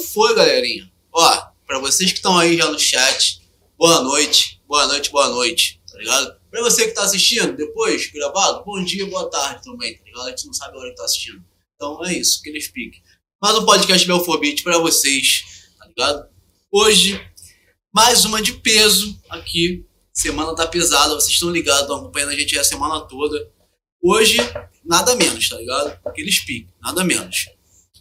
foi, 0.00 0.34
galerinha? 0.34 0.90
Ó, 1.12 1.46
pra 1.66 1.78
vocês 1.78 2.10
que 2.10 2.18
estão 2.18 2.36
aí 2.38 2.56
já 2.56 2.70
no 2.70 2.78
chat, 2.78 3.40
boa 3.78 4.02
noite, 4.02 4.60
boa 4.66 4.86
noite, 4.86 5.10
boa 5.10 5.28
noite, 5.28 5.80
tá 5.90 5.98
ligado? 5.98 6.40
Pra 6.50 6.62
você 6.62 6.86
que 6.86 6.94
tá 6.94 7.04
assistindo 7.04 7.56
depois, 7.56 8.10
gravado, 8.10 8.64
bom 8.64 8.82
dia, 8.82 9.06
boa 9.06 9.30
tarde 9.30 9.62
também, 9.62 9.96
tá 9.96 10.04
ligado? 10.04 10.26
A 10.26 10.30
gente 10.30 10.46
não 10.46 10.52
sabe 10.52 10.76
a 10.76 10.80
hora 10.80 10.90
que 10.90 10.96
tá 10.96 11.04
assistindo. 11.04 11.44
Então 11.76 12.04
é 12.04 12.14
isso, 12.14 12.42
que 12.42 12.48
eles 12.50 12.68
piquem. 12.68 13.00
Mais 13.40 13.56
um 13.56 13.64
podcast 13.64 14.06
Belfobit 14.06 14.62
pra 14.62 14.78
vocês, 14.78 15.44
tá 15.78 15.86
ligado? 15.86 16.28
Hoje, 16.70 17.20
mais 17.92 18.24
uma 18.24 18.42
de 18.42 18.54
peso 18.54 19.18
aqui. 19.28 19.84
Semana 20.12 20.54
tá 20.54 20.66
pesada, 20.66 21.14
vocês 21.14 21.34
estão 21.34 21.50
ligados, 21.50 21.82
estão 21.82 21.96
acompanhando 21.96 22.30
a 22.30 22.36
gente 22.36 22.58
a 22.58 22.64
semana 22.64 23.00
toda. 23.02 23.50
Hoje, 24.02 24.36
nada 24.84 25.14
menos, 25.14 25.48
tá 25.48 25.56
ligado? 25.56 25.98
Aqueles 26.04 26.40
piques, 26.40 26.72
nada 26.82 27.04
menos. 27.04 27.46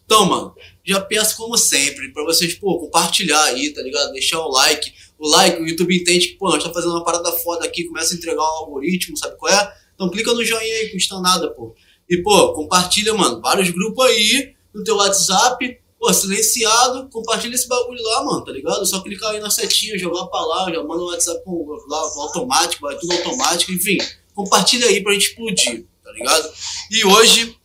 Então, 0.10 0.26
mano, 0.26 0.55
já 0.84 1.00
peço 1.00 1.38
como 1.38 1.55
sempre, 1.55 2.12
pra 2.12 2.23
vocês, 2.23 2.55
pô, 2.55 2.80
compartilhar 2.80 3.44
aí, 3.44 3.72
tá 3.72 3.80
ligado? 3.80 4.12
Deixar 4.12 4.40
o 4.40 4.49
like. 4.49 4.91
O 5.20 5.30
like, 5.30 5.62
o 5.62 5.68
YouTube 5.68 5.95
entende 5.95 6.30
que, 6.30 6.34
pô, 6.34 6.49
nós 6.49 6.63
tá 6.63 6.73
fazendo 6.73 6.94
uma 6.94 7.04
parada 7.04 7.32
foda 7.32 7.63
aqui, 7.63 7.84
começa 7.84 8.16
a 8.16 8.18
entregar 8.18 8.41
o 8.41 8.66
algoritmo, 8.66 9.16
sabe 9.16 9.38
qual 9.38 9.54
é? 9.54 9.72
Então 9.94 10.09
clica 10.09 10.34
no 10.34 10.44
joinha 10.44 10.77
aí, 10.77 10.90
custa 10.91 11.20
nada, 11.22 11.52
pô. 11.52 11.76
E, 12.09 12.18
pô, 12.23 12.54
compartilha, 12.54 13.13
mano, 13.13 13.40
vários 13.40 13.70
grupos 13.70 14.04
aí 14.04 14.55
no 14.73 14.84
teu 14.84 14.95
WhatsApp, 14.95 15.80
pô, 15.99 16.12
silenciado, 16.12 17.07
compartilha 17.10 17.54
esse 17.54 17.68
bagulho 17.68 18.02
lá, 18.02 18.26
mano, 18.26 18.44
tá 18.44 18.52
ligado? 18.52 18.84
Só 18.88 19.02
clicar 19.02 19.30
aí 19.30 19.40
na 19.40 19.52
setinha, 19.52 19.96
jogar 19.96 20.26
pra 20.26 20.41
lá, 20.41 20.71
já 20.71 20.82
manda 20.82 21.04
o 21.04 21.12
WhatsApp 21.12 21.44
com, 21.46 21.68
lá, 21.88 21.99
automático, 21.99 22.82
vai 22.82 22.98
tudo 22.98 23.13
automático, 23.13 23.71
enfim. 23.71 23.99
Compartilha 24.34 24.88
aí 24.88 25.04
pra 25.04 25.13
gente 25.13 25.27
explodir, 25.27 25.85
tá 26.04 26.12
ligado? 26.13 26.52
E 26.90 27.05
hoje, 27.05 27.55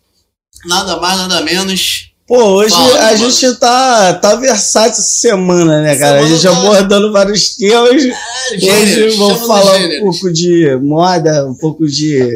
nada 0.67 0.99
mais, 0.99 1.17
nada 1.17 1.41
menos 1.41 2.14
Pô, 2.27 2.43
hoje 2.43 2.75
Fala, 2.75 3.01
a 3.01 3.13
mano. 3.13 3.31
gente 3.31 3.55
tá, 3.57 4.15
tá 4.15 4.35
versátil 4.37 4.93
essa 4.93 5.03
semana, 5.03 5.83
né, 5.83 5.95
cara? 5.97 6.21
Semana 6.21 6.35
a 6.35 6.37
gente 6.37 6.43
tá... 6.43 6.59
abordando 6.59 7.13
vários 7.13 7.55
temas. 7.55 8.03
É, 8.03 8.73
hoje 8.73 9.17
vamos 9.17 9.47
falar 9.47 9.77
um 9.77 10.01
pouco 10.01 10.33
de 10.33 10.75
moda, 10.77 11.47
um 11.47 11.55
pouco 11.55 11.87
de. 11.87 12.27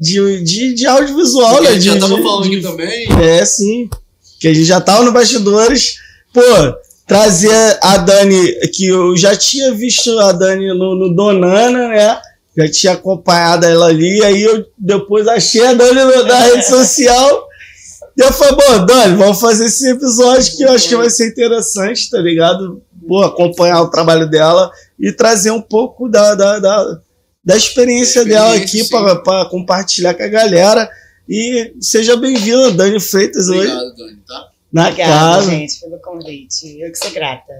de, 0.00 0.42
de, 0.42 0.74
de 0.74 0.86
audiovisual, 0.86 1.56
Porque 1.56 1.64
né? 1.64 1.70
A 1.70 1.72
gente 1.74 1.82
de, 1.82 1.88
já 1.88 2.00
tava 2.00 2.16
de, 2.16 2.22
falando 2.22 2.48
de, 2.48 2.56
aqui 2.56 2.62
também. 2.62 3.08
É, 3.22 3.44
sim. 3.44 3.90
Que 4.40 4.48
a 4.48 4.54
gente 4.54 4.66
já 4.66 4.80
tava 4.80 5.04
no 5.04 5.12
bastidores. 5.12 5.96
Pô, 6.32 6.40
trazer 7.06 7.78
a 7.82 7.98
Dani, 7.98 8.52
que 8.72 8.86
eu 8.86 9.14
já 9.18 9.36
tinha 9.36 9.74
visto 9.74 10.18
a 10.18 10.32
Dani 10.32 10.68
no, 10.68 10.94
no 10.94 11.14
Donana, 11.14 11.88
né? 11.88 12.18
Já 12.56 12.70
tinha 12.70 12.92
acompanhado 12.94 13.66
ela 13.66 13.86
ali, 13.86 14.24
aí 14.24 14.42
eu 14.42 14.64
depois 14.78 15.28
achei 15.28 15.66
a 15.66 15.74
Dani 15.74 16.00
na 16.26 16.40
rede 16.46 16.66
social. 16.66 17.49
E 18.16 18.22
eu 18.22 18.32
falei, 18.32 18.54
bom, 18.54 18.86
Dani, 18.86 19.16
vamos 19.16 19.40
fazer 19.40 19.66
esse 19.66 19.88
episódio 19.90 20.56
que 20.56 20.62
eu 20.62 20.72
acho 20.72 20.88
que 20.88 20.96
vai 20.96 21.10
ser 21.10 21.28
interessante, 21.28 22.10
tá 22.10 22.18
ligado? 22.18 22.82
Pô, 23.06 23.22
acompanhar 23.22 23.82
o 23.82 23.90
trabalho 23.90 24.28
dela 24.28 24.70
e 24.98 25.12
trazer 25.12 25.50
um 25.50 25.62
pouco 25.62 26.08
da, 26.08 26.34
da, 26.34 26.58
da, 26.58 27.00
da 27.44 27.56
experiência, 27.56 28.20
experiência 28.20 28.24
dela 28.24 28.54
aqui 28.54 28.88
para 28.88 29.46
compartilhar 29.46 30.14
com 30.14 30.22
a 30.22 30.28
galera. 30.28 30.90
E 31.28 31.74
seja 31.80 32.16
bem-vinda, 32.16 32.72
Dani 32.72 33.00
Freitas. 33.00 33.48
Obrigado, 33.48 33.84
hoje. 33.84 33.96
Dani, 33.96 34.22
tá? 34.26 34.48
Na 34.72 34.82
Obrigada, 34.88 35.36
casa. 35.36 35.50
gente, 35.50 35.80
pelo 35.80 35.98
convite. 35.98 36.80
Eu 36.80 36.90
que 36.90 36.98
sou 36.98 37.10
grata. 37.10 37.52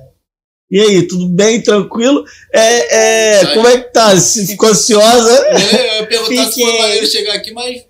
E 0.70 0.80
aí, 0.80 1.02
tudo 1.08 1.28
bem? 1.28 1.60
Tranquilo? 1.60 2.24
É, 2.52 3.40
é, 3.40 3.54
como 3.54 3.66
é 3.66 3.80
que 3.80 3.92
tá? 3.92 4.10
Ficou 4.46 4.68
ansiosa? 4.68 5.46
É, 5.48 5.98
eu 5.98 6.02
ia 6.02 6.06
perguntar 6.06 6.28
Fiquei. 6.28 6.52
se 6.52 6.62
foi 6.62 6.78
maneiro 6.78 7.06
chegar 7.06 7.34
aqui, 7.34 7.52
mas 7.52 7.82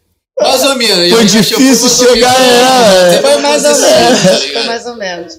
mais 0.42 0.64
ou 0.64 0.76
menos. 0.76 1.12
Foi 1.12 1.24
difícil 1.24 1.88
chegar, 1.88 2.34
é. 2.40 3.20
Foi 3.20 3.36
mais 3.38 3.64
ou 3.64 3.78
menos. 3.78 4.44
Foi 4.52 4.62
mais 4.64 4.86
ou 4.86 4.96
menos. 4.96 5.38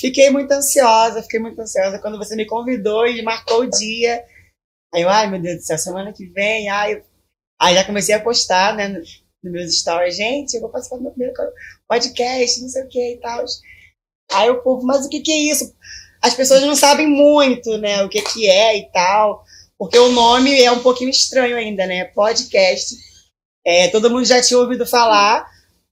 Fiquei 0.00 0.30
muito 0.30 0.52
ansiosa, 0.52 1.22
fiquei 1.22 1.40
muito 1.40 1.60
ansiosa 1.60 1.98
quando 1.98 2.18
você 2.18 2.34
me 2.36 2.46
convidou 2.46 3.06
e 3.06 3.22
marcou 3.22 3.60
o 3.60 3.70
dia. 3.70 4.22
Aí 4.94 5.02
eu, 5.02 5.08
ai 5.08 5.30
meu 5.30 5.40
Deus 5.40 5.56
do 5.58 5.62
céu, 5.62 5.78
semana 5.78 6.12
que 6.12 6.26
vem, 6.26 6.68
ai. 6.68 7.02
Aí 7.60 7.74
já 7.74 7.84
comecei 7.84 8.14
a 8.14 8.20
postar, 8.20 8.74
né, 8.74 8.88
nos 8.88 9.22
meus 9.42 9.78
stories, 9.78 10.16
gente, 10.16 10.54
eu 10.54 10.60
vou 10.60 10.70
participar 10.70 10.96
do 10.96 11.02
meu 11.02 11.12
primeiro 11.12 11.34
podcast, 11.88 12.60
não 12.60 12.68
sei 12.68 12.84
o 12.84 12.88
que 12.88 13.14
e 13.14 13.20
tal. 13.20 13.44
Aí 14.32 14.50
o 14.50 14.62
povo, 14.62 14.86
mas 14.86 15.04
o 15.04 15.08
que 15.08 15.20
que 15.20 15.32
é 15.32 15.52
isso? 15.52 15.74
As 16.22 16.34
pessoas 16.34 16.62
não 16.62 16.74
sabem 16.76 17.06
muito, 17.06 17.76
né, 17.78 18.02
o 18.02 18.08
que 18.08 18.20
que 18.22 18.48
é 18.48 18.78
e 18.78 18.90
tal, 18.90 19.44
porque 19.78 19.98
o 19.98 20.12
nome 20.12 20.60
é 20.62 20.70
um 20.70 20.82
pouquinho 20.82 21.10
estranho 21.10 21.56
ainda, 21.56 21.86
né, 21.86 22.04
podcast 22.06 22.94
é, 23.68 23.86
todo 23.88 24.08
mundo 24.08 24.24
já 24.24 24.40
tinha 24.40 24.58
ouvido 24.58 24.86
falar, 24.86 25.46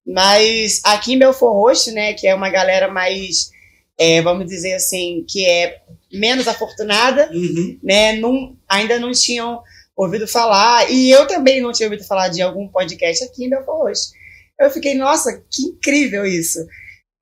mas 0.06 0.80
aqui 0.82 1.12
em 1.12 1.18
Belfor 1.18 1.52
Roxo, 1.52 1.92
né, 1.92 2.14
que 2.14 2.26
é 2.26 2.34
uma 2.34 2.48
galera 2.48 2.88
mais, 2.90 3.50
é, 3.98 4.22
vamos 4.22 4.46
dizer 4.46 4.72
assim, 4.72 5.26
que 5.28 5.44
é 5.44 5.82
menos 6.10 6.48
afortunada, 6.48 7.28
uhum. 7.30 7.78
né, 7.82 8.14
não, 8.14 8.56
ainda 8.66 8.98
não 8.98 9.12
tinham 9.12 9.62
ouvido 9.94 10.26
falar, 10.26 10.90
e 10.90 11.10
eu 11.10 11.26
também 11.26 11.60
não 11.60 11.70
tinha 11.70 11.86
ouvido 11.86 12.02
falar 12.02 12.28
de 12.28 12.40
algum 12.40 12.66
podcast 12.66 13.22
aqui 13.24 13.44
em 13.44 13.50
Belfor 13.50 13.76
Roxo. 13.76 14.12
Eu 14.58 14.70
fiquei, 14.70 14.94
nossa, 14.94 15.44
que 15.50 15.64
incrível 15.64 16.24
isso. 16.24 16.66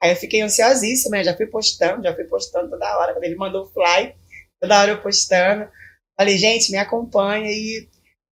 Aí 0.00 0.12
eu 0.12 0.16
fiquei 0.16 0.40
ansiosíssima, 0.40 1.16
né, 1.16 1.24
já 1.24 1.36
fui 1.36 1.46
postando, 1.46 2.04
já 2.04 2.14
fui 2.14 2.26
postando 2.26 2.70
toda 2.70 2.96
hora, 2.96 3.12
quando 3.12 3.24
ele 3.24 3.34
mandou 3.34 3.64
o 3.64 3.72
fly, 3.72 4.14
toda 4.60 4.80
hora 4.80 4.92
eu 4.92 5.02
postando. 5.02 5.66
Falei, 6.16 6.38
gente, 6.38 6.70
me 6.70 6.78
acompanha 6.78 7.50
e 7.50 7.88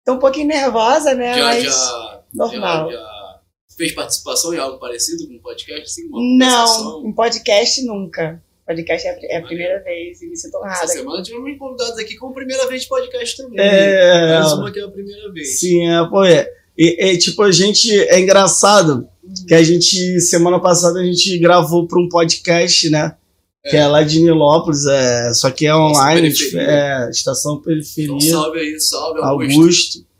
Tô 0.04 0.14
um 0.14 0.18
pouquinho 0.18 0.48
nervosa, 0.48 1.14
né? 1.14 1.34
Já, 1.34 1.44
mas 1.44 1.64
já, 1.64 2.22
normal. 2.32 2.90
Já, 2.90 2.96
já, 2.96 3.40
fez 3.76 3.92
participação 3.92 4.54
em 4.54 4.58
algo 4.58 4.78
parecido 4.78 5.26
com 5.26 5.34
um 5.34 5.38
podcast? 5.38 5.82
Assim, 5.82 6.08
Não, 6.10 7.06
em 7.06 7.12
podcast 7.12 7.82
nunca. 7.84 8.42
Podcast 8.66 9.08
é 9.08 9.36
a 9.38 9.42
primeira 9.42 9.82
vez 9.82 10.22
e 10.22 10.28
me 10.28 10.36
sinto 10.36 10.58
honrada. 10.58 10.84
Essa 10.84 10.92
semana 10.92 11.22
tivemos 11.22 11.58
convidados 11.58 11.98
aqui 11.98 12.16
com 12.16 12.28
a 12.28 12.32
primeira 12.32 12.68
vez 12.68 12.82
de 12.82 12.88
podcast 12.88 13.36
também. 13.36 13.58
É. 13.58 14.38
Mais 14.38 14.52
uma 14.52 14.70
que 14.70 14.78
é 14.78 14.84
a 14.84 14.88
primeira 14.88 15.32
vez. 15.32 15.58
Sim, 15.58 15.88
é, 15.88 16.08
pô, 16.08 16.24
é. 16.24 16.48
E, 16.78 17.04
e, 17.04 17.18
tipo, 17.18 17.42
a 17.42 17.50
gente. 17.50 17.92
É 17.92 18.20
engraçado 18.20 19.08
que 19.46 19.54
a 19.54 19.62
gente, 19.62 20.20
semana 20.20 20.60
passada, 20.60 21.00
a 21.00 21.04
gente 21.04 21.36
gravou 21.38 21.86
para 21.86 22.00
um 22.00 22.08
podcast, 22.08 22.88
né? 22.90 23.16
É. 23.64 23.70
Que 23.70 23.76
é 23.76 23.86
lá 23.86 24.02
de 24.02 24.20
Nilópolis, 24.20 24.86
é, 24.86 25.34
só 25.34 25.50
que 25.50 25.66
é 25.66 25.74
online, 25.74 26.32
é, 26.54 27.10
Estação 27.10 27.60
Periferia. 27.60 28.16
Então, 28.16 28.42
salve 28.42 28.58
aí, 28.58 28.80
salve 28.80 29.20
Augusto. 29.20 29.60
Augusto. 29.60 30.10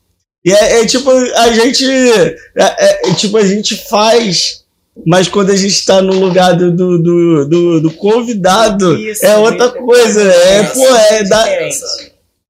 E 0.45 0.53
é, 0.53 0.81
é, 0.81 0.87
tipo, 0.87 1.11
a 1.11 1.53
gente. 1.53 1.85
É, 1.87 2.37
é, 2.57 3.15
tipo, 3.15 3.37
a 3.37 3.47
gente 3.47 3.77
faz, 3.89 4.65
mas 5.07 5.29
quando 5.29 5.51
a 5.51 5.57
gente 5.57 5.85
tá 5.85 6.01
no 6.01 6.19
lugar 6.19 6.55
do, 6.55 6.71
do, 6.71 6.99
do, 6.99 7.49
do, 7.49 7.81
do 7.83 7.91
convidado, 7.93 8.97
Isso, 8.97 9.25
é 9.25 9.37
outra 9.37 9.71
coisa. 9.71 10.23
É, 10.23 10.63
pô, 10.65 10.87
é 10.87 11.25
da, 11.25 11.47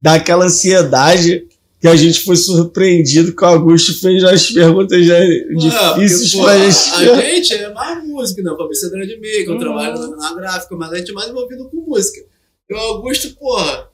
dá 0.00 0.15
aquela 0.15 0.47
ansiedade 0.47 1.45
que 1.81 1.89
a 1.89 1.97
gente 1.97 2.21
foi 2.21 2.37
surpreendido 2.37 3.35
que 3.35 3.43
o 3.43 3.47
Augusto 3.47 3.99
fez 3.99 4.23
as 4.23 4.51
perguntas 4.51 5.03
já 5.05 5.19
difíceis 5.25 6.35
para 6.35 6.53
a 6.53 6.59
gente. 6.59 7.11
A 7.11 7.21
gente 7.23 7.55
é 7.55 7.73
mais 7.73 8.05
música, 8.07 8.43
não, 8.43 8.55
publicidade 8.55 9.07
de 9.07 9.19
meio, 9.19 9.45
que 9.45 9.51
eu 9.51 9.55
uhum. 9.55 9.61
trabalho 9.61 10.17
na, 10.17 10.35
gráfica, 10.35 10.77
mas 10.77 10.93
a 10.93 10.99
gente 10.99 11.11
é 11.11 11.15
mais 11.15 11.31
envolvido 11.31 11.71
com 11.71 11.79
música. 11.79 12.21
E 12.69 12.75
o 12.75 12.77
Augusto, 12.77 13.35
porra, 13.35 13.89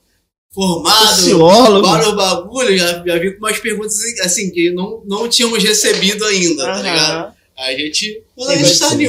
formado, 0.53 1.15
Sociólogo. 1.15 1.87
vários 1.87 2.13
bagulho, 2.13 2.77
já, 2.77 3.03
já 3.05 3.17
vi 3.19 3.31
com 3.31 3.45
umas 3.45 3.57
perguntas 3.57 3.95
assim, 4.21 4.51
que 4.51 4.69
não, 4.71 5.01
não 5.05 5.29
tínhamos 5.29 5.63
recebido 5.63 6.25
ainda, 6.25 6.63
uhum. 6.63 6.73
tá 6.73 6.81
ligado? 6.81 7.33
A 7.57 7.71
gente, 7.71 8.23
a 8.37 8.55
gente. 8.55 9.07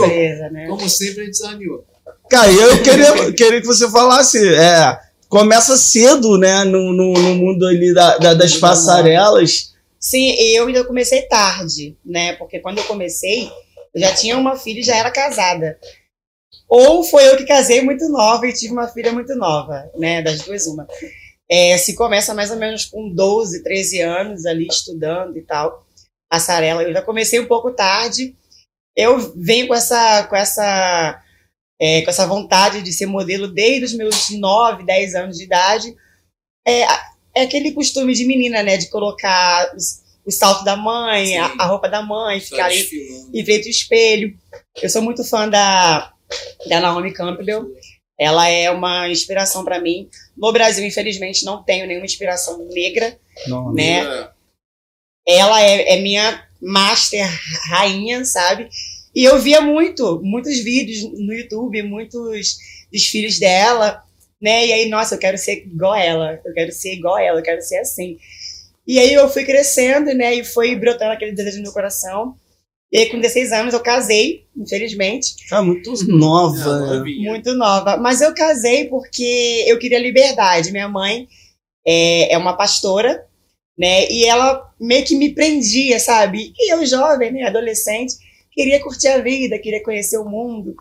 Né? 0.52 0.66
Como 0.68 0.88
sempre, 0.88 1.22
a 1.22 1.24
gente 1.24 1.36
saneou. 1.36 1.84
Cara, 2.30 2.50
eu 2.52 2.82
queria, 2.82 3.32
queria 3.32 3.60
que 3.60 3.66
você 3.66 3.90
falasse, 3.90 4.38
é 4.54 5.07
começa 5.28 5.76
cedo, 5.76 6.38
né, 6.38 6.64
no, 6.64 6.92
no, 6.92 7.12
no 7.12 7.34
mundo 7.34 7.66
ali 7.66 7.92
da, 7.92 8.16
da, 8.18 8.34
das 8.34 8.56
passarelas. 8.56 9.74
Sim, 10.00 10.34
eu 10.54 10.66
ainda 10.66 10.84
comecei 10.84 11.22
tarde, 11.22 11.96
né, 12.04 12.34
porque 12.34 12.60
quando 12.60 12.78
eu 12.78 12.84
comecei, 12.84 13.50
eu 13.94 14.00
já 14.00 14.14
tinha 14.14 14.36
uma 14.36 14.56
filha 14.56 14.80
e 14.80 14.84
já 14.84 14.96
era 14.96 15.10
casada. 15.10 15.78
Ou 16.68 17.02
foi 17.02 17.26
eu 17.28 17.36
que 17.36 17.46
casei 17.46 17.82
muito 17.82 18.08
nova 18.08 18.46
e 18.46 18.52
tive 18.52 18.72
uma 18.72 18.88
filha 18.88 19.12
muito 19.12 19.34
nova, 19.34 19.90
né, 19.96 20.22
das 20.22 20.42
duas 20.42 20.66
uma. 20.66 20.86
É, 21.50 21.78
se 21.78 21.94
começa 21.94 22.34
mais 22.34 22.50
ou 22.50 22.58
menos 22.58 22.84
com 22.84 23.08
12, 23.08 23.62
13 23.62 24.02
anos 24.02 24.44
ali 24.44 24.66
estudando 24.66 25.36
e 25.38 25.42
tal, 25.42 25.86
passarela. 26.30 26.82
Eu 26.82 26.92
já 26.92 27.00
comecei 27.00 27.40
um 27.40 27.46
pouco 27.46 27.72
tarde. 27.72 28.36
Eu 28.94 29.18
venho 29.34 29.66
com 29.66 29.74
essa 29.74 30.24
com 30.24 30.36
essa 30.36 31.22
é, 31.80 32.02
com 32.02 32.10
essa 32.10 32.26
vontade 32.26 32.82
de 32.82 32.92
ser 32.92 33.06
modelo 33.06 33.46
desde 33.46 33.84
os 33.84 33.94
meus 33.94 34.30
9, 34.30 34.84
10 34.84 35.14
anos 35.14 35.38
de 35.38 35.44
idade. 35.44 35.94
É, 36.66 36.82
é 37.34 37.42
aquele 37.42 37.72
costume 37.72 38.14
de 38.14 38.24
menina, 38.24 38.62
né? 38.62 38.76
De 38.76 38.90
colocar 38.90 39.72
os, 39.76 40.02
o 40.26 40.30
salto 40.30 40.64
da 40.64 40.76
mãe, 40.76 41.38
a, 41.38 41.46
a, 41.58 41.66
roupa 41.66 41.88
da 41.88 42.02
mãe, 42.02 42.40
ficar 42.40 42.66
ali 42.66 42.80
em 43.32 43.44
frente 43.44 43.64
ao 43.64 43.70
espelho. 43.70 44.36
Eu 44.82 44.90
sou 44.90 45.00
muito 45.00 45.24
fã 45.24 45.48
da, 45.48 46.12
da 46.66 46.80
Naomi 46.80 47.12
Campbell. 47.12 47.72
Ela 48.18 48.48
é 48.48 48.68
uma 48.70 49.08
inspiração 49.08 49.64
para 49.64 49.80
mim. 49.80 50.10
No 50.36 50.52
Brasil, 50.52 50.84
infelizmente, 50.84 51.44
não 51.44 51.62
tenho 51.62 51.86
nenhuma 51.86 52.04
inspiração 52.04 52.58
negra, 52.70 53.16
não, 53.46 53.72
né? 53.72 54.00
É. 54.00 54.30
Ela 55.28 55.62
é, 55.62 55.94
é 55.94 56.00
minha 56.00 56.44
master 56.60 57.28
rainha, 57.68 58.24
sabe? 58.24 58.68
E 59.18 59.24
eu 59.24 59.36
via 59.36 59.60
muito, 59.60 60.20
muitos 60.22 60.60
vídeos 60.60 61.02
no 61.02 61.34
YouTube, 61.34 61.82
muitos 61.82 62.56
desfiles 62.92 63.40
dela, 63.40 64.00
né? 64.40 64.64
E 64.68 64.72
aí, 64.72 64.88
nossa, 64.88 65.16
eu 65.16 65.18
quero 65.18 65.36
ser 65.36 65.66
igual 65.66 65.94
a 65.94 66.00
ela, 66.00 66.40
eu 66.44 66.54
quero 66.54 66.70
ser 66.70 66.92
igual 66.92 67.16
a 67.16 67.22
ela, 67.24 67.40
eu 67.40 67.42
quero 67.42 67.60
ser 67.60 67.78
assim. 67.78 68.16
E 68.86 68.96
aí 68.96 69.12
eu 69.12 69.28
fui 69.28 69.44
crescendo, 69.44 70.14
né? 70.14 70.36
E 70.36 70.44
foi 70.44 70.76
brotando 70.76 71.10
aquele 71.10 71.32
desejo 71.32 71.56
no 71.56 71.64
meu 71.64 71.72
coração. 71.72 72.36
E 72.92 72.98
aí, 72.98 73.06
com 73.06 73.18
16 73.18 73.50
anos, 73.50 73.74
eu 73.74 73.80
casei, 73.80 74.44
infelizmente. 74.56 75.34
Tá 75.48 75.60
muito 75.60 75.92
nova. 76.06 76.94
É, 76.94 77.00
né? 77.00 77.28
Muito 77.28 77.54
nova. 77.56 77.96
Mas 77.96 78.20
eu 78.20 78.32
casei 78.32 78.84
porque 78.84 79.64
eu 79.66 79.80
queria 79.80 79.98
liberdade. 79.98 80.70
Minha 80.70 80.88
mãe 80.88 81.26
é, 81.84 82.34
é 82.34 82.38
uma 82.38 82.56
pastora, 82.56 83.26
né? 83.76 84.08
E 84.08 84.26
ela 84.26 84.72
meio 84.80 85.04
que 85.04 85.16
me 85.16 85.34
prendia, 85.34 85.98
sabe? 85.98 86.52
E 86.56 86.72
eu, 86.72 86.86
jovem, 86.86 87.32
né? 87.32 87.42
Adolescente, 87.42 88.27
queria 88.58 88.82
curtir 88.82 89.06
a 89.06 89.18
vida, 89.18 89.56
queria 89.56 89.80
conhecer 89.84 90.18
o 90.18 90.28
mundo, 90.28 90.74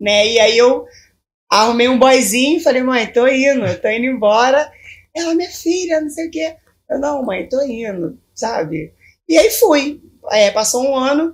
né? 0.00 0.26
E 0.26 0.40
aí 0.40 0.58
eu 0.58 0.84
arrumei 1.48 1.86
um 1.86 1.96
boyzinho 1.96 2.60
falei, 2.60 2.82
mãe, 2.82 3.06
tô 3.12 3.28
indo, 3.28 3.80
tô 3.80 3.88
indo 3.88 4.06
embora. 4.06 4.72
Ela, 5.14 5.32
minha 5.32 5.48
filha, 5.48 6.00
não 6.00 6.10
sei 6.10 6.26
o 6.26 6.30
quê. 6.32 6.56
Eu, 6.90 6.98
não, 6.98 7.24
mãe, 7.24 7.48
tô 7.48 7.62
indo, 7.62 8.20
sabe? 8.34 8.92
E 9.28 9.38
aí 9.38 9.50
fui. 9.50 10.02
É, 10.32 10.50
passou 10.50 10.82
um 10.84 10.96
ano, 10.96 11.32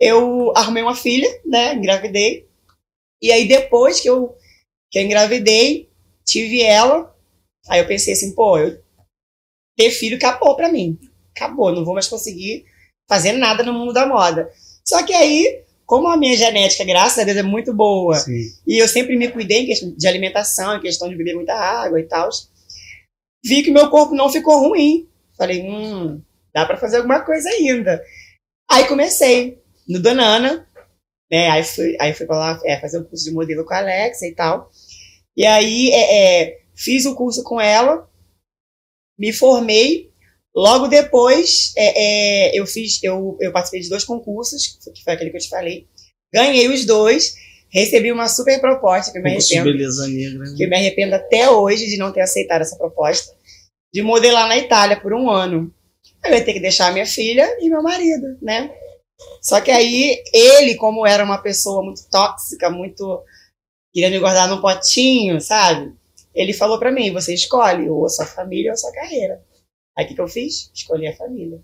eu 0.00 0.52
arrumei 0.56 0.82
uma 0.82 0.96
filha, 0.96 1.28
né? 1.46 1.74
Engravidei. 1.74 2.48
E 3.22 3.30
aí 3.30 3.46
depois 3.46 4.00
que 4.00 4.10
eu, 4.10 4.36
que 4.90 4.98
eu 4.98 5.02
engravidei, 5.04 5.88
tive 6.24 6.60
ela. 6.60 7.14
Aí 7.68 7.78
eu 7.78 7.86
pensei 7.86 8.14
assim, 8.14 8.34
pô, 8.34 8.58
eu 8.58 8.82
ter 9.76 9.92
filho 9.92 10.16
acabou 10.16 10.56
pra 10.56 10.72
mim. 10.72 10.98
Acabou, 11.36 11.72
não 11.72 11.84
vou 11.84 11.94
mais 11.94 12.08
conseguir 12.08 12.64
fazer 13.08 13.32
nada 13.32 13.62
no 13.62 13.72
mundo 13.72 13.92
da 13.92 14.06
moda. 14.06 14.50
Só 14.86 15.02
que 15.04 15.12
aí, 15.12 15.62
como 15.86 16.08
a 16.08 16.16
minha 16.16 16.36
genética, 16.36 16.84
graças 16.84 17.18
a 17.18 17.24
Deus, 17.24 17.36
é 17.36 17.42
muito 17.42 17.72
boa, 17.72 18.16
Sim. 18.16 18.50
e 18.66 18.78
eu 18.78 18.88
sempre 18.88 19.16
me 19.16 19.28
cuidei 19.28 19.60
em 19.62 19.66
questão 19.66 19.94
de 19.96 20.06
alimentação, 20.08 20.76
em 20.76 20.80
questão 20.80 21.08
de 21.08 21.16
beber 21.16 21.34
muita 21.34 21.54
água 21.54 22.00
e 22.00 22.04
tal. 22.04 22.28
Vi 23.44 23.62
que 23.62 23.70
meu 23.70 23.88
corpo 23.90 24.14
não 24.14 24.30
ficou 24.30 24.68
ruim. 24.68 25.08
Falei, 25.36 25.62
hum, 25.62 26.20
dá 26.52 26.66
pra 26.66 26.76
fazer 26.76 26.98
alguma 26.98 27.20
coisa 27.20 27.48
ainda. 27.48 28.02
Aí 28.70 28.86
comecei 28.86 29.58
no 29.88 30.00
Donana, 30.00 30.66
né? 31.30 31.48
Aí 31.50 31.64
fui, 31.64 31.96
aí 32.00 32.12
fui 32.12 32.26
pra 32.26 32.36
lá 32.36 32.60
é, 32.64 32.78
fazer 32.78 32.98
o 32.98 33.04
curso 33.04 33.24
de 33.24 33.32
modelo 33.32 33.64
com 33.64 33.72
a 33.72 33.78
Alexa 33.78 34.26
e 34.26 34.34
tal. 34.34 34.70
E 35.36 35.46
aí 35.46 35.90
é, 35.90 36.42
é, 36.42 36.60
fiz 36.74 37.06
o 37.06 37.14
curso 37.14 37.42
com 37.42 37.60
ela, 37.60 38.08
me 39.18 39.32
formei. 39.32 40.09
Logo 40.54 40.88
depois, 40.88 41.72
é, 41.76 42.48
é, 42.48 42.58
eu 42.58 42.66
fiz, 42.66 43.02
eu, 43.02 43.36
eu 43.40 43.52
participei 43.52 43.80
de 43.80 43.88
dois 43.88 44.04
concursos, 44.04 44.78
que 44.94 45.04
foi 45.04 45.12
aquele 45.12 45.30
que 45.30 45.36
eu 45.36 45.40
te 45.40 45.48
falei. 45.48 45.86
Ganhei 46.32 46.68
os 46.68 46.84
dois, 46.84 47.34
recebi 47.68 48.10
uma 48.10 48.28
super 48.28 48.60
proposta 48.60 49.12
que 49.12 49.18
eu 49.18 49.22
me 49.22 49.30
arrependo 49.30 49.64
beleza 49.64 50.08
negra. 50.08 50.38
né? 50.38 50.54
que 50.56 50.64
eu 50.64 50.68
me 50.68 50.76
arrependo 50.76 51.14
até 51.14 51.48
hoje 51.48 51.86
de 51.86 51.96
não 51.96 52.12
ter 52.12 52.20
aceitado 52.20 52.62
essa 52.62 52.76
proposta, 52.76 53.32
de 53.92 54.02
modelar 54.02 54.48
na 54.48 54.58
Itália 54.58 55.00
por 55.00 55.12
um 55.12 55.30
ano. 55.30 55.72
Eu 56.24 56.34
ia 56.34 56.44
ter 56.44 56.52
que 56.52 56.60
deixar 56.60 56.92
minha 56.92 57.06
filha 57.06 57.48
e 57.60 57.70
meu 57.70 57.82
marido, 57.82 58.36
né? 58.42 58.70
Só 59.40 59.60
que 59.60 59.70
aí, 59.70 60.22
ele, 60.32 60.74
como 60.76 61.06
era 61.06 61.24
uma 61.24 61.38
pessoa 61.38 61.82
muito 61.82 62.02
tóxica, 62.10 62.70
muito 62.70 63.22
querendo 63.92 64.12
me 64.12 64.18
guardar 64.18 64.48
num 64.48 64.60
potinho, 64.60 65.40
sabe? 65.40 65.92
Ele 66.34 66.52
falou 66.52 66.78
pra 66.78 66.92
mim, 66.92 67.12
você 67.12 67.34
escolhe 67.34 67.88
ou 67.88 68.06
a 68.06 68.08
sua 68.08 68.26
família 68.26 68.70
ou 68.70 68.74
a 68.74 68.76
sua 68.76 68.92
carreira. 68.92 69.42
Aí 69.96 70.04
o 70.04 70.08
que, 70.08 70.14
que 70.14 70.20
eu 70.20 70.28
fiz? 70.28 70.70
Escolhi 70.74 71.06
a 71.06 71.16
família. 71.16 71.62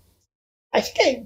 Aí 0.73 0.81
fiquei. 0.81 1.25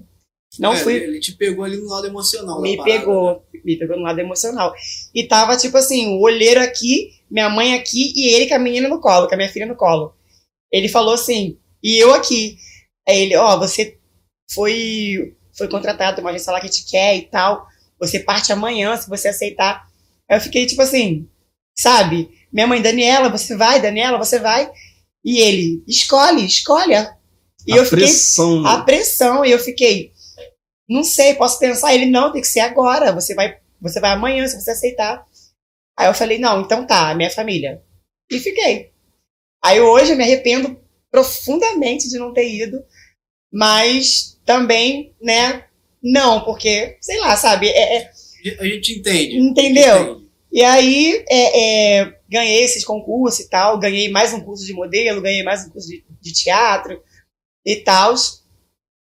Não 0.58 0.74
É, 0.74 0.76
fui 0.76 0.94
Ele 0.94 1.20
te 1.20 1.32
pegou 1.32 1.64
ali 1.64 1.76
no 1.76 1.88
lado 1.88 2.06
emocional. 2.06 2.60
me 2.60 2.76
parada, 2.76 2.98
pegou, 2.98 3.32
né? 3.32 3.60
me 3.64 3.78
pegou 3.78 3.96
no 3.96 4.02
lado 4.02 4.18
emocional. 4.18 4.74
E 5.14 5.24
tava, 5.26 5.56
tipo 5.56 5.76
assim, 5.78 6.18
o 6.18 6.20
olheiro 6.20 6.60
aqui, 6.60 7.10
minha 7.30 7.48
mãe 7.48 7.74
aqui 7.74 8.12
e 8.14 8.34
ele 8.34 8.48
com 8.48 8.54
a 8.54 8.58
menina 8.58 8.88
no 8.88 9.00
colo, 9.00 9.28
com 9.28 9.34
a 9.34 9.36
minha 9.36 9.48
filha 9.48 9.66
no 9.66 9.76
colo. 9.76 10.14
Ele 10.70 10.88
falou 10.88 11.14
assim, 11.14 11.58
e 11.82 11.98
eu 11.98 12.12
aqui. 12.12 12.58
Aí 13.08 13.22
ele, 13.22 13.36
ó, 13.36 13.58
você 13.58 13.98
foi, 14.52 15.34
foi 15.56 15.68
contratado, 15.68 16.20
uma 16.20 16.30
agência 16.30 16.52
lá 16.52 16.60
que 16.60 16.68
te 16.68 16.84
quer 16.84 17.16
e 17.16 17.22
tal. 17.22 17.66
Você 17.98 18.20
parte 18.20 18.52
amanhã, 18.52 18.96
se 18.96 19.08
você 19.08 19.28
aceitar. 19.28 19.88
Aí 20.30 20.36
eu 20.36 20.40
fiquei, 20.40 20.66
tipo 20.66 20.82
assim, 20.82 21.28
sabe? 21.78 22.30
Minha 22.52 22.66
mãe, 22.66 22.82
Daniela, 22.82 23.30
você 23.30 23.56
vai, 23.56 23.80
Daniela, 23.80 24.18
você 24.18 24.38
vai. 24.38 24.70
E 25.24 25.40
ele, 25.40 25.84
escolhe, 25.86 26.44
escolhe. 26.44 26.94
E 27.66 27.72
a 27.72 27.76
eu 27.76 27.84
fiquei 27.84 27.98
pressão. 28.06 28.66
a 28.66 28.82
pressão 28.82 29.44
e 29.44 29.50
eu 29.52 29.58
fiquei 29.58 30.12
não 30.88 31.04
sei 31.04 31.34
posso 31.34 31.58
pensar 31.60 31.94
ele 31.94 32.06
não 32.06 32.32
tem 32.32 32.40
que 32.42 32.48
ser 32.48 32.58
agora 32.60 33.12
você 33.12 33.34
vai 33.36 33.56
você 33.80 34.00
vai 34.00 34.10
amanhã 34.10 34.46
se 34.48 34.60
você 34.60 34.72
aceitar 34.72 35.24
aí 35.96 36.08
eu 36.08 36.12
falei 36.14 36.38
não 36.38 36.60
então 36.60 36.84
tá 36.84 37.14
minha 37.14 37.30
família 37.30 37.80
e 38.30 38.40
fiquei 38.40 38.90
aí 39.64 39.80
hoje 39.80 40.10
eu 40.12 40.16
me 40.16 40.24
arrependo 40.24 40.76
profundamente 41.10 42.08
de 42.10 42.18
não 42.18 42.32
ter 42.34 42.52
ido 42.52 42.84
mas 43.52 44.38
também 44.44 45.14
né 45.22 45.64
não 46.02 46.44
porque 46.44 46.96
sei 47.00 47.20
lá 47.20 47.36
sabe 47.36 47.68
é- 47.68 47.96
é, 47.98 48.10
A 48.58 48.64
gente 48.66 48.98
entende. 48.98 49.36
Entendeu? 49.38 49.96
Gente 49.98 50.10
entende. 50.10 50.28
e 50.50 50.64
aí, 50.64 51.24
é, 51.30 51.98
é, 52.00 52.18
ganhei 52.32 52.64
esses 52.64 52.84
concursos 52.84 53.40
e 53.40 53.48
tal, 53.48 53.78
ganhei 53.78 54.10
mais 54.10 54.32
um 54.32 54.40
curso 54.40 54.64
de 54.64 54.72
modelo, 54.72 55.20
ganhei 55.20 55.42
mais 55.42 55.66
um 55.66 55.70
curso 55.70 55.86
de, 55.86 56.02
de 56.20 56.32
teatro 56.32 57.00
e 57.64 57.76
tal. 57.76 58.14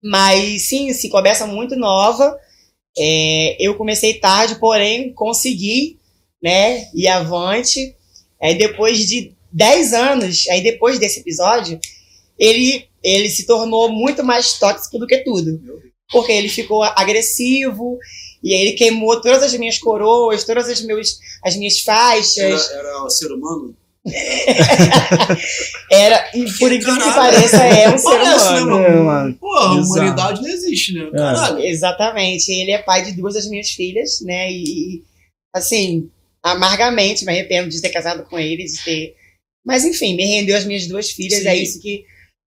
Mas 0.02 0.70
sim, 0.70 0.92
se 0.94 1.10
começa 1.10 1.46
muito 1.46 1.76
nova. 1.76 2.40
É, 2.98 3.58
eu 3.60 3.76
comecei 3.76 4.14
tarde, 4.16 4.56
porém 4.56 5.14
consegui, 5.14 6.00
né, 6.42 6.90
ir 6.96 7.08
avante. 7.10 7.96
Aí 8.42 8.58
depois 8.58 9.06
de 9.06 9.34
10 9.52 9.94
anos, 9.94 10.48
aí 10.48 10.62
depois 10.62 10.98
desse 10.98 11.20
episódio, 11.20 11.78
ele, 12.38 12.88
ele 13.04 13.30
se 13.30 13.46
tornou 13.46 13.92
muito 13.92 14.24
mais 14.24 14.54
tóxico 14.58 14.98
do 14.98 15.06
que 15.06 15.18
tudo. 15.20 15.62
Porque 16.10 16.32
ele 16.32 16.50
ficou 16.50 16.84
agressivo, 16.84 18.00
e 18.44 18.54
aí 18.54 18.62
ele 18.62 18.72
queimou 18.74 19.22
todas 19.22 19.44
as 19.44 19.54
minhas 19.54 19.78
coroas, 19.78 20.44
todas 20.44 20.70
as, 20.70 20.82
meus, 20.82 21.20
as 21.44 21.56
minhas 21.56 21.80
faixas. 21.80 22.38
Era, 22.72 22.80
era 22.80 23.04
o 23.04 23.10
ser 23.10 23.32
humano? 23.32 23.76
Era, 25.92 26.32
e 26.34 26.46
por 26.58 26.72
incrível 26.72 26.98
que 26.98 27.14
pareça, 27.14 27.64
é 27.64 27.90
um 27.94 27.98
ser 27.98 28.18
Parece, 28.18 28.54
né, 28.54 28.62
humano. 28.62 28.72
mano? 28.72 28.86
É, 28.86 29.02
mano. 29.02 29.36
Porra, 29.36 29.66
a 29.66 29.74
humanidade 29.74 30.42
não 30.42 30.50
existe, 30.50 30.94
né? 30.94 31.10
Caralho. 31.12 31.60
Exatamente. 31.60 32.50
Ele 32.52 32.72
é 32.72 32.78
pai 32.82 33.04
de 33.04 33.12
duas 33.12 33.34
das 33.34 33.48
minhas 33.48 33.70
filhas, 33.70 34.22
né? 34.22 34.52
E, 34.52 35.04
assim, 35.54 36.10
amargamente 36.42 37.26
me 37.26 37.32
arrependo 37.32 37.70
de 37.70 37.82
ter 37.82 37.90
casado 37.90 38.24
com 38.24 38.40
ele, 38.40 38.64
de 38.64 38.84
ter. 38.84 39.16
Mas, 39.66 39.84
enfim, 39.84 40.16
me 40.16 40.26
rendeu 40.26 40.56
as 40.56 40.66
minhas 40.66 40.88
duas 40.88 41.12
filhas, 41.12 41.42
Sim. 41.42 41.48
é 41.48 41.56
isso 41.56 41.82
que 41.82 42.06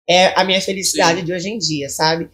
é 0.09 0.33
a 0.39 0.45
minha 0.45 0.61
felicidade 0.61 1.23
de 1.23 1.33
hoje 1.33 1.49
em 1.49 1.59
dia, 1.59 1.89
sabe? 1.89 2.31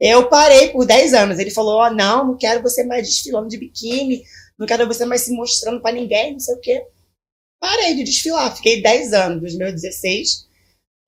Eu 0.00 0.28
parei 0.28 0.68
por 0.70 0.86
10 0.86 1.12
anos. 1.14 1.38
Ele 1.38 1.50
falou: 1.50 1.78
Ó, 1.80 1.90
não, 1.90 2.28
não 2.28 2.36
quero 2.38 2.62
você 2.62 2.84
mais 2.84 3.06
desfilando 3.06 3.48
de 3.48 3.58
biquíni, 3.58 4.22
não 4.58 4.66
quero 4.66 4.86
você 4.86 5.04
mais 5.04 5.22
se 5.22 5.32
mostrando 5.32 5.80
pra 5.80 5.92
ninguém, 5.92 6.32
não 6.32 6.40
sei 6.40 6.54
o 6.54 6.60
quê. 6.60 6.86
Parei 7.60 7.94
de 7.94 8.04
desfilar. 8.04 8.56
Fiquei 8.56 8.82
10 8.82 9.12
anos, 9.12 9.42
dos 9.42 9.54
meus 9.56 9.72
16 9.74 10.48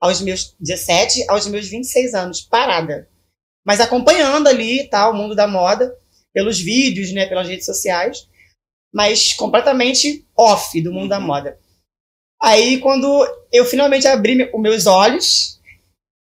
aos 0.03 0.21
meus 0.21 0.57
17, 0.59 1.31
aos 1.31 1.47
meus 1.47 1.69
26 1.69 2.13
anos, 2.13 2.41
parada. 2.41 3.09
Mas 3.65 3.81
acompanhando 3.81 4.49
ali, 4.49 4.89
tá, 4.89 5.09
o 5.09 5.15
mundo 5.15 5.37
da 5.37 5.47
moda, 5.47 5.97
pelos 6.35 6.59
vídeos, 6.61 7.13
né, 7.13 7.27
pelas 7.27 7.47
redes 7.47 7.65
sociais, 7.65 8.29
mas 8.93 9.33
completamente 9.33 10.27
off 10.37 10.81
do 10.83 10.93
mundo 10.93 11.09
da 11.11 11.21
Uhum. 11.21 11.27
moda. 11.27 11.57
Aí, 12.43 12.81
quando 12.81 13.07
eu 13.53 13.65
finalmente 13.65 14.09
abri 14.09 14.51
os 14.53 14.61
meus 14.61 14.87
olhos, 14.87 15.61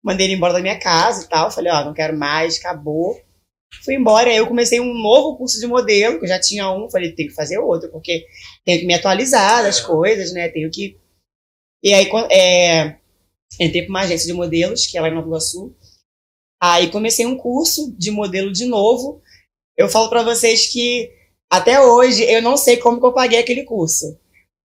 mandei 0.05 0.27
ele 0.27 0.35
embora 0.35 0.53
da 0.53 0.61
minha 0.61 0.79
casa 0.79 1.25
e 1.25 1.29
tal, 1.29 1.51
falei, 1.51 1.73
ó, 1.73 1.85
não 1.85 1.95
quero 1.95 2.17
mais, 2.17 2.59
acabou. 2.59 3.21
Fui 3.85 3.95
embora, 3.95 4.31
aí 4.31 4.37
eu 4.37 4.47
comecei 4.47 4.81
um 4.81 4.95
novo 4.95 5.37
curso 5.37 5.59
de 5.59 5.67
modelo, 5.67 6.19
que 6.19 6.27
eu 6.27 6.29
já 6.29 6.41
tinha 6.41 6.71
um, 6.71 6.89
falei, 6.91 7.13
tem 7.13 7.27
que 7.27 7.35
fazer 7.35 7.59
outro, 7.59 7.91
porque 7.91 8.25
tenho 8.65 8.81
que 8.81 8.87
me 8.87 8.95
atualizar 8.95 9.65
das 9.65 9.81
É. 9.81 9.87
coisas, 9.87 10.33
né, 10.33 10.49
tenho 10.49 10.71
que... 10.71 10.97
E 11.83 11.93
aí, 11.93 12.09
é, 12.31 12.97
entrei 13.61 13.83
para 13.83 13.91
uma 13.91 14.01
agência 14.03 14.27
de 14.27 14.33
modelos, 14.33 14.87
que 14.87 14.97
é 14.97 15.01
lá 15.01 15.09
em 15.09 15.15
Nova 15.15 15.27
Iguaçu, 15.27 15.75
Aí 16.67 16.91
comecei 16.91 17.27
um 17.27 17.37
curso 17.37 17.95
de 17.99 18.11
modelo 18.11 18.51
de 18.51 18.65
novo. 18.65 19.21
Eu 19.77 19.87
falo 19.87 20.09
para 20.09 20.23
vocês 20.23 20.67
que 20.67 21.11
até 21.51 21.79
hoje 21.79 22.23
eu 22.25 22.41
não 22.41 22.57
sei 22.57 22.79
como 22.79 22.99
que 22.99 23.05
eu 23.05 23.13
paguei 23.13 23.39
aquele 23.39 23.65
curso. 23.65 24.19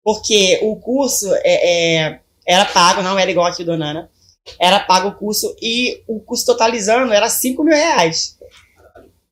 Porque 0.02 0.58
o 0.62 0.78
curso 0.78 1.28
é, 1.44 2.06
é, 2.06 2.20
era 2.48 2.64
pago, 2.64 3.02
não 3.02 3.20
era 3.20 3.30
igual 3.30 3.46
aqui 3.46 3.66
do 3.66 3.78
Nana. 3.78 4.10
Era 4.60 4.80
pago 4.80 5.10
o 5.10 5.16
curso 5.16 5.56
e 5.62 6.04
o 6.08 6.20
curso 6.20 6.46
totalizando 6.46 7.14
era 7.14 7.30
5 7.30 7.64
mil 7.64 7.76
reais. 7.76 8.38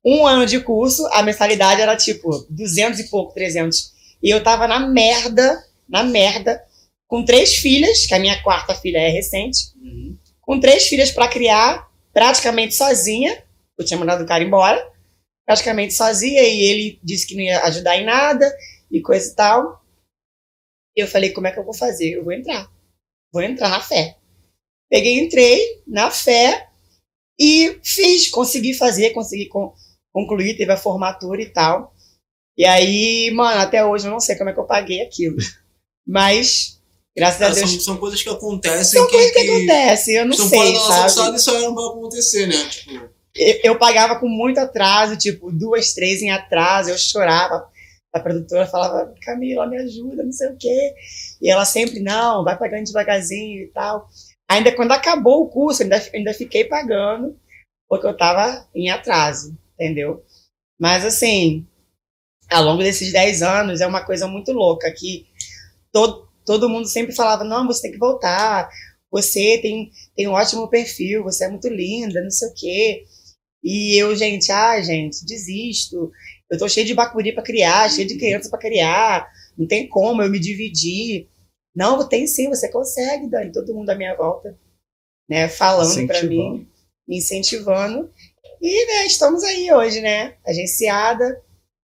Um 0.05 0.25
ano 0.25 0.45
de 0.45 0.59
curso, 0.61 1.05
a 1.11 1.21
mensalidade 1.23 1.81
era 1.81 1.95
tipo 1.95 2.45
200 2.49 2.99
e 2.99 3.09
pouco, 3.09 3.33
300. 3.33 3.91
E 4.23 4.29
eu 4.29 4.41
tava 4.43 4.67
na 4.67 4.79
merda, 4.79 5.63
na 5.87 6.03
merda, 6.03 6.63
com 7.07 7.23
três 7.25 7.55
filhas, 7.55 8.05
que 8.05 8.13
a 8.13 8.19
minha 8.19 8.41
quarta 8.43 8.73
filha 8.75 8.99
é 8.99 9.09
recente 9.09 9.73
Uhum. 9.81 10.15
com 10.41 10.59
três 10.59 10.87
filhas 10.87 11.11
para 11.11 11.27
criar, 11.27 11.89
praticamente 12.13 12.75
sozinha. 12.75 13.43
Eu 13.77 13.85
tinha 13.85 13.99
mandado 13.99 14.23
o 14.23 14.27
cara 14.27 14.43
embora. 14.43 14.87
praticamente 15.45 15.95
sozinha 15.95 16.43
e 16.43 16.61
ele 16.61 16.99
disse 17.03 17.25
que 17.25 17.33
não 17.33 17.41
ia 17.41 17.63
ajudar 17.63 17.97
em 17.97 18.05
nada 18.05 18.55
e 18.91 19.01
coisa 19.01 19.31
e 19.31 19.35
tal. 19.35 19.83
Eu 20.95 21.07
falei, 21.07 21.31
como 21.31 21.47
é 21.47 21.51
que 21.51 21.57
eu 21.57 21.63
vou 21.65 21.73
fazer? 21.73 22.11
Eu 22.11 22.23
vou 22.23 22.31
entrar. 22.31 22.69
Vou 23.33 23.41
entrar 23.41 23.67
na 23.69 23.81
fé. 23.81 24.15
Peguei, 24.89 25.19
entrei 25.19 25.81
na 25.85 26.09
fé 26.09 26.67
e 27.39 27.79
fiz, 27.83 28.27
consegui 28.29 28.73
fazer, 28.73 29.11
consegui 29.11 29.47
con 29.47 29.73
concluir, 30.11 30.57
teve 30.57 30.71
a 30.71 30.77
formatura 30.77 31.41
e 31.41 31.49
tal. 31.49 31.93
E 32.57 32.65
aí, 32.65 33.31
mano, 33.31 33.61
até 33.61 33.85
hoje 33.85 34.07
eu 34.07 34.11
não 34.11 34.19
sei 34.19 34.35
como 34.35 34.49
é 34.49 34.53
que 34.53 34.59
eu 34.59 34.65
paguei 34.65 35.01
aquilo. 35.01 35.37
Mas, 36.05 36.81
graças 37.15 37.41
a 37.41 37.49
Deus. 37.49 37.69
são, 37.69 37.79
são 37.79 37.97
coisas 37.97 38.21
que 38.21 38.29
acontecem 38.29 38.99
São 38.99 39.05
que, 39.05 39.13
coisas 39.13 39.31
que 39.31 39.39
acontecem, 39.39 40.15
eu 40.15 40.25
não 40.25 40.31
estão 40.31 40.49
sei, 40.49 40.57
fora 40.57 40.71
da 40.71 40.79
nossa 40.79 41.09
sabe? 41.09 41.37
e 41.37 41.39
só 41.39 41.59
não 41.59 41.75
vai 41.75 41.85
acontecer, 41.85 42.47
né? 42.47 42.55
Tipo, 42.67 43.09
eu, 43.35 43.59
eu 43.63 43.77
pagava 43.77 44.19
com 44.19 44.27
muito 44.27 44.59
atraso, 44.59 45.15
tipo, 45.15 45.51
duas, 45.51 45.93
três 45.93 46.21
em 46.21 46.31
atraso, 46.31 46.89
eu 46.89 46.97
chorava. 46.97 47.69
A 48.11 48.19
produtora 48.19 48.65
falava, 48.65 49.13
Camila, 49.21 49.67
me 49.67 49.77
ajuda, 49.77 50.23
não 50.23 50.31
sei 50.31 50.49
o 50.49 50.57
quê. 50.57 50.95
E 51.39 51.49
ela 51.49 51.63
sempre, 51.63 51.99
não, 51.99 52.43
vai 52.43 52.57
pagando 52.57 52.85
devagarzinho 52.85 53.61
e 53.61 53.67
tal. 53.67 54.09
Ainda 54.49 54.75
quando 54.75 54.91
acabou 54.91 55.43
o 55.43 55.49
curso, 55.49 55.83
ainda, 55.83 56.01
ainda 56.13 56.33
fiquei 56.33 56.65
pagando, 56.65 57.37
porque 57.87 58.07
eu 58.07 58.17
tava 58.17 58.67
em 58.73 58.89
atraso, 58.89 59.57
entendeu? 59.75 60.23
Mas 60.79 61.05
assim, 61.05 61.67
ao 62.49 62.63
longo 62.63 62.81
desses 62.81 63.11
10 63.11 63.41
anos, 63.43 63.81
é 63.81 63.87
uma 63.87 64.03
coisa 64.03 64.27
muito 64.27 64.51
louca, 64.51 64.91
que 64.91 65.27
todo, 65.91 66.27
todo 66.45 66.69
mundo 66.69 66.87
sempre 66.87 67.15
falava, 67.15 67.43
não, 67.43 67.67
você 67.67 67.83
tem 67.83 67.91
que 67.91 67.97
voltar, 67.97 68.69
você 69.11 69.59
tem, 69.61 69.91
tem 70.15 70.27
um 70.27 70.33
ótimo 70.33 70.67
perfil, 70.67 71.23
você 71.23 71.45
é 71.45 71.49
muito 71.49 71.67
linda, 71.67 72.21
não 72.21 72.31
sei 72.31 72.47
o 72.47 72.53
quê. 72.53 73.05
E 73.63 74.01
eu, 74.01 74.15
gente, 74.15 74.51
ah, 74.51 74.81
gente, 74.81 75.25
desisto. 75.25 76.11
Eu 76.49 76.57
tô 76.57 76.67
cheio 76.69 76.85
de 76.85 76.93
bacuri 76.93 77.33
para 77.33 77.43
criar, 77.43 77.89
cheio 77.89 78.07
de 78.07 78.17
criança 78.17 78.49
para 78.49 78.59
criar. 78.59 79.27
Não 79.57 79.67
tem 79.67 79.87
como 79.87 80.21
eu 80.21 80.29
me 80.29 80.39
dividir. 80.39 81.27
Não, 81.75 82.07
tem 82.07 82.27
sim, 82.27 82.49
você 82.49 82.69
consegue, 82.69 83.29
Dani. 83.29 83.51
Todo 83.51 83.73
mundo 83.73 83.89
à 83.89 83.95
minha 83.95 84.15
volta, 84.15 84.57
né, 85.29 85.47
falando 85.47 86.07
para 86.07 86.23
mim, 86.23 86.67
me 87.07 87.17
incentivando. 87.17 88.09
E, 88.61 88.85
né, 88.87 89.05
estamos 89.05 89.43
aí 89.43 89.71
hoje, 89.71 90.01
né, 90.01 90.35
agenciada 90.45 91.41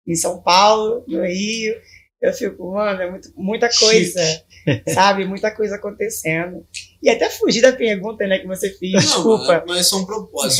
em 0.07 0.15
São 0.15 0.41
Paulo, 0.41 1.03
no 1.07 1.23
Rio. 1.23 1.75
Eu 2.21 2.33
fico, 2.33 2.71
mano, 2.71 3.01
é 3.01 3.11
muito, 3.11 3.31
muita 3.35 3.69
coisa, 3.69 4.19
sabe? 4.93 5.25
Muita 5.25 5.51
coisa 5.51 5.75
acontecendo. 5.75 6.65
E 7.01 7.09
até 7.09 7.29
fugir 7.29 7.61
da 7.61 7.71
pergunta, 7.71 8.25
né, 8.25 8.39
que 8.39 8.47
você 8.47 8.69
fez, 8.71 8.93
não, 8.93 8.99
desculpa. 9.01 9.63
mas, 9.67 9.77
mas 9.77 9.87
são 9.87 10.05
propósitos. 10.05 10.59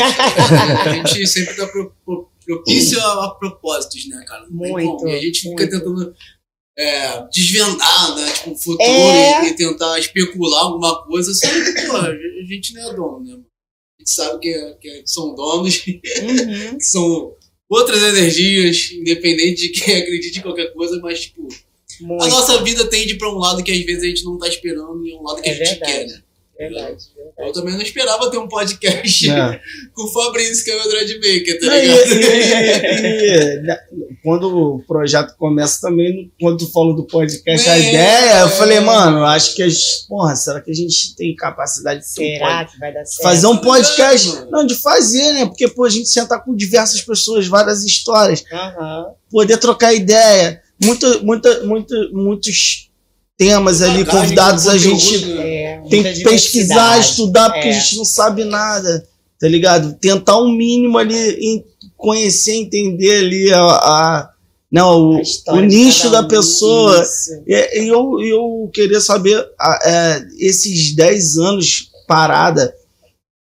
a 0.86 0.94
gente 0.94 1.28
sempre 1.28 1.56
tá 1.56 1.66
pro, 1.68 1.94
pro, 2.06 2.30
propício 2.46 3.02
a, 3.02 3.26
a 3.26 3.30
propósitos, 3.32 4.08
né, 4.08 4.24
cara? 4.28 4.46
Muito. 4.50 5.08
E 5.08 5.16
a 5.16 5.20
gente 5.20 5.42
fica 5.42 5.56
muito. 5.56 5.72
tentando 5.72 6.16
é, 6.78 7.24
desvendar, 7.32 8.16
né? 8.16 8.32
Tipo, 8.34 8.52
o 8.52 8.58
futuro 8.58 8.84
É. 8.90 9.46
e, 9.46 9.50
e 9.50 9.56
tentar 9.56 9.98
especular 10.00 10.64
alguma 10.66 11.04
coisa, 11.06 11.34
sendo 11.34 11.74
que, 11.74 11.82
pô, 11.88 11.96
a 11.98 12.12
gente 12.48 12.74
não 12.74 12.90
é 12.92 12.94
dono, 12.96 13.20
né? 13.24 13.32
mano? 13.32 13.46
A 13.98 14.02
gente 14.02 14.12
sabe 14.12 14.40
que, 14.40 14.50
é- 14.50 14.74
que 14.82 15.04
são 15.06 15.34
donos, 15.36 15.78
que 15.80 16.02
Uhum. 16.22 16.78
são 16.80 17.34
outras 17.70 18.04
energias, 18.04 18.92
independente 18.92 19.62
de 19.64 19.70
quem 19.70 19.96
acredite 20.04 20.40
em 20.40 20.42
qualquer 20.42 20.74
coisa, 20.74 21.00
mas, 21.02 21.22
tipo, 21.22 21.48
a 21.48 22.04
Muito. 22.04 22.28
nossa 22.28 22.62
vida 22.62 22.86
tende 22.88 23.16
pra 23.16 23.30
um 23.34 23.38
lado 23.38 23.64
que 23.64 23.72
às 23.72 23.86
vezes 23.86 24.04
a 24.04 24.08
gente 24.08 24.24
não 24.26 24.38
tá 24.38 24.48
esperando 24.50 25.06
e 25.08 25.14
é 25.14 25.16
um 25.16 25.24
lado 25.24 25.42
que 25.42 25.50
É 25.50 25.54
a 25.54 25.56
gente 25.56 25.70
verdade. 25.80 25.92
quer, 25.94 26.08
né? 26.08 26.22
Verdade, 26.58 26.96
Eu 27.18 27.26
verdade. 27.36 27.54
também 27.60 27.74
não 27.76 27.82
esperava 27.82 28.32
ter 28.32 28.38
um 28.38 28.48
podcast 28.48 29.30
É. 29.30 29.60
com 29.94 30.04
o 30.04 30.08
Fabrício, 30.14 30.64
que 30.64 30.72
é 30.72 30.78
o 30.78 30.86
Android 30.86 31.16
Maker, 31.16 31.60
tá 31.60 31.66
Não, 31.66 31.76
e- 31.76 31.82
ligado? 31.82 32.12
e- 32.12 33.56
e- 33.58 33.62
né, 33.62 33.78
quando 34.24 34.48
o 34.76 34.80
projeto 34.88 35.36
começa 35.38 35.82
também, 35.82 36.32
quando 36.40 36.60
tu 36.60 36.72
falou 36.72 36.96
do 36.96 37.06
podcast, 37.06 37.70
a 37.70 37.76
É. 37.78 37.90
ideia, 37.90 38.40
eu 38.42 38.50
falei, 38.50 38.80
mano, 38.80 39.18
eu 39.20 39.26
acho 39.26 39.54
que 39.54 39.64
a 39.64 39.68
gente, 39.70 40.08
porra, 40.08 40.34
será 40.36 40.62
que 40.62 40.72
a 40.72 40.74
gente 40.74 41.14
tem 41.16 41.36
capacidade 41.36 42.00
de 42.00 42.06
um 42.06 42.10
Será 42.10 42.60
pod- 42.60 42.72
que 42.72 42.80
vai 42.80 42.94
dar 42.94 43.06
certo? 43.06 43.22
fazer 43.24 43.48
um 43.48 43.58
podcast? 43.58 44.28
mano. 44.30 44.48
Não, 44.52 44.66
de 44.66 44.76
fazer, 44.76 45.34
né? 45.34 45.46
Porque, 45.46 45.68
pô, 45.68 45.84
a 45.84 45.90
gente 45.90 46.08
sentar 46.10 46.44
com 46.44 46.56
diversas 46.56 47.02
pessoas, 47.02 47.48
várias 47.48 47.84
histórias, 47.84 48.44
Aham. 48.52 49.08
poder 49.30 49.58
trocar 49.58 49.94
ideia, 49.94 50.62
muita, 50.82 51.20
muita, 51.20 51.64
muita, 51.64 51.96
muitos 52.14 52.90
temas 53.38 53.82
ali, 53.82 54.06
convidados 54.06 54.66
a 54.66 54.78
gente 54.78 55.26
né? 55.78 55.84
É, 55.86 55.90
tem 55.90 56.04
que 56.14 56.24
pesquisar, 56.24 57.00
estudar, 57.00 57.50
porque 57.52 57.68
É. 57.68 57.72
a 57.72 57.80
gente 57.80 57.98
não 57.98 58.06
sabe 58.06 58.44
nada, 58.44 59.08
tá 59.40 59.48
ligado? 59.48 59.94
Tentar 60.00 60.40
um 60.42 60.52
mínimo 60.52 60.98
ali, 60.98 61.16
em 61.16 61.64
conhecer, 61.98 62.54
entender 62.54 63.20
ali 63.20 63.54
a, 63.54 63.62
a- 63.64 64.30
não, 64.72 65.12
o, 65.16 65.22
história 65.22 65.64
o 65.66 65.68
de 65.68 65.76
nicho 65.76 66.10
da 66.10 66.22
um, 66.22 66.28
pessoa. 66.28 67.02
isso. 67.02 67.44
E, 67.48 67.88
eu, 67.88 68.20
eu 68.22 68.70
queria 68.74 69.00
saber, 69.00 69.46
é, 69.86 70.22
esses 70.40 70.94
10 70.96 71.38
anos 71.38 71.90
parada, 72.08 72.76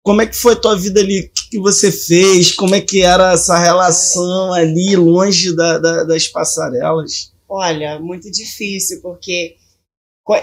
como 0.03 0.21
é 0.21 0.25
que 0.27 0.35
foi 0.35 0.51
a 0.53 0.57
tua 0.57 0.75
vida 0.75 0.99
ali? 0.99 1.21
O 1.21 1.29
que, 1.31 1.49
que 1.51 1.59
você 1.59 1.89
fez? 1.91 2.51
Como 2.51 2.75
é 2.75 2.81
que 2.81 3.01
era 3.03 3.31
essa 3.33 3.57
relação 3.57 4.51
ali, 4.53 4.95
longe 4.97 5.55
da- 5.55 5.77
da- 5.77 6.03
das 6.03 6.27
passarelas? 6.27 7.31
Olha, 7.47 7.99
muito 7.99 8.29
difícil, 8.29 8.99
porque 9.01 9.55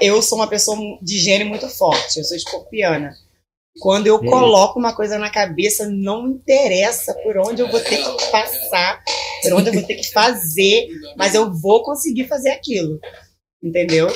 eu 0.00 0.20
sou 0.22 0.38
uma 0.38 0.48
pessoa 0.48 0.76
de 1.00 1.18
gênio 1.18 1.46
muito 1.46 1.68
forte, 1.68 2.18
eu 2.18 2.24
sou 2.24 2.36
escorpiana. 2.36 3.14
Quando 3.78 4.06
eu 4.06 4.18
coloco 4.18 4.78
uma 4.78 4.94
coisa 4.94 5.18
na 5.18 5.30
cabeça, 5.30 5.88
não 5.88 6.28
interessa 6.28 7.14
por 7.22 7.38
onde 7.38 7.62
eu 7.62 7.70
vou 7.70 7.80
ter 7.80 7.96
que 7.96 8.30
passar, 8.30 9.02
por 9.42 9.52
onde 9.54 9.68
eu 9.70 9.74
vou 9.74 9.82
ter 9.82 9.94
que 9.94 10.12
fazer, 10.12 10.88
mas 11.16 11.34
eu 11.34 11.52
vou 11.52 11.82
conseguir 11.82 12.26
fazer 12.26 12.50
aquilo. 12.50 12.98
Entendeu? 13.62 14.08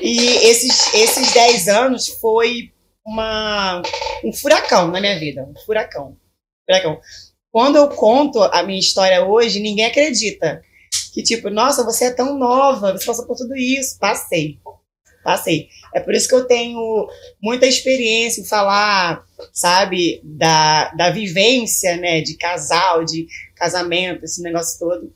E 0.00 0.18
esses, 0.18 0.92
esses 0.94 1.32
10 1.32 1.68
anos 1.68 2.08
foi 2.20 2.72
uma, 3.04 3.82
um 4.24 4.32
furacão 4.32 4.88
na 4.88 5.00
minha 5.00 5.18
vida. 5.18 5.42
Um 5.44 5.58
furacão. 5.64 6.16
Furacão. 6.66 7.00
Quando 7.50 7.76
eu 7.76 7.88
conto 7.88 8.42
a 8.42 8.62
minha 8.62 8.78
história 8.78 9.24
hoje, 9.24 9.60
ninguém 9.60 9.86
acredita. 9.86 10.62
Que 11.14 11.22
tipo, 11.22 11.48
nossa, 11.48 11.82
você 11.82 12.06
é 12.06 12.10
tão 12.10 12.38
nova, 12.38 12.92
você 12.92 13.06
passou 13.06 13.26
por 13.26 13.36
tudo 13.36 13.56
isso. 13.56 13.98
Passei. 13.98 14.60
Passei. 15.28 15.68
É 15.94 16.00
por 16.00 16.14
isso 16.14 16.26
que 16.26 16.34
eu 16.34 16.46
tenho 16.46 17.06
muita 17.38 17.66
experiência 17.66 18.40
em 18.40 18.46
falar, 18.46 19.22
sabe, 19.52 20.22
da, 20.24 20.88
da 20.94 21.10
vivência, 21.10 21.98
né, 21.98 22.22
de 22.22 22.34
casal, 22.34 23.04
de 23.04 23.26
casamento, 23.54 24.24
esse 24.24 24.40
negócio 24.40 24.78
todo. 24.78 25.12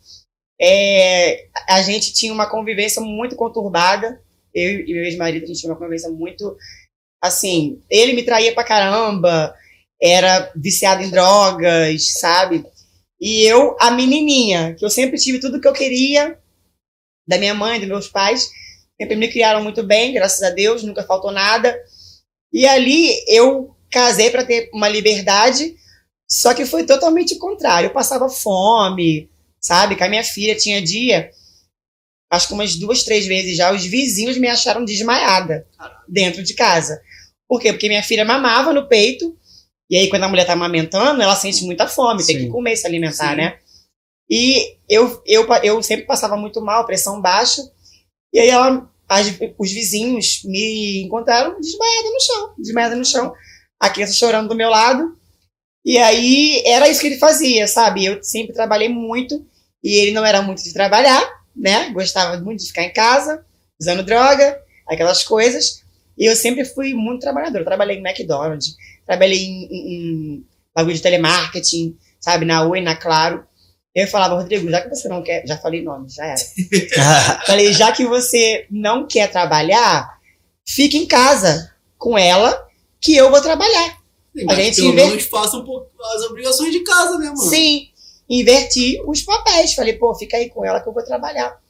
É, 0.61 1.47
a 1.67 1.81
gente 1.81 2.13
tinha 2.13 2.31
uma 2.31 2.45
convivência 2.45 3.01
muito 3.01 3.35
conturbada. 3.37 4.21
Eu 4.55 4.81
e 4.81 4.93
meu 4.93 5.03
ex-marido, 5.05 5.45
a 5.45 5.47
gente 5.47 5.61
tinha 5.61 5.73
uma 5.73 5.79
convivência 5.79 6.11
muito. 6.11 6.59
Assim, 7.19 7.81
ele 7.89 8.13
me 8.13 8.23
traía 8.23 8.53
pra 8.53 8.65
caramba, 8.65 9.55
era 9.99 10.53
viciado 10.55 11.03
em 11.03 11.09
drogas, 11.09 12.19
sabe? 12.21 12.67
E 13.19 13.51
eu, 13.51 13.75
a 13.81 13.91
menininha, 13.91 14.75
que 14.75 14.85
eu 14.85 14.91
sempre 14.91 15.19
tive 15.19 15.41
tudo 15.41 15.59
que 15.59 15.69
eu 15.69 15.73
queria 15.73 16.39
da 17.27 17.39
minha 17.39 17.55
mãe, 17.55 17.81
dos 17.81 17.89
meus 17.89 18.09
pais, 18.09 18.51
sempre 19.03 19.17
me 19.17 19.29
criaram 19.29 19.63
muito 19.63 19.83
bem, 19.83 20.13
graças 20.13 20.41
a 20.43 20.51
Deus, 20.51 20.85
nunca 20.85 21.03
faltou 21.03 21.33
nada. 21.33 21.77
E 22.53 22.67
ali 22.67 23.13
eu 23.27 23.75
casei 23.91 24.31
para 24.31 24.45
ter 24.45 24.71
uma 24.73 24.89
liberdade, 24.89 25.75
só 26.31 26.55
que 26.55 26.65
foi 26.65 26.87
totalmente 26.87 27.35
o 27.35 27.39
contrário. 27.39 27.89
Eu 27.89 27.93
passava 27.93 28.29
fome, 28.29 29.29
sabe? 29.61 29.97
Com 29.97 30.05
a 30.05 30.09
minha 30.09 30.23
filha 30.23 30.55
tinha 30.55 30.81
dia, 30.81 31.31
acho 32.31 32.47
que 32.47 32.55
umas 32.55 32.77
duas, 32.77 33.03
três 33.03 33.27
vezes 33.27 33.57
já, 33.57 33.73
os 33.73 33.85
vizinhos 33.85 34.39
me 34.39 34.47
acharam 34.47 34.85
desmaiada 34.85 35.67
dentro 36.09 36.43
de 36.43 36.55
casa. 36.55 37.03
Por 37.49 37.61
quê? 37.61 37.73
Porque 37.73 37.89
minha 37.89 38.05
filha 38.05 38.25
mamava 38.25 38.73
no 38.73 38.87
peito, 38.87 39.37
e 39.91 39.97
aí 39.97 40.09
quando 40.09 40.23
a 40.25 40.29
mulher 40.29 40.47
tá 40.47 40.53
amamentando, 40.53 41.21
ela 41.21 41.35
sente 41.35 41.65
muita 41.65 41.89
fome, 41.89 42.25
tem 42.25 42.39
Sim. 42.39 42.45
que 42.45 42.51
comer, 42.51 42.77
se 42.77 42.87
alimentar, 42.87 43.31
Sim. 43.31 43.37
né? 43.37 43.59
E 44.31 44.77
eu, 44.89 45.21
eu, 45.27 45.47
eu 45.65 45.83
sempre 45.83 46.07
passava 46.07 46.37
muito 46.37 46.63
mal, 46.63 46.87
pressão 46.87 47.21
baixa, 47.21 47.61
e 48.33 48.41
aí 48.41 48.49
ela, 48.49 48.91
as- 49.09 49.37
os 49.59 49.73
vizinhos 49.73 50.43
me 50.45 51.03
encontraram 51.03 51.61
desmaiada 51.61 52.09
no 52.11 52.21
chão, 52.21 52.55
desmaiada 52.59 52.97
no 52.97 53.05
chão, 53.05 53.33
a 53.81 53.91
criança 53.91 54.15
chorando 54.15 54.49
do 54.49 54.55
meu 54.55 54.71
lado, 54.71 55.17
e 55.85 55.99
aí 55.99 56.63
era 56.65 56.89
isso 56.89 57.01
que 57.01 57.09
ele 57.09 57.19
fazia, 57.19 57.67
sabe? 57.67 58.05
Eu 58.05 58.23
sempre 58.23 58.55
trabalhei 58.55 58.89
muito, 58.89 59.45
e 59.83 59.97
ele 59.97 60.13
não 60.13 60.25
era 60.25 60.41
muito 60.43 60.63
de 60.63 60.73
trabalhar, 60.73 61.29
né? 61.55 61.91
Gostava 61.91 62.41
muito 62.41 62.61
de 62.61 62.69
ficar 62.69 62.85
em 62.85 62.93
casa, 62.93 63.45
usando 63.81 64.05
droga, 64.05 64.59
aquelas 64.89 65.25
coisas. 65.25 65.83
E 66.17 66.25
eu 66.25 66.37
sempre 66.37 66.65
fui 66.65 66.95
muito 66.95 67.23
trabalhador. 67.23 67.59
Eu 67.59 67.65
trabalhei 67.65 67.97
em 67.97 68.01
McDonald's, 68.07 68.77
trabalhei 69.05 69.39
em, 69.45 69.65
em, 69.65 70.35
em 70.37 70.47
bagulho 70.75 70.95
de 70.95 71.03
telemarketing, 71.03 71.97
sabe? 72.21 72.45
Na 72.45 72.65
Oi, 72.65 72.81
na 72.81 72.95
Claro. 72.95 73.45
Eu 73.95 74.07
falava, 74.09 74.37
Rodrigo, 74.37 74.71
já 74.71 74.81
que 74.81 74.89
você 74.89 75.09
não 75.09 75.23
quer. 75.23 75.47
Já 75.47 75.59
falei 75.59 75.83
nome, 75.83 76.09
já 76.09 76.25
era. 76.27 76.41
Falei, 77.47 77.73
já 77.75 77.93
que 77.93 78.07
você 78.07 78.67
não 78.71 79.07
quer 79.07 79.31
trabalhar, 79.31 80.19
fique 80.67 80.97
em 80.97 81.07
casa 81.07 81.71
com 81.99 82.17
ela, 82.17 82.67
que 83.01 83.15
eu 83.15 83.31
vou 83.31 83.41
trabalhar. 83.43 83.99
Mas 84.35 84.59
A 84.59 84.63
gente 84.63 84.77
pelo 84.77 84.95
vê- 84.95 85.05
menos 85.07 85.25
faça 85.25 85.59
um 85.59 85.65
pouco 85.65 85.91
as 86.17 86.23
obrigações 86.23 86.73
de 86.73 86.81
casa, 86.83 87.19
né, 87.19 87.27
mano? 87.27 87.37
Sim. 87.51 87.89
inverti 88.31 88.99
os 89.07 89.23
papéis. 89.23 89.75
Falei, 89.75 89.93
pô, 89.93 90.15
fica 90.15 90.39
aí 90.39 90.49
com 90.49 90.65
ela 90.65 90.81
que 90.81 90.89
eu 90.89 90.93
vou 90.95 91.05
trabalhar. 91.05 91.61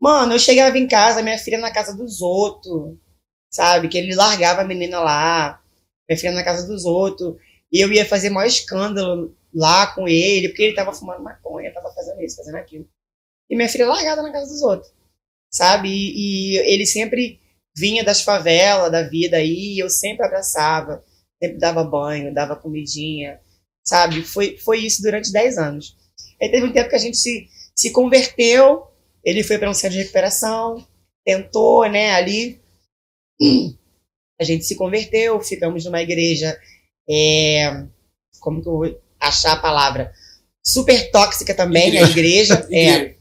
Mano, 0.00 0.32
eu 0.34 0.38
chegava 0.40 0.76
em 0.76 0.88
casa, 0.88 1.22
minha 1.22 1.38
filha 1.38 1.58
na 1.58 1.70
casa 1.72 1.96
dos 1.96 2.20
outros, 2.20 2.94
sabe? 3.48 3.86
Que 3.88 3.96
ele 3.98 4.14
largava 4.14 4.62
a 4.62 4.64
menina 4.64 4.98
lá, 4.98 5.60
minha 6.08 6.18
filha 6.18 6.32
na 6.32 6.42
casa 6.42 6.66
dos 6.66 6.84
outros. 6.84 7.36
E 7.72 7.80
eu 7.80 7.92
ia 7.92 8.04
fazer 8.04 8.28
maior 8.28 8.48
escândalo 8.48 9.36
lá 9.54 9.86
com 9.94 10.08
ele, 10.08 10.48
porque 10.48 10.62
ele 10.62 10.74
tava 10.74 10.92
fumando 10.92 11.22
maconha, 11.22 11.72
tava 11.72 11.92
fazendo 11.94 12.20
isso, 12.22 12.36
fazendo 12.36 12.56
aquilo. 12.56 12.88
E 13.48 13.54
minha 13.54 13.68
filha 13.68 13.86
largada 13.86 14.22
na 14.22 14.32
casa 14.32 14.50
dos 14.50 14.62
outros, 14.62 14.92
sabe? 15.50 15.88
E, 15.88 16.54
e 16.54 16.56
ele 16.72 16.86
sempre 16.86 17.40
vinha 17.76 18.04
das 18.04 18.22
favelas, 18.22 18.90
da 18.90 19.02
vida 19.02 19.36
aí, 19.36 19.74
e 19.74 19.78
eu 19.78 19.88
sempre 19.88 20.24
abraçava, 20.24 21.04
sempre 21.42 21.58
dava 21.58 21.84
banho, 21.84 22.34
dava 22.34 22.56
comidinha, 22.56 23.40
sabe? 23.84 24.22
Foi, 24.22 24.56
foi 24.58 24.78
isso 24.78 25.02
durante 25.02 25.32
10 25.32 25.58
anos. 25.58 25.96
Aí 26.40 26.50
teve 26.50 26.66
um 26.66 26.72
tempo 26.72 26.88
que 26.88 26.96
a 26.96 27.00
gente 27.00 27.16
se, 27.16 27.48
se 27.76 27.90
converteu, 27.92 28.86
ele 29.24 29.42
foi 29.42 29.58
para 29.58 29.70
um 29.70 29.74
centro 29.74 29.96
de 29.96 30.02
recuperação, 30.02 30.86
tentou, 31.24 31.88
né, 31.88 32.12
ali. 32.12 32.60
A 34.40 34.42
gente 34.42 34.64
se 34.64 34.74
converteu, 34.74 35.40
ficamos 35.40 35.84
numa 35.84 36.02
igreja, 36.02 36.60
é, 37.08 37.86
como 38.40 38.60
que 38.60 38.68
eu 38.68 39.00
achar 39.28 39.52
a 39.52 39.56
palavra? 39.56 40.12
Super 40.62 41.10
tóxica 41.10 41.54
também, 41.54 41.98
a 41.98 42.02
igreja. 42.02 42.66
é, 42.72 43.14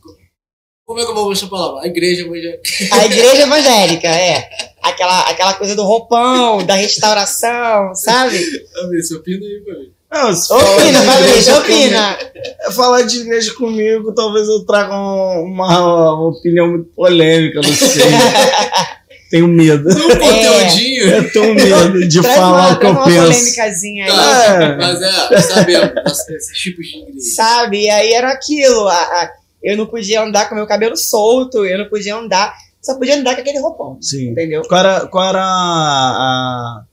Como 0.86 1.00
é 1.00 1.04
que 1.06 1.12
eu 1.12 1.16
vou 1.16 1.26
mostrar 1.30 1.48
a 1.48 1.52
palavra? 1.52 1.82
A 1.84 1.88
igreja 1.88 2.22
evangélica. 2.22 2.62
a 2.92 3.06
igreja 3.06 3.42
evangélica, 3.44 4.08
é. 4.08 4.50
Aquela, 4.82 5.22
aquela 5.30 5.54
coisa 5.54 5.76
do 5.76 5.84
roupão, 5.84 6.66
da 6.66 6.76
restauração, 6.76 7.94
sabe? 7.96 8.38
A 8.38 8.88
ver, 8.88 9.02
você 9.02 9.16
opina 9.16 9.46
aí 9.46 9.62
pra 9.66 9.74
mim. 9.80 9.92
Não, 10.14 10.30
Opina, 10.30 11.00
igreja 11.00 11.12
Fabrício, 11.12 11.58
opina. 11.58 12.14
comigo- 12.18 12.74
falar 12.76 13.02
de 13.02 13.20
igreja 13.22 13.54
comigo, 13.56 14.14
talvez 14.14 14.48
eu 14.48 14.64
traga 14.64 14.94
um- 14.94 15.44
uma, 15.46 15.80
uma 16.14 16.28
opinião 16.28 16.68
muito 16.68 16.90
polêmica, 16.94 17.62
não 17.64 17.74
sei. 17.74 18.04
Tenho 19.34 19.48
medo. 19.48 19.90
Um 19.90 20.10
conteúdinho. 20.20 21.04
Eu 21.10 21.32
tenho 21.32 21.56
medo 21.56 22.08
de 22.08 22.22
Traz 22.22 22.36
falar 22.38 22.68
uma, 22.68 22.74
o 22.76 22.80
que 22.80 22.86
eu 22.86 22.90
uma 22.92 23.04
penso. 23.04 23.22
polêmicazinha 23.26 24.06
aí. 24.06 24.12
Tá, 24.12 24.46
É. 24.54 24.78
mas 24.78 25.02
é, 25.02 25.42
sabemos 25.42 25.92
esses- 26.06 26.30
esses 26.30 26.58
tipos 26.60 26.86
de 26.86 26.98
igreja. 27.00 27.20
Sabe? 27.36 27.82
E 27.86 27.90
aí 27.90 28.14
era 28.14 28.32
aquilo. 28.32 28.88
a- 28.88 28.94
a- 28.94 29.32
eu 29.64 29.76
não 29.76 29.88
podia 29.88 30.22
andar 30.22 30.48
com 30.48 30.54
meu 30.54 30.68
cabelo 30.68 30.96
solto, 30.96 31.66
eu 31.66 31.80
não 31.80 31.90
podia 31.90 32.16
andar. 32.16 32.54
Só 32.80 32.94
podia 32.96 33.16
andar 33.18 33.34
com 33.34 33.42
aquele 33.42 33.60
roupão. 33.60 33.98
Sim. 34.00 34.30
Entendeu? 34.30 34.62
Qual 34.68 34.80
era, 34.80 35.08
qual 35.08 35.28
era 35.30 35.42
a, 35.42 36.84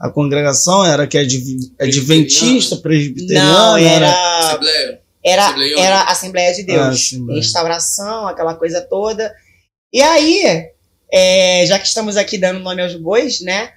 a, 0.00 0.06
a 0.08 0.10
congregação? 0.10 0.84
Era 0.84 1.06
que 1.06 1.16
é 1.16 1.20
adv- 1.20 1.70
adventista, 1.80 2.76
presbiteriana? 2.76 3.52
Não, 3.52 3.76
era. 3.76 4.10
Assembleia. 4.40 5.00
Era, 5.24 5.44
Assembleiana. 5.46 5.80
era 5.82 6.02
Assembleia 6.02 6.52
de 6.54 6.60
Ah, 6.62 6.64
Deus. 6.66 6.96
Assembleia. 7.00 7.40
Restauração, 7.40 8.26
aquela 8.26 8.54
coisa 8.56 8.80
toda. 8.80 9.32
E 9.92 10.02
aí, 10.02 10.73
é, 11.14 11.64
já 11.66 11.78
que 11.78 11.86
estamos 11.86 12.16
aqui 12.16 12.36
dando 12.36 12.58
nome 12.58 12.82
aos 12.82 12.94
bois, 12.96 13.40
né? 13.40 13.72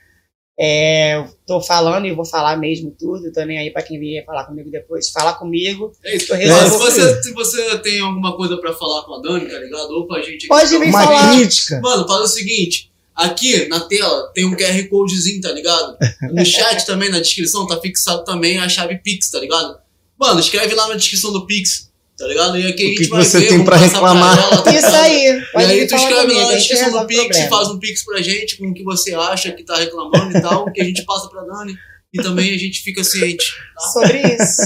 É, 0.59 1.23
tô 1.45 1.61
falando 1.61 2.07
e 2.07 2.11
vou 2.11 2.25
falar 2.25 2.57
mesmo 2.57 2.89
tudo, 2.89 3.31
tô 3.31 3.45
nem 3.45 3.59
aí 3.59 3.69
pra 3.71 3.83
quem 3.83 3.99
vier 3.99 4.25
falar 4.25 4.45
comigo 4.45 4.71
depois. 4.71 5.11
Fala 5.11 5.33
comigo. 5.33 5.91
É 6.03 6.15
isso. 6.15 6.27
Mas 6.31 6.39
resolvo 6.39 6.89
se, 6.89 6.99
você, 6.99 7.23
se 7.23 7.33
você 7.33 7.77
tem 7.79 7.99
alguma 7.99 8.35
coisa 8.35 8.57
pra 8.57 8.73
falar 8.73 9.03
com 9.03 9.13
a 9.13 9.21
Dani, 9.21 9.47
tá 9.47 9.59
ligado? 9.59 9.91
Ou 9.91 10.07
com 10.07 10.15
a 10.15 10.21
gente 10.21 10.37
aqui. 10.37 10.47
Pode 10.47 10.69
vir 10.69 10.89
Uma 10.89 11.03
falar. 11.03 11.35
crítica. 11.35 11.79
Mano, 11.79 12.07
fala 12.07 12.23
o 12.23 12.27
seguinte. 12.27 12.91
Aqui 13.15 13.67
na 13.67 13.81
tela 13.81 14.31
tem 14.33 14.45
um 14.45 14.55
QR 14.55 14.87
Codezinho, 14.89 15.41
tá 15.41 15.51
ligado? 15.51 15.95
No 16.31 16.43
chat 16.45 16.85
também, 16.87 17.09
na 17.09 17.19
descrição, 17.19 17.67
tá 17.67 17.79
fixado 17.79 18.23
também 18.23 18.57
a 18.57 18.67
chave 18.67 18.97
Pix, 18.97 19.29
tá 19.29 19.39
ligado? 19.39 19.77
Mano, 20.19 20.39
escreve 20.39 20.73
lá 20.73 20.87
na 20.87 20.95
descrição 20.95 21.31
do 21.31 21.45
Pix, 21.45 21.91
tá 22.17 22.25
ligado? 22.27 22.57
E 22.59 22.67
aqui 22.67 22.83
a 22.83 22.85
O 22.85 22.89
gente 22.89 22.97
que 22.97 23.03
que 23.05 23.09
vai 23.09 23.23
você 23.23 23.39
ver, 23.39 23.47
tem 23.49 23.63
pra 23.65 23.75
reclamar? 23.77 24.37
ela, 24.37 24.61
tá 24.61 24.73
Isso 24.73 24.87
aí. 24.87 25.43
E 25.55 25.57
aí 25.57 25.87
tu 25.87 25.95
escreve 25.95 26.21
comigo, 26.21 26.39
lá 26.39 26.43
a 26.43 26.51
na 26.51 26.57
gente 26.57 26.67
descrição 26.69 26.91
do 27.01 27.07
Pix 27.07 27.21
problema. 27.21 27.49
faz 27.49 27.67
um 27.69 27.79
Pix 27.79 28.03
pra 28.05 28.21
gente 28.21 28.57
com 28.57 28.67
o 28.69 28.73
que 28.73 28.83
você 28.83 29.13
acha 29.13 29.51
que 29.51 29.63
tá 29.63 29.75
reclamando 29.77 30.37
e 30.37 30.41
tal, 30.41 30.71
que 30.71 30.81
a 30.81 30.85
gente 30.85 31.03
passa 31.05 31.29
pra 31.29 31.43
Dani. 31.43 31.77
E 32.13 32.21
também 32.21 32.53
a 32.53 32.57
gente 32.57 32.81
fica 32.81 33.03
ciente. 33.03 33.53
Sobre 33.93 34.21
isso. 34.21 34.61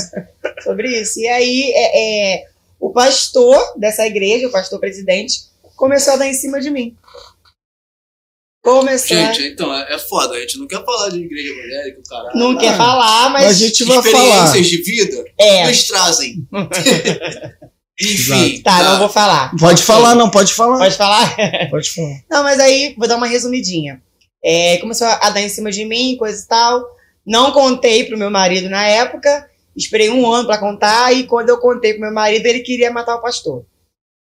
Sobre 0.63 1.01
isso. 1.01 1.19
E 1.19 1.27
aí, 1.27 1.71
é, 1.75 2.35
é, 2.35 2.43
o 2.79 2.91
pastor 2.91 3.59
dessa 3.77 4.05
igreja, 4.05 4.47
o 4.47 4.51
pastor 4.51 4.79
presidente, 4.79 5.39
começou 5.75 6.13
a 6.13 6.17
dar 6.17 6.27
em 6.27 6.33
cima 6.35 6.61
de 6.61 6.69
mim. 6.69 6.95
Começou. 8.63 9.17
a- 9.17 9.33
Gente, 9.33 9.47
então, 9.53 9.73
é, 9.73 9.95
é 9.95 9.97
foda. 9.97 10.35
A 10.35 10.39
gente 10.39 10.57
não 10.59 10.67
quer 10.67 10.83
falar 10.85 11.09
de 11.09 11.17
igreja 11.19 11.51
evangélica, 11.51 12.01
caralho. 12.07 12.37
não 12.39 12.57
quer 12.57 12.77
falar, 12.77 13.29
Mas 13.31 13.45
a 13.47 13.53
gente 13.53 13.83
vai 13.85 14.01
falar. 14.03 14.45
Experiências 14.45 14.67
de 14.67 14.77
vida, 14.83 15.25
É, 15.39 15.63
eles 15.65 15.87
trazem. 15.87 16.47
Enfim. 17.99 18.61
tá, 18.63 18.83
não 18.83 18.99
vou 18.99 19.09
falar. 19.09 19.51
Pode 19.59 19.83
falar, 19.83 20.15
não, 20.15 20.29
pode 20.29 20.53
falar. 20.53 20.79
Pode 20.79 20.95
falar? 20.97 21.35
Pode 21.69 21.91
falar. 21.91 22.15
Não, 22.29 22.43
mas 22.43 22.59
aí 22.59 22.95
vou 22.97 23.07
dar 23.07 23.15
uma 23.17 23.27
resumidinha. 23.27 24.01
É, 24.43 24.77
começou 24.77 25.05
a 25.07 25.29
dar 25.29 25.41
em 25.41 25.49
cima 25.49 25.71
de 25.71 25.85
mim, 25.85 26.15
coisa 26.17 26.43
e 26.43 26.47
tal. 26.47 26.83
Não 27.25 27.51
contei 27.51 28.05
pro 28.05 28.17
meu 28.17 28.31
marido 28.31 28.69
na 28.69 28.83
época. 28.87 29.47
Esperei 29.77 30.09
um 30.09 30.25
ano 30.31 30.47
pra 30.47 30.57
contar. 30.57 31.13
E 31.13 31.25
quando 31.27 31.49
eu 31.49 31.59
contei 31.59 31.93
pro 31.93 32.01
meu 32.01 32.13
marido, 32.13 32.45
ele 32.47 32.61
queria 32.61 32.91
matar 32.91 33.15
o 33.15 33.21
pastor. 33.21 33.63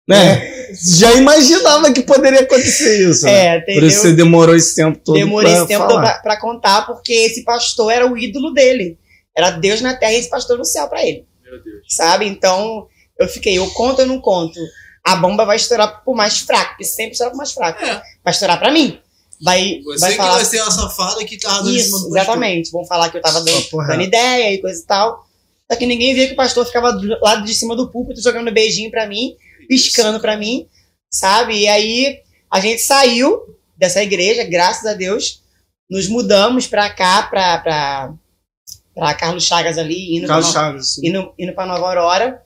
Né? 0.07 0.67
Já 0.97 1.13
imaginava 1.13 1.91
que 1.91 2.01
poderia 2.01 2.41
acontecer 2.41 3.09
isso. 3.09 3.25
né? 3.25 3.31
É, 3.57 3.59
Por 3.59 3.71
entendeu? 3.71 3.87
isso 3.89 4.01
você 4.01 4.13
demorou 4.13 4.55
esse 4.55 4.75
tempo 4.75 4.99
todo 5.03 5.15
Demorei 5.15 5.51
pra 5.51 5.59
esse 5.59 5.67
tempo 5.67 5.87
falar. 5.87 6.01
pra, 6.01 6.19
pra 6.19 6.39
contar, 6.39 6.85
porque 6.85 7.13
esse 7.13 7.43
pastor 7.43 7.91
era 7.91 8.05
o 8.11 8.17
ídolo 8.17 8.53
dele. 8.53 8.97
Era 9.35 9.51
Deus 9.51 9.81
na 9.81 9.95
terra 9.95 10.13
e 10.13 10.17
esse 10.17 10.29
pastor 10.29 10.57
no 10.57 10.65
céu 10.65 10.87
pra 10.87 11.03
ele. 11.05 11.25
Meu 11.43 11.61
Deus. 11.63 11.83
Sabe? 11.89 12.25
Então, 12.27 12.87
eu 13.19 13.27
fiquei, 13.27 13.57
eu 13.57 13.67
conto 13.71 14.01
ou 14.01 14.07
não 14.07 14.19
conto? 14.21 14.59
A 15.03 15.15
bomba 15.15 15.45
vai 15.45 15.55
estourar 15.57 16.03
pro 16.03 16.13
mais 16.15 16.39
fraco, 16.39 16.69
porque 16.71 16.83
sempre 16.83 17.11
estoura 17.11 17.31
pro 17.31 17.37
mais 17.37 17.51
fraco. 17.51 17.83
É. 17.83 18.01
Vai 18.23 18.33
estourar 18.33 18.59
pra 18.59 18.71
mim. 18.71 18.99
Vai, 19.43 19.81
Você 19.83 19.99
vai 19.99 20.11
que 20.11 20.17
falar 20.17 20.31
vai 20.35 20.45
ser 20.45 20.59
a 20.59 20.71
safada 20.71 21.25
que 21.25 21.37
tava 21.37 21.63
dando 21.63 21.75
Isso, 21.75 22.07
exatamente. 22.07 22.71
Vão 22.71 22.85
falar 22.85 23.09
que 23.09 23.17
eu 23.17 23.21
tava 23.21 23.41
dando, 23.41 23.65
dando 23.87 24.01
ideia 24.01 24.53
e 24.53 24.59
coisa 24.61 24.81
e 24.81 24.85
tal. 24.85 25.25
Só 25.69 25.77
que 25.77 25.85
ninguém 25.85 26.13
via 26.13 26.27
que 26.27 26.33
o 26.33 26.37
pastor 26.37 26.65
ficava 26.65 26.93
do 26.93 27.07
lado 27.21 27.43
de 27.43 27.53
cima 27.53 27.75
do 27.75 27.89
púlpito 27.91 28.21
jogando 28.21 28.51
beijinho 28.51 28.89
pra 28.89 29.07
mim, 29.07 29.35
piscando 29.67 30.19
pra 30.19 30.37
mim, 30.37 30.67
sabe? 31.09 31.57
E 31.57 31.67
aí 31.67 32.19
a 32.51 32.59
gente 32.59 32.81
saiu 32.81 33.57
dessa 33.77 34.01
igreja, 34.03 34.43
graças 34.43 34.85
a 34.85 34.93
Deus, 34.93 35.43
nos 35.89 36.07
mudamos 36.07 36.67
pra 36.67 36.89
cá, 36.89 37.23
pra 37.23 39.13
Carlos 39.15 39.43
Chagas 39.43 39.77
ali, 39.77 40.15
indo, 40.15 40.27
Carlos 40.27 40.51
pra, 40.51 40.61
Chaves. 40.61 40.93
sim. 40.93 41.07
indo, 41.07 41.33
indo 41.37 41.53
pra 41.53 41.65
Nova 41.65 41.87
Aurora. 41.87 42.41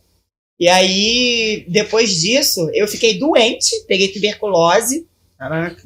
E 0.59 0.67
aí, 0.67 1.65
depois 1.69 2.19
disso, 2.19 2.69
eu 2.73 2.85
fiquei 2.87 3.17
doente, 3.17 3.69
peguei 3.87 4.09
tuberculose, 4.09 5.07
Caraca. 5.37 5.81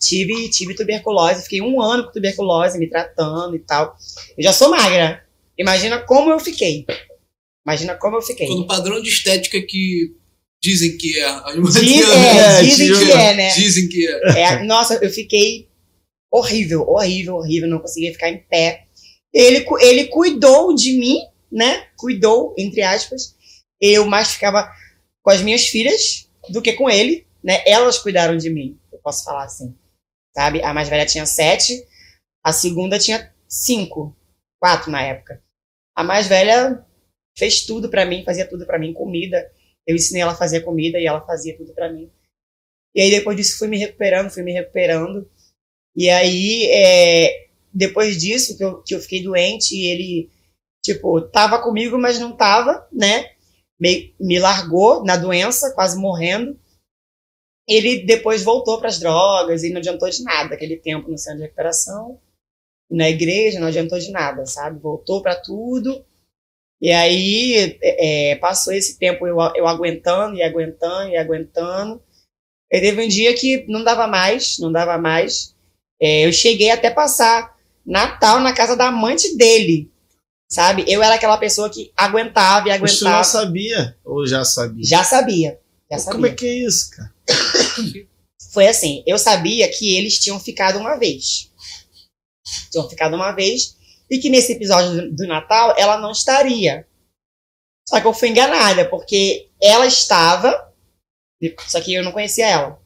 tive, 0.00 0.48
tive 0.48 0.74
tuberculose, 0.74 1.42
fiquei 1.42 1.60
um 1.60 1.82
ano 1.82 2.04
com 2.04 2.12
tuberculose, 2.12 2.78
me 2.78 2.88
tratando 2.88 3.54
e 3.54 3.58
tal. 3.58 3.96
Eu 4.36 4.44
já 4.44 4.52
sou 4.52 4.70
magra. 4.70 5.22
Imagina 5.58 5.98
como 5.98 6.30
eu 6.30 6.40
fiquei. 6.40 6.86
Imagina 7.66 7.96
como 7.96 8.16
eu 8.16 8.22
fiquei. 8.22 8.46
Tô 8.46 8.56
no 8.56 8.66
padrão 8.66 9.02
de 9.02 9.10
estética 9.10 9.60
que 9.60 10.14
dizem 10.62 10.96
que 10.96 11.18
é. 11.18 11.24
As 11.24 11.54
Diz- 11.54 12.08
é, 12.08 12.58
É, 12.58 12.62
dizem 12.62 12.92
que 12.92 13.12
é, 13.12 13.34
né? 13.34 13.54
Dizem 13.54 13.88
que 13.88 14.06
é. 14.08 14.40
É, 14.40 14.62
nossa, 14.64 14.94
eu 15.02 15.10
fiquei 15.10 15.68
horrível, 16.30 16.82
horrível, 16.88 17.36
horrível, 17.36 17.68
não 17.68 17.78
conseguia 17.78 18.12
ficar 18.12 18.28
em 18.30 18.38
pé. 18.38 18.86
Ele, 19.32 19.64
ele 19.80 20.04
cuidou 20.08 20.74
de 20.74 20.92
mim, 20.94 21.18
né? 21.50 21.86
Cuidou, 21.96 22.54
entre 22.58 22.82
aspas. 22.82 23.34
Eu 23.80 24.06
mais 24.06 24.32
ficava 24.32 24.70
com 25.22 25.30
as 25.30 25.40
minhas 25.42 25.66
filhas 25.66 26.28
do 26.50 26.60
que 26.62 26.72
com 26.72 26.88
ele, 26.90 27.26
né? 27.42 27.62
Elas 27.66 27.98
cuidaram 27.98 28.36
de 28.36 28.50
mim, 28.50 28.78
eu 28.92 28.98
posso 28.98 29.24
falar 29.24 29.44
assim. 29.44 29.74
Sabe? 30.36 30.62
A 30.62 30.72
mais 30.74 30.88
velha 30.88 31.06
tinha 31.06 31.26
sete, 31.26 31.84
a 32.44 32.52
segunda 32.52 32.98
tinha 32.98 33.32
cinco, 33.48 34.16
quatro 34.60 34.90
na 34.90 35.02
época. 35.02 35.42
A 35.96 36.02
mais 36.04 36.26
velha 36.26 36.84
fez 37.36 37.62
tudo 37.62 37.88
pra 37.88 38.04
mim, 38.04 38.24
fazia 38.24 38.46
tudo 38.46 38.66
pra 38.66 38.78
mim, 38.78 38.92
comida. 38.92 39.50
Eu 39.88 39.96
ensinei 39.96 40.20
ela 40.20 40.32
a 40.32 40.36
fazer 40.36 40.60
comida 40.60 41.00
e 41.00 41.06
ela 41.06 41.24
fazia 41.24 41.56
tudo 41.56 41.72
pra 41.72 41.90
mim. 41.90 42.10
E 42.94 43.00
aí 43.00 43.10
depois 43.10 43.34
disso 43.38 43.58
fui 43.58 43.68
me 43.68 43.78
recuperando, 43.78 44.30
fui 44.30 44.42
me 44.42 44.52
recuperando. 44.52 45.26
E 45.96 46.10
aí, 46.10 46.70
é, 46.70 47.48
depois 47.72 48.18
disso, 48.18 48.56
que 48.56 48.62
eu, 48.62 48.82
que 48.82 48.94
eu 48.94 49.00
fiquei 49.00 49.22
doente, 49.22 49.74
ele, 49.76 50.30
tipo, 50.84 51.22
tava 51.22 51.62
comigo, 51.62 51.98
mas 51.98 52.18
não 52.18 52.36
tava, 52.36 52.86
né? 52.92 53.30
Me, 53.80 54.14
me 54.20 54.38
largou 54.38 55.02
na 55.04 55.16
doença, 55.16 55.72
quase 55.74 55.98
morrendo. 55.98 56.58
Ele 57.66 58.04
depois 58.04 58.42
voltou 58.42 58.78
para 58.78 58.88
as 58.88 58.98
drogas 58.98 59.62
e 59.62 59.70
não 59.70 59.78
adiantou 59.78 60.08
de 60.08 60.22
nada 60.22 60.54
aquele 60.54 60.76
tempo 60.76 61.10
no 61.10 61.18
centro 61.18 61.38
de 61.38 61.44
recuperação. 61.44 62.20
Na 62.90 63.08
igreja, 63.08 63.58
não 63.58 63.68
adiantou 63.68 63.98
de 63.98 64.10
nada, 64.10 64.44
sabe? 64.46 64.80
Voltou 64.80 65.22
para 65.22 65.34
tudo. 65.34 66.04
E 66.80 66.92
aí, 66.92 67.76
é, 67.82 68.36
passou 68.36 68.72
esse 68.72 68.98
tempo 68.98 69.26
eu, 69.26 69.36
eu 69.56 69.66
aguentando 69.66 70.36
e 70.36 70.42
aguentando 70.42 71.10
e 71.10 71.16
aguentando. 71.16 72.00
E 72.70 72.80
teve 72.80 73.04
um 73.04 73.08
dia 73.08 73.34
que 73.34 73.64
não 73.68 73.82
dava 73.82 74.06
mais, 74.06 74.58
não 74.58 74.70
dava 74.70 74.96
mais. 74.98 75.54
É, 76.00 76.26
eu 76.26 76.32
cheguei 76.32 76.70
até 76.70 76.90
passar 76.90 77.56
Natal 77.84 78.38
na 78.40 78.52
casa 78.52 78.76
da 78.76 78.88
amante 78.88 79.36
dele. 79.36 79.90
Sabe? 80.50 80.84
Eu 80.86 81.02
era 81.02 81.16
aquela 81.16 81.36
pessoa 81.36 81.68
que 81.68 81.92
aguentava 81.96 82.68
e 82.68 82.78
Mas 82.78 82.98
tu 82.98 83.04
não 83.04 83.10
aguentava. 83.12 83.24
sabia? 83.24 83.96
Ou 84.04 84.26
já 84.26 84.44
sabia? 84.44 84.84
Já 84.84 85.04
sabia. 85.04 85.60
Já 85.90 86.04
Como 86.04 86.26
é 86.26 86.30
sabia. 86.30 86.34
que 86.34 86.46
é 86.46 86.54
isso, 86.54 86.90
cara? 86.90 87.12
Foi 88.52 88.66
assim, 88.66 89.02
eu 89.06 89.18
sabia 89.18 89.68
que 89.68 89.96
eles 89.96 90.18
tinham 90.18 90.38
ficado 90.40 90.78
uma 90.78 90.96
vez. 90.96 91.50
Tinham 92.70 92.88
ficado 92.88 93.14
uma 93.14 93.32
vez. 93.32 93.76
E 94.10 94.18
que 94.18 94.30
nesse 94.30 94.52
episódio 94.52 95.10
do, 95.10 95.16
do 95.16 95.26
Natal 95.26 95.74
ela 95.76 95.98
não 95.98 96.12
estaria. 96.12 96.86
Só 97.88 98.00
que 98.00 98.06
eu 98.06 98.14
fui 98.14 98.28
enganada, 98.28 98.88
porque 98.88 99.50
ela 99.60 99.86
estava. 99.86 100.72
Só 101.66 101.80
que 101.80 101.94
eu 101.94 102.02
não 102.02 102.12
conhecia 102.12 102.46
ela. 102.46 102.82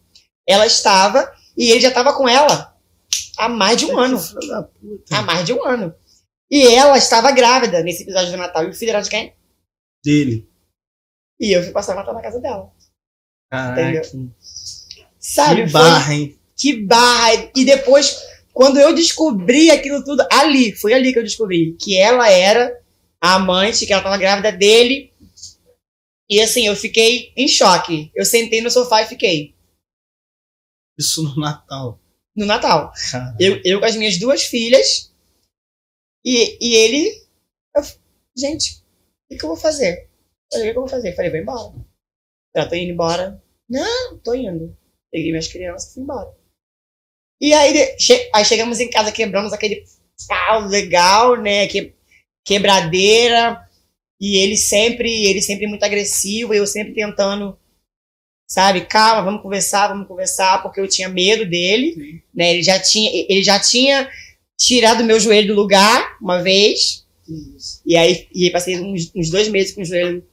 Ela 0.46 0.66
estava 0.66 1.32
e 1.56 1.70
ele 1.70 1.80
já 1.80 1.88
estava 1.88 2.12
com 2.14 2.28
ela 2.28 2.72
há 3.36 3.48
mais 3.48 3.76
de 3.76 3.86
um 3.86 3.98
ano. 3.98 4.18
Há 5.10 5.22
mais 5.22 5.44
de 5.44 5.52
um 5.52 5.64
ano. 5.64 5.94
E 6.50 6.66
ela 6.66 6.98
estava 6.98 7.32
grávida 7.32 7.82
nesse 7.82 8.02
episódio 8.02 8.30
do 8.30 8.36
Natal. 8.36 8.64
E 8.64 8.70
o 8.70 8.74
filho 8.74 8.90
era 8.90 9.00
de 9.00 9.10
quem? 9.10 9.34
Dele. 10.04 10.48
E 11.40 11.52
eu 11.52 11.62
fui 11.62 11.72
passar 11.72 11.94
o 11.94 11.96
Natal 11.96 12.14
na 12.14 12.22
casa 12.22 12.40
dela. 12.40 12.70
Caraca. 13.50 14.02
Sabe? 15.18 15.64
Que 15.64 15.70
barra, 15.70 16.14
hein? 16.14 16.38
que 16.56 16.84
barra. 16.84 17.50
E 17.56 17.64
depois, 17.64 18.18
quando 18.52 18.78
eu 18.78 18.94
descobri 18.94 19.70
aquilo 19.70 20.04
tudo, 20.04 20.26
ali, 20.30 20.74
foi 20.76 20.92
ali 20.92 21.12
que 21.12 21.18
eu 21.18 21.22
descobri 21.22 21.74
que 21.80 21.96
ela 21.96 22.28
era 22.30 22.80
a 23.20 23.34
amante, 23.34 23.86
que 23.86 23.92
ela 23.92 24.02
tava 24.02 24.18
grávida 24.18 24.52
dele. 24.52 25.12
E 26.28 26.40
assim, 26.40 26.66
eu 26.66 26.76
fiquei 26.76 27.32
em 27.36 27.48
choque. 27.48 28.10
Eu 28.14 28.24
sentei 28.24 28.60
no 28.60 28.70
sofá 28.70 29.02
e 29.02 29.06
fiquei. 29.06 29.54
Isso 30.98 31.22
no 31.22 31.36
Natal. 31.36 32.00
No 32.36 32.46
Natal. 32.46 32.92
Eu, 33.38 33.60
eu 33.64 33.80
com 33.80 33.86
as 33.86 33.96
minhas 33.96 34.18
duas 34.18 34.42
filhas. 34.42 35.12
E, 36.24 36.56
e 36.60 36.74
ele. 36.76 37.26
eu- 37.76 37.82
gente, 38.36 38.78
o 38.80 38.84
que, 39.30 39.36
que 39.38 39.44
eu 39.44 39.48
vou 39.48 39.56
fazer? 39.56 40.08
Eu 40.52 40.58
Falei, 40.58 40.64
o 40.64 40.68
que, 40.68 40.72
que 40.72 40.78
eu 40.78 40.82
vou 40.82 40.88
fazer? 40.88 41.10
Eu 41.10 41.16
Falei, 41.16 41.30
vou 41.30 41.40
embora. 41.40 41.86
Ela, 42.54 42.68
tô 42.68 42.74
indo 42.74 42.92
embora. 42.92 43.42
Não, 43.68 44.18
tô 44.18 44.34
indo. 44.34 44.76
Peguei 45.10 45.30
minhas 45.30 45.48
crianças 45.48 45.90
e 45.90 45.94
fui 45.94 46.02
embora. 46.02 46.34
E 47.42 47.54
aí, 47.54 47.96
che- 47.98 48.30
aí 48.34 48.44
chegamos 48.46 48.80
em 48.80 48.90
casa, 48.90 49.12
quebramos 49.12 49.52
aquele 49.52 49.84
pau 50.28 50.66
legal, 50.68 51.36
né? 51.42 51.68
Que, 51.68 51.94
quebradeira. 52.44 53.60
E 54.20 54.38
ele 54.38 54.56
sempre, 54.56 55.26
ele 55.26 55.42
sempre 55.42 55.66
muito 55.66 55.84
agressivo, 55.84 56.54
eu 56.54 56.66
sempre 56.66 56.94
tentando, 56.94 57.58
sabe, 58.48 58.82
calma, 58.86 59.22
vamos 59.24 59.42
conversar, 59.42 59.88
vamos 59.88 60.08
conversar, 60.08 60.62
porque 60.62 60.80
eu 60.80 60.88
tinha 60.88 61.08
medo 61.08 61.48
dele 61.48 62.22
né? 62.34 62.52
Ele 62.54 62.62
já 62.62 62.78
tinha, 62.80 63.10
ele 63.28 63.42
já 63.44 63.60
tinha 63.60 64.10
tirado 64.58 65.04
meu 65.04 65.20
joelho 65.20 65.48
do 65.54 65.60
lugar 65.60 66.16
uma 66.20 66.42
vez. 66.42 67.06
E 67.86 67.96
aí, 67.96 68.28
e 68.34 68.44
aí 68.46 68.50
passei 68.52 68.78
uns, 68.80 69.10
uns 69.14 69.30
dois 69.30 69.48
meses 69.48 69.72
com 69.74 69.82
o 69.82 69.84
joelho 69.84 70.24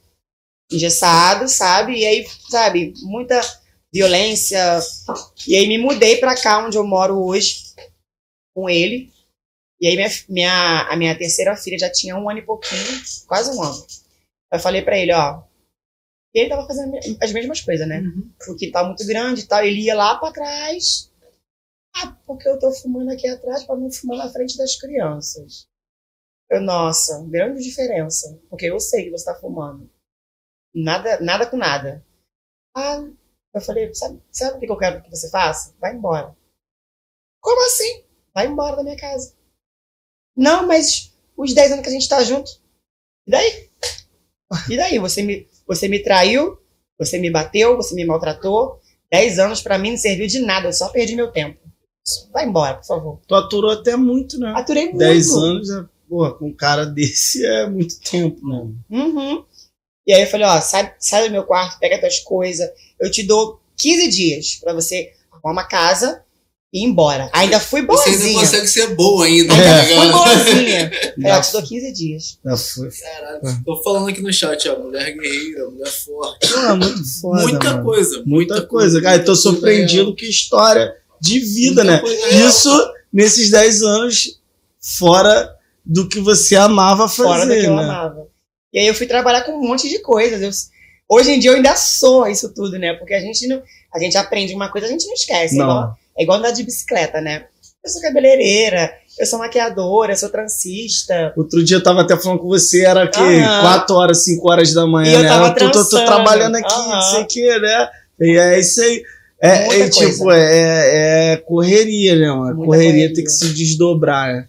engessado, 0.71 1.47
sabe? 1.47 1.97
E 1.99 2.05
aí, 2.05 2.25
sabe, 2.49 2.93
muita 3.03 3.41
violência. 3.93 4.79
E 5.47 5.55
aí 5.55 5.67
me 5.67 5.77
mudei 5.77 6.17
pra 6.17 6.39
cá 6.39 6.65
onde 6.65 6.77
eu 6.77 6.85
moro 6.85 7.23
hoje 7.23 7.73
com 8.53 8.69
ele. 8.69 9.11
E 9.81 9.87
aí 9.87 9.95
minha, 9.95 10.09
minha, 10.27 10.81
a 10.89 10.95
minha 10.97 11.17
terceira 11.17 11.55
filha 11.55 11.79
já 11.79 11.91
tinha 11.91 12.15
um 12.15 12.29
ano 12.29 12.39
e 12.39 12.45
pouquinho, 12.45 12.83
quase 13.27 13.55
um 13.57 13.63
ano. 13.63 13.85
Eu 14.51 14.59
falei 14.59 14.81
pra 14.81 14.97
ele, 14.97 15.13
ó. 15.13 15.43
E 16.33 16.39
ele 16.39 16.49
tava 16.49 16.67
fazendo 16.67 16.97
as 17.21 17.31
mesmas 17.31 17.61
coisas, 17.61 17.87
né? 17.87 18.01
O 18.47 18.55
quintal 18.55 18.87
muito 18.87 19.05
grande 19.05 19.41
e 19.41 19.47
tal. 19.47 19.63
Ele 19.63 19.81
ia 19.81 19.95
lá 19.95 20.17
pra 20.17 20.31
trás. 20.31 21.11
Ah, 21.95 22.15
porque 22.25 22.47
eu 22.47 22.59
tô 22.59 22.71
fumando 22.71 23.11
aqui 23.11 23.27
atrás 23.27 23.63
pra 23.63 23.75
não 23.75 23.91
fumar 23.91 24.17
na 24.17 24.29
frente 24.29 24.57
das 24.57 24.75
crianças. 24.75 25.67
Eu, 26.49 26.61
nossa, 26.61 27.23
grande 27.27 27.63
diferença. 27.63 28.39
Porque 28.49 28.65
eu 28.65 28.79
sei 28.79 29.05
que 29.05 29.11
você 29.11 29.25
tá 29.25 29.35
fumando. 29.35 29.89
Nada, 30.73 31.19
nada 31.19 31.47
com 31.47 31.57
nada. 31.57 32.05
Ah, 32.75 33.07
eu 33.53 33.61
falei, 33.61 33.93
sabe, 33.93 34.21
sabe 34.31 34.57
o 34.57 34.59
que 34.59 34.71
eu 34.71 34.77
quero 34.77 35.01
que 35.01 35.09
você 35.09 35.29
faça? 35.29 35.73
Vai 35.79 35.95
embora. 35.95 36.35
Como 37.41 37.65
assim? 37.65 38.03
Vai 38.33 38.47
embora 38.47 38.75
da 38.75 38.83
minha 38.83 38.97
casa. 38.97 39.33
Não, 40.35 40.67
mas 40.67 41.13
os 41.35 41.53
10 41.53 41.71
anos 41.71 41.83
que 41.83 41.89
a 41.89 41.93
gente 41.93 42.09
tá 42.09 42.23
junto. 42.23 42.51
E 43.27 43.31
daí? 43.31 43.69
E 44.69 44.77
daí? 44.77 44.99
Você 44.99 45.21
me, 45.23 45.47
você 45.67 45.87
me 45.87 45.99
traiu, 45.99 46.59
você 46.97 47.17
me 47.17 47.31
bateu, 47.31 47.75
você 47.75 47.95
me 47.95 48.05
maltratou. 48.05 48.79
10 49.11 49.39
anos 49.39 49.61
pra 49.61 49.77
mim 49.77 49.91
não 49.91 49.97
serviu 49.97 50.27
de 50.27 50.39
nada, 50.39 50.67
eu 50.67 50.73
só 50.73 50.89
perdi 50.89 51.15
meu 51.15 51.31
tempo. 51.31 51.59
Vai 52.31 52.45
embora, 52.45 52.77
por 52.77 52.85
favor. 52.85 53.21
Tu 53.27 53.35
aturou 53.35 53.71
até 53.71 53.95
muito, 53.95 54.39
né? 54.39 54.53
Aturei 54.55 54.85
muito. 54.85 54.97
10 54.97 55.33
anos, 55.33 55.69
é, 55.69 55.85
porra, 56.07 56.33
com 56.33 56.47
um 56.47 56.55
cara 56.55 56.85
desse 56.85 57.45
é 57.45 57.69
muito 57.69 57.99
tempo, 57.99 58.39
né? 58.47 58.71
Uhum. 58.89 59.45
E 60.09 60.13
aí 60.13 60.23
eu 60.23 60.27
falei, 60.27 60.47
ó, 60.47 60.59
sai, 60.59 60.91
sai 60.97 61.27
do 61.27 61.31
meu 61.31 61.43
quarto, 61.43 61.77
pega 61.79 61.99
tuas 61.99 62.17
coisas. 62.21 62.67
Eu 62.99 63.11
te 63.11 63.21
dou 63.21 63.61
15 63.77 64.07
dias 64.07 64.55
pra 64.59 64.73
você 64.73 65.11
arrumar 65.31 65.51
uma 65.61 65.63
casa 65.67 66.23
e 66.73 66.79
ir 66.81 66.85
embora. 66.87 67.29
Ainda 67.31 67.59
fui 67.59 67.85
Você 67.85 68.09
ainda 68.09 68.17
boazinha. 68.23 68.39
consegue 68.39 68.67
ser 68.67 68.95
boa 68.95 69.25
ainda, 69.27 69.53
Ainda 69.53 69.65
tá 69.65 69.83
fui 69.83 70.11
boazinha. 70.11 70.91
Ó, 71.37 71.41
te 71.41 71.51
dou 71.51 71.61
15 71.61 71.93
dias. 71.93 72.39
Caralho, 72.43 73.63
tô 73.63 73.83
falando 73.83 74.09
aqui 74.09 74.19
no 74.23 74.33
chat, 74.33 74.67
ó. 74.67 74.79
Mulher 74.79 75.15
guerreira, 75.15 75.69
mulher 75.69 75.91
forte. 75.91 76.47
Porra, 76.47 76.75
muito 76.75 77.19
foda, 77.21 77.41
muita 77.43 77.69
mano. 77.71 77.83
coisa. 77.83 78.23
Muita 78.25 78.61
coisa, 78.65 79.01
cara. 79.03 79.17
Eu 79.17 79.25
tô 79.25 79.31
muita 79.33 79.43
coisa 79.43 79.57
surpreendido 79.59 80.15
que 80.15 80.25
história 80.27 80.91
de 81.21 81.37
vida, 81.39 81.83
Muita 81.83 81.97
né? 81.97 81.99
coisa 82.01 82.27
real. 82.29 82.49
Isso 82.49 82.93
nesses 83.13 83.51
10 83.51 83.81
anos 83.83 84.39
fora 84.81 85.55
do 85.85 86.09
que 86.09 86.19
você 86.19 86.55
amava 86.55 87.07
fazer, 87.07 87.29
Fora 87.29 87.45
do 87.45 87.53
que 87.53 87.65
eu 87.65 87.75
né? 87.75 87.83
amava. 87.83 88.27
E 88.73 88.79
aí 88.79 88.87
eu 88.87 88.93
fui 88.93 89.07
trabalhar 89.07 89.41
com 89.43 89.53
um 89.53 89.67
monte 89.67 89.89
de 89.89 89.99
coisas. 89.99 90.41
Eu- 90.41 91.17
hoje 91.17 91.31
em 91.31 91.39
dia 91.39 91.51
eu 91.51 91.55
ainda 91.55 91.75
sou 91.75 92.27
isso 92.27 92.53
tudo, 92.53 92.77
né? 92.77 92.93
Porque 92.93 93.13
a 93.13 93.19
gente 93.19 93.47
não. 93.47 93.61
A 93.93 93.99
gente 93.99 94.17
aprende 94.17 94.53
uma 94.53 94.71
coisa, 94.71 94.85
a 94.87 94.89
gente 94.89 95.07
não 95.07 95.13
esquece. 95.13 95.55
É 95.59 95.61
igual, 95.63 95.81
Não. 95.81 95.93
é 96.17 96.23
igual 96.23 96.37
andar 96.37 96.51
de 96.51 96.63
bicicleta, 96.63 97.19
né? 97.19 97.45
Eu 97.83 97.89
sou 97.89 98.01
cabeleireira, 98.01 98.91
eu 99.17 99.25
sou 99.25 99.39
maquiadora, 99.39 100.11
eu 100.11 100.17
sou 100.17 100.29
transista. 100.29 101.33
Outro 101.35 101.63
dia 101.63 101.77
eu 101.77 101.83
tava 101.83 102.01
até 102.01 102.15
falando 102.17 102.39
com 102.39 102.47
você, 102.49 102.83
era 102.85 103.07
que 103.07 103.19
Aham. 103.19 103.61
4 103.61 103.95
horas, 103.95 104.23
5 104.25 104.51
horas 104.51 104.73
da 104.73 104.85
manhã, 104.85 105.11
E 105.11 105.13
eu 105.15 105.23
né? 105.23 105.27
tava 105.29 105.47
Eu 105.47 105.55
tô, 105.55 105.71
tô- 105.83 105.89
tô 105.89 106.05
trabalhando 106.05 106.55
aqui, 106.57 106.75
não 106.75 107.01
sei 107.01 107.21
o 107.23 107.27
que, 107.27 107.59
né? 107.59 107.89
E 108.19 108.37
é 108.37 108.59
isso 108.59 108.81
aí. 108.81 109.01
É, 109.41 109.79
é, 109.79 109.89
tipo, 109.89 110.17
coisa. 110.17 110.35
é, 110.37 111.31
é 111.33 111.37
correria, 111.37 112.15
né? 112.17 112.29
Muita 112.33 112.55
correria, 112.55 112.91
correria. 112.91 113.13
tem 113.13 113.23
que 113.23 113.29
se 113.29 113.53
desdobrar, 113.53 114.27
né? 114.33 114.47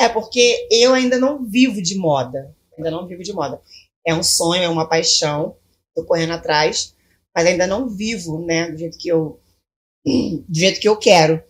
É 0.00 0.08
porque 0.08 0.66
eu 0.70 0.94
ainda 0.94 1.18
não 1.18 1.44
vivo 1.44 1.82
de 1.82 1.96
moda. 1.96 2.50
Ainda 2.78 2.90
não 2.90 3.06
vivo 3.06 3.22
de 3.22 3.32
moda. 3.32 3.60
É 4.06 4.14
um 4.14 4.22
sonho, 4.22 4.62
é 4.62 4.68
uma 4.68 4.88
paixão. 4.88 5.56
Tô 5.94 6.04
correndo 6.04 6.32
atrás, 6.32 6.94
mas 7.34 7.46
ainda 7.46 7.66
não 7.66 7.88
vivo, 7.88 8.44
né, 8.46 8.70
do 8.70 8.78
jeito 8.78 8.96
que 8.98 9.08
eu 9.08 9.40
do 10.06 10.58
jeito 10.58 10.80
que 10.80 10.88
eu 10.88 10.96
quero, 10.96 11.42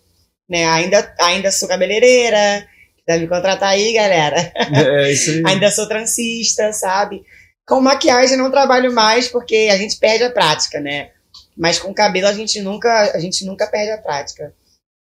né? 0.49 0.67
Ainda 0.67 1.15
ainda 1.21 1.53
sou 1.53 1.69
cabeleireira, 1.69 2.67
deve 3.07 3.25
me 3.25 3.29
contratar 3.29 3.71
aí, 3.71 3.93
galera. 3.93 4.53
É 4.57 5.13
isso 5.13 5.31
aí. 5.31 5.43
Ainda 5.49 5.71
sou 5.71 5.87
transista, 5.87 6.73
sabe? 6.73 7.23
Com 7.67 7.81
maquiagem 7.81 8.37
não 8.37 8.51
trabalho 8.51 8.93
mais 8.93 9.29
porque 9.29 9.69
a 9.71 9.77
gente 9.77 9.99
perde 9.99 10.25
a 10.25 10.31
prática, 10.31 10.81
né? 10.81 11.11
Mas 11.57 11.79
com 11.79 11.93
cabelo 11.93 12.27
a 12.27 12.33
gente 12.33 12.61
nunca, 12.61 13.13
a 13.15 13.19
gente 13.19 13.45
nunca 13.45 13.67
perde 13.67 13.93
a 13.93 13.99
prática. 13.99 14.55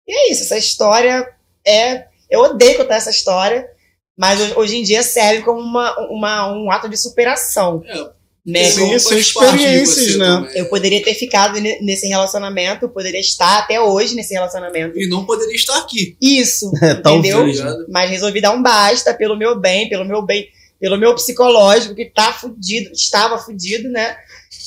E 0.07 0.13
é 0.13 0.31
isso, 0.31 0.43
essa 0.43 0.57
história 0.57 1.27
é. 1.65 2.05
Eu 2.29 2.39
odeio 2.41 2.77
contar 2.77 2.95
essa 2.95 3.09
história, 3.09 3.69
mas 4.17 4.39
ho- 4.39 4.59
hoje 4.59 4.77
em 4.77 4.83
dia 4.83 5.03
serve 5.03 5.43
como 5.43 5.59
uma, 5.59 5.95
uma, 6.09 6.53
um 6.53 6.71
ato 6.71 6.87
de 6.89 6.97
superação. 6.97 7.81
É, 7.85 8.09
Né? 8.45 8.63
Sim, 8.65 8.97
são 8.97 9.15
experiências, 9.17 10.15
né? 10.17 10.25
também. 10.25 10.57
Eu 10.57 10.65
poderia 10.67 11.03
ter 11.03 11.13
ficado 11.13 11.59
ne- 11.59 11.79
nesse 11.81 12.07
relacionamento, 12.07 12.89
poderia 12.89 13.19
estar 13.19 13.59
até 13.59 13.79
hoje 13.79 14.15
nesse 14.15 14.33
relacionamento. 14.33 14.99
E 14.99 15.07
não 15.07 15.25
poderia 15.25 15.55
estar 15.55 15.77
aqui. 15.77 16.17
Isso, 16.19 16.71
É, 16.81 16.91
entendeu? 16.93 17.37
talvez. 17.37 17.57
ligado? 17.57 17.85
Mas 17.89 18.09
resolvi 18.09 18.41
dar 18.41 18.51
um 18.55 18.61
basta 18.63 19.13
pelo 19.13 19.37
meu 19.37 19.59
bem, 19.59 19.87
pelo 19.89 20.03
meu 20.05 20.23
bem, 20.23 20.47
pelo 20.79 20.97
meu 20.97 21.13
psicológico, 21.13 21.93
que 21.93 22.05
tá 22.05 22.33
fudido, 22.33 22.91
estava 22.93 23.37
fudido, 23.37 23.87
né? 23.89 24.17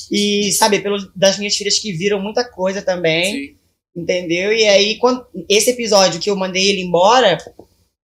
E, 0.09 0.51
sabe, 0.53 0.79
pelo, 0.79 0.97
das 1.15 1.37
minhas 1.37 1.55
filhas 1.57 1.77
que 1.79 1.91
viram 1.91 2.21
muita 2.21 2.43
coisa 2.49 2.81
também, 2.81 3.33
Sim. 3.33 3.55
entendeu? 4.01 4.53
E 4.53 4.63
aí, 4.65 4.97
quando, 4.99 5.25
esse 5.49 5.71
episódio 5.71 6.19
que 6.21 6.29
eu 6.29 6.35
mandei 6.37 6.69
ele 6.69 6.81
embora, 6.83 7.37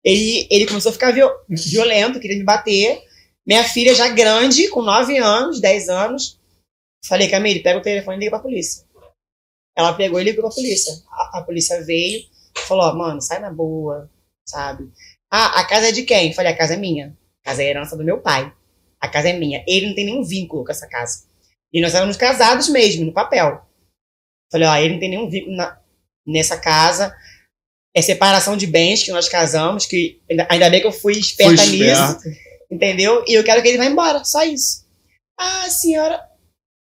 ele, 0.08 0.48
ele 0.50 0.66
começou 0.68 0.90
a 0.90 0.94
ficar 0.94 1.12
viol- 1.12 1.36
violento, 1.50 2.20
queria 2.20 2.38
me 2.38 2.44
bater. 2.44 3.04
Minha 3.46 3.64
filha 3.64 3.94
já 3.96 4.10
grande, 4.10 4.68
com 4.70 4.82
9 4.82 5.18
anos, 5.18 5.60
10 5.62 5.90
anos. 5.90 6.40
Falei, 7.06 7.30
Camille, 7.30 7.62
pega 7.64 7.80
o 7.80 7.82
telefone 7.82 8.18
e 8.18 8.20
liga 8.20 8.32
pra 8.32 8.40
polícia. 8.40 8.86
Ela 9.78 9.94
pegou 9.94 10.20
e 10.20 10.24
ligou 10.24 10.44
pra 10.44 10.54
polícia. 10.56 10.94
A, 11.10 11.40
a 11.40 11.44
polícia 11.44 11.84
veio, 11.84 12.24
falou, 12.68 12.94
mano, 12.96 13.22
sai 13.22 13.40
na 13.40 13.52
boa, 13.52 14.10
sabe? 14.48 14.92
Ah, 15.32 15.60
a 15.60 15.66
casa 15.68 15.90
é 15.90 15.92
de 15.92 16.04
quem? 16.04 16.34
Falei, 16.34 16.52
a 16.52 16.58
casa 16.58 16.74
é 16.74 16.78
minha. 16.78 17.16
A 17.46 17.50
casa 17.50 17.64
é 17.64 17.68
herança 17.70 17.96
do 17.96 18.04
meu 18.04 18.20
pai. 18.22 18.52
A 19.00 19.08
casa 19.08 19.30
é 19.30 19.34
minha. 19.34 19.64
Ele 19.68 19.88
não 19.88 19.96
tem 19.96 20.06
nenhum 20.06 20.24
vínculo 20.24 20.66
com 20.66 20.72
essa 20.72 20.88
casa. 20.88 21.26
E 21.72 21.80
nós 21.82 21.94
éramos 21.94 22.18
casados 22.18 22.70
mesmo, 22.70 23.06
no 23.06 23.14
papel. 23.14 23.62
Falei, 24.52 24.68
ó, 24.68 24.76
ele 24.78 24.94
não 24.94 25.00
tem 25.00 25.10
nenhum 25.10 25.30
vínculo 25.30 25.56
na- 25.56 25.80
nessa 26.26 26.58
casa. 26.58 27.16
É 27.98 28.02
separação 28.04 28.56
de 28.56 28.68
bens 28.68 29.02
que 29.02 29.12
nós 29.12 29.28
casamos, 29.28 29.88
que 29.88 30.22
ainda, 30.48 30.70
bem 30.70 30.80
que 30.80 30.86
eu 30.86 30.92
fui 30.92 31.14
esperta 31.14 31.58
Foi 31.58 31.72
nisso. 31.72 32.18
Entendeu? 32.70 33.24
E 33.28 33.34
eu 33.34 33.44
quero 33.44 33.60
que 33.60 33.70
ele 33.70 33.80
vá 33.80 33.86
embora, 33.86 34.24
só 34.24 34.44
isso. 34.44 34.86
Ah, 35.36 35.68
senhora. 35.68 36.22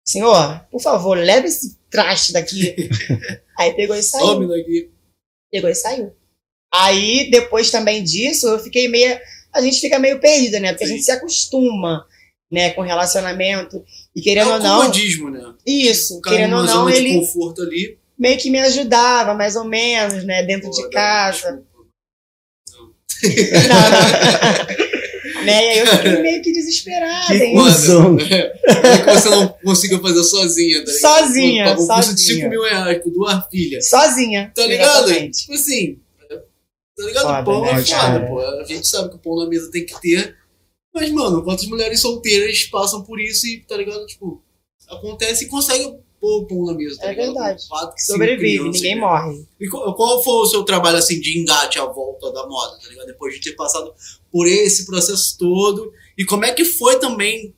Senhor, 0.08 0.66
por 0.70 0.80
favor, 0.80 1.18
leve 1.18 1.48
esse 1.48 1.76
traste 1.90 2.32
daqui. 2.32 2.74
Aí 3.58 3.74
pegou 3.74 3.94
e 3.94 4.02
saiu. 4.02 4.26
Some 4.26 4.48
daqui. 4.48 4.90
Pegou 5.50 5.68
e 5.68 5.74
saiu. 5.74 6.16
Aí, 6.72 7.30
depois 7.30 7.70
também 7.70 8.02
disso, 8.02 8.48
eu 8.48 8.58
fiquei 8.58 8.88
meio. 8.88 9.20
A 9.52 9.60
gente 9.60 9.80
fica 9.80 9.98
meio 9.98 10.18
perdida, 10.18 10.58
né? 10.60 10.72
Porque 10.72 10.84
a 10.84 10.86
Sim. 10.86 10.94
gente 10.94 11.04
se 11.04 11.12
acostuma, 11.12 12.06
né, 12.50 12.70
com 12.70 12.80
relacionamento. 12.80 13.84
E 14.16 14.20
É 14.20 14.22
querendo 14.22 14.48
o 14.48 14.52
ou 14.54 14.60
não. 14.60 14.80
comodismo, 14.80 15.30
né? 15.30 15.54
Isso, 15.66 16.22
querendo 16.22 16.56
ou 16.56 16.62
não, 16.62 16.88
ele 16.88 17.20
conforto 17.20 17.60
ali. 17.60 17.98
Meio 18.22 18.38
que 18.38 18.48
me 18.50 18.60
ajudava, 18.60 19.34
mais 19.34 19.56
ou 19.56 19.64
menos, 19.64 20.22
né? 20.22 20.44
Dentro 20.44 20.70
Pô, 20.70 20.76
de 20.76 20.88
casa. 20.90 21.64
Não, 22.70 22.78
não. 22.78 22.94
né? 25.44 25.66
E 25.66 25.70
aí 25.70 25.78
eu 25.80 25.86
fiquei 25.88 26.22
meio 26.22 26.40
que 26.40 26.52
desesperada. 26.52 27.26
Que 27.26 27.42
hein? 27.42 27.56
cuzão. 27.56 28.16
É 28.22 28.52
que 28.98 29.12
você 29.12 29.28
não 29.28 29.48
conseguiu 29.64 30.00
fazer 30.00 30.22
sozinha, 30.22 30.84
tá? 30.84 30.92
Sozinha, 30.92 31.64
Pagou 31.64 31.84
um 31.84 31.88
curso 31.88 32.14
de 32.14 32.20
sozinha. 32.20 32.42
5 32.42 32.50
mil 32.50 32.62
reais 32.62 33.02
por 33.02 33.10
duas 33.10 33.44
filhas. 33.50 33.88
Sozinha. 33.88 34.52
Tá 34.54 34.64
ligado? 34.66 35.08
exatamente. 35.08 35.38
Tipo 35.38 35.54
assim, 35.54 35.98
tá 36.96 37.04
ligado? 37.04 37.24
Foda, 37.24 37.42
pão 37.42 37.66
é 37.66 37.74
né, 37.74 37.82
foda, 37.82 37.90
cara? 37.90 38.26
pô. 38.26 38.38
A 38.40 38.64
gente 38.64 38.86
sabe 38.86 39.10
que 39.10 39.16
o 39.16 39.18
pão 39.18 39.34
na 39.36 39.48
mesa 39.48 39.68
tem 39.70 39.84
que 39.84 40.00
ter. 40.00 40.36
Mas, 40.94 41.10
mano, 41.10 41.42
quantas 41.42 41.66
mulheres 41.66 42.00
solteiras 42.00 42.62
passam 42.64 43.02
por 43.02 43.20
isso 43.20 43.48
e, 43.48 43.62
tá 43.62 43.76
ligado? 43.76 44.06
Tipo, 44.06 44.40
acontece 44.88 45.44
e 45.44 45.48
conseguem 45.48 45.98
pão 46.48 46.64
na 46.64 46.74
mesa, 46.74 46.96
tá 46.98 47.06
É 47.06 47.10
ligado? 47.10 47.24
verdade. 47.26 47.68
Quatro, 47.68 47.94
Sobrevive, 47.98 48.58
crianças, 48.58 48.80
ninguém 48.82 49.00
morre. 49.00 49.46
E 49.60 49.68
qual, 49.68 49.94
qual 49.94 50.22
foi 50.22 50.34
o 50.34 50.46
seu 50.46 50.64
trabalho, 50.64 50.96
assim, 50.98 51.20
de 51.20 51.38
engate 51.40 51.78
à 51.78 51.84
volta 51.86 52.30
da 52.32 52.46
moda, 52.46 52.78
tá 52.80 52.88
ligado? 52.88 53.06
Depois 53.06 53.34
de 53.34 53.40
ter 53.40 53.52
passado 53.56 53.92
por 54.30 54.46
esse 54.46 54.86
processo 54.86 55.36
todo. 55.38 55.92
E 56.16 56.24
como 56.24 56.44
é 56.44 56.52
que 56.52 56.64
foi 56.64 56.98
também 56.98 57.54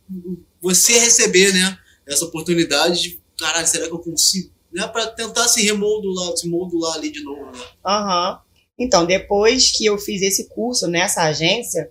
você 0.61 0.99
receber, 0.99 1.53
né, 1.53 1.79
essa 2.09 2.25
oportunidade 2.25 3.03
de, 3.03 3.21
caralho, 3.39 3.67
será 3.67 3.87
que 3.87 3.93
eu 3.93 3.99
consigo? 3.99 4.53
Né, 4.73 4.87
pra 4.89 5.07
tentar 5.07 5.47
se 5.49 5.63
remodular, 5.63 6.37
se 6.37 6.49
modular 6.49 6.95
ali 6.97 7.11
de 7.11 7.23
novo, 7.23 7.45
né? 7.47 7.65
Aham. 7.87 8.41
Então, 8.79 9.05
depois 9.07 9.71
que 9.71 9.85
eu 9.87 9.97
fiz 9.99 10.21
esse 10.21 10.49
curso 10.49 10.89
nessa 10.89 11.23
agência, 11.23 11.91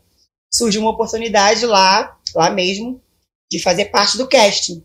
surgiu 0.54 0.82
uma 0.82 0.92
oportunidade 0.92 1.66
lá, 1.66 2.18
lá 2.36 2.50
mesmo, 2.50 3.02
de 3.50 3.60
fazer 3.60 3.86
parte 3.86 4.18
do 4.18 4.28
casting. 4.28 4.84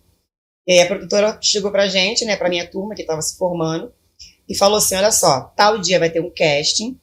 E 0.68 0.72
aí 0.72 0.80
a 0.80 0.86
produtora 0.86 1.38
chegou 1.40 1.72
pra 1.72 1.88
gente, 1.88 2.26
né, 2.26 2.36
pra 2.36 2.50
minha 2.50 2.70
turma 2.70 2.94
que 2.94 3.00
estava 3.00 3.22
se 3.22 3.38
formando, 3.38 3.90
e 4.46 4.54
falou 4.54 4.76
assim: 4.76 4.96
olha 4.96 5.10
só, 5.10 5.44
tal 5.56 5.78
dia 5.78 5.98
vai 5.98 6.10
ter 6.10 6.20
um 6.20 6.30
casting. 6.30 7.00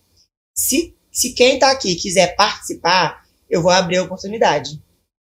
Se, 0.55 0.95
se 1.11 1.33
quem 1.33 1.57
tá 1.57 1.71
aqui 1.71 1.95
quiser 1.95 2.35
participar, 2.35 3.25
eu 3.49 3.63
vou 3.63 3.71
abrir 3.71 3.97
a 3.97 4.03
oportunidade. 4.03 4.79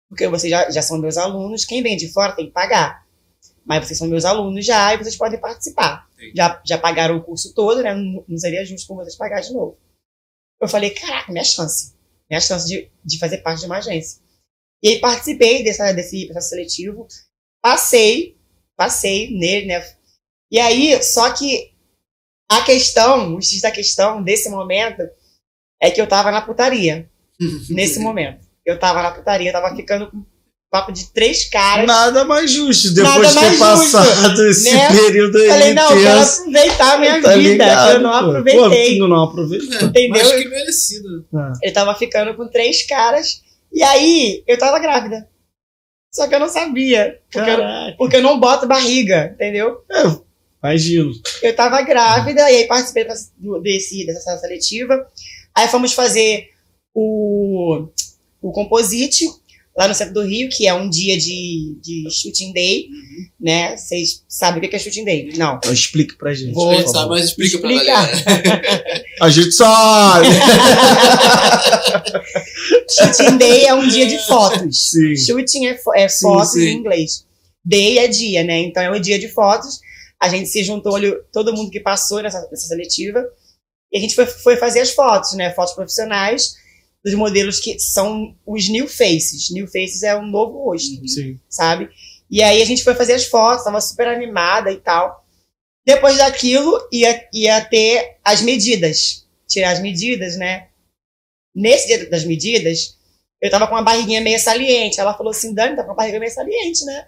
Porque 0.09 0.27
vocês 0.29 0.51
já, 0.51 0.71
já 0.71 0.81
são 0.81 0.99
meus 0.99 1.19
alunos, 1.19 1.67
quem 1.67 1.83
vem 1.83 1.95
de 1.95 2.11
fora 2.11 2.35
tem 2.35 2.47
que 2.47 2.53
pagar. 2.53 3.07
Mas 3.65 3.87
vocês 3.87 3.99
são 3.99 4.09
meus 4.09 4.25
alunos 4.25 4.65
já 4.65 4.95
e 4.95 4.97
vocês 4.99 5.17
podem 5.17 5.39
participar. 5.39 6.09
Já, 6.35 6.61
já 6.65 6.79
pagaram 6.79 7.17
o 7.17 7.23
curso 7.23 7.55
todo, 7.55 7.83
né? 7.83 7.95
Não, 7.95 8.25
não 8.27 8.39
seria 8.39 8.65
justo 8.65 8.89
com 8.89 8.97
vocês 8.97 9.17
pagar 9.17 9.41
de 9.41 9.53
novo. 9.53 9.79
Eu 10.61 10.69
falei, 10.69 10.91
caraca, 10.91 11.31
minha 11.31 11.45
chance. 11.45 11.95
Minha 12.31 12.41
chance 12.41 12.67
de, 12.67 12.91
de 13.05 13.19
fazer 13.19 13.39
parte 13.39 13.61
de 13.61 13.67
uma 13.67 13.79
agência. 13.79 14.21
E 14.83 14.89
aí 14.89 15.01
participei 15.01 15.63
dessa, 15.63 15.93
desse 15.93 16.27
processo 16.27 16.51
seletivo. 16.51 17.07
Passei, 17.63 18.37
passei 18.77 19.31
nele, 19.31 19.67
né? 19.67 19.85
E 20.51 20.59
aí, 20.59 21.03
só 21.03 21.31
que 21.31 21.71
a 22.51 22.63
questão, 22.63 23.37
o 23.37 23.41
X 23.41 23.61
da 23.61 23.71
questão 23.71 24.23
desse 24.23 24.51
momento 24.51 25.03
é 25.81 25.91
que 25.91 26.01
eu 26.01 26.07
tava 26.07 26.31
na 26.31 26.43
putaria. 26.43 27.09
nesse 27.71 27.99
momento. 28.01 28.47
Eu 28.65 28.79
tava 28.79 29.03
na 29.03 29.11
putaria, 29.11 29.49
eu 29.49 29.53
tava 29.53 29.75
ficando 29.75 30.11
com 30.11 30.25
papo 30.71 30.93
de 30.93 31.13
três 31.13 31.49
caras. 31.49 31.87
Nada 31.87 32.25
mais 32.25 32.51
justo 32.51 32.95
depois 32.95 33.29
de 33.29 33.39
ter 33.41 33.49
justo, 33.51 33.59
passado 33.59 34.49
esse 34.49 34.73
né? 34.73 34.89
período 34.89 35.37
aí 35.39 35.49
Falei, 35.49 35.75
não, 35.75 35.91
eu 35.91 36.03
quero 36.03 36.21
aproveitar 36.23 36.95
a 36.95 36.99
minha 36.99 37.23
Tá 37.23 37.35
vida, 37.37 37.49
ligado, 37.51 37.89
que 37.91 37.97
eu 37.97 38.01
não 38.01 38.11
pô. 38.11 38.17
aproveitei. 38.17 38.99
Pô, 38.99 39.09
não 39.09 39.23
aproveitou. 39.25 39.79
É, 39.79 39.85
Entendeu? 39.85 40.23
Acho 40.23 40.37
que 40.39 40.49
merecido. 40.49 41.27
Ah, 41.35 41.53
Ele 41.63 41.73
tava 41.73 41.95
ficando 41.95 42.35
com 42.35 42.49
três 42.49 42.87
caras. 42.87 43.43
E 43.73 43.83
aí, 43.83 44.43
eu 44.47 44.59
tava 44.59 44.79
grávida. 44.79 45.29
Só 46.13 46.29
que 46.29 46.35
eu 46.35 46.41
não 46.41 46.49
sabia. 46.49 47.19
Porque, 47.31 47.51
eu, 47.51 47.97
porque 47.97 48.17
eu 48.17 48.23
não 48.23 48.39
boto 48.39 48.67
barriga, 48.67 49.31
entendeu? 49.35 49.83
Imagino. 50.63 51.13
Eu 51.43 51.57
tava 51.57 51.83
grávida 51.83 52.43
e 52.51 52.57
aí 52.57 52.67
participei 52.67 53.07
desse, 53.63 54.07
dessa 54.07 54.21
sala 54.21 54.39
seletiva. 54.39 55.07
Aí 55.55 55.67
fomos 55.69 55.93
fazer 55.93 56.51
o, 56.95 57.89
o 58.41 58.53
Composite 58.53 59.25
lá 59.77 59.89
no 59.89 59.95
centro 59.95 60.13
do 60.15 60.23
Rio, 60.23 60.49
que 60.51 60.67
é 60.67 60.75
um 60.75 60.89
dia 60.91 61.17
de, 61.17 61.79
de 61.83 62.07
shooting 62.11 62.53
day, 62.53 62.89
né? 63.41 63.77
Vocês 63.77 64.23
sabem 64.29 64.63
o 64.63 64.69
que 64.69 64.77
é 64.77 64.79
shooting 64.79 65.05
day? 65.05 65.33
Não. 65.37 65.57
Então 65.57 65.73
explique 65.73 66.17
pra 66.19 66.35
gente. 66.35 66.53
Vou- 66.53 66.71
A 66.71 66.75
gente 66.77 66.91
sabe, 66.91 67.09
mas 67.11 67.25
explica, 67.25 67.59
pra 67.59 67.71
galera. 67.71 69.05
A 69.21 69.31
gente 69.31 69.53
sabe. 69.53 70.27
Shooting 72.91 73.37
day 73.39 73.65
é 73.67 73.75
um 73.75 73.89
dia 73.89 74.07
de 74.07 74.19
fotos. 74.27 74.91
Sim. 74.91 75.17
Shooting 75.17 75.67
é, 75.67 75.79
fo- 75.79 75.95
é 75.95 76.09
Sim, 76.09 76.21
fotos 76.27 76.53
sim. 76.53 76.61
em 76.67 76.77
inglês. 76.77 77.25
Day 77.65 77.99
é 77.99 78.09
dia, 78.09 78.45
né? 78.45 78.59
Então 78.61 78.83
é 78.83 78.91
o 78.91 79.01
dia 79.01 79.19
de 79.19 79.29
fotos. 79.29 79.81
A 80.21 80.29
gente 80.29 80.49
se 80.49 80.63
juntou 80.63 80.95
ali, 80.97 81.13
todo 81.33 81.53
mundo 81.55 81.71
que 81.71 81.81
passou 81.81 82.23
nessa, 82.23 82.41
nessa 82.51 82.67
seletiva. 82.69 83.25
E 83.93 83.99
a 83.99 84.01
gente 84.01 84.15
foi, 84.15 84.27
foi 84.27 84.57
fazer 84.57 84.81
as 84.81 84.91
fotos, 84.91 85.33
né? 85.35 85.53
Fotos 85.53 85.75
profissionais 85.75 86.55
dos 87.05 87.15
modelos 87.15 87.59
que 87.59 87.79
são 87.79 88.37
os 88.47 88.69
new 88.69 88.87
faces. 88.87 89.51
New 89.51 89.67
faces 89.67 90.03
é 90.03 90.17
um 90.17 90.27
novo 90.27 90.65
rosto, 90.65 91.07
Sim. 91.09 91.39
sabe? 91.49 91.91
E 92.31 92.43
aí 92.43 92.63
a 92.63 92.65
gente 92.65 92.85
foi 92.85 92.95
fazer 92.95 93.15
as 93.15 93.27
fotos, 93.27 93.65
tava 93.65 93.81
super 93.81 94.09
animada 94.09 94.71
e 94.71 94.77
tal. 94.77 95.23
Depois 95.85 96.17
daquilo, 96.17 96.79
ia, 96.93 97.29
ia 97.33 97.61
ter 97.65 98.19
as 98.25 98.41
medidas. 98.41 99.27
Tirar 99.49 99.73
as 99.73 99.81
medidas, 99.81 100.37
né? 100.37 100.69
Nesse 101.55 101.89
dia 101.89 102.09
das 102.09 102.25
medidas, 102.25 102.97
eu 103.41 103.51
tava 103.51 103.67
com 103.67 103.75
uma 103.75 103.83
barriguinha 103.83 104.21
meio 104.21 104.39
saliente. 104.39 105.01
Ela 105.01 105.15
falou 105.15 105.33
assim, 105.33 105.53
Dani, 105.53 105.77
tá 105.77 105.83
com 105.83 105.91
uma 105.91 105.97
barriga 105.97 106.21
meio 106.21 106.33
saliente, 106.33 106.85
né? 106.85 107.07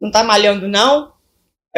Não 0.00 0.10
tá 0.10 0.24
malhando, 0.24 0.66
não? 0.66 1.12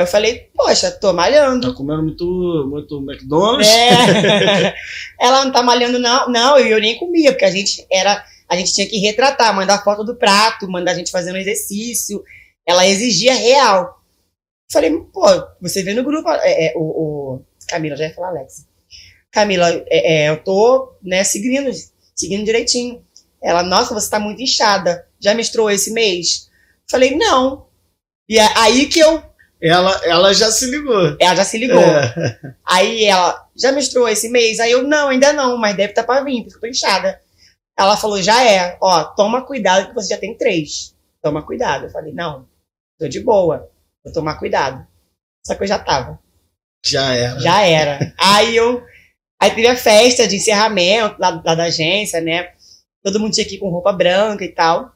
Eu 0.00 0.06
falei, 0.06 0.50
poxa, 0.54 0.90
tô 0.90 1.12
malhando. 1.12 1.68
Tá 1.70 1.76
comendo 1.76 2.02
muito, 2.02 2.66
muito 2.70 2.98
McDonald's? 3.00 3.68
É. 3.68 4.74
Ela 5.20 5.44
não 5.44 5.52
tá 5.52 5.62
malhando, 5.62 5.98
não. 5.98 6.28
Não, 6.30 6.58
eu 6.58 6.80
nem 6.80 6.98
comia, 6.98 7.32
porque 7.32 7.44
a 7.44 7.50
gente 7.50 7.86
era. 7.90 8.24
A 8.48 8.56
gente 8.56 8.72
tinha 8.74 8.86
que 8.88 8.98
retratar, 8.98 9.54
mandar 9.54 9.84
foto 9.84 10.02
do 10.02 10.16
prato, 10.16 10.68
mandar 10.68 10.92
a 10.92 10.94
gente 10.94 11.10
fazendo 11.10 11.38
exercício. 11.38 12.22
Ela 12.66 12.86
exigia 12.86 13.34
real. 13.34 14.00
Falei, 14.72 14.90
pô, 15.12 15.24
você 15.60 15.82
vê 15.82 15.94
no 15.94 16.02
grupo. 16.04 16.28
é, 16.30 16.66
é, 16.68 16.72
o, 16.76 16.80
o- 16.82 17.42
Camila, 17.68 17.96
já 17.96 18.04
ia 18.08 18.14
falar 18.14 18.28
Alex. 18.28 18.66
Camila, 19.30 19.68
é, 19.88 20.24
é, 20.24 20.28
eu 20.30 20.42
tô, 20.42 20.92
né, 21.02 21.22
seguindo, 21.22 21.70
seguindo 22.16 22.44
direitinho. 22.44 23.04
Ela, 23.42 23.62
nossa, 23.62 23.94
você 23.94 24.10
tá 24.10 24.18
muito 24.18 24.42
inchada. 24.42 25.06
Já 25.20 25.32
menstruou 25.34 25.70
esse 25.70 25.92
mês? 25.92 26.48
Falei, 26.90 27.16
não. 27.16 27.66
E 28.28 28.38
aí 28.38 28.86
que 28.86 28.98
eu. 28.98 29.22
Ela, 29.62 30.00
ela 30.04 30.32
já 30.32 30.50
se 30.50 30.66
ligou. 30.66 31.16
Ela 31.20 31.36
já 31.36 31.44
se 31.44 31.58
ligou. 31.58 31.80
É. 31.80 32.54
Aí 32.64 33.04
ela, 33.04 33.46
já 33.56 33.72
menstruou 33.72 34.08
esse 34.08 34.28
mês? 34.28 34.58
Aí 34.58 34.70
eu, 34.70 34.82
não, 34.82 35.08
ainda 35.08 35.32
não, 35.32 35.58
mas 35.58 35.76
deve 35.76 35.92
estar 35.92 36.04
pra 36.04 36.22
vir, 36.24 36.42
porque 36.42 36.56
eu 36.56 36.60
tô 36.60 36.66
inchada. 36.66 37.20
Ela 37.78 37.96
falou, 37.96 38.20
já 38.22 38.42
é, 38.44 38.76
ó, 38.80 39.04
toma 39.04 39.44
cuidado 39.44 39.88
que 39.88 39.94
você 39.94 40.14
já 40.14 40.20
tem 40.20 40.36
três. 40.36 40.94
Toma 41.22 41.42
cuidado. 41.42 41.84
Eu 41.86 41.90
falei, 41.90 42.12
não, 42.12 42.48
tô 42.98 43.06
de 43.08 43.20
boa, 43.20 43.70
vou 44.04 44.12
tomar 44.12 44.38
cuidado. 44.38 44.86
Só 45.46 45.54
que 45.54 45.62
eu 45.62 45.68
já 45.68 45.78
tava, 45.78 46.18
Já 46.84 47.14
era. 47.14 47.40
já 47.40 47.62
era. 47.62 48.14
aí 48.18 48.56
eu, 48.56 48.82
aí 49.40 49.50
teve 49.50 49.66
a 49.66 49.76
festa 49.76 50.26
de 50.26 50.36
encerramento 50.36 51.16
lá, 51.18 51.42
lá 51.44 51.54
da 51.54 51.64
agência, 51.64 52.20
né? 52.20 52.52
Todo 53.02 53.18
mundo 53.18 53.32
tinha 53.32 53.46
que 53.46 53.54
ir 53.56 53.58
com 53.58 53.70
roupa 53.70 53.92
branca 53.92 54.44
e 54.44 54.52
tal. 54.52 54.92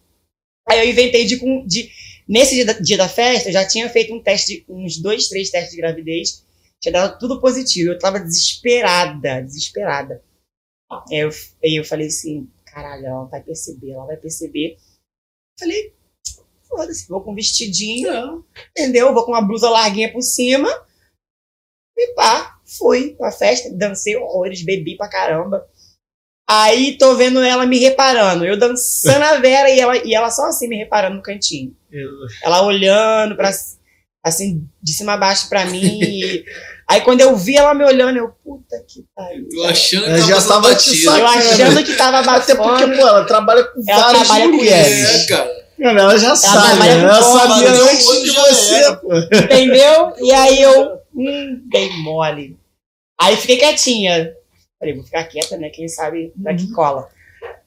Aí 0.68 0.78
eu 0.78 0.90
inventei 0.90 1.24
de, 1.24 1.36
de 1.66 1.90
nesse 2.28 2.54
dia 2.54 2.66
da, 2.66 2.72
dia 2.74 2.96
da 2.96 3.08
festa, 3.08 3.48
eu 3.48 3.52
já 3.52 3.66
tinha 3.66 3.88
feito 3.88 4.14
um 4.14 4.22
teste, 4.22 4.64
uns 4.68 4.98
dois, 4.98 5.28
três 5.28 5.50
testes 5.50 5.72
de 5.72 5.76
gravidez. 5.78 6.44
Tinha 6.80 6.92
dado 6.92 7.18
tudo 7.18 7.40
positivo. 7.40 7.92
Eu 7.92 7.98
tava 7.98 8.20
desesperada, 8.20 9.42
desesperada. 9.42 10.22
Aí 11.10 11.18
eu, 11.18 11.30
aí 11.62 11.76
eu 11.76 11.84
falei 11.84 12.08
assim, 12.08 12.48
caralho, 12.66 13.06
ela 13.06 13.24
vai 13.24 13.42
perceber, 13.42 13.92
ela 13.92 14.06
vai 14.06 14.16
perceber. 14.16 14.76
Falei, 15.58 15.94
foda-se, 16.68 17.08
vou 17.08 17.22
com 17.22 17.32
um 17.32 17.34
vestidinho, 17.34 18.44
entendeu? 18.70 19.14
Vou 19.14 19.24
com 19.24 19.32
uma 19.32 19.46
blusa 19.46 19.70
larguinha 19.70 20.12
por 20.12 20.22
cima. 20.22 20.68
E 21.96 22.14
pá, 22.14 22.58
fui 22.66 23.14
pra 23.14 23.30
festa, 23.30 23.72
dancei 23.72 24.16
horrores, 24.16 24.64
bebi 24.64 24.96
pra 24.96 25.08
caramba. 25.08 25.68
Aí 26.48 26.98
tô 26.98 27.14
vendo 27.16 27.42
ela 27.42 27.64
me 27.64 27.78
reparando, 27.78 28.44
eu 28.44 28.56
dançando 28.58 29.24
a 29.24 29.38
Vera 29.38 29.70
e 29.70 29.80
ela, 29.80 29.96
e 29.96 30.14
ela 30.14 30.30
só 30.30 30.44
assim 30.46 30.68
me 30.68 30.76
reparando 30.76 31.16
no 31.16 31.22
cantinho. 31.22 31.74
Ela 32.42 32.62
olhando 32.62 33.34
pra, 33.34 33.50
assim, 34.22 34.68
de 34.82 34.92
cima 34.92 35.14
a 35.14 35.16
baixo 35.16 35.48
pra 35.48 35.64
mim. 35.64 36.00
e- 36.02 36.44
Aí 36.86 37.00
quando 37.00 37.22
eu 37.22 37.34
vi 37.34 37.56
ela 37.56 37.72
me 37.72 37.82
olhando, 37.82 38.18
eu, 38.18 38.28
puta 38.44 38.76
que 38.86 39.06
pariu. 39.16 39.48
Eu 39.50 39.64
achando 39.64 40.04
que 40.04 40.10
Ela 40.10 40.20
já 40.20 40.42
tava 40.42 40.74
te 40.74 40.90
batida. 40.90 41.18
Eu 41.18 41.26
achando 41.26 41.82
que 41.84 41.94
tava 41.94 42.18
Até 42.36 42.54
porque, 42.54 42.86
pô, 42.88 43.08
ela 43.08 43.24
trabalha 43.24 43.64
com 43.64 43.82
Ela 43.88 44.02
várias 44.02 44.22
trabalha 44.26 44.44
com 44.50 44.56
mulheres. 44.56 45.24
É, 45.24 45.26
cara. 45.28 45.50
Mano, 45.78 45.98
ela 46.00 46.18
já 46.18 46.36
sabe, 46.36 46.66
trabalha 46.76 46.94
né? 46.96 47.00
com 47.02 47.08
ela 47.08 47.22
sabia 47.22 47.70
antes 47.70 48.22
de 48.22 48.30
você, 48.30 48.74
era. 48.74 48.96
pô. 48.96 49.08
Entendeu? 49.16 50.12
E 50.20 50.32
aí 50.32 50.60
eu 50.62 50.98
hum, 51.16 51.62
dei 51.70 51.90
mole. 52.02 52.58
Aí 53.18 53.34
fiquei 53.36 53.56
quietinha. 53.56 54.30
Falei, 54.84 54.94
vou 54.94 55.04
ficar 55.04 55.24
quieta, 55.24 55.56
né? 55.56 55.70
Quem 55.70 55.88
sabe 55.88 56.30
daqui 56.36 56.70
cola. 56.70 57.08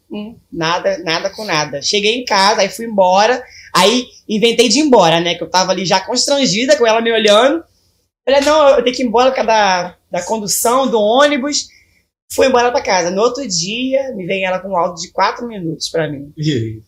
Hum, 0.09 0.37
nada, 0.53 0.99
nada 0.99 1.31
com 1.31 1.43
nada. 1.43 1.81
Cheguei 1.81 2.15
em 2.15 2.23
casa, 2.23 2.61
aí 2.61 2.69
fui 2.69 2.85
embora. 2.85 3.43
Aí 3.75 4.05
inventei 4.29 4.69
de 4.69 4.77
ir 4.77 4.83
embora, 4.83 5.19
né? 5.19 5.33
Que 5.33 5.43
eu 5.43 5.49
tava 5.49 5.71
ali 5.71 5.83
já 5.83 5.99
constrangida 5.99 6.77
com 6.77 6.85
ela 6.85 7.01
me 7.01 7.11
olhando. 7.11 7.63
Falei, 8.23 8.41
não, 8.41 8.69
eu 8.69 8.83
tenho 8.83 8.95
que 8.95 9.01
ir 9.01 9.07
embora 9.07 9.31
por 9.31 9.35
causa 9.35 9.47
da, 9.47 9.97
da 10.11 10.21
condução, 10.21 10.87
do 10.87 10.99
ônibus. 10.99 11.67
Fui 12.31 12.45
embora 12.45 12.71
pra 12.71 12.83
casa. 12.83 13.09
No 13.09 13.23
outro 13.23 13.47
dia, 13.47 14.13
me 14.13 14.27
vem 14.27 14.45
ela 14.45 14.59
com 14.59 14.69
um 14.69 14.77
áudio 14.77 15.01
de 15.01 15.11
quatro 15.11 15.47
minutos 15.47 15.89
pra 15.89 16.07
mim. 16.07 16.31
E 16.37 16.51
aí? 16.51 16.81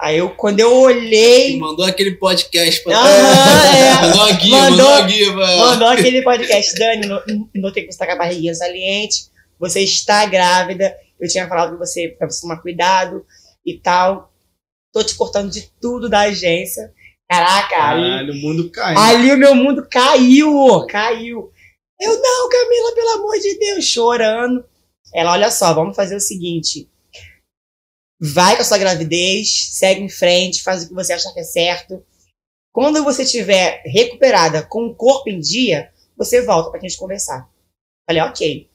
Aí 0.00 0.18
eu, 0.18 0.30
quando 0.30 0.58
eu 0.60 0.74
olhei, 0.74 1.56
Mandou 1.58 1.84
aquele 1.86 2.16
podcast 2.16 2.82
pra 2.82 2.96
Aham, 2.98 3.06
é. 3.76 4.06
Mandou 4.06 4.22
a 4.22 4.32
guia, 4.32 4.50
Mandou- 4.58 4.70
mandou, 4.78 4.92
a 4.92 5.00
guia 5.02 5.32
pra. 5.32 5.56
Mandou 5.56 5.88
aquele 5.88 6.22
podcast, 6.22 6.74
Dani, 6.74 7.06
no- 7.06 7.22
notei 7.54 7.84
que 7.84 7.92
você 7.92 7.98
tá 7.98 8.06
com 8.06 8.12
a 8.12 8.16
barriguinha 8.16 8.54
saliente, 8.54 9.26
você 9.58 9.80
está 9.80 10.26
grávida, 10.26 10.94
eu 11.20 11.28
tinha 11.28 11.46
falado 11.48 11.72
que 11.72 11.78
você, 11.78 12.08
pra 12.18 12.28
você 12.28 12.40
tomar 12.42 12.60
cuidado 12.60 13.24
e 13.64 13.78
tal. 13.78 14.32
Tô 14.92 15.02
te 15.02 15.14
cortando 15.14 15.50
de 15.50 15.70
tudo 15.80 16.08
da 16.08 16.20
agência. 16.22 16.92
Caraca, 17.28 17.76
ali, 17.76 18.02
Caralho, 18.02 18.32
o 18.32 18.36
mundo 18.36 18.70
caiu. 18.70 18.98
ali 18.98 19.32
o 19.32 19.36
meu 19.38 19.54
mundo 19.54 19.86
caiu, 19.90 20.86
caiu. 20.88 21.50
Eu, 22.00 22.20
não, 22.20 22.48
Camila, 22.48 22.94
pelo 22.94 23.10
amor 23.10 23.38
de 23.38 23.58
Deus, 23.58 23.84
chorando. 23.86 24.64
Ela, 25.14 25.32
olha 25.32 25.50
só, 25.50 25.72
vamos 25.72 25.96
fazer 25.96 26.16
o 26.16 26.20
seguinte. 26.20 26.88
Vai 28.20 28.56
com 28.56 28.62
a 28.62 28.64
sua 28.64 28.78
gravidez, 28.78 29.68
segue 29.72 30.00
em 30.00 30.08
frente, 30.08 30.62
faz 30.62 30.84
o 30.84 30.88
que 30.88 30.94
você 30.94 31.12
achar 31.12 31.32
que 31.32 31.40
é 31.40 31.44
certo. 31.44 32.02
Quando 32.72 33.04
você 33.04 33.22
estiver 33.22 33.82
recuperada 33.84 34.62
com 34.62 34.86
o 34.86 34.94
corpo 34.94 35.28
em 35.28 35.38
dia, 35.38 35.90
você 36.16 36.42
volta 36.42 36.70
pra 36.70 36.80
gente 36.80 36.96
conversar. 36.96 37.48
Falei, 38.08 38.22
ok. 38.22 38.68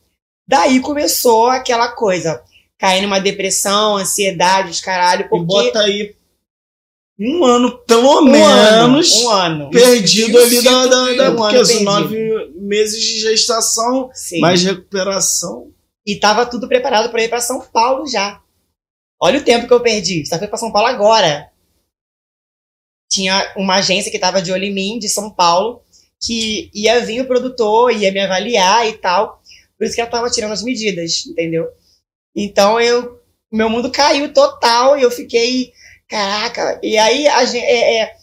Daí 0.48 0.80
começou 0.80 1.48
aquela 1.48 1.90
coisa, 1.90 2.44
cair 2.78 3.02
numa 3.02 3.20
depressão, 3.20 3.98
ansiedade, 3.98 4.72
os 4.72 4.82
caralho, 4.82 5.26
E 5.26 5.30
porque 5.30 5.46
bota 5.46 5.80
aí 5.80 6.16
um 7.20 7.44
ano, 7.44 7.78
pelo 7.80 8.08
um 8.08 8.18
ano, 8.18 8.32
menos, 8.32 9.14
um 9.16 9.30
ano. 9.30 9.70
perdido 9.70 10.38
Eu 10.38 10.44
ali 10.44 10.64
da, 10.64 10.86
da, 10.86 11.14
da 11.14 11.32
um 11.32 11.36
porque 11.36 11.56
ano 11.56 11.62
os 11.62 11.82
nove 11.82 12.54
meses 12.56 13.04
de 13.04 13.20
gestação, 13.20 14.10
Sim. 14.14 14.40
mais 14.40 14.64
recuperação. 14.64 15.72
E 16.06 16.16
tava 16.16 16.46
tudo 16.46 16.68
preparado 16.68 17.12
para 17.12 17.22
ir 17.22 17.30
para 17.30 17.42
São 17.42 17.60
Paulo 17.60 18.08
já. 18.08 18.42
Olha 19.22 19.40
o 19.40 19.44
tempo 19.44 19.68
que 19.68 19.74
eu 19.74 19.82
perdi. 19.82 20.26
Só 20.26 20.38
fui 20.38 20.48
para 20.48 20.58
São 20.58 20.72
Paulo 20.72 20.88
agora. 20.88 21.52
Tinha 23.12 23.54
uma 23.58 23.76
agência 23.76 24.12
que 24.12 24.20
tava 24.20 24.42
de 24.42 24.52
olho 24.52 24.66
em 24.66 24.74
mim, 24.74 25.00
de 25.00 25.10
São 25.10 25.30
Paulo, 25.30 25.84
que 26.22 26.70
ia 26.74 27.04
vir 27.04 27.22
o 27.22 27.28
produtor, 27.28 27.92
ia 27.92 28.12
me 28.12 28.20
avaliar 28.20 28.88
e 28.88 28.94
tal. 28.94 29.42
Por 29.78 29.86
isso 29.86 29.96
que 29.96 30.02
ela 30.02 30.10
tava 30.10 30.30
tirando 30.30 30.52
as 30.52 30.64
medidas, 30.64 31.26
entendeu? 31.26 31.68
Então 32.36 32.80
eu, 32.80 33.20
meu 33.52 33.70
mundo 33.70 33.92
caiu 33.92 34.34
total 34.34 34.98
e 34.98 35.02
eu 35.02 35.10
fiquei, 35.10 35.74
caraca. 36.08 36.80
E 36.84 36.98
aí 36.98 37.28
a 37.28 37.44
gente, 37.46 37.66
é, 37.66 38.02
é, 38.02 38.18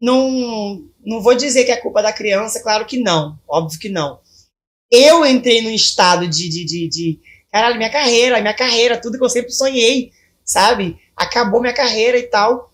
não, 0.00 0.86
não 1.04 1.22
vou 1.22 1.34
dizer 1.34 1.64
que 1.64 1.72
é 1.72 1.76
culpa 1.76 2.02
da 2.02 2.12
criança, 2.12 2.62
claro 2.62 2.86
que 2.86 2.98
não, 2.98 3.38
óbvio 3.48 3.80
que 3.80 3.88
não. 3.88 4.20
Eu 4.90 5.26
entrei 5.26 5.62
num 5.62 5.70
estado 5.70 6.28
de, 6.28 6.48
de, 6.48 6.64
de, 6.64 6.88
de 6.88 7.20
caralho, 7.54 7.76
minha 7.76 7.90
carreira, 7.90 8.40
minha 8.40 8.52
carreira, 8.54 9.00
tudo 9.00 9.16
que 9.16 9.24
eu 9.24 9.28
sempre 9.30 9.52
sonhei, 9.52 10.10
sabe? 10.44 10.98
Acabou 11.16 11.60
minha 11.60 11.72
carreira 11.72 12.18
e 12.18 12.24
tal. 12.24 12.72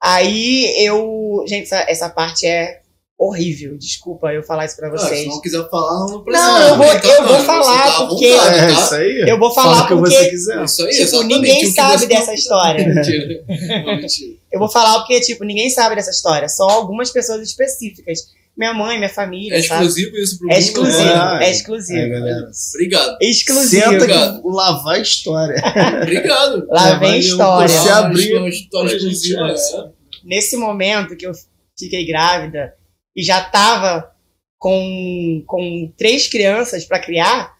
Aí 0.00 0.72
eu. 0.84 1.44
Gente, 1.48 1.64
essa, 1.64 1.84
essa 1.90 2.08
parte 2.08 2.46
é 2.46 2.80
horrível. 3.18 3.76
Desculpa 3.76 4.32
eu 4.32 4.44
falar 4.44 4.66
isso 4.66 4.76
pra 4.76 4.88
Ah, 4.94 4.96
se 4.98 5.08
vocês. 5.08 5.26
não 5.26 5.40
quiser 5.40 5.68
falar, 5.68 6.06
não 6.08 6.22
precisa. 6.22 6.46
Não, 6.46 6.68
eu 6.68 6.76
vou- 6.76 6.86
Tá, 6.86 7.08
eu 7.08 7.26
vou 7.26 7.40
falar, 7.40 7.86
tá 7.92 8.06
porque- 8.06 8.30
vontade, 8.32 8.58
É, 8.58 8.60
tá? 8.60 8.68
isso 8.80 8.94
aí. 8.94 9.24
Eu 9.28 9.38
vou 9.40 9.52
Fala 9.52 9.74
falar 9.74 9.88
que 9.88 9.94
porque. 9.96 10.10
você 10.14 10.30
quiser. 10.30 10.64
Isso 10.64 10.86
aí, 10.86 10.92
Tipo, 11.04 11.22
ninguém 11.24 11.72
sabe 11.72 11.98
você 11.98 12.06
dessa 12.06 12.32
história. 12.34 12.86
Mentira. 12.94 13.44
Não, 13.84 13.96
mentira. 13.96 14.36
Eu 14.52 14.60
vou 14.60 14.68
falar 14.70 15.00
porque, 15.00 15.20
tipo, 15.20 15.42
ninguém 15.42 15.68
sabe 15.68 15.96
dessa 15.96 16.10
história. 16.12 16.48
Só 16.48 16.68
algumas 16.70 17.10
pessoas 17.10 17.42
específicas. 17.42 18.20
Minha 18.58 18.74
mãe, 18.74 18.98
minha 18.98 19.08
família, 19.08 19.56
É 19.56 19.62
sabe? 19.62 19.86
exclusivo 19.86 20.16
isso 20.16 20.38
pro 20.38 20.50
É 20.50 20.54
mundo, 20.54 20.62
exclusivo. 20.64 21.04
né? 21.04 21.38
É. 21.44 21.46
É 21.46 21.50
exclusivo. 21.52 22.08
Galera. 22.10 22.50
Obrigado. 22.74 23.18
Exclusivo. 23.22 23.82
Senta 23.84 23.96
Obrigado. 23.96 24.42
que 24.42 24.48
lá 24.48 24.82
vai 24.82 25.00
história. 25.00 25.62
Obrigado. 26.02 26.66
Lá 26.68 26.88
É, 26.88 26.98
vem 26.98 27.18
história. 27.20 27.68
Você 27.68 27.88
Ah, 27.88 27.98
abriu 27.98 28.38
uma 28.38 28.48
história 28.48 28.96
exclusiva, 28.96 29.48
é. 29.48 29.90
nesse 30.24 30.56
momento 30.56 31.16
que 31.16 31.24
eu 31.26 31.32
fiquei 31.78 32.04
grávida 32.04 32.74
e 33.16 33.22
já 33.22 33.42
tava 33.44 34.10
com, 34.58 35.44
com 35.46 35.92
três 35.96 36.26
crianças 36.26 36.84
para 36.84 36.98
criar, 36.98 37.54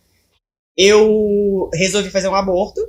eu 0.76 1.70
resolvi 1.74 2.10
fazer 2.10 2.26
um 2.28 2.34
aborto, 2.34 2.80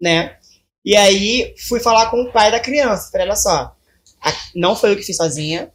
né? 0.00 0.36
E 0.84 0.96
aí 0.96 1.54
fui 1.68 1.78
falar 1.78 2.10
com 2.10 2.22
o 2.22 2.32
pai 2.32 2.50
da 2.50 2.58
criança. 2.58 3.08
Falei, 3.12 3.28
olha 3.28 3.36
só, 3.36 3.76
não 4.54 4.74
foi 4.74 4.90
eu 4.90 4.96
que 4.96 5.02
fiz 5.04 5.16
sozinha. 5.16 5.70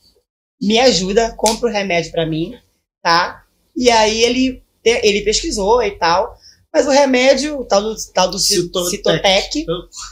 Me 0.62 0.80
ajuda, 0.80 1.34
compra 1.36 1.70
o 1.70 1.72
remédio 1.72 2.12
para 2.12 2.26
mim, 2.26 2.56
tá? 3.02 3.44
E 3.76 3.92
aí 3.92 4.24
ele, 4.24 4.64
ele 4.84 5.22
pesquisou 5.22 5.82
e 5.84 5.92
tal. 5.92 6.36
Mas 6.74 6.86
o 6.86 6.92
remédio, 6.92 7.60
o 7.60 7.66
tal 7.66 7.82
do, 7.82 7.96
tal 8.14 8.30
do 8.30 8.38
Citotec. 8.40 8.98
Citotec, 8.98 9.66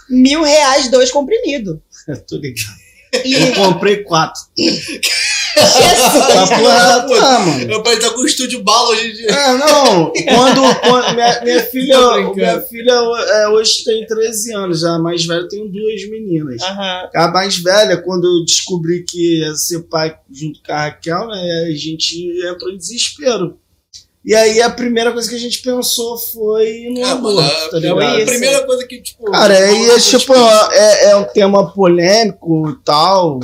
mil 0.09 0.43
reais, 0.43 0.89
dois 0.89 1.11
comprimidos. 1.11 1.77
Tô 2.27 2.37
ligado. 2.37 2.85
E 3.23 3.33
Eu 3.33 3.55
comprei 3.55 4.03
quatro. 4.03 4.41
Jesus! 5.55 6.27
Tá 6.27 6.47
porra, 7.07 7.19
tá, 7.19 7.39
mano. 7.39 7.65
Meu 7.67 7.83
pai 7.83 7.97
tá 7.99 8.09
com 8.11 8.21
o 8.21 8.25
estúdio 8.25 8.63
bala 8.63 8.89
hoje 8.89 9.09
em 9.09 9.13
dia. 9.13 9.29
É, 9.29 9.57
não. 9.57 10.11
Quando, 10.11 10.79
quando 10.81 11.13
minha, 11.15 11.41
minha 11.43 11.63
filha, 11.71 11.97
minha 12.35 12.61
filha 12.61 12.91
é, 12.91 13.47
hoje 13.49 13.83
tem 13.83 14.05
13 14.05 14.53
anos, 14.53 14.83
a 14.83 14.99
mais 14.99 15.25
velha 15.25 15.47
tenho 15.47 15.67
duas 15.69 16.09
meninas. 16.09 16.61
Aham. 16.61 17.09
A 17.15 17.27
mais 17.29 17.57
velha, 17.57 17.97
quando 17.97 18.25
eu 18.25 18.45
descobri 18.45 19.03
que 19.03 19.39
ia 19.39 19.53
ser 19.55 19.83
pai 19.83 20.15
junto 20.31 20.61
com 20.65 20.71
a 20.73 20.83
Raquel, 20.85 21.27
né, 21.27 21.67
a 21.71 21.75
gente 21.75 22.15
entrou 22.45 22.71
em 22.71 22.77
desespero. 22.77 23.57
E 24.27 24.33
aí 24.33 24.59
a 24.59 24.71
primeira 24.71 25.11
coisa 25.11 25.29
que 25.29 25.35
a 25.35 25.39
gente 25.39 25.61
pensou 25.61 26.17
foi 26.17 26.87
no 26.91 27.05
Ah, 27.05 27.11
aborto, 27.11 27.35
mano, 27.35 27.47
a, 27.47 27.69
tá 27.69 27.77
a 27.77 27.79
ligado? 27.79 28.17
isso. 28.17 28.25
primeira 28.31 28.63
coisa 28.65 28.87
que, 28.87 28.99
tipo. 28.99 29.31
Cara, 29.31 29.53
aí 29.55 29.89
é 29.91 29.99
tipo, 29.99 30.17
tipo, 30.19 30.33
é, 30.33 31.09
é 31.11 31.15
um 31.15 31.25
tema 31.25 31.71
polêmico 31.71 32.67
e 32.71 32.83
tal, 32.83 33.39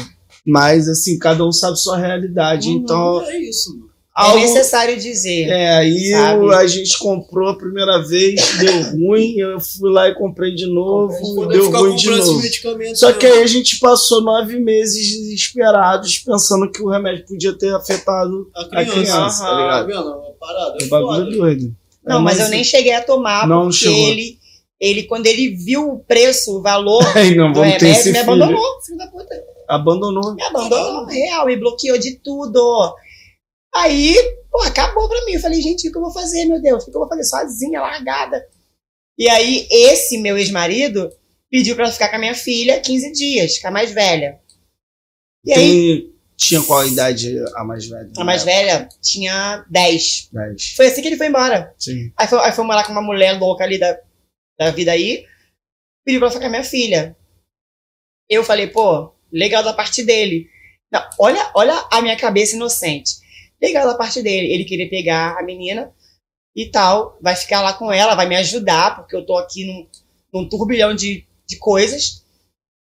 mas 0.45 0.87
assim, 0.87 1.17
cada 1.19 1.45
um 1.45 1.51
sabe 1.51 1.77
sua 1.79 1.97
realidade. 1.97 2.69
Uhum. 2.69 2.75
Então, 2.77 3.21
É 3.23 3.37
isso, 3.39 3.69
mano. 3.77 3.91
É 4.17 4.23
algo, 4.23 4.39
necessário 4.41 4.97
dizer. 4.99 5.47
é, 5.47 5.69
aí 5.77 6.11
eu- 6.11 6.51
a 6.51 6.67
gente 6.67 6.97
comprou 6.99 7.47
a 7.47 7.57
primeira 7.57 7.97
vez, 8.05 8.35
deu 8.59 8.81
ruim, 8.91 9.35
eu 9.37 9.57
fui 9.59 9.89
lá 9.89 10.09
e 10.09 10.13
comprei 10.15 10.53
de 10.53 10.67
novo, 10.67 11.15
Poder 11.33 11.53
deu 11.53 11.65
ficar 11.67 11.79
ruim 11.79 11.95
de 11.95 12.03
comprando 12.03 12.19
esses 12.19 12.29
novo. 12.33 12.41
medicamentos. 12.43 12.99
Só 12.99 13.07
né? 13.07 13.13
que 13.13 13.25
aí 13.25 13.41
a 13.41 13.47
gente 13.47 13.79
passou 13.79 14.21
nove 14.21 14.59
meses 14.59 15.17
desesperados, 15.17 16.19
pensando 16.19 16.69
que 16.69 16.81
o 16.83 16.89
remédio 16.89 17.25
podia 17.25 17.53
ter 17.57 17.73
afetado 17.73 18.49
a 18.53 18.61
a 18.61 18.67
criança, 18.69 18.91
criança, 18.91 19.43
Aham. 19.45 19.49
tá 19.49 19.55
tá 19.55 19.61
ligado? 19.61 19.87
vendo? 19.87 20.09
É 20.09 20.15
uma 20.15 20.33
parada. 20.39 20.77
É 20.79 20.83
É 20.83 20.85
um 20.85 20.89
bagulho 20.89 21.25
foda. 21.25 21.37
doido. 21.37 21.75
Não, 22.05 22.17
É, 22.17 22.21
mas 22.21 22.39
eu 22.39 22.49
nem 22.49 22.63
cheguei 22.65 22.93
a 22.93 23.01
tomar, 23.01 23.47
Não 23.47 23.63
porque 23.69 23.77
chegou. 23.77 24.09
ele, 24.09 24.37
ele, 24.79 25.03
quando 25.03 25.25
ele 25.27 25.55
viu 25.55 25.87
o 25.89 25.99
preço, 25.99 26.57
o 26.57 26.61
valor 26.61 27.01
Aí 27.15 27.33
não 27.33 27.53
do 27.53 27.61
remédio, 27.61 28.11
me 28.11 28.17
abandonou, 28.17 28.81
filho 28.85 28.97
da 28.97 29.07
puta. 29.07 29.35
Abandonou. 29.71 30.35
Me 30.35 30.43
abandonou, 30.43 31.05
real, 31.05 31.45
me 31.45 31.55
bloqueou 31.57 31.97
de 31.97 32.17
tudo. 32.17 32.95
Aí, 33.73 34.15
pô, 34.51 34.61
acabou 34.63 35.07
pra 35.07 35.23
mim. 35.25 35.33
Eu 35.33 35.39
falei, 35.39 35.61
gente, 35.61 35.87
o 35.87 35.91
que 35.91 35.97
eu 35.97 36.01
vou 36.01 36.11
fazer, 36.11 36.45
meu 36.45 36.61
Deus? 36.61 36.83
O 36.83 36.91
que 36.91 36.95
eu 36.95 36.99
vou 36.99 37.07
fazer 37.09 37.23
sozinha, 37.23 37.79
largada? 37.81 38.45
E 39.17 39.29
aí, 39.29 39.67
esse 39.71 40.17
meu 40.17 40.37
ex-marido 40.37 41.09
pediu 41.49 41.75
pra 41.75 41.91
ficar 41.91 42.09
com 42.09 42.15
a 42.15 42.19
minha 42.19 42.35
filha 42.35 42.79
15 42.81 43.11
dias, 43.13 43.63
a 43.63 43.71
mais 43.71 43.91
velha. 43.91 44.39
E 45.45 45.53
aí, 45.53 46.01
Tem- 46.01 46.11
Tinha 46.37 46.63
qual 46.63 46.85
idade 46.87 47.37
a 47.55 47.63
mais 47.63 47.87
velha? 47.87 48.11
a 48.17 48.23
mais 48.23 48.43
velha 48.43 48.89
tinha 49.01 49.63
10. 49.69 50.29
Dez. 50.31 50.73
Foi 50.75 50.87
assim 50.87 51.01
que 51.01 51.07
ele 51.07 51.17
foi 51.17 51.27
embora. 51.27 51.73
Sim. 51.77 52.11
Aí 52.17 52.27
foi, 52.27 52.39
aí 52.39 52.51
foi 52.51 52.65
morar 52.65 52.83
com 52.85 52.91
uma 52.91 53.01
mulher 53.01 53.39
louca 53.39 53.63
ali 53.63 53.77
da, 53.79 53.97
da 54.59 54.71
vida 54.71 54.91
aí. 54.91 55.25
Pediu 56.03 56.19
pra 56.19 56.29
ficar 56.29 56.41
com 56.41 56.47
a 56.47 56.49
minha 56.49 56.63
filha. 56.63 57.15
Eu 58.29 58.43
falei, 58.43 58.67
pô, 58.67 59.13
legal 59.31 59.63
da 59.63 59.73
parte 59.73 60.03
dele. 60.03 60.49
Não, 60.91 61.01
olha, 61.19 61.51
olha 61.55 61.73
a 61.91 62.01
minha 62.01 62.17
cabeça 62.17 62.55
inocente. 62.55 63.15
Legal 63.61 63.87
da 63.87 63.95
parte 63.95 64.21
dele. 64.21 64.51
Ele 64.53 64.65
queria 64.65 64.89
pegar 64.89 65.37
a 65.37 65.43
menina 65.43 65.93
e 66.55 66.69
tal. 66.69 67.17
Vai 67.21 67.35
ficar 67.35 67.61
lá 67.61 67.73
com 67.73 67.91
ela, 67.91 68.15
vai 68.15 68.27
me 68.27 68.35
ajudar, 68.37 68.95
porque 68.95 69.15
eu 69.15 69.25
tô 69.25 69.37
aqui 69.37 69.65
num, 69.65 69.87
num 70.33 70.49
turbilhão 70.49 70.93
de, 70.93 71.25
de 71.47 71.57
coisas. 71.57 72.25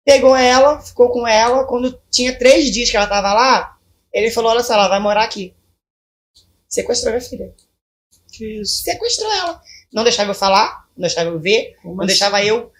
Pegou 0.04 0.34
ela, 0.34 0.80
ficou 0.80 1.10
com 1.10 1.26
ela. 1.26 1.66
Quando 1.66 2.00
tinha 2.10 2.38
três 2.38 2.70
dias 2.72 2.90
que 2.90 2.96
ela 2.96 3.06
tava 3.06 3.32
lá, 3.34 3.78
ele 4.12 4.30
falou: 4.30 4.50
olha 4.50 4.62
só, 4.62 4.74
ela 4.74 4.88
vai 4.88 5.00
morar 5.00 5.24
aqui. 5.24 5.54
sequestrou 6.68 7.12
minha 7.12 7.20
filha. 7.20 7.54
Que 8.32 8.60
isso? 8.60 8.82
Sequestrou 8.82 9.30
ela. 9.32 9.60
Não 9.92 10.04
deixava 10.04 10.30
eu 10.30 10.34
falar, 10.34 10.86
não 10.96 11.02
deixava 11.02 11.30
eu 11.30 11.38
ver, 11.38 11.76
Como 11.82 11.96
não 11.96 12.04
assim? 12.04 12.08
deixava 12.08 12.44
eu. 12.44 12.72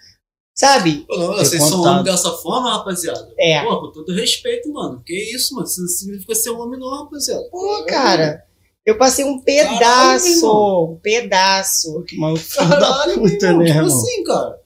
Sabe? 0.59 1.05
Pô, 1.07 1.15
não, 1.17 1.35
Ter 1.35 1.45
vocês 1.45 1.61
são 1.63 1.77
contato. 1.77 1.91
homens 1.91 2.03
dessa 2.05 2.31
forma, 2.33 2.71
rapaziada. 2.77 3.33
É. 3.39 3.63
Pô, 3.63 3.79
com 3.79 3.91
todo 3.93 4.13
respeito, 4.13 4.69
mano. 4.73 5.01
Que 5.05 5.13
isso, 5.33 5.55
mano? 5.55 5.65
Isso 5.65 5.79
não 5.81 5.87
significa 5.87 6.35
ser 6.35 6.49
um 6.49 6.59
homem, 6.59 6.77
não, 6.77 6.89
rapaziada. 7.03 7.43
Pô, 7.49 7.85
cara. 7.87 8.43
Eu 8.85 8.97
passei 8.97 9.23
um 9.23 9.39
Caralho, 9.41 9.69
pedaço, 9.77 10.27
irmão. 10.27 10.83
um 10.93 10.99
pedaço. 11.01 12.03
Que 12.03 12.17
maluco 12.17 12.39
filho 12.43 12.67
da 12.69 12.79
Caralho, 12.79 13.21
meu 13.21 13.31
puta, 13.31 13.45
irmão, 13.45 13.59
né, 13.61 13.65
tipo 13.67 13.79
irmão? 13.79 13.97
assim, 13.97 14.23
cara. 14.25 14.59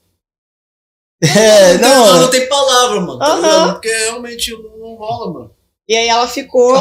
É, 1.22 1.78
Não, 1.78 2.06
não. 2.06 2.20
não 2.22 2.30
tem 2.30 2.48
palavra, 2.48 3.00
mano. 3.00 3.18
Tá 3.18 3.26
Aham. 3.26 3.36
ligado? 3.40 3.72
Porque 3.74 3.88
realmente 3.88 4.52
não, 4.52 4.78
não 4.78 4.94
rola, 4.96 5.32
mano. 5.32 5.50
E 5.88 5.94
aí 5.96 6.08
ela 6.08 6.26
ficou 6.26 6.74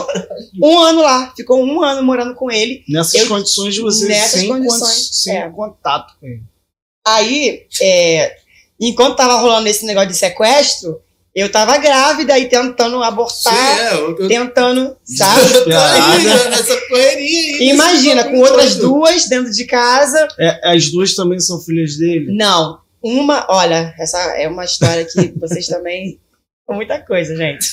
um 0.62 0.80
ano 0.80 1.02
lá, 1.02 1.34
ficou 1.36 1.62
um 1.64 1.84
ano 1.84 2.02
morando 2.04 2.34
com 2.36 2.50
ele. 2.50 2.84
Nessas 2.90 3.14
Eu- 3.22 3.28
condições 3.28 3.74
de 3.76 3.82
você 3.82 4.08
nessas 4.08 4.40
sem, 4.40 4.50
condições, 4.50 4.82
con- 5.08 5.14
sem 5.14 5.38
é. 5.38 5.50
contato 5.50 6.14
com 6.20 6.26
ele. 6.26 6.44
Aí, 7.06 7.68
é, 7.82 8.38
enquanto 8.90 9.16
tava 9.16 9.40
rolando 9.40 9.68
esse 9.68 9.86
negócio 9.86 10.10
de 10.10 10.16
sequestro, 10.16 11.02
eu 11.36 11.52
tava 11.52 11.78
grávida 11.78 12.38
e 12.38 12.48
tentando 12.48 12.98
Sim, 12.98 13.04
abortar, 13.04 13.80
é. 13.80 13.94
Eu, 13.94 14.18
eu, 14.18 14.28
tentando, 14.28 14.96
sabe? 15.04 15.54
eu 15.54 15.64
tô 15.64 15.76
aí, 15.76 16.24
né, 16.26 16.50
nessa 16.50 16.78
correria 16.88 17.58
aí. 17.58 17.70
Imagina, 17.70 18.24
nesse 18.24 18.36
com 18.36 18.42
outras 18.42 18.76
bagulho 18.76 18.90
duas 18.90 19.26
dentro 19.26 19.52
de 19.52 19.66
casa. 19.66 20.28
É, 20.40 20.76
as 20.76 20.92
duas 20.92 21.16
também 21.16 21.40
são 21.40 21.60
filhas 21.60 21.98
dele? 21.98 22.28
Não, 22.36 22.80
uma, 23.02 23.48
olha, 23.50 23.94
essa 24.00 24.20
é 24.38 24.48
uma 24.48 24.64
história 24.64 25.06
que 25.06 25.34
vocês 25.38 25.68
também. 25.68 26.20
É 26.66 26.74
muita 26.74 26.98
coisa, 26.98 27.36
gente. 27.36 27.68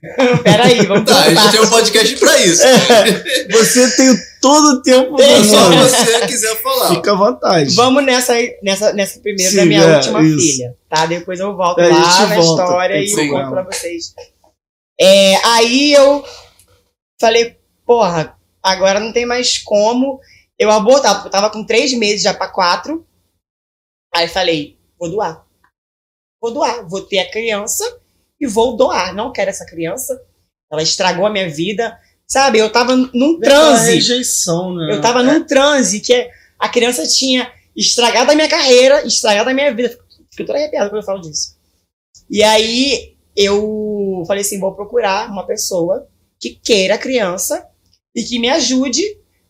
Peraí, 0.42 0.86
vamos 0.86 1.04
Tá, 1.04 1.24
a 1.24 1.34
gente 1.34 1.50
tem 1.50 1.60
um 1.60 1.68
podcast 1.68 2.16
pra 2.16 2.38
isso. 2.38 2.62
Você 3.50 3.96
tem 3.96 4.16
todo 4.40 4.78
o 4.78 4.82
tempo 4.82 5.20
É 5.20 5.44
só 5.44 5.70
você 5.70 6.26
quiser 6.26 6.62
falar. 6.62 6.88
Fica 6.94 7.12
à 7.12 7.16
vontade. 7.16 7.74
Vamos 7.74 8.04
nessa, 8.04 8.34
nessa, 8.62 8.92
nessa 8.92 9.20
primeira 9.20 9.52
da 9.54 9.62
Sim, 9.62 9.68
minha 9.68 9.82
é, 9.82 9.96
última 9.96 10.22
isso. 10.22 10.38
filha, 10.38 10.76
tá? 10.88 11.06
Depois 11.06 11.38
eu 11.40 11.56
volto 11.56 11.80
É, 11.80 11.90
a 11.90 11.94
lá 11.94 12.28
na 12.28 12.34
volta, 12.36 12.62
história 12.62 12.96
tem 12.96 13.26
e 13.26 13.30
conto 13.30 13.50
pra 13.50 13.62
vocês. 13.64 14.14
É, 15.00 15.36
aí 15.46 15.92
eu 15.92 16.24
falei, 17.20 17.58
porra, 17.86 18.36
agora 18.62 19.00
não 19.00 19.12
tem 19.12 19.24
mais 19.26 19.58
como 19.58 20.20
eu 20.58 20.70
abortar, 20.70 21.14
porque 21.14 21.28
eu 21.28 21.32
tava 21.32 21.50
com 21.50 21.64
três 21.64 21.92
meses 21.94 22.22
já 22.22 22.34
pra 22.34 22.48
quatro. 22.48 23.06
Aí 24.14 24.28
falei, 24.28 24.78
vou 24.98 25.10
doar. 25.10 25.46
Vou 26.42 26.52
doar, 26.52 26.86
vou 26.88 27.02
ter 27.02 27.18
a 27.20 27.30
criança 27.30 27.84
e 28.40 28.46
vou 28.46 28.76
doar. 28.76 29.14
Não 29.14 29.32
quero 29.32 29.50
essa 29.50 29.66
criança. 29.66 30.22
Ela 30.72 30.82
estragou 30.82 31.26
a 31.26 31.30
minha 31.30 31.48
vida. 31.48 31.98
Sabe, 32.30 32.58
eu 32.58 32.70
tava 32.70 32.94
num 32.94 33.38
Aquela 33.38 33.40
transe. 33.40 33.94
rejeição, 33.94 34.72
né? 34.76 34.94
Eu 34.94 35.00
tava 35.00 35.20
num 35.20 35.44
transe 35.44 35.98
que 35.98 36.30
a 36.56 36.68
criança 36.68 37.04
tinha 37.04 37.52
estragado 37.76 38.30
a 38.30 38.34
minha 38.36 38.48
carreira, 38.48 39.04
estragado 39.04 39.50
a 39.50 39.54
minha 39.54 39.74
vida. 39.74 39.98
Fico 40.30 40.46
toda 40.46 40.56
arrepiada 40.56 40.88
quando 40.88 41.00
eu 41.00 41.06
falo 41.06 41.20
disso. 41.20 41.56
E 42.30 42.40
aí 42.44 43.16
eu 43.34 44.22
falei 44.28 44.42
assim: 44.42 44.60
vou 44.60 44.72
procurar 44.76 45.28
uma 45.28 45.44
pessoa 45.44 46.06
que 46.38 46.50
queira 46.50 46.94
a 46.94 46.98
criança 46.98 47.66
e 48.14 48.22
que 48.22 48.38
me 48.38 48.48
ajude 48.48 49.02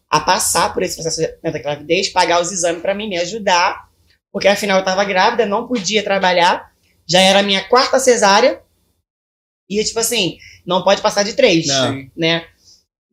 a 0.08 0.18
passar 0.18 0.72
por 0.72 0.82
esse 0.82 0.94
processo 0.94 1.20
da 1.42 1.50
gravidez, 1.50 2.08
pagar 2.08 2.40
os 2.40 2.50
exames 2.50 2.80
pra 2.80 2.94
mim, 2.94 3.10
me 3.10 3.18
ajudar, 3.18 3.90
porque 4.32 4.48
afinal 4.48 4.78
eu 4.78 4.84
tava 4.86 5.04
grávida, 5.04 5.44
não 5.44 5.68
podia 5.68 6.02
trabalhar, 6.02 6.72
já 7.06 7.20
era 7.20 7.40
a 7.40 7.42
minha 7.42 7.62
quarta 7.68 7.98
cesárea. 7.98 8.62
E 9.68 9.84
tipo 9.84 10.00
assim, 10.00 10.38
não 10.64 10.82
pode 10.82 11.02
passar 11.02 11.22
de 11.22 11.34
três 11.34 11.66
Não. 11.66 12.10
né? 12.16 12.46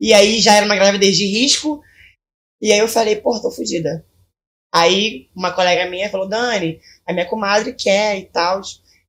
E 0.00 0.12
aí 0.14 0.40
já 0.40 0.54
era 0.54 0.66
uma 0.66 0.76
gravidez 0.76 1.16
de 1.16 1.26
risco. 1.26 1.82
E 2.60 2.72
aí 2.72 2.78
eu 2.78 2.88
falei, 2.88 3.16
pô, 3.16 3.40
tô 3.40 3.50
fodida. 3.50 4.04
Aí 4.74 5.28
uma 5.34 5.52
colega 5.52 5.88
minha 5.90 6.10
falou, 6.10 6.28
Dani, 6.28 6.80
a 7.06 7.12
minha 7.12 7.28
comadre 7.28 7.72
quer 7.72 8.18
e 8.18 8.26
tal. 8.26 8.60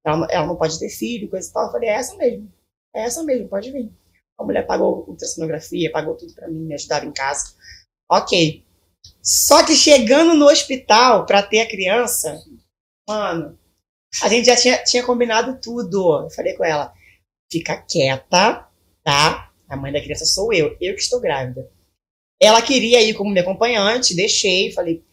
Ela, 0.06 0.28
ela 0.30 0.48
não 0.48 0.56
pode 0.56 0.80
ter 0.80 0.90
filho, 0.90 1.30
coisa 1.30 1.50
e 1.50 1.54
tal. 1.54 1.66
Eu 1.66 1.72
falei, 1.72 1.90
é 1.90 1.94
essa 1.94 2.16
mesmo. 2.16 2.52
É 2.96 3.02
essa 3.02 3.24
mesmo, 3.24 3.48
pode 3.48 3.72
vir. 3.72 3.92
A 4.40 4.44
mulher 4.44 4.66
pagou 4.66 5.06
ultrassonografia, 5.08 5.92
pagou 5.92 6.16
tudo 6.16 6.34
pra 6.34 6.48
mim, 6.48 6.66
me 6.66 6.74
ajudava 6.74 7.06
em 7.06 7.12
casa. 7.12 7.54
Ok. 8.10 8.64
Só 9.22 9.66
que 9.66 9.76
chegando 9.76 10.34
no 10.34 10.46
hospital 10.46 11.26
pra 11.26 11.44
ter 11.44 11.62
a 11.62 11.70
criança, 11.70 12.42
mano, 13.08 13.60
a 14.24 14.30
gente 14.30 14.46
já 14.46 14.56
tinha, 14.56 14.84
tinha 14.84 15.06
combinado 15.06 15.60
tudo. 15.62 16.24
Eu 16.24 16.30
falei 16.30 16.56
com 16.56 16.64
ela, 16.64 16.94
fica 17.52 17.78
quieta, 17.78 18.68
tá? 19.04 19.49
A 19.70 19.78
mãe 19.78 19.92
da 19.92 20.02
criança 20.02 20.26
sou 20.26 20.52
eu, 20.54 20.76
eu 20.82 20.96
que 20.96 21.02
estou 21.02 21.20
grávida. 21.22 21.68
Ela 22.42 22.62
queria 22.62 23.02
ir 23.02 23.14
como 23.14 23.30
minha 23.30 23.42
acompanhante, 23.44 24.16
deixei, 24.16 24.72
falei. 24.72 25.04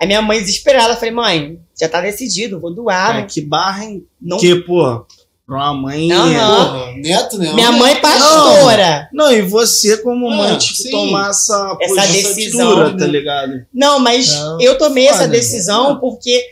A 0.00 0.06
minha 0.06 0.22
mãe 0.22 0.40
desesperada, 0.40 0.96
falei, 0.96 1.10
mãe, 1.10 1.60
já 1.78 1.88
tá 1.88 2.00
decidido, 2.00 2.58
vou 2.58 2.74
doar. 2.74 3.20
É, 3.20 3.22
que 3.26 3.40
barra 3.42 3.84
em 3.84 4.06
não, 4.20 4.38
que, 4.38 4.54
pô, 4.62 5.06
pra 5.46 5.56
uma 5.56 5.74
mãe. 5.74 6.08
Porra, 6.08 6.92
neto, 6.96 7.36
né? 7.38 7.52
minha 7.52 7.70
mãe 7.70 8.00
pastora. 8.00 9.08
Não, 9.12 9.30
e 9.30 9.42
você, 9.42 9.98
como 9.98 10.30
mãe, 10.30 10.52
Ah, 10.52 10.58
tipo, 10.58 10.90
tomar 10.90 11.30
essa, 11.30 11.76
Essa 11.80 12.06
decisão, 12.12 12.66
postura, 12.68 12.92
né? 12.92 12.98
tá 12.98 13.06
ligado? 13.06 13.66
Não, 13.74 13.98
mas 13.98 14.34
Não, 14.34 14.60
eu 14.60 14.78
tomei 14.78 15.06
essa 15.06 15.18
foda. 15.24 15.28
decisão 15.28 16.00
porque. 16.00 16.42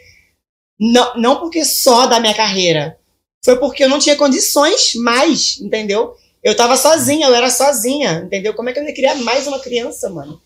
Não, 0.79 1.17
não 1.17 1.37
porque 1.41 1.65
só 1.65 2.07
da 2.07 2.21
minha 2.21 2.35
carreira. 2.35 2.99
Foi 3.45 3.57
porque 3.57 3.83
eu 3.83 3.89
não 3.89 3.99
tinha 3.99 4.15
condições 4.15 4.95
mais, 4.97 5.59
entendeu? 5.61 6.15
Eu 6.43 6.57
tava 6.57 6.77
sozinha, 6.77 7.27
eu 7.27 7.35
era 7.35 7.51
sozinha, 7.51 8.23
entendeu? 8.25 8.55
Como 8.55 8.69
é 8.69 8.73
que 8.73 8.79
eu 8.79 8.85
ia 8.85 8.95
criar 8.95 9.15
mais 9.17 9.47
uma 9.47 9.59
criança, 9.59 10.09
mano? 10.09 10.41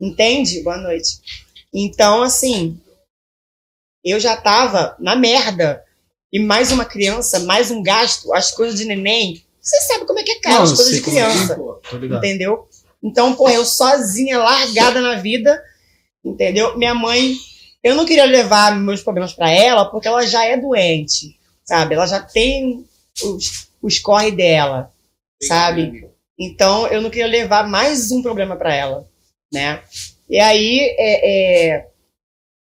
Entende? 0.00 0.62
Boa 0.62 0.78
noite. 0.78 1.20
Então, 1.72 2.22
assim, 2.22 2.80
eu 4.04 4.18
já 4.18 4.36
tava 4.36 4.96
na 4.98 5.14
merda. 5.14 5.84
E 6.32 6.40
mais 6.40 6.72
uma 6.72 6.84
criança, 6.84 7.40
mais 7.40 7.70
um 7.70 7.82
gasto, 7.82 8.32
as 8.32 8.50
coisas 8.52 8.78
de 8.78 8.86
neném. 8.86 9.44
Você 9.60 9.80
sabe 9.82 10.06
como 10.06 10.18
é 10.18 10.22
que 10.22 10.32
é 10.32 10.40
caro 10.40 10.62
as 10.62 10.72
coisas 10.72 10.94
de 10.94 10.98
é 10.98 11.00
é. 11.00 11.02
criança. 11.02 11.54
Pô, 11.54 11.74
Tô 11.88 11.98
ligado. 11.98 12.18
Entendeu? 12.18 12.68
Então, 13.02 13.34
pô, 13.34 13.48
eu 13.50 13.64
sozinha, 13.64 14.38
largada 14.38 15.00
na 15.00 15.16
vida, 15.16 15.62
entendeu? 16.24 16.76
Minha 16.78 16.94
mãe, 16.94 17.36
eu 17.82 17.94
não 17.94 18.06
queria 18.06 18.24
levar 18.24 18.76
meus 18.76 19.02
problemas 19.02 19.32
pra 19.32 19.50
ela, 19.50 19.84
porque 19.84 20.08
ela 20.08 20.24
já 20.26 20.44
é 20.44 20.56
doente, 20.56 21.38
sabe? 21.64 21.94
Ela 21.94 22.06
já 22.06 22.20
tem 22.20 22.84
os, 23.22 23.68
os 23.82 23.98
corre 23.98 24.30
dela, 24.30 24.92
sabe? 25.42 26.08
Então, 26.38 26.86
eu 26.88 27.00
não 27.00 27.10
queria 27.10 27.26
levar 27.26 27.68
mais 27.68 28.10
um 28.10 28.22
problema 28.22 28.56
pra 28.56 28.74
ela, 28.74 29.08
né? 29.52 29.82
E 30.28 30.38
aí, 30.38 30.94
é, 30.98 31.74
é, 31.74 31.90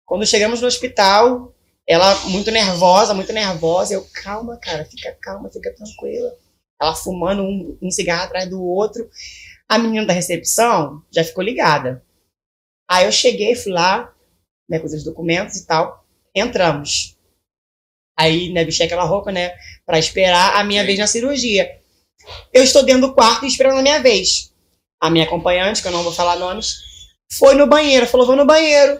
quando 0.05 0.25
chegamos 0.25 0.61
no 0.61 0.67
hospital, 0.67 1.53
ela 1.85 2.15
muito 2.25 2.51
nervosa, 2.51 3.13
muito 3.13 3.33
nervosa, 3.33 3.93
eu, 3.93 4.05
calma, 4.23 4.57
cara, 4.57 4.85
fica 4.85 5.15
calma, 5.21 5.49
fica 5.49 5.73
tranquila. 5.73 6.33
Ela 6.81 6.95
fumando 6.95 7.43
um, 7.43 7.77
um 7.81 7.91
cigarro 7.91 8.23
atrás 8.23 8.49
do 8.49 8.63
outro. 8.63 9.09
A 9.67 9.77
menina 9.77 10.05
da 10.05 10.13
recepção 10.13 11.03
já 11.11 11.23
ficou 11.23 11.43
ligada. 11.43 12.03
Aí 12.89 13.05
eu 13.05 13.11
cheguei, 13.11 13.55
fui 13.55 13.71
lá, 13.71 14.13
né, 14.69 14.79
com 14.79 14.85
os 14.85 15.03
documentos 15.03 15.57
e 15.57 15.65
tal, 15.67 16.05
entramos. 16.33 17.17
Aí, 18.17 18.51
né, 18.51 18.63
vesti 18.63 18.83
aquela 18.83 19.03
roupa, 19.03 19.31
né, 19.31 19.53
pra 19.85 19.99
esperar 19.99 20.55
a 20.55 20.63
minha 20.63 20.81
Sim. 20.81 20.87
vez 20.87 20.99
na 20.99 21.07
cirurgia. 21.07 21.81
Eu 22.53 22.63
estou 22.63 22.83
dentro 22.83 23.07
do 23.07 23.13
quarto 23.13 23.45
esperando 23.45 23.79
a 23.79 23.81
minha 23.81 23.99
vez. 23.99 24.51
A 24.99 25.09
minha 25.09 25.25
acompanhante, 25.25 25.81
que 25.81 25.87
eu 25.87 25.91
não 25.91 26.03
vou 26.03 26.11
falar 26.11 26.37
nomes, 26.37 26.77
foi 27.31 27.55
no 27.55 27.67
banheiro, 27.67 28.07
falou, 28.07 28.25
vou 28.25 28.35
no 28.35 28.45
banheiro. 28.45 28.99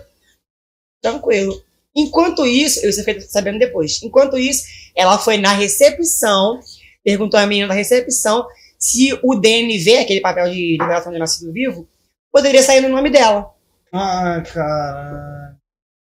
Tranquilo. 1.02 1.62
Enquanto 1.96 2.46
isso, 2.46 2.86
eu 2.86 2.94
fiquei 2.94 3.22
sabendo 3.22 3.58
depois. 3.58 4.02
Enquanto 4.04 4.38
isso, 4.38 4.64
ela 4.96 5.18
foi 5.18 5.38
na 5.38 5.54
recepção, 5.54 6.60
perguntou 7.04 7.40
à 7.40 7.46
menina 7.48 7.68
da 7.68 7.74
recepção 7.74 8.46
se 8.78 9.18
o 9.24 9.36
DNV, 9.36 9.98
aquele 9.98 10.22
papel 10.22 10.52
de 10.52 10.74
liberação 10.74 11.12
de 11.12 11.18
nascido 11.18 11.52
vivo, 11.52 11.88
poderia 12.32 12.62
sair 12.62 12.82
no 12.82 12.90
nome 12.90 13.10
dela. 13.10 13.52
Ah, 13.92 14.44
cara. 14.54 15.47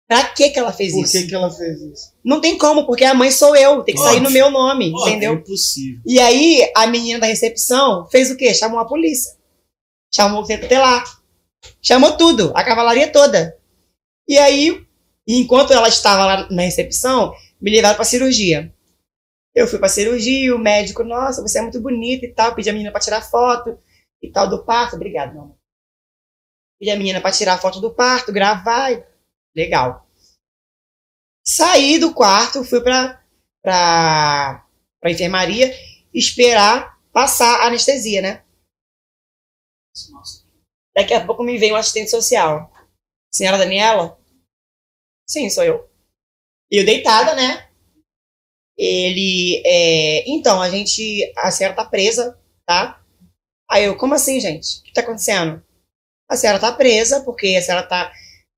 Pra 0.10 0.24
que 0.24 0.50
que 0.50 0.58
ela 0.58 0.74
fez 0.74 0.92
Por 0.92 1.04
isso? 1.04 1.12
que, 1.12 1.28
que 1.28 1.36
ela 1.36 1.52
fez 1.52 1.80
isso? 1.82 2.14
Não 2.26 2.42
tem 2.42 2.58
como, 2.58 2.88
porque 2.88 3.06
a 3.06 3.14
mãe 3.14 3.30
sou 3.30 3.56
eu, 3.56 3.84
tem 3.84 3.94
que 3.94 4.02
sair 4.02 4.16
Óbvio. 4.18 4.24
no 4.24 4.32
meu 4.32 4.50
nome, 4.50 4.90
Óbvio. 4.92 5.06
É 5.06 5.10
entendeu? 5.12 5.34
impossível. 5.36 6.02
E 6.04 6.20
aí, 6.20 6.72
a 6.76 6.88
menina 6.88 7.20
da 7.20 7.28
recepção 7.28 8.08
fez 8.10 8.32
o 8.32 8.36
quê? 8.36 8.52
Chamou 8.56 8.80
a 8.80 8.88
polícia. 8.88 9.38
Chamou 10.12 10.42
o 10.42 10.48
tutelar. 10.48 11.04
Chamou 11.80 12.18
tudo, 12.18 12.52
a 12.56 12.64
cavalaria 12.64 13.12
toda. 13.12 13.56
E 14.28 14.36
aí, 14.40 14.84
enquanto 15.28 15.74
ela 15.74 15.88
estava 15.88 16.26
lá 16.26 16.50
na 16.50 16.64
recepção, 16.64 17.32
me 17.62 17.70
levaram 17.70 17.96
pra 17.96 18.04
cirurgia. 18.04 18.74
Eu 19.54 19.68
fui 19.68 19.78
pra 19.78 19.90
cirurgia, 19.90 20.56
o 20.56 20.60
médico, 20.60 21.04
nossa, 21.04 21.42
você 21.44 21.60
é 21.60 21.62
muito 21.62 21.80
bonita 21.82 22.26
e 22.26 22.34
tal, 22.34 22.56
pedi 22.56 22.68
a 22.70 22.74
menina 22.74 22.92
pra 22.92 23.00
tirar 23.00 23.22
foto 23.22 23.78
e 24.24 24.32
tal 24.32 24.50
do 24.50 24.64
parto. 24.66 24.96
Obrigado, 24.96 25.34
meu 25.34 25.42
amor. 25.44 25.56
Pedi 26.80 26.90
a 26.90 26.96
menina 26.96 27.22
pra 27.22 27.32
tirar 27.32 27.60
foto 27.62 27.80
do 27.80 27.94
parto, 27.94 28.32
gravar. 28.34 28.92
e- 28.92 29.09
Legal. 29.60 30.08
Saí 31.46 32.00
do 32.00 32.14
quarto, 32.14 32.64
fui 32.64 32.80
pra, 32.82 33.22
pra, 33.62 34.66
enfermaria 35.06 35.70
esperar 36.14 36.98
passar 37.12 37.60
a 37.60 37.68
anestesia, 37.68 38.22
né? 38.22 38.46
Daqui 40.96 41.14
a 41.14 41.26
pouco 41.26 41.44
me 41.44 41.58
vem 41.58 41.74
um 41.74 41.76
assistente 41.76 42.10
social. 42.10 42.72
Senhora 43.30 43.58
Daniela? 43.58 44.18
Sim, 45.28 45.50
sou 45.50 45.66
eu. 45.66 45.90
Eu 46.72 46.86
deitada, 46.86 47.36
né? 47.36 47.70
Ele. 48.78 49.62
É... 49.66 50.30
Então, 50.30 50.62
a 50.62 50.70
gente. 50.70 51.34
A 51.38 51.52
senhora 51.52 51.76
tá 51.76 51.84
presa, 51.84 52.40
tá? 52.66 53.04
Aí 53.70 53.84
eu, 53.84 53.98
como 53.98 54.14
assim, 54.14 54.40
gente? 54.40 54.80
O 54.80 54.84
que 54.84 54.94
tá 54.94 55.02
acontecendo? 55.02 55.62
A 56.30 56.38
senhora 56.38 56.60
tá 56.60 56.72
presa, 56.72 57.24
porque 57.24 57.56
a 57.56 57.62
senhora 57.62 57.86
tá, 57.86 58.12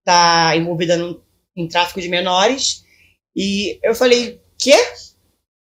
tá 0.03 0.55
envolvida 0.55 0.97
no, 0.97 1.21
em 1.55 1.67
tráfico 1.67 2.01
de 2.01 2.09
menores. 2.09 2.83
E 3.35 3.79
eu 3.83 3.95
falei, 3.95 4.41
quê? 4.57 4.75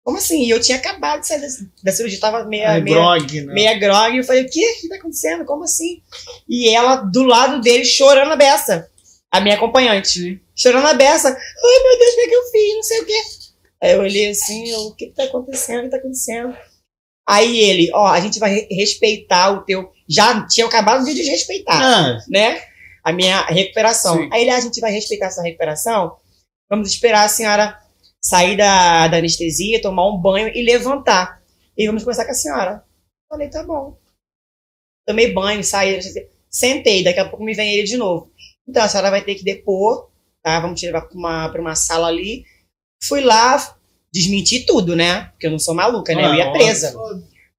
Como 0.03 0.16
assim? 0.16 0.45
E 0.45 0.51
eu 0.51 0.61
tinha 0.61 0.78
acabado 0.78 1.20
de 1.20 1.26
sair 1.28 1.41
da, 1.41 1.47
da 1.85 1.93
cirurgia, 1.93 2.18
tava 2.20 2.45
meia, 2.45 2.70
Ai, 2.70 2.81
meia, 2.81 2.97
grog, 2.97 3.41
né? 3.43 3.53
meia 3.53 3.78
grog. 3.78 4.16
Eu 4.16 4.24
falei, 4.24 4.43
o 4.45 4.51
quê? 4.51 4.61
O 4.78 4.81
que 4.81 4.89
tá 4.89 4.97
acontecendo? 4.97 5.45
Como 5.45 5.64
assim? 5.64 6.03
E 6.49 6.68
ela 6.70 6.97
do 6.97 7.22
lado 7.24 7.61
dele 7.61 7.85
chorando 7.85 8.33
a 8.33 8.37
beça. 8.37 8.89
A 9.31 9.41
minha 9.41 9.55
acompanhante. 9.57 10.41
Chorando 10.57 10.87
a 10.87 10.95
beça. 10.95 11.28
Ai, 11.28 11.83
meu 11.83 11.99
Deus, 11.99 12.12
o 12.12 12.14
que, 12.16 12.20
é 12.22 12.28
que 12.28 12.35
eu 12.35 12.51
fiz? 12.51 12.74
Não 12.74 12.83
sei 12.83 13.01
o 13.01 13.07
quê. 13.07 13.22
Aí 13.83 13.93
eu 13.93 14.01
olhei 14.01 14.31
assim, 14.31 14.74
o 14.74 14.95
que, 14.95 15.07
que 15.07 15.14
tá 15.14 15.24
acontecendo? 15.24 15.81
O 15.81 15.83
que 15.85 15.91
tá 15.91 15.97
acontecendo? 15.99 16.57
Aí 17.28 17.61
ele, 17.61 17.91
ó, 17.95 18.07
a 18.09 18.20
gente 18.20 18.39
vai 18.41 18.53
re- 18.53 18.68
respeitar 18.70 19.51
o 19.53 19.64
teu. 19.64 19.93
Já 20.09 20.47
tinha 20.49 20.66
acabado 20.66 21.05
de 21.05 21.14
desrespeitar 21.14 21.81
Ah, 21.81 22.18
né? 22.28 22.61
A 23.11 23.12
minha 23.12 23.42
recuperação. 23.46 24.16
Sim. 24.16 24.30
Aí 24.32 24.42
ele, 24.42 24.50
ah, 24.50 24.56
a 24.56 24.61
gente 24.61 24.80
vai 24.80 24.92
respeitar 24.92 25.26
essa 25.26 25.42
recuperação. 25.42 26.16
Vamos 26.68 26.88
esperar 26.88 27.24
a 27.24 27.28
senhora 27.28 27.78
sair 28.22 28.56
da, 28.56 29.08
da 29.08 29.16
anestesia, 29.16 29.80
tomar 29.80 30.08
um 30.08 30.18
banho 30.18 30.48
e 30.54 30.62
levantar. 30.62 31.42
E 31.76 31.86
vamos 31.86 32.02
conversar 32.02 32.24
com 32.24 32.30
a 32.32 32.34
senhora. 32.34 32.84
Falei, 33.28 33.48
tá 33.48 33.62
bom. 33.62 33.96
Tomei 35.06 35.32
banho, 35.32 35.64
saí, 35.64 35.98
sentei, 36.48 37.02
daqui 37.02 37.18
a 37.18 37.28
pouco 37.28 37.44
me 37.44 37.54
vem 37.54 37.74
ele 37.74 37.84
de 37.86 37.96
novo. 37.96 38.30
Então 38.68 38.82
a 38.82 38.88
senhora 38.88 39.11
vai 39.11 39.24
ter 39.24 39.34
que 39.34 39.44
depor, 39.44 40.11
tá? 40.42 40.61
Vamos 40.61 40.78
te 40.78 40.86
levar 40.86 41.02
para 41.02 41.16
uma, 41.18 41.48
pra 41.48 41.61
uma 41.61 41.74
sala 41.74 42.08
ali. 42.08 42.44
Fui 43.02 43.20
lá, 43.20 43.76
desmenti 44.12 44.66
tudo, 44.66 44.94
né? 44.94 45.24
Porque 45.32 45.46
eu 45.46 45.50
não 45.50 45.58
sou 45.58 45.74
maluca, 45.74 46.14
né? 46.14 46.24
Eu 46.26 46.34
ia 46.34 46.48
Ah, 46.48 46.52
presa. 46.52 46.94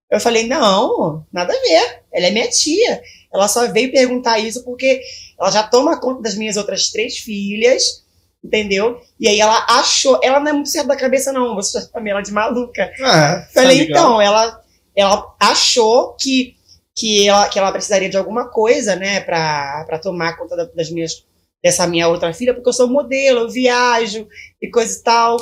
Eu 0.10 0.20
falei, 0.20 0.46
não, 0.46 1.26
nada 1.32 1.54
a 1.54 1.62
ver. 1.62 2.04
Ela 2.14 2.28
é 2.28 2.32
minha 2.32 2.50
tia. 2.50 3.02
Ela 3.34 3.48
só 3.48 3.72
veio 3.72 3.92
perguntar 3.92 4.40
isso 4.40 4.64
porque 4.64 5.02
ela 5.42 5.52
já 5.52 5.64
toma 5.64 6.00
conta 6.00 6.22
das 6.22 6.36
minhas 6.36 6.56
outras 6.58 6.90
três 6.92 7.18
filhas, 7.18 8.04
entendeu? 8.44 9.00
E 9.20 9.28
aí 9.28 9.40
ela 9.40 9.66
achou, 9.70 10.20
ela 10.24 10.40
não 10.40 10.50
é 10.50 10.54
muito 10.54 10.70
certa 10.70 10.90
da 10.90 10.96
cabeça, 10.96 11.32
não. 11.34 11.56
Você 11.56 11.80
já 11.80 11.88
chama 11.88 12.10
ela 12.10 12.22
de 12.22 12.32
maluca. 12.32 12.92
ah, 13.02 13.46
Falei, 13.54 13.78
tá 13.80 13.84
ligado? 13.84 13.90
então, 14.00 14.22
ela, 14.22 14.62
ela 14.96 15.36
achou 15.40 16.14
que, 16.20 16.56
que, 16.96 17.28
ela, 17.28 17.48
que 17.50 17.60
ela 17.60 17.72
precisaria 17.72 18.10
de 18.10 18.18
alguma 18.18 18.50
coisa, 18.50 18.96
né, 18.96 19.20
pra, 19.22 19.84
pra 19.88 20.00
tomar 20.00 20.38
conta 20.38 20.56
da- 20.56 20.66
das 20.66 20.90
minhas, 20.90 21.26
dessa 21.64 21.86
minha 21.88 22.08
outra 22.08 22.34
filha, 22.34 22.54
porque 22.54 22.70
eu 22.70 22.74
sou 22.74 22.88
modelo, 22.88 23.42
eu 23.42 23.50
viajo 23.50 24.28
e 24.62 24.70
coisa 24.70 24.98
e 24.98 25.04
tal. 25.04 25.38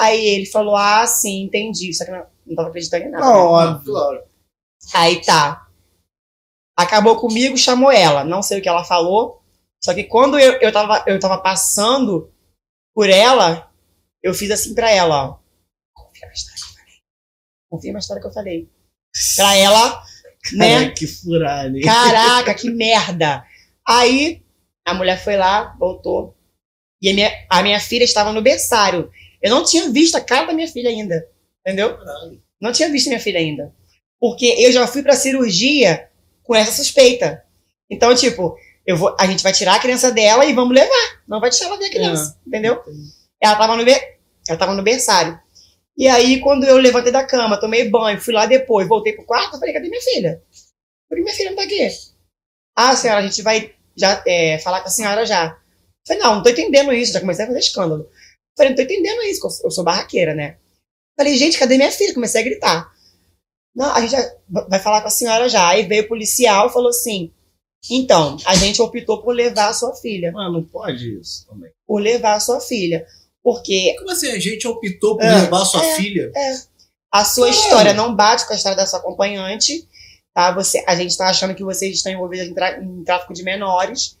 Aí 0.00 0.24
ele 0.26 0.46
falou, 0.46 0.74
ah, 0.76 1.06
sim, 1.06 1.42
entendi. 1.44 1.92
Só 1.94 2.04
que 2.04 2.10
eu 2.10 2.16
não, 2.16 2.24
não 2.46 2.56
tava 2.56 2.68
acreditando 2.68 3.04
em 3.04 3.10
nada. 3.10 3.24
né? 3.24 3.32
Não, 3.32 3.46
óbvio. 3.46 3.92
Claro. 3.92 4.20
Aí 4.94 5.20
tá. 5.22 5.66
Acabou 6.76 7.20
comigo, 7.20 7.56
chamou 7.56 7.90
ela. 7.90 8.24
Não 8.24 8.42
sei 8.42 8.58
o 8.58 8.62
que 8.62 8.68
ela 8.68 8.84
falou. 8.84 9.42
Só 9.84 9.92
que 9.92 10.04
quando 10.04 10.38
eu, 10.38 10.52
eu, 10.60 10.72
tava, 10.72 11.04
eu 11.06 11.18
tava 11.18 11.38
passando 11.38 12.32
por 12.94 13.08
ela, 13.08 13.70
eu 14.22 14.32
fiz 14.32 14.50
assim 14.50 14.74
pra 14.74 14.90
ela, 14.90 15.26
ó. 15.26 15.38
Confia 15.94 16.26
na 16.26 16.32
história 16.32 16.58
que 16.60 16.64
eu 16.64 16.74
falei. 16.74 17.00
Confia 17.70 17.92
na 17.92 17.98
história 17.98 18.22
que 18.22 18.28
eu 18.28 18.32
falei. 18.32 18.70
Pra 19.36 19.56
ela, 19.56 20.02
né? 20.52 20.80
Cara, 20.80 20.90
que 20.92 21.06
furada, 21.06 21.76
hein? 21.76 21.82
Caraca, 21.82 22.54
que 22.54 22.70
merda! 22.70 23.44
Aí 23.86 24.42
a 24.84 24.94
mulher 24.94 25.22
foi 25.22 25.36
lá, 25.36 25.76
voltou. 25.78 26.36
E 27.00 27.10
a 27.10 27.14
minha, 27.14 27.46
a 27.50 27.62
minha 27.62 27.80
filha 27.80 28.04
estava 28.04 28.32
no 28.32 28.40
berçário. 28.40 29.10
Eu 29.42 29.50
não 29.50 29.64
tinha 29.64 29.90
visto 29.90 30.14
a 30.14 30.20
cara 30.20 30.46
da 30.46 30.52
minha 30.52 30.68
filha 30.68 30.88
ainda. 30.88 31.28
Entendeu? 31.60 31.98
Não 32.60 32.72
tinha 32.72 32.88
visto 32.88 33.08
minha 33.08 33.20
filha 33.20 33.40
ainda. 33.40 33.74
Porque 34.20 34.46
eu 34.46 34.70
já 34.70 34.86
fui 34.86 35.02
pra 35.02 35.16
cirurgia 35.16 36.08
com 36.52 36.56
essa 36.56 36.70
suspeita. 36.72 37.42
Então, 37.90 38.14
tipo, 38.14 38.54
eu 38.86 38.94
vou, 38.94 39.16
a 39.18 39.26
gente 39.26 39.42
vai 39.42 39.54
tirar 39.54 39.76
a 39.76 39.78
criança 39.78 40.10
dela 40.12 40.44
e 40.44 40.52
vamos 40.52 40.74
levar. 40.74 41.22
Não 41.26 41.40
vai 41.40 41.48
deixar 41.48 41.64
ela 41.64 41.78
ver 41.78 41.86
a 41.86 41.90
criança. 41.90 42.38
Entendeu? 42.46 42.82
Ela 43.40 43.56
tava, 43.56 43.74
no, 43.74 43.82
ela 43.88 44.58
tava 44.58 44.74
no 44.74 44.82
berçário. 44.82 45.40
E 45.96 46.06
aí, 46.06 46.40
quando 46.40 46.64
eu 46.64 46.76
levantei 46.76 47.10
da 47.10 47.24
cama, 47.24 47.58
tomei 47.58 47.88
banho, 47.88 48.20
fui 48.20 48.34
lá 48.34 48.44
depois, 48.44 48.86
voltei 48.86 49.14
pro 49.14 49.24
quarto, 49.24 49.54
eu 49.54 49.58
falei, 49.60 49.72
cadê 49.72 49.88
minha 49.88 50.02
filha? 50.02 50.42
Por 51.08 51.16
que 51.16 51.22
minha 51.22 51.34
filha 51.34 51.50
não 51.50 51.56
tá 51.56 51.62
aqui? 51.62 51.88
Ah, 52.76 52.94
senhora, 52.94 53.20
a 53.20 53.26
gente 53.26 53.40
vai 53.40 53.72
já, 53.96 54.22
é, 54.26 54.58
falar 54.58 54.82
com 54.82 54.88
a 54.88 54.90
senhora 54.90 55.24
já. 55.24 55.46
Eu 55.46 55.54
falei, 56.06 56.22
não, 56.22 56.34
não 56.36 56.42
tô 56.42 56.50
entendendo 56.50 56.92
isso, 56.92 57.14
já 57.14 57.20
comecei 57.20 57.44
a 57.46 57.48
fazer 57.48 57.60
escândalo. 57.60 58.02
Eu 58.02 58.10
falei, 58.58 58.70
não 58.70 58.76
tô 58.76 58.82
entendendo 58.82 59.22
isso, 59.22 59.46
eu 59.64 59.70
sou- 59.70 59.84
barraqueira, 59.84 60.34
né? 60.34 60.56
Falei, 61.16 61.34
gente, 61.38 61.58
cadê 61.58 61.78
minha 61.78 61.90
filha? 61.90 62.12
Comecei 62.12 62.42
a 62.42 62.44
gritar. 62.44 62.92
Não, 63.74 63.90
a 63.94 64.00
gente 64.06 64.14
vai 64.68 64.78
falar 64.78 65.00
com 65.00 65.08
a 65.08 65.10
senhora 65.10 65.48
já. 65.48 65.68
Aí 65.68 65.84
veio 65.86 66.04
o 66.04 66.08
policial 66.08 66.68
e 66.68 66.72
falou 66.72 66.90
assim, 66.90 67.32
então, 67.90 68.36
a 68.44 68.54
gente 68.54 68.80
optou 68.82 69.22
por 69.22 69.34
levar 69.34 69.68
a 69.70 69.74
sua 69.74 69.94
filha. 69.94 70.30
Mano, 70.32 70.52
não 70.60 70.62
pode 70.64 71.18
isso 71.18 71.46
também. 71.48 71.70
Por 71.86 72.00
levar 72.00 72.34
a 72.34 72.40
sua 72.40 72.60
filha. 72.60 73.06
Porque 73.42 73.94
Como 73.98 74.10
assim? 74.10 74.30
A 74.30 74.38
gente 74.38 74.68
optou 74.68 75.16
por 75.16 75.24
É, 75.24 75.34
levar 75.42 75.64
sua 75.64 75.84
é. 75.84 75.96
filha? 75.96 76.30
a 77.12 77.24
sua 77.24 77.46
Caralho. 77.48 77.62
história 77.64 77.92
não 77.94 78.14
bate 78.14 78.46
com 78.46 78.52
a 78.52 78.56
história 78.56 78.76
da 78.76 78.86
sua 78.86 78.98
acompanhante, 79.00 79.86
tá? 80.34 80.52
Você, 80.52 80.82
a 80.86 80.94
gente 80.94 81.16
tá 81.16 81.26
achando 81.28 81.54
que 81.54 81.64
vocês 81.64 81.96
estão 81.96 82.12
envolvidos 82.12 82.46
em, 82.48 82.54
em 82.84 83.04
tráfico 83.04 83.32
de 83.34 83.42
menores. 83.42 84.16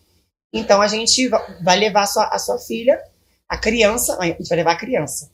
Então 0.52 0.82
a 0.82 0.88
gente 0.88 1.28
va- 1.28 1.56
vai 1.62 1.78
levar 1.78 2.02
a 2.02 2.06
sua, 2.06 2.24
a 2.26 2.38
sua 2.38 2.58
filha, 2.58 3.00
a 3.48 3.56
criança, 3.56 4.18
a 4.20 4.26
gente 4.26 4.46
vai 4.48 4.56
levar 4.58 4.72
a 4.72 4.76
criança. 4.76 5.30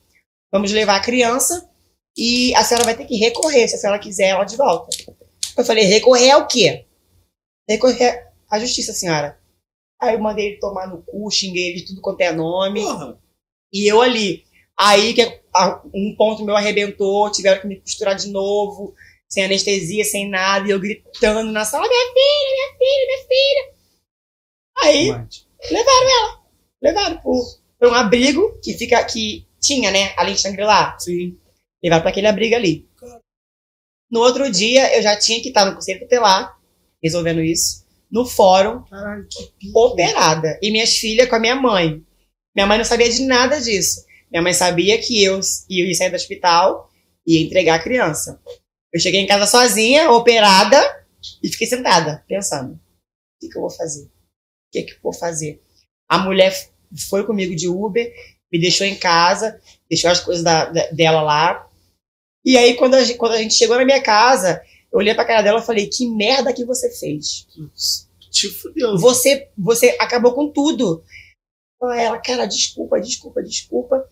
Vamos 0.52 0.70
levar 0.70 0.96
a 0.96 1.00
criança 1.00 1.68
e 2.20 2.52
a 2.56 2.64
senhora 2.64 2.84
vai 2.84 2.96
ter 2.96 3.06
que 3.06 3.16
recorrer, 3.16 3.68
se 3.68 3.76
a 3.76 3.78
senhora 3.78 3.98
quiser 4.00 4.30
ela 4.30 4.42
de 4.44 4.56
volta. 4.56 4.88
Eu 5.56 5.64
falei, 5.64 5.84
recorrer 5.84 6.32
ao 6.32 6.48
quê? 6.48 6.84
Recorrer 7.68 8.26
à 8.50 8.58
justiça, 8.58 8.92
senhora. 8.92 9.38
Aí 10.00 10.14
eu 10.14 10.20
mandei 10.20 10.46
ele 10.46 10.58
tomar 10.58 10.88
no 10.88 11.02
cu, 11.02 11.30
xinguei 11.30 11.68
ele 11.68 11.80
de 11.80 11.86
tudo 11.86 12.00
quanto 12.00 12.20
é 12.20 12.32
nome. 12.32 12.80
Porra. 12.82 13.18
E 13.72 13.86
eu 13.86 14.00
ali. 14.00 14.44
Aí 14.76 15.14
que 15.14 15.40
a- 15.54 15.80
um 15.94 16.14
ponto 16.16 16.44
meu 16.44 16.56
arrebentou, 16.56 17.30
tiveram 17.30 17.60
que 17.60 17.66
me 17.66 17.80
costurar 17.80 18.14
de 18.16 18.28
novo, 18.28 18.94
sem 19.28 19.44
anestesia, 19.44 20.04
sem 20.04 20.28
nada, 20.28 20.66
e 20.66 20.70
eu 20.70 20.80
gritando 20.80 21.50
na 21.52 21.64
sala, 21.64 21.86
minha 21.88 22.06
filha, 22.06 22.54
minha 22.54 22.78
filha, 22.78 23.06
minha 23.06 23.26
filha. 23.28 23.74
Aí 24.82 25.08
Mate. 25.10 25.46
levaram 26.80 27.18
pro, 27.18 27.34
pra 27.78 27.88
um 27.90 27.94
abrigo 27.94 28.58
que 28.62 28.74
fica, 28.74 29.02
que 29.04 29.46
tinha, 29.60 29.90
né, 29.90 30.14
ali 30.16 30.32
em 30.32 30.36
Shangri-La. 30.36 30.96
Sim. 30.98 31.36
Levaram 31.82 32.02
pra 32.02 32.10
aquele 32.10 32.26
abrigo 32.26 32.54
ali. 32.54 32.88
No 34.10 34.20
outro 34.20 34.50
dia, 34.50 34.96
eu 34.96 35.02
já 35.02 35.16
tinha 35.18 35.40
que 35.42 35.48
estar 35.48 35.64
no 35.66 35.74
conselho 35.74 36.00
tutelar, 36.00 36.58
resolvendo 37.02 37.42
isso, 37.42 37.86
no 38.10 38.24
fórum, 38.24 38.82
Caralho, 38.84 39.28
operada. 39.74 40.58
E 40.62 40.70
minhas 40.70 40.96
filhas 40.96 41.28
com 41.28 41.36
a 41.36 41.40
minha 41.40 41.54
mãe. 41.56 42.02
Minha 42.56 42.66
mãe 42.66 42.78
não 42.78 42.84
sabia 42.84 43.08
de 43.10 43.22
nada 43.24 43.60
disso. 43.60 44.04
Minha 44.30 44.42
mãe 44.42 44.52
sabia 44.54 44.98
que 45.00 45.22
eu 45.22 45.40
ia 45.68 45.94
sair 45.94 46.10
do 46.10 46.16
hospital 46.16 46.90
e 47.26 47.36
ia 47.38 47.46
entregar 47.46 47.74
a 47.74 47.82
criança. 47.82 48.40
Eu 48.92 48.98
cheguei 49.00 49.20
em 49.20 49.26
casa 49.26 49.46
sozinha, 49.46 50.10
operada, 50.10 50.76
e 51.42 51.48
fiquei 51.50 51.66
sentada, 51.66 52.24
pensando: 52.26 52.74
o 52.74 52.78
que, 53.40 53.48
que 53.48 53.56
eu 53.58 53.62
vou 53.62 53.70
fazer? 53.70 54.04
O 54.04 54.10
que, 54.72 54.82
que 54.82 54.92
eu 54.94 54.98
vou 55.02 55.12
fazer? 55.12 55.60
A 56.08 56.18
mulher 56.18 56.54
foi 57.10 57.26
comigo 57.26 57.54
de 57.54 57.68
Uber, 57.68 58.10
me 58.50 58.58
deixou 58.58 58.86
em 58.86 58.96
casa, 58.96 59.60
deixou 59.88 60.10
as 60.10 60.20
coisas 60.20 60.42
da- 60.42 60.64
da- 60.66 60.86
dela 60.90 61.20
lá. 61.20 61.67
E 62.44 62.56
aí, 62.56 62.74
quando 62.74 62.94
a, 62.94 63.04
gente, 63.04 63.18
quando 63.18 63.32
a 63.32 63.38
gente 63.38 63.54
chegou 63.54 63.76
na 63.76 63.84
minha 63.84 64.02
casa, 64.02 64.62
eu 64.92 64.98
olhei 64.98 65.14
pra 65.14 65.24
cara 65.24 65.42
dela 65.42 65.60
e 65.60 65.66
falei: 65.66 65.86
que 65.86 66.08
merda 66.08 66.52
que 66.52 66.64
você 66.64 66.90
fez? 66.90 67.46
Te 68.30 68.48
fudeu. 68.48 68.98
você, 68.98 69.48
você 69.56 69.96
acabou 69.98 70.32
com 70.32 70.50
tudo. 70.50 71.02
Ela, 71.82 72.18
cara, 72.18 72.46
desculpa, 72.46 73.00
desculpa, 73.00 73.42
desculpa. 73.42 74.04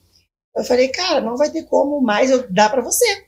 Eu 0.56 0.64
falei, 0.64 0.88
cara, 0.88 1.20
não 1.20 1.36
vai 1.36 1.50
ter 1.50 1.64
como 1.64 2.00
mais 2.00 2.30
eu 2.30 2.50
dar 2.50 2.70
pra 2.70 2.80
você. 2.80 3.26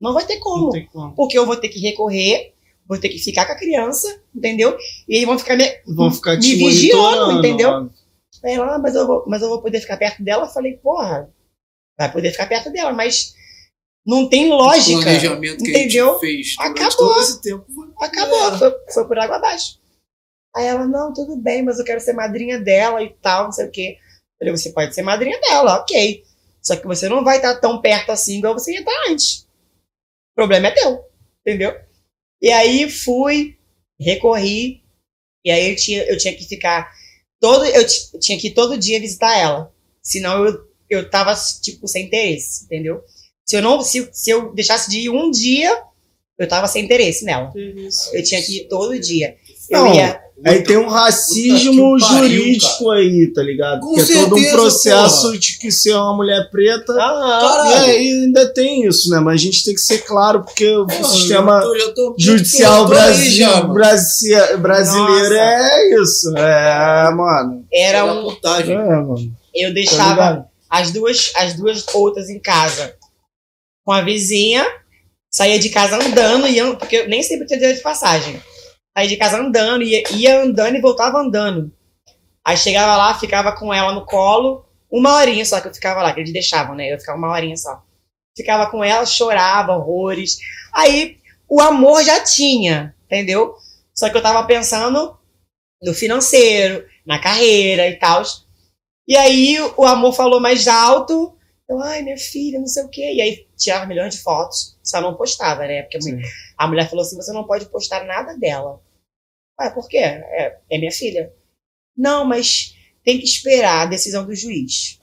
Não 0.00 0.12
vai 0.12 0.26
ter 0.26 0.38
como. 0.38 0.70
como. 0.92 1.14
Porque 1.14 1.38
eu 1.38 1.46
vou 1.46 1.56
ter 1.56 1.68
que 1.68 1.80
recorrer, 1.80 2.52
vou 2.86 2.98
ter 2.98 3.08
que 3.08 3.18
ficar 3.18 3.46
com 3.46 3.52
a 3.52 3.58
criança, 3.58 4.20
entendeu? 4.34 4.76
E 5.08 5.16
eles 5.16 5.26
vão 5.26 5.38
ficar 5.38 5.56
me, 5.56 5.64
Vão 5.86 6.10
ficar 6.10 6.36
me 6.36 6.54
vigiando, 6.54 7.38
entendeu? 7.38 7.90
Aí 8.44 8.52
ela, 8.52 8.74
ah, 8.74 8.78
mas 8.78 8.94
eu, 8.94 9.06
vou, 9.06 9.24
mas 9.26 9.40
eu 9.40 9.48
vou 9.48 9.62
poder 9.62 9.80
ficar 9.80 9.96
perto 9.96 10.22
dela? 10.22 10.44
Eu 10.44 10.50
falei, 10.50 10.76
porra, 10.76 11.30
vai 11.98 12.12
poder 12.12 12.30
ficar 12.30 12.46
perto 12.46 12.70
dela, 12.70 12.92
mas 12.92 13.34
não 14.06 14.28
tem 14.28 14.50
O 14.50 14.54
lógica. 14.56 15.00
planejamento 15.02 15.64
que 15.64 15.70
a 15.74 15.80
entendeu? 15.80 16.12
gente 16.12 16.20
fez 16.20 16.54
Acabou. 16.58 16.96
todo 16.96 17.20
esse 17.22 17.40
tempo. 17.42 17.66
Acabou, 18.00 18.54
É. 18.54 18.58
foi, 18.58 18.74
foi 18.92 19.06
por 19.06 19.18
água 19.18 19.36
abaixo. 19.36 19.78
Aí 20.54 20.64
ela, 20.66 20.86
não, 20.86 21.12
tudo 21.12 21.36
bem, 21.36 21.62
mas 21.62 21.78
eu 21.78 21.84
quero 21.84 22.00
ser 22.00 22.12
madrinha 22.14 22.58
dela 22.58 23.02
e 23.02 23.10
tal, 23.20 23.44
não 23.44 23.52
sei 23.52 23.66
o 23.66 23.70
quê. 23.70 23.98
Eu 24.34 24.38
falei, 24.46 24.56
você 24.56 24.70
pode 24.70 24.94
ser 24.94 25.02
madrinha 25.02 25.38
dela, 25.40 25.76
ok. 25.80 26.22
Só 26.62 26.76
que 26.76 26.86
você 26.86 27.08
não 27.08 27.22
vai 27.24 27.36
estar 27.36 27.56
tão 27.60 27.80
perto 27.80 28.10
assim 28.10 28.38
igual 28.38 28.54
você 28.54 28.72
ia 28.72 28.80
estar 28.80 28.92
antes. 29.10 29.40
O 30.32 30.34
problema 30.36 30.68
é 30.68 30.70
teu, 30.72 31.04
entendeu? 31.40 31.74
E 32.40 32.50
aí 32.50 32.88
fui, 32.90 33.56
recorri, 34.00 34.82
E 35.44 35.50
aí 35.50 35.70
eu 35.70 35.76
tinha, 35.76 36.02
eu 36.04 36.18
tinha 36.18 36.34
que 36.36 36.44
ficar 36.44 36.90
todo. 37.40 37.64
Eu 37.64 37.86
tinha 38.20 38.38
que 38.38 38.48
ir 38.48 38.54
todo 38.54 38.76
dia 38.78 39.00
visitar 39.00 39.36
ela. 39.38 39.72
Senão 40.02 40.44
eu, 40.44 40.58
eu 40.90 41.08
tava, 41.10 41.34
tipo, 41.62 41.86
sem 41.86 42.06
interesse, 42.06 42.64
entendeu? 42.64 43.02
Se 43.46 43.56
eu 43.56 43.62
não. 43.62 43.80
Se, 43.80 44.08
se 44.12 44.30
eu 44.30 44.52
deixasse 44.52 44.90
de 44.90 44.98
ir 45.00 45.10
um 45.10 45.30
dia, 45.30 45.72
eu 46.38 46.48
tava 46.48 46.66
sem 46.66 46.84
interesse 46.84 47.24
nela. 47.24 47.52
Eu 48.12 48.22
tinha 48.24 48.42
que 48.42 48.58
ir 48.58 48.68
todo 48.68 48.98
dia. 48.98 49.36
Eu 49.70 49.84
Não, 49.84 49.94
ia. 49.94 50.20
Aí 50.44 50.62
tem 50.62 50.76
um 50.76 50.86
racismo 50.88 51.98
pariu, 51.98 52.28
jurídico 52.28 52.90
aí, 52.90 53.32
tá 53.32 53.42
ligado? 53.42 53.80
Com 53.80 53.94
que 53.94 54.00
é 54.02 54.04
todo 54.20 54.34
um 54.34 54.38
certeza, 54.38 54.52
processo 54.56 55.22
porra. 55.22 55.38
de 55.38 55.58
que 55.58 55.70
ser 55.72 55.94
uma 55.94 56.14
mulher 56.14 56.50
preta. 56.50 56.92
Ah. 56.92 57.64
E 57.70 57.74
aí 57.90 58.08
ainda 58.24 58.52
tem 58.52 58.86
isso, 58.86 59.08
né? 59.10 59.18
Mas 59.18 59.40
a 59.40 59.44
gente 59.44 59.64
tem 59.64 59.74
que 59.74 59.80
ser 59.80 59.98
claro, 60.04 60.44
porque 60.44 60.68
o 60.76 60.86
Pô, 60.86 61.04
sistema 61.04 61.54
eu 61.54 61.62
tô- 61.62 61.74
eu 61.76 61.94
tô- 61.94 62.14
judicial 62.18 62.84
tô 62.86 62.92
aí 62.92 62.98
Brasil, 62.98 63.32
já, 63.32 63.56
mano. 63.62 63.74
Brasil, 63.74 64.58
brasileiro 64.58 65.34
Nossa. 65.34 65.40
é 65.40 65.94
isso. 66.02 66.36
É, 66.36 67.10
mano. 67.14 67.64
era 67.72 67.98
É 67.98 68.04
um. 68.04 68.30
É, 68.30 68.74
mano. 68.74 69.32
Eu 69.54 69.68
Tá 69.70 69.74
deixava 69.74 70.10
ligado? 70.10 70.44
as 70.68 70.90
duas, 70.90 71.32
as 71.34 71.54
duas 71.54 71.86
outras 71.94 72.28
em 72.28 72.38
casa 72.38 72.94
com 73.86 73.92
a 73.92 74.00
vizinha, 74.00 74.66
saía 75.30 75.60
de 75.60 75.70
casa 75.70 75.94
andando, 75.94 76.48
ia, 76.48 76.74
porque 76.74 76.96
eu 76.96 77.08
nem 77.08 77.22
sempre 77.22 77.46
tinha 77.46 77.56
dinheiro 77.56 77.78
de 77.78 77.84
passagem. 77.84 78.42
Saía 78.92 79.08
de 79.08 79.16
casa 79.16 79.38
andando, 79.38 79.84
ia, 79.84 80.02
ia 80.10 80.42
andando 80.42 80.74
e 80.74 80.80
voltava 80.80 81.20
andando. 81.20 81.72
Aí 82.44 82.56
chegava 82.56 82.96
lá, 82.96 83.16
ficava 83.16 83.52
com 83.52 83.72
ela 83.72 83.92
no 83.92 84.04
colo, 84.04 84.66
uma 84.90 85.14
horinha 85.14 85.44
só 85.46 85.60
que 85.60 85.68
eu 85.68 85.74
ficava 85.74 86.02
lá, 86.02 86.12
que 86.12 86.18
eles 86.18 86.32
deixavam, 86.32 86.74
né? 86.74 86.92
Eu 86.92 86.98
ficava 86.98 87.16
uma 87.16 87.30
horinha 87.30 87.56
só. 87.56 87.80
Ficava 88.36 88.68
com 88.68 88.82
ela, 88.82 89.06
chorava 89.06 89.76
horrores. 89.76 90.36
Aí 90.74 91.18
o 91.48 91.60
amor 91.60 92.02
já 92.02 92.24
tinha, 92.24 92.92
entendeu? 93.04 93.54
Só 93.94 94.10
que 94.10 94.16
eu 94.16 94.22
tava 94.22 94.44
pensando 94.46 95.16
no 95.80 95.94
financeiro, 95.94 96.84
na 97.06 97.20
carreira 97.20 97.88
e 97.88 97.96
tal. 97.96 98.22
E 99.06 99.16
aí 99.16 99.58
o 99.76 99.84
amor 99.84 100.12
falou 100.12 100.40
mais 100.40 100.66
alto. 100.66 101.35
Eu, 101.68 101.80
ai, 101.80 102.02
minha 102.02 102.16
filha, 102.16 102.58
não 102.60 102.66
sei 102.66 102.84
o 102.84 102.88
quê. 102.88 103.12
E 103.14 103.20
aí 103.20 103.46
tirava 103.56 103.86
milhões 103.86 104.14
de 104.14 104.22
fotos, 104.22 104.78
só 104.84 105.00
não 105.00 105.16
postava, 105.16 105.66
né? 105.66 105.82
Porque 105.82 105.96
a 105.96 106.00
mulher- 106.00 106.30
a 106.56 106.66
mulher 106.68 106.88
falou 106.88 107.04
assim: 107.04 107.16
você 107.16 107.32
não 107.32 107.46
pode 107.46 107.66
postar 107.70 108.04
nada 108.04 108.36
dela. 108.38 108.80
Ué, 109.60 109.70
por 109.70 109.88
quê? 109.88 109.98
É, 109.98 110.58
é 110.70 110.78
minha 110.78 110.92
filha. 110.92 111.32
Não, 111.96 112.24
mas 112.24 112.76
tem 113.04 113.18
que 113.18 113.24
esperar 113.24 113.82
a 113.82 113.90
decisão 113.90 114.24
do 114.26 114.34
juiz. 114.34 115.00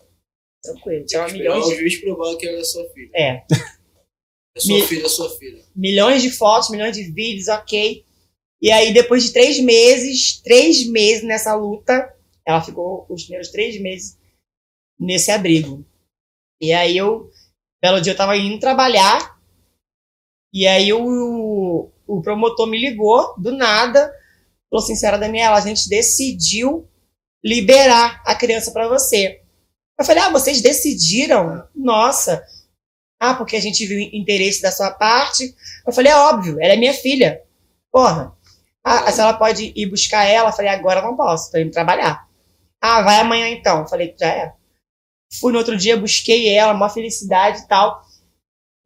Tranquilo, 0.64 1.06
tirava 1.06 1.32
milhões 1.34 1.66
o 1.66 1.76
juiz 1.76 2.00
provar 2.00 2.38
que 2.38 2.48
ela 2.48 2.60
é 2.60 2.64
sua 2.64 2.90
filha. 2.92 3.10
é, 3.14 3.44
É 4.56 4.60
sua 4.60 4.88
filha, 4.88 5.06
é 5.06 5.10
sua 5.10 5.30
filha. 5.38 5.64
milhões 5.76 6.22
de 6.22 6.30
fotos, 6.32 6.70
milhões 6.70 6.96
de 6.96 7.04
vídeos, 7.12 7.48
ok. 7.50 8.06
E 8.62 8.72
aí, 8.72 8.94
depois 8.94 9.24
de 9.24 9.34
três 9.34 9.60
meses, 9.60 10.40
três 10.42 10.88
meses 10.88 11.24
nessa 11.26 11.54
luta, 11.56 12.16
ela 12.48 12.62
ficou 12.64 13.06
os 13.10 13.24
primeiros 13.24 13.50
três 13.52 13.78
meses 13.82 14.18
nesse 14.98 15.32
abrigo. 15.32 15.84
E 16.64 16.72
aí 16.72 16.96
eu, 16.96 17.30
belo 17.82 18.00
dia, 18.00 18.14
eu 18.14 18.18
tava 18.18 18.38
indo 18.38 18.58
trabalhar, 18.58 19.38
e 20.54 20.66
aí 20.66 20.94
o, 20.94 21.92
o 22.08 22.22
promotor 22.22 22.68
me 22.68 22.80
ligou, 22.80 23.36
do 23.38 23.52
nada, 23.52 24.00
falou 24.70 24.82
assim, 24.82 24.96
senhora 24.96 25.18
Daniela, 25.18 25.58
a 25.58 25.60
gente 25.60 25.90
decidiu 25.90 26.90
liberar 27.44 28.24
a 28.26 28.34
criança 28.34 28.72
para 28.72 28.88
você. 28.88 29.42
Eu 30.00 30.06
falei, 30.06 30.24
ah, 30.24 30.30
vocês 30.30 30.62
decidiram? 30.62 31.68
Nossa. 31.76 32.42
Ah, 33.20 33.34
porque 33.34 33.58
a 33.58 33.62
gente 33.62 33.86
viu 33.86 34.00
interesse 34.00 34.62
da 34.62 34.72
sua 34.72 34.92
parte. 34.92 35.54
Eu 35.86 35.92
falei, 35.92 36.14
é 36.14 36.16
óbvio, 36.16 36.62
ela 36.62 36.76
é 36.76 36.78
minha 36.78 36.94
filha. 36.94 37.42
Porra. 37.92 38.34
Ah, 38.82 39.10
a 39.10 39.12
senhora 39.12 39.38
pode 39.38 39.74
ir 39.76 39.86
buscar 39.88 40.24
ela? 40.24 40.48
Eu 40.48 40.54
falei, 40.54 40.72
agora 40.72 41.02
não 41.02 41.18
posso, 41.18 41.52
tô 41.52 41.58
indo 41.58 41.72
trabalhar. 41.72 42.26
Ah, 42.82 43.02
vai 43.02 43.20
amanhã 43.20 43.50
então. 43.50 43.82
Eu 43.82 43.88
falei, 43.88 44.16
já 44.18 44.28
é. 44.28 44.54
Fui 45.40 45.52
no 45.52 45.58
outro 45.58 45.78
dia, 45.78 45.98
busquei 45.98 46.50
ela, 46.50 46.74
uma 46.74 46.90
felicidade 46.90 47.60
e 47.60 47.68
tal. 47.68 48.02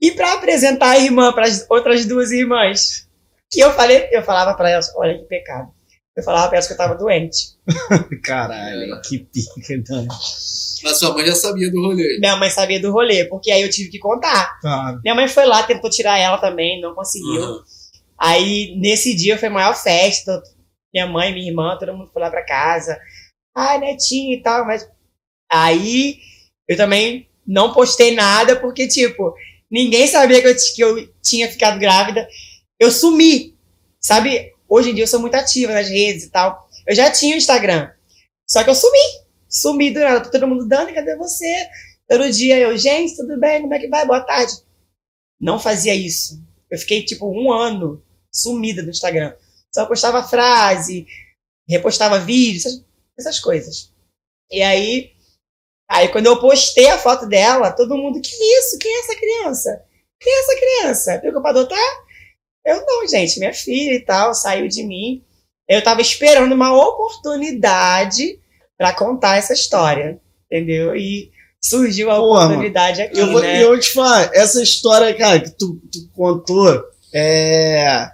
E 0.01 0.11
para 0.11 0.33
apresentar 0.33 0.91
a 0.91 0.99
irmã 0.99 1.33
para 1.33 1.45
as 1.45 1.65
outras 1.69 2.05
duas 2.05 2.31
irmãs, 2.31 3.07
que 3.51 3.59
eu 3.59 3.73
falei, 3.73 4.09
eu 4.11 4.23
falava 4.23 4.53
para 4.55 4.69
elas, 4.69 4.93
olha 4.95 5.17
que 5.17 5.25
pecado. 5.25 5.71
Eu 6.15 6.23
falava 6.23 6.47
para 6.47 6.57
elas 6.57 6.67
que 6.67 6.73
eu 6.73 6.77
tava 6.77 6.95
doente. 6.95 7.57
Caralho, 8.23 9.01
que 9.01 9.19
pica, 9.19 9.73
então. 9.73 10.05
Mas 10.07 10.99
sua 10.99 11.13
mãe 11.13 11.25
já 11.25 11.35
sabia 11.35 11.69
do 11.71 11.79
rolê. 11.81 12.17
Minha 12.19 12.35
mãe 12.35 12.49
sabia 12.49 12.79
do 12.79 12.91
rolê, 12.91 13.25
porque 13.25 13.51
aí 13.51 13.61
eu 13.61 13.69
tive 13.69 13.89
que 13.89 13.99
contar. 13.99 14.59
Claro. 14.59 14.99
Minha 15.03 15.15
mãe 15.15 15.27
foi 15.27 15.45
lá, 15.45 15.63
tentou 15.63 15.89
tirar 15.89 16.17
ela 16.17 16.39
também, 16.39 16.81
não 16.81 16.95
conseguiu. 16.95 17.41
Uhum. 17.41 17.59
Aí, 18.17 18.75
nesse 18.79 19.15
dia, 19.15 19.37
foi 19.37 19.47
a 19.47 19.51
maior 19.51 19.75
festa. 19.75 20.41
Minha 20.91 21.05
mãe, 21.05 21.31
minha 21.31 21.49
irmã, 21.49 21.77
todo 21.77 21.93
mundo 21.93 22.09
foi 22.11 22.21
lá 22.21 22.31
pra 22.31 22.45
casa. 22.45 22.99
Ai, 23.55 23.77
netinho 23.79 24.33
e 24.33 24.41
tal, 24.41 24.65
mas... 24.65 24.89
Aí, 25.49 26.17
eu 26.67 26.75
também 26.75 27.27
não 27.45 27.73
postei 27.73 28.13
nada, 28.13 28.59
porque, 28.59 28.87
tipo, 28.87 29.33
ninguém 29.71 30.07
sabia 30.07 30.41
que 30.41 30.47
eu, 30.47 30.55
que 30.55 30.81
eu 30.81 31.13
tinha 31.21 31.49
ficado 31.49 31.79
grávida. 31.79 32.27
Eu 32.79 32.91
sumi, 32.91 33.55
sabe? 33.99 34.53
Hoje 34.67 34.91
em 34.91 34.93
dia 34.95 35.03
eu 35.03 35.07
sou 35.07 35.19
muito 35.19 35.35
ativa 35.35 35.73
nas 35.73 35.87
redes 35.87 36.25
e 36.25 36.29
tal. 36.29 36.67
Eu 36.85 36.95
já 36.95 37.09
tinha 37.09 37.35
o 37.35 37.37
Instagram, 37.37 37.89
só 38.47 38.63
que 38.63 38.69
eu 38.69 38.75
sumi. 38.75 39.27
Sumi 39.49 39.91
do 39.91 39.99
nada. 39.99 40.29
Todo 40.29 40.47
mundo, 40.47 40.67
Dani, 40.67 40.93
cadê 40.93 41.15
você? 41.15 41.69
Todo 42.07 42.31
dia 42.31 42.59
eu, 42.59 42.77
gente, 42.77 43.15
tudo 43.15 43.39
bem? 43.39 43.61
Como 43.61 43.73
é 43.73 43.79
que 43.79 43.87
vai? 43.87 44.05
Boa 44.05 44.21
tarde. 44.21 44.53
Não 45.39 45.59
fazia 45.59 45.95
isso. 45.95 46.41
Eu 46.69 46.77
fiquei, 46.77 47.03
tipo, 47.03 47.29
um 47.29 47.51
ano 47.51 48.03
sumida 48.31 48.83
do 48.83 48.89
Instagram. 48.89 49.33
Só 49.73 49.85
postava 49.85 50.23
frase, 50.23 51.07
repostava 51.67 52.19
vídeo, 52.19 52.57
essas, 52.57 52.85
essas 53.17 53.39
coisas. 53.39 53.93
E 54.51 54.61
aí, 54.61 55.11
aí, 55.89 56.07
quando 56.09 56.25
eu 56.25 56.39
postei 56.39 56.89
a 56.89 56.97
foto 56.97 57.25
dela, 57.27 57.71
todo 57.71 57.97
mundo, 57.97 58.21
que 58.21 58.31
isso? 58.59 58.77
Quem 58.77 58.93
é 58.93 58.99
essa 58.99 59.15
criança? 59.15 59.81
Quem 60.19 60.33
é 60.33 60.39
essa 60.39 60.55
criança? 60.55 61.19
Pegou 61.19 61.41
pra 61.41 61.51
adotar? 61.51 62.07
Eu 62.65 62.85
não, 62.85 63.07
gente, 63.07 63.39
minha 63.39 63.53
filha 63.53 63.93
e 63.93 64.01
tal, 64.01 64.33
saiu 64.33 64.67
de 64.67 64.83
mim. 64.83 65.23
Eu 65.69 65.81
tava 65.83 66.01
esperando 66.01 66.53
uma 66.53 66.73
oportunidade 66.75 68.39
pra 68.77 68.93
contar 68.93 69.37
essa 69.37 69.53
história, 69.53 70.19
entendeu? 70.45 70.95
E 70.95 71.31
surgiu 71.61 72.11
a 72.11 72.15
Pô, 72.15 72.33
mano, 72.33 72.45
oportunidade 72.45 73.01
aqui, 73.01 73.19
Eu 73.19 73.31
vou, 73.31 73.41
né? 73.41 73.63
eu 73.63 73.69
vou 73.69 73.79
te 73.79 73.91
falar, 73.91 74.31
essa 74.33 74.61
história, 74.61 75.13
cara, 75.15 75.39
que 75.39 75.51
tu, 75.51 75.81
tu 75.91 76.09
contou, 76.13 76.83
é. 77.13 78.09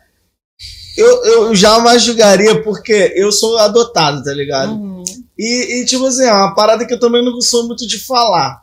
Eu, 0.96 1.26
eu 1.26 1.56
jamais 1.56 2.04
julgaria 2.04 2.62
porque 2.62 3.14
eu 3.16 3.32
sou 3.32 3.58
adotado, 3.58 4.24
tá 4.24 4.32
ligado? 4.32 4.74
Uhum. 4.74 4.93
E, 5.38 5.82
e, 5.82 5.86
tipo 5.86 6.06
assim, 6.06 6.24
é 6.26 6.32
uma 6.32 6.54
parada 6.54 6.86
que 6.86 6.94
eu 6.94 7.00
também 7.00 7.24
não 7.24 7.42
sou 7.42 7.68
muito 7.68 7.88
de 7.88 8.00
falar. 8.00 8.62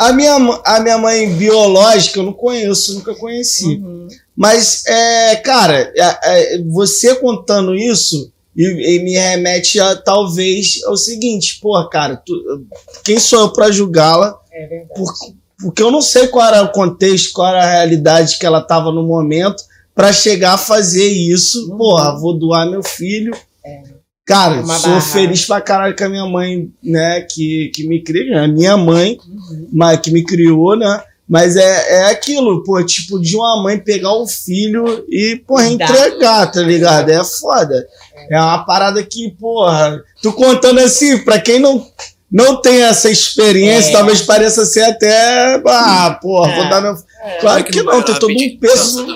A 0.00 0.12
minha, 0.12 0.36
a 0.64 0.78
minha 0.80 0.96
mãe 0.96 1.28
biológica 1.34 2.20
eu 2.20 2.24
não 2.24 2.32
conheço, 2.32 2.94
nunca 2.94 3.14
conheci. 3.16 3.76
Uhum. 3.78 4.06
Mas, 4.36 4.84
é, 4.86 5.36
cara, 5.36 5.92
é, 5.96 6.54
é, 6.54 6.62
você 6.62 7.16
contando 7.16 7.74
isso 7.74 8.32
e, 8.56 8.96
e 8.96 9.02
me 9.02 9.14
remete 9.14 9.80
a 9.80 9.96
talvez 9.96 10.80
ao 10.84 10.96
seguinte, 10.96 11.58
pô, 11.60 11.88
cara, 11.88 12.16
tu- 12.16 12.64
quem 13.04 13.18
sou 13.18 13.40
eu 13.40 13.52
pra 13.52 13.72
julgá-la? 13.72 14.38
É. 14.52 14.84
Por- 14.94 15.12
porque 15.60 15.82
eu 15.82 15.90
não 15.90 16.00
sei 16.00 16.28
qual 16.28 16.46
era 16.46 16.62
o 16.62 16.70
contexto, 16.70 17.32
qual 17.32 17.48
era 17.48 17.64
a 17.64 17.70
realidade 17.70 18.38
que 18.38 18.46
ela 18.46 18.60
tava 18.62 18.92
no 18.92 19.02
momento 19.04 19.60
pra 19.92 20.12
chegar 20.12 20.52
a 20.54 20.58
fazer 20.58 21.08
isso. 21.08 21.72
Uhum. 21.72 21.76
Porra, 21.76 22.16
vou 22.20 22.38
doar 22.38 22.70
meu 22.70 22.84
filho. 22.84 23.36
É. 23.64 23.82
Cara, 24.28 24.60
Uma 24.60 24.78
sou 24.78 24.90
barra. 24.90 25.00
feliz 25.00 25.44
pra 25.46 25.60
caralho 25.60 25.96
com 25.96 26.04
a 26.04 26.08
minha 26.10 26.26
mãe, 26.26 26.70
né, 26.84 27.22
que, 27.22 27.70
que 27.74 27.88
me 27.88 28.02
criou, 28.02 28.28
né, 28.36 28.46
minha 28.46 28.76
mãe, 28.76 29.18
Uhum. 29.26 29.68
mas 29.72 29.98
que 30.00 30.10
me 30.10 30.22
criou, 30.22 30.76
né? 30.76 31.02
Mas 31.26 31.56
é, 31.56 32.00
é 32.00 32.10
aquilo, 32.10 32.62
pô, 32.62 32.82
tipo, 32.84 33.18
de 33.20 33.36
uma 33.36 33.62
mãe 33.62 33.78
pegar 33.78 34.12
o 34.14 34.26
filho 34.26 35.04
e, 35.08 35.36
porra, 35.46 35.66
entregar, 35.68 36.50
tá 36.50 36.60
ligado? 36.62 37.08
É 37.10 37.22
foda. 37.24 37.86
É 38.30 38.38
uma 38.40 38.64
parada 38.64 39.02
que, 39.02 39.30
porra, 39.38 40.02
tu 40.22 40.32
contando 40.32 40.80
assim, 40.80 41.18
pra 41.18 41.38
quem 41.38 41.58
não, 41.58 41.86
não 42.30 42.60
tem 42.60 42.82
essa 42.82 43.10
experiência, 43.10 43.90
É. 43.90 43.92
talvez 43.92 44.20
pareça 44.22 44.64
ser 44.66 44.82
até, 44.82 45.54
ah, 45.66 46.18
porra, 46.20 46.54
vou 46.54 46.64
É. 46.64 46.68
dar 46.70 46.80
meu. 46.82 46.94
É. 47.22 47.38
Claro 47.40 47.64
que 47.64 47.82
não, 47.82 48.02
tem 48.02 48.18
todo 48.18 48.30
um 48.32 48.58
peso, 48.58 49.06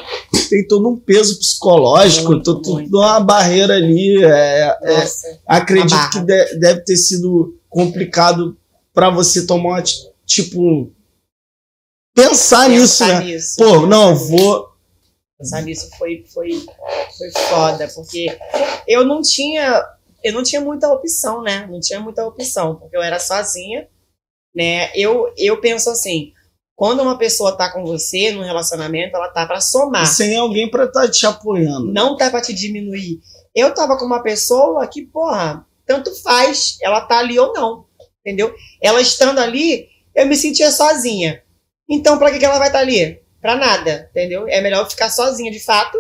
tem 0.50 0.66
todo 0.66 0.88
um 0.88 0.98
peso 0.98 1.38
psicológico, 1.38 2.32
Muito, 2.32 2.60
tem 2.62 2.72
muito. 2.72 2.90
toda 2.90 3.06
uma 3.06 3.20
barreira 3.20 3.74
ali. 3.74 4.24
É, 4.24 4.76
é, 4.82 5.00
Nossa. 5.00 5.38
acredito 5.46 6.10
que 6.10 6.20
de- 6.20 6.58
deve 6.58 6.80
ter 6.80 6.96
sido 6.96 7.54
complicado 7.68 8.56
pra 8.94 9.08
você 9.10 9.46
tomar, 9.46 9.68
uma 9.78 9.82
tipo, 10.26 10.90
pensar 12.14 12.68
nisso, 12.68 12.98
Pensar 13.04 13.20
né? 13.20 13.24
nisso. 13.26 13.56
Pô, 13.56 13.86
não, 13.86 14.14
vou. 14.16 14.68
Pensar 15.38 15.62
nisso 15.62 15.88
foi, 15.98 16.24
foi, 16.32 16.50
foi 17.18 17.30
foda, 17.48 17.88
porque 17.94 18.26
eu 18.86 19.04
não 19.04 19.20
tinha. 19.22 19.82
Eu 20.23 20.33
não 20.33 20.43
tinha 20.43 20.61
muita 20.61 20.89
opção, 20.89 21.43
né? 21.43 21.66
Não 21.70 21.81
tinha 21.81 22.01
muita 22.01 22.27
opção, 22.27 22.77
porque 22.77 22.97
eu 22.97 23.03
era 23.03 23.18
sozinha, 23.18 23.89
né? 24.55 24.91
Eu, 24.95 25.33
eu 25.37 25.61
penso 25.61 25.91
assim, 25.91 26.33
quando 26.75 27.01
uma 27.01 27.18
pessoa 27.18 27.57
tá 27.57 27.70
com 27.70 27.85
você 27.85 28.33
num 28.33 28.43
relacionamento, 28.43 29.16
ela 29.16 29.29
tá 29.29 29.47
pra 29.47 29.61
somar. 29.61 30.07
Sem 30.07 30.37
alguém 30.37 30.70
pra 30.70 30.85
estar 30.85 31.09
te 31.09 31.27
apoiando. 31.27 31.93
Não 31.93 32.16
tá 32.16 32.31
pra 32.31 32.41
te 32.41 32.53
diminuir. 32.53 33.20
Eu 33.55 33.75
tava 33.75 33.99
com 33.99 34.05
uma 34.05 34.23
pessoa 34.23 34.87
que, 34.87 35.03
porra, 35.03 35.66
tanto 35.87 36.14
faz 36.23 36.79
ela 36.81 37.01
tá 37.03 37.18
ali 37.18 37.39
ou 37.39 37.53
não. 37.53 37.87
Entendeu? 38.20 38.55
Ela 38.81 39.01
estando 39.01 39.39
ali, 39.39 39.89
eu 40.14 40.27
me 40.27 40.37
sentia 40.37 40.70
sozinha. 40.70 41.43
Então, 41.89 42.18
pra 42.18 42.31
que, 42.31 42.39
que 42.39 42.45
ela 42.45 42.59
vai 42.59 42.68
estar 42.68 42.81
ali? 42.81 43.20
Pra 43.41 43.57
nada, 43.57 44.09
entendeu? 44.11 44.47
É 44.49 44.61
melhor 44.61 44.85
eu 44.85 44.91
ficar 44.91 45.11
sozinha, 45.11 45.51
de 45.51 45.61
fato. 45.61 45.99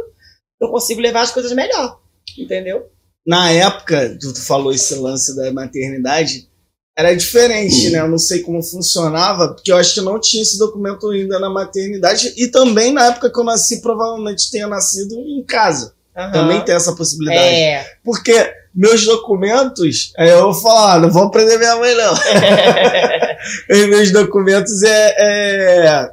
Eu 0.60 0.68
consigo 0.68 1.00
levar 1.00 1.22
as 1.22 1.32
coisas 1.32 1.52
melhor. 1.52 2.00
Entendeu? 2.38 2.90
Na 3.26 3.50
época, 3.50 4.16
tu 4.20 4.34
falou 4.34 4.72
esse 4.72 4.94
lance 4.96 5.36
da 5.36 5.52
maternidade, 5.52 6.48
era 6.96 7.14
diferente, 7.14 7.90
né? 7.90 8.00
Eu 8.00 8.08
não 8.08 8.18
sei 8.18 8.40
como 8.40 8.62
funcionava, 8.62 9.54
porque 9.54 9.72
eu 9.72 9.76
acho 9.76 9.94
que 9.94 10.00
não 10.00 10.20
tinha 10.20 10.42
esse 10.42 10.58
documento 10.58 11.08
ainda 11.08 11.38
na 11.38 11.48
maternidade. 11.48 12.34
E 12.36 12.48
também 12.48 12.92
na 12.92 13.06
época 13.06 13.30
que 13.30 13.38
eu 13.38 13.44
nasci, 13.44 13.80
provavelmente 13.80 14.50
tenha 14.50 14.66
nascido 14.66 15.14
em 15.14 15.42
casa. 15.44 15.94
Aham. 16.16 16.32
Também 16.32 16.64
tem 16.64 16.74
essa 16.74 16.94
possibilidade. 16.94 17.40
É. 17.40 17.86
Porque 18.04 18.52
meus 18.74 19.04
documentos, 19.04 20.12
aí 20.18 20.28
eu 20.28 20.52
vou 20.52 20.54
falar, 20.54 21.00
não 21.00 21.10
vou 21.10 21.30
prender 21.30 21.58
minha 21.58 21.76
mãe, 21.76 21.94
não. 21.94 22.14
Meus 23.88 24.10
documentos 24.12 24.82
é, 24.82 25.14
é- 25.18 26.10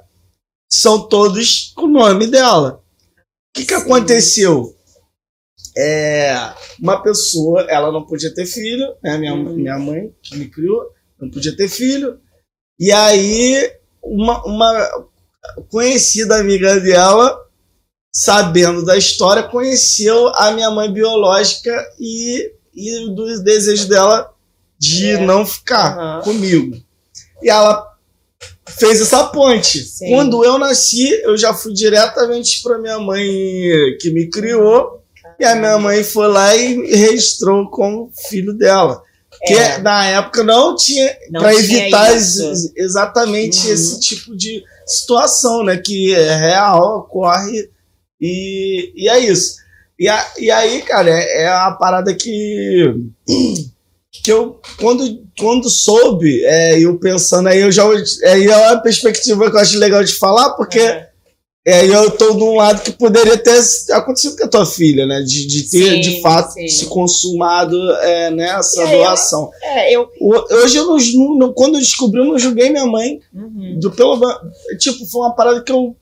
são 0.72 1.08
todos 1.08 1.74
com 1.76 1.86
o 1.86 1.90
nome 1.90 2.28
dela. 2.28 2.82
O 3.50 3.60
que, 3.60 3.66
que 3.66 3.76
Sim. 3.76 3.82
aconteceu? 3.82 4.76
É, 5.82 6.36
uma 6.82 7.02
pessoa, 7.02 7.62
ela 7.70 7.92
não 7.92 8.06
podia 8.06 8.34
ter 8.34 8.46
filho, 8.46 8.96
né? 9.04 9.18
Minha, 9.18 9.34
Uhum. 9.34 9.54
minha 9.56 9.80
mãe, 9.80 10.14
que 10.22 10.36
me 10.36 10.50
criou, 10.50 10.84
não 11.20 11.30
podia 11.30 11.56
ter 11.56 11.70
filho. 11.70 12.20
E 12.80 12.92
aí, 12.92 13.72
uma, 14.04 14.44
uma 14.46 14.90
conhecida 15.70 16.38
amiga 16.38 16.80
dela, 16.80 17.38
sabendo 18.14 18.84
da 18.84 18.98
história, 18.98 19.44
conheceu 19.44 20.28
a 20.36 20.52
minha 20.52 20.70
mãe 20.72 20.92
biológica 20.92 21.72
e, 22.00 22.52
e 22.74 23.16
dos 23.16 23.42
desejos 23.44 23.86
dela 23.86 24.34
de 24.78 25.12
É. 25.12 25.26
não 25.26 25.46
ficar 25.46 25.98
Aham. 25.98 26.22
comigo. 26.24 26.78
E 27.42 27.50
ela 27.50 27.86
fez 28.68 29.02
essa 29.02 29.26
ponte. 29.26 29.80
Sim. 29.82 30.10
Quando 30.10 30.44
eu 30.44 30.58
nasci, 30.58 31.10
eu 31.24 31.38
já 31.38 31.54
fui 31.54 31.74
diretamente 31.74 32.62
para 32.62 32.78
minha 32.80 33.00
mãe 33.00 33.26
que 34.00 34.10
me 34.12 34.30
criou. 34.30 34.99
E 35.40 35.46
a 35.46 35.56
minha 35.56 35.78
mãe 35.78 36.04
foi 36.04 36.28
lá 36.28 36.56
e 36.56 36.76
registrou 36.96 37.70
como 37.70 38.12
filho 38.30 38.54
dela. 38.54 39.02
Que 39.46 39.54
É. 39.54 39.78
na 39.78 40.06
época 40.08 40.44
não 40.44 40.76
tinha 40.76 41.16
para 41.32 41.54
evitar 41.56 42.12
ex- 42.12 42.72
exatamente 42.76 43.68
Uhum. 43.68 43.74
esse 43.74 44.00
tipo 44.02 44.36
de 44.36 44.62
situação, 44.86 45.64
né? 45.64 45.78
Que 45.78 46.14
é 46.14 46.36
real, 46.36 47.00
ocorre 47.00 47.70
e, 48.20 48.92
e 48.96 49.08
é 49.08 49.20
isso. 49.20 49.56
E, 49.98 50.10
a- 50.10 50.28
e 50.38 50.50
aí, 50.52 50.82
cara, 50.82 51.10
é, 51.10 51.44
é 51.44 51.48
a 51.48 51.72
parada 51.72 52.14
que 52.14 52.94
que 54.24 54.32
eu 54.32 54.60
quando, 54.80 55.24
quando 55.40 55.70
soube, 55.70 56.44
é, 56.44 56.80
eu 56.80 56.98
pensando 57.00 57.48
aí, 57.48 57.60
eu 57.62 57.72
já 57.72 57.84
aí 58.26 58.48
é 58.48 58.58
uma 58.58 58.82
perspectiva 58.82 59.50
que 59.50 59.56
eu 59.56 59.62
acho 59.62 59.78
legal 59.78 60.04
de 60.04 60.14
falar, 60.16 60.52
porque 60.56 60.80
Aham. 61.68 61.76
é, 61.76 61.86
eu 61.88 62.12
tô 62.12 62.34
de 62.36 62.44
um 62.44 62.56
lado 62.56 62.82
que 62.82 62.92
poderia 62.92 63.38
ter 63.38 63.60
acontecido 63.92 64.38
com 64.38 64.46
a 64.46 64.48
tua 64.48 64.66
filha, 64.66 65.06
né? 65.06 65.22
De, 65.22 65.46
de 65.46 65.70
ter, 65.70 65.96
Sim, 65.96 66.02
de 66.02 66.22
fato, 66.22 66.54
sim. 66.54 66.68
se 66.68 66.86
consumado 66.88 67.76
é, 67.98 68.32
nessa 68.32 68.82
E 68.82 68.86
aí, 68.86 68.98
doação. 68.98 69.50
É, 69.62 69.94
eu. 69.96 70.08
Hoje, 70.64 70.78
eu 70.78 70.86
não, 70.88 71.38
não- 71.38 71.54
quando 71.54 71.76
eu 71.76 71.82
descobri, 71.82 72.20
eu 72.20 72.26
não 72.26 72.40
julguei 72.40 72.70
minha 72.70 72.86
mãe. 72.86 73.20
Uhum. 73.34 73.78
Do, 73.80 73.92
pelo, 73.92 74.20
tipo, 74.80 75.06
foi 75.06 75.22
uma 75.22 75.36
parada 75.36 75.62
que 75.62 75.72
eu, 75.72 75.96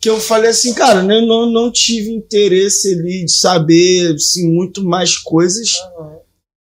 que 0.00 0.08
eu 0.10 0.20
falei 0.20 0.50
assim, 0.50 0.72
cara, 0.74 1.00
eu 1.00 1.26
não, 1.26 1.46
não 1.50 1.72
tive 1.72 2.12
interesse 2.12 2.94
ali 2.94 3.24
de 3.24 3.32
saber 3.32 4.14
assim, 4.14 4.48
muito 4.50 4.84
mais 4.84 5.16
coisas. 5.16 5.68
Aham. 5.98 6.18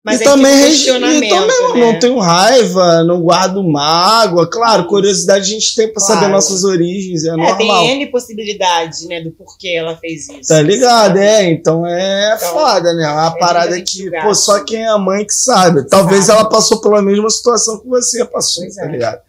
Mas 0.05 0.21
e 0.21 0.23
é 0.23 0.27
também, 0.27 0.53
tipo 0.53 0.65
regi- 0.65 0.75
questionamento, 0.85 1.25
e 1.25 1.29
também 1.31 1.81
né? 1.81 1.93
não 1.93 1.99
tenho 1.99 2.19
raiva, 2.19 3.03
não 3.05 3.23
guardo 3.23 3.65
mágoa. 3.65 4.47
Claro, 4.51 4.85
curiosidade 4.87 5.47
a 5.47 5.49
gente 5.59 5.75
tem 5.75 5.91
pra 5.91 6.05
Claro. 6.05 6.21
saber 6.21 6.31
nossas 6.31 6.63
origens, 6.63 7.25
é, 7.25 7.29
É, 7.29 7.31
normal. 7.37 7.57
tem 7.57 7.91
N 8.03 8.07
possibilidades, 8.11 9.09
né, 9.09 9.23
do 9.23 9.31
porquê 9.31 9.69
ela 9.71 9.97
fez 9.97 10.29
isso. 10.29 10.49
Tá 10.49 10.61
ligado? 10.61 11.07
sabe? 11.15 11.21
É, 11.21 11.51
então 11.51 11.87
é 11.87 12.35
Então, 12.37 12.49
foda, 12.53 12.93
né? 12.93 13.09
Uma 13.09 13.35
é 13.35 13.39
parada 13.39 13.81
que, 13.81 14.11
pô, 14.23 14.35
só 14.35 14.63
quem 14.63 14.85
é 14.85 14.95
mãe 14.99 15.25
que 15.25 15.33
sabe. 15.33 15.89
Talvez 15.89 16.27
Sabe. 16.27 16.39
ela 16.39 16.49
passou 16.51 16.83
pela 16.83 17.01
mesma 17.01 17.31
situação 17.31 17.81
que 17.81 17.89
você 17.89 18.25
passou, 18.27 18.63
Pois 18.63 18.75
tá 18.77 18.85
é. 18.85 18.89
ligado? 18.89 19.21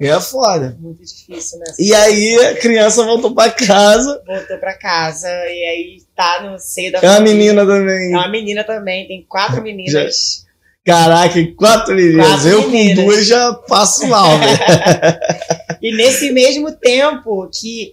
É. 0.00 0.04
E 0.04 0.08
é 0.08 0.20
foda. 0.20 0.76
Muito 0.80 1.02
difícil, 1.04 1.58
né? 1.58 1.64
E 1.78 1.94
aí 1.94 2.36
a 2.46 2.54
criança 2.56 3.02
voltou 3.04 3.34
pra 3.34 3.50
casa. 3.50 4.22
Voltou 4.26 4.58
pra 4.58 4.74
casa 4.78 5.28
e 5.28 5.64
aí 5.64 6.02
tá 6.14 6.42
no 6.42 6.58
seio 6.58 6.92
da 6.92 6.98
É 6.98 7.06
uma 7.06 7.16
família. 7.16 7.34
menina 7.36 7.66
também. 7.66 8.12
É 8.12 8.16
uma 8.16 8.28
menina 8.28 8.64
também, 8.64 9.06
tem 9.08 9.24
quatro 9.28 9.62
meninas. 9.62 10.44
Caraca, 10.84 11.34
quatro 11.56 11.94
meninas. 11.94 12.26
Quatro 12.28 12.48
eu 12.48 12.70
meninas. 12.70 13.04
com 13.04 13.10
duas 13.10 13.26
já 13.26 13.52
passo 13.68 14.06
mal, 14.06 14.38
velho. 14.38 14.58
E 15.82 15.94
nesse 15.94 16.32
mesmo 16.32 16.72
tempo 16.72 17.48
que, 17.52 17.92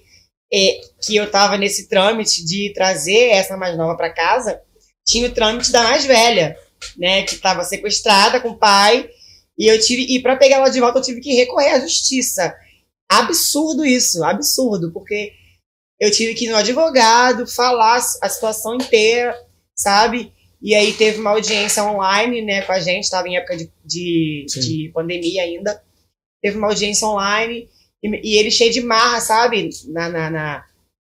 é, 0.52 0.80
que 1.06 1.16
eu 1.16 1.30
tava 1.30 1.58
nesse 1.58 1.88
trâmite 1.90 2.44
de 2.44 2.72
trazer 2.74 3.30
essa 3.30 3.58
mais 3.58 3.76
nova 3.78 3.96
pra 3.98 4.10
casa, 4.14 4.60
tinha 5.06 5.28
o 5.28 5.32
trâmite 5.32 5.72
da 5.72 5.84
mais 5.84 6.06
velha, 6.06 6.56
né? 6.98 7.24
Que 7.24 7.36
tava 7.36 7.64
sequestrada 7.64 8.40
com 8.40 8.50
o 8.50 8.58
pai. 8.58 9.08
E 9.58 9.68
eu 9.72 9.80
tive. 9.80 10.04
E 10.04 10.22
pra 10.22 10.36
pegar 10.36 10.58
ela 10.58 10.70
de 10.70 10.80
volta, 10.80 11.00
eu 11.00 11.04
tive 11.04 11.22
que 11.22 11.34
recorrer 11.34 11.74
à 11.74 11.80
justiça. 11.80 12.56
Absurdo 13.10 13.86
isso, 13.86 14.24
absurdo, 14.24 14.92
porque 14.92 15.34
eu 16.00 16.12
tive 16.12 16.34
que 16.34 16.46
ir 16.46 16.50
no 16.50 16.58
advogado, 16.58 17.48
falar 17.48 17.98
a 18.22 18.30
situação 18.30 18.76
inteira, 18.76 19.36
sabe? 19.76 20.34
E 20.62 20.74
aí 20.74 20.94
teve 20.94 21.20
uma 21.20 21.32
audiência 21.32 21.84
online, 21.84 22.42
né, 22.42 22.62
com 22.62 22.72
a 22.72 22.80
gente, 22.80 23.04
estava 23.04 23.28
em 23.28 23.36
época 23.36 23.58
de, 23.58 23.70
de, 23.86 24.46
de 24.48 24.92
pandemia 24.94 25.44
ainda. 25.44 25.84
Teve 26.42 26.58
uma 26.58 26.68
audiência 26.68 27.08
online 27.08 27.70
e, 28.02 28.32
e 28.32 28.38
ele 28.38 28.50
cheio 28.50 28.72
de 28.72 28.82
marra, 28.82 29.20
sabe? 29.20 29.70
Na, 29.90 30.10
na, 30.10 30.30
na, 30.30 30.66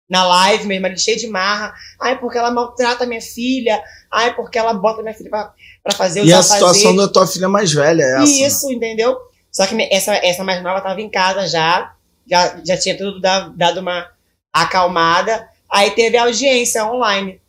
na 0.08 0.24
live 0.26 0.66
mesmo, 0.66 0.86
ele 0.86 0.98
cheio 0.98 1.18
de 1.18 1.26
marra. 1.26 1.72
Ai, 2.00 2.18
porque 2.18 2.36
ela 2.38 2.50
maltrata 2.50 3.06
minha 3.06 3.20
filha. 3.22 3.82
Ai, 4.12 4.34
porque 4.34 4.58
ela 4.58 4.74
bota 4.74 5.02
minha 5.02 5.14
filha 5.14 5.30
pra, 5.30 5.52
pra 5.82 5.94
fazer 5.94 6.20
os 6.22 6.28
E 6.28 6.32
a 6.32 6.42
situação 6.42 6.94
da 6.96 7.08
tua 7.08 7.26
filha 7.26 7.48
mais 7.48 7.72
velha 7.72 8.02
é 8.02 8.06
essa. 8.16 8.18
né? 8.18 8.24
Isso, 8.46 8.70
entendeu? 8.72 9.16
Só 9.50 9.66
que 9.66 9.74
essa, 9.90 10.14
essa 10.16 10.44
mais 10.44 10.62
nova 10.62 10.80
tava 10.80 11.00
em 11.00 11.08
casa 11.10 11.46
já, 11.46 11.94
já, 12.28 12.60
já 12.64 12.76
tinha 12.76 12.96
tudo 12.98 13.20
da- 13.20 13.48
dado 13.48 13.80
uma 13.80 14.10
acalmada. 14.52 15.48
Aí 15.70 15.90
teve 15.92 16.16
a 16.16 16.24
audiência 16.24 16.84
online. 16.86 17.40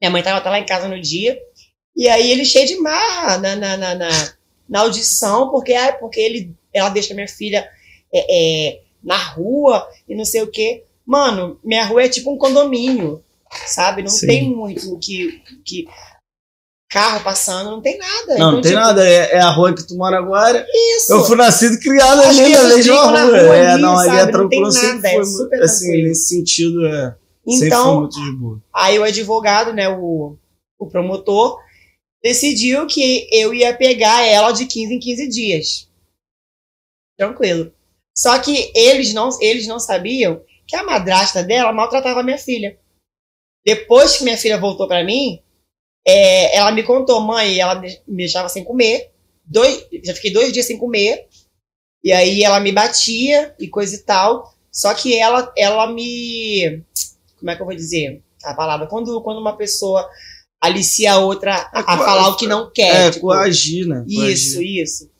Minha 0.00 0.10
mãe 0.10 0.22
tava 0.22 0.38
até 0.38 0.50
lá 0.50 0.58
em 0.58 0.66
casa 0.66 0.88
no 0.88 1.00
dia. 1.00 1.38
E 1.96 2.08
aí 2.08 2.30
ele 2.30 2.44
cheio 2.44 2.66
de 2.66 2.76
marra 2.76 3.38
na, 3.38 3.56
na, 3.56 3.76
na, 3.76 3.94
na, 3.94 4.08
na 4.68 4.80
audição, 4.80 5.50
porque, 5.50 5.72
ah, 5.74 5.94
porque 5.94 6.20
ele, 6.20 6.54
ela 6.72 6.90
deixa 6.90 7.14
minha 7.14 7.28
filha 7.28 7.68
é, 8.12 8.68
é, 8.74 8.80
na 9.02 9.16
rua 9.16 9.88
e 10.08 10.14
não 10.14 10.24
sei 10.24 10.42
o 10.42 10.50
quê. 10.50 10.84
Mano, 11.06 11.58
minha 11.62 11.84
rua 11.84 12.02
é 12.02 12.08
tipo 12.08 12.32
um 12.32 12.36
condomínio, 12.36 13.22
sabe? 13.66 14.02
Não 14.02 14.08
Sim. 14.08 14.26
tem 14.26 14.50
muito 14.50 14.98
que, 14.98 15.40
que. 15.64 15.86
Carro 16.88 17.22
passando, 17.22 17.70
não 17.70 17.80
tem 17.80 17.98
nada. 17.98 18.26
Não, 18.28 18.34
Então, 18.34 18.52
não 18.52 18.60
tem 18.60 18.72
tipo, 18.72 18.82
nada. 18.82 19.08
É, 19.08 19.34
é 19.34 19.40
a 19.40 19.50
rua 19.50 19.74
que 19.74 19.86
tu 19.86 19.96
mora 19.96 20.18
agora. 20.18 20.64
Isso. 20.96 21.12
Eu 21.12 21.24
fui 21.24 21.36
nascido 21.36 21.74
e 21.74 21.80
criado 21.80 22.22
ali 22.22 22.52
na 22.52 22.62
mesma 22.64 22.94
rua. 22.94 23.24
rua 23.24 23.56
É, 23.56 23.70
ali, 23.72 23.82
não, 23.82 23.98
ali 23.98 24.16
é 24.16 24.26
tranquilo. 24.26 24.72
Sempre 24.72 24.94
nada, 24.94 25.08
é 25.08 25.14
foi 25.14 25.24
super 25.24 25.62
assim, 25.62 25.84
tranquilo. 25.86 26.08
nesse 26.08 26.28
sentido, 26.28 26.86
é. 26.86 27.16
Então, 27.46 28.00
muito 28.00 28.20
de 28.20 28.32
boa. 28.32 28.60
aí 28.72 28.98
o 28.98 29.04
advogado, 29.04 29.72
né, 29.72 29.88
o, 29.88 30.36
o 30.78 30.86
promotor, 30.86 31.58
decidiu 32.22 32.86
que 32.86 33.28
eu 33.30 33.54
ia 33.54 33.76
pegar 33.76 34.22
ela 34.24 34.50
de 34.50 34.66
15 34.66 34.94
em 34.94 34.98
15 34.98 35.28
dias. 35.28 35.88
Tranquilo. 37.16 37.72
Só 38.16 38.38
que 38.38 38.72
eles 38.74 39.14
não, 39.14 39.28
eles 39.40 39.66
não 39.66 39.78
sabiam 39.78 40.40
que 40.66 40.76
a 40.76 40.82
madrasta 40.82 41.42
dela 41.42 41.72
maltratava 41.72 42.22
minha 42.22 42.38
filha. 42.38 42.78
Depois 43.64 44.16
que 44.16 44.24
minha 44.24 44.36
filha 44.36 44.58
voltou 44.58 44.86
pra 44.86 45.04
mim, 45.04 45.40
é, 46.06 46.56
ela 46.56 46.70
me 46.70 46.82
contou, 46.82 47.20
mãe, 47.20 47.58
ela 47.58 47.80
me 47.80 47.98
deixava 48.06 48.48
sem 48.48 48.62
comer. 48.62 49.10
Dois, 49.44 49.86
já 50.04 50.14
fiquei 50.14 50.32
dois 50.32 50.52
dias 50.52 50.66
sem 50.66 50.78
comer. 50.78 51.26
E 52.02 52.12
aí 52.12 52.44
ela 52.44 52.60
me 52.60 52.70
batia 52.70 53.54
e 53.58 53.68
coisa 53.68 53.96
e 53.96 53.98
tal. 53.98 54.54
Só 54.70 54.94
que 54.94 55.16
ela, 55.16 55.52
ela 55.56 55.90
me. 55.90 56.82
Como 57.38 57.50
é 57.50 57.56
que 57.56 57.62
eu 57.62 57.66
vou 57.66 57.74
dizer 57.74 58.22
a 58.44 58.54
palavra? 58.54 58.86
Quando, 58.86 59.20
quando 59.22 59.40
uma 59.40 59.56
pessoa 59.56 60.08
alicia 60.60 61.14
a 61.14 61.18
outra 61.18 61.68
a, 61.72 61.80
É, 61.80 61.82
a 61.86 61.96
falar 61.96 62.28
o 62.28 62.36
que 62.36 62.46
não 62.46 62.70
quer. 62.70 63.08
É, 63.08 63.10
tipo, 63.10 63.26
coagir, 63.26 63.86
né? 63.86 64.04
isso, 64.06 64.62
isso. 64.62 65.10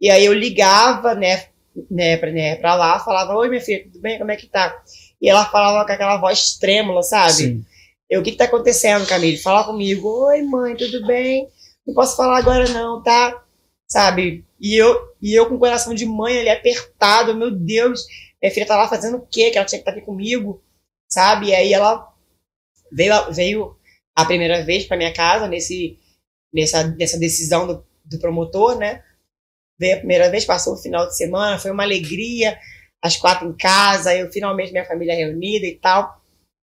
E 0.00 0.10
aí 0.10 0.24
eu 0.24 0.32
ligava, 0.32 1.14
né, 1.14 1.48
né, 1.90 2.16
pra, 2.16 2.30
né, 2.30 2.56
pra 2.56 2.74
lá, 2.74 2.98
falava, 2.98 3.34
oi, 3.34 3.48
minha 3.48 3.60
filha, 3.60 3.84
tudo 3.84 4.00
bem? 4.00 4.18
Como 4.18 4.30
é 4.30 4.36
que 4.36 4.46
tá? 4.46 4.82
E 5.20 5.28
ela 5.28 5.44
falava 5.46 5.84
com 5.86 5.92
aquela 5.92 6.16
voz 6.16 6.56
trêmula, 6.58 7.02
sabe? 7.02 7.32
Sim. 7.32 7.64
Eu, 8.08 8.20
o 8.20 8.24
que 8.24 8.32
que 8.32 8.38
tá 8.38 8.44
acontecendo, 8.44 9.06
Camille? 9.06 9.36
Fala 9.36 9.64
comigo. 9.64 10.08
Oi, 10.26 10.42
mãe, 10.42 10.74
tudo 10.74 11.06
bem? 11.06 11.48
Não 11.86 11.94
posso 11.94 12.16
falar 12.16 12.38
agora 12.38 12.68
não, 12.68 13.02
tá? 13.02 13.44
Sabe? 13.86 14.44
E 14.60 14.74
eu, 14.74 14.96
e 15.20 15.34
eu 15.34 15.48
com 15.48 15.56
o 15.56 15.58
coração 15.58 15.94
de 15.94 16.06
mãe 16.06 16.38
ali 16.38 16.48
apertado, 16.48 17.34
meu 17.34 17.50
Deus. 17.50 18.06
Minha 18.40 18.52
filha 18.52 18.66
tá 18.66 18.76
lá 18.76 18.88
fazendo 18.88 19.18
o 19.18 19.26
quê? 19.26 19.50
Que 19.50 19.58
ela 19.58 19.66
tinha 19.66 19.78
que 19.78 19.88
estar 19.88 19.92
aqui 19.92 20.00
comigo, 20.00 20.62
sabe? 21.10 21.48
E 21.48 21.54
aí 21.54 21.72
ela 21.72 22.12
veio, 22.90 23.32
veio 23.32 23.76
a 24.16 24.24
primeira 24.24 24.64
vez 24.64 24.84
para 24.84 24.96
minha 24.96 25.12
casa 25.12 25.46
nesse, 25.46 25.98
nessa, 26.52 26.84
nessa 26.84 27.18
decisão 27.18 27.66
do, 27.66 27.86
do 28.04 28.18
promotor, 28.18 28.76
né? 28.76 29.02
Veio 29.78 29.94
a 29.94 29.98
primeira 29.98 30.30
vez, 30.30 30.44
passou 30.44 30.74
o 30.74 30.78
final 30.78 31.06
de 31.06 31.16
semana, 31.16 31.58
foi 31.58 31.70
uma 31.70 31.84
alegria, 31.84 32.58
as 33.00 33.16
quatro 33.16 33.48
em 33.48 33.56
casa, 33.56 34.14
eu 34.14 34.30
finalmente 34.30 34.72
minha 34.72 34.84
família 34.84 35.14
reunida 35.14 35.66
e 35.66 35.76
tal. 35.76 36.20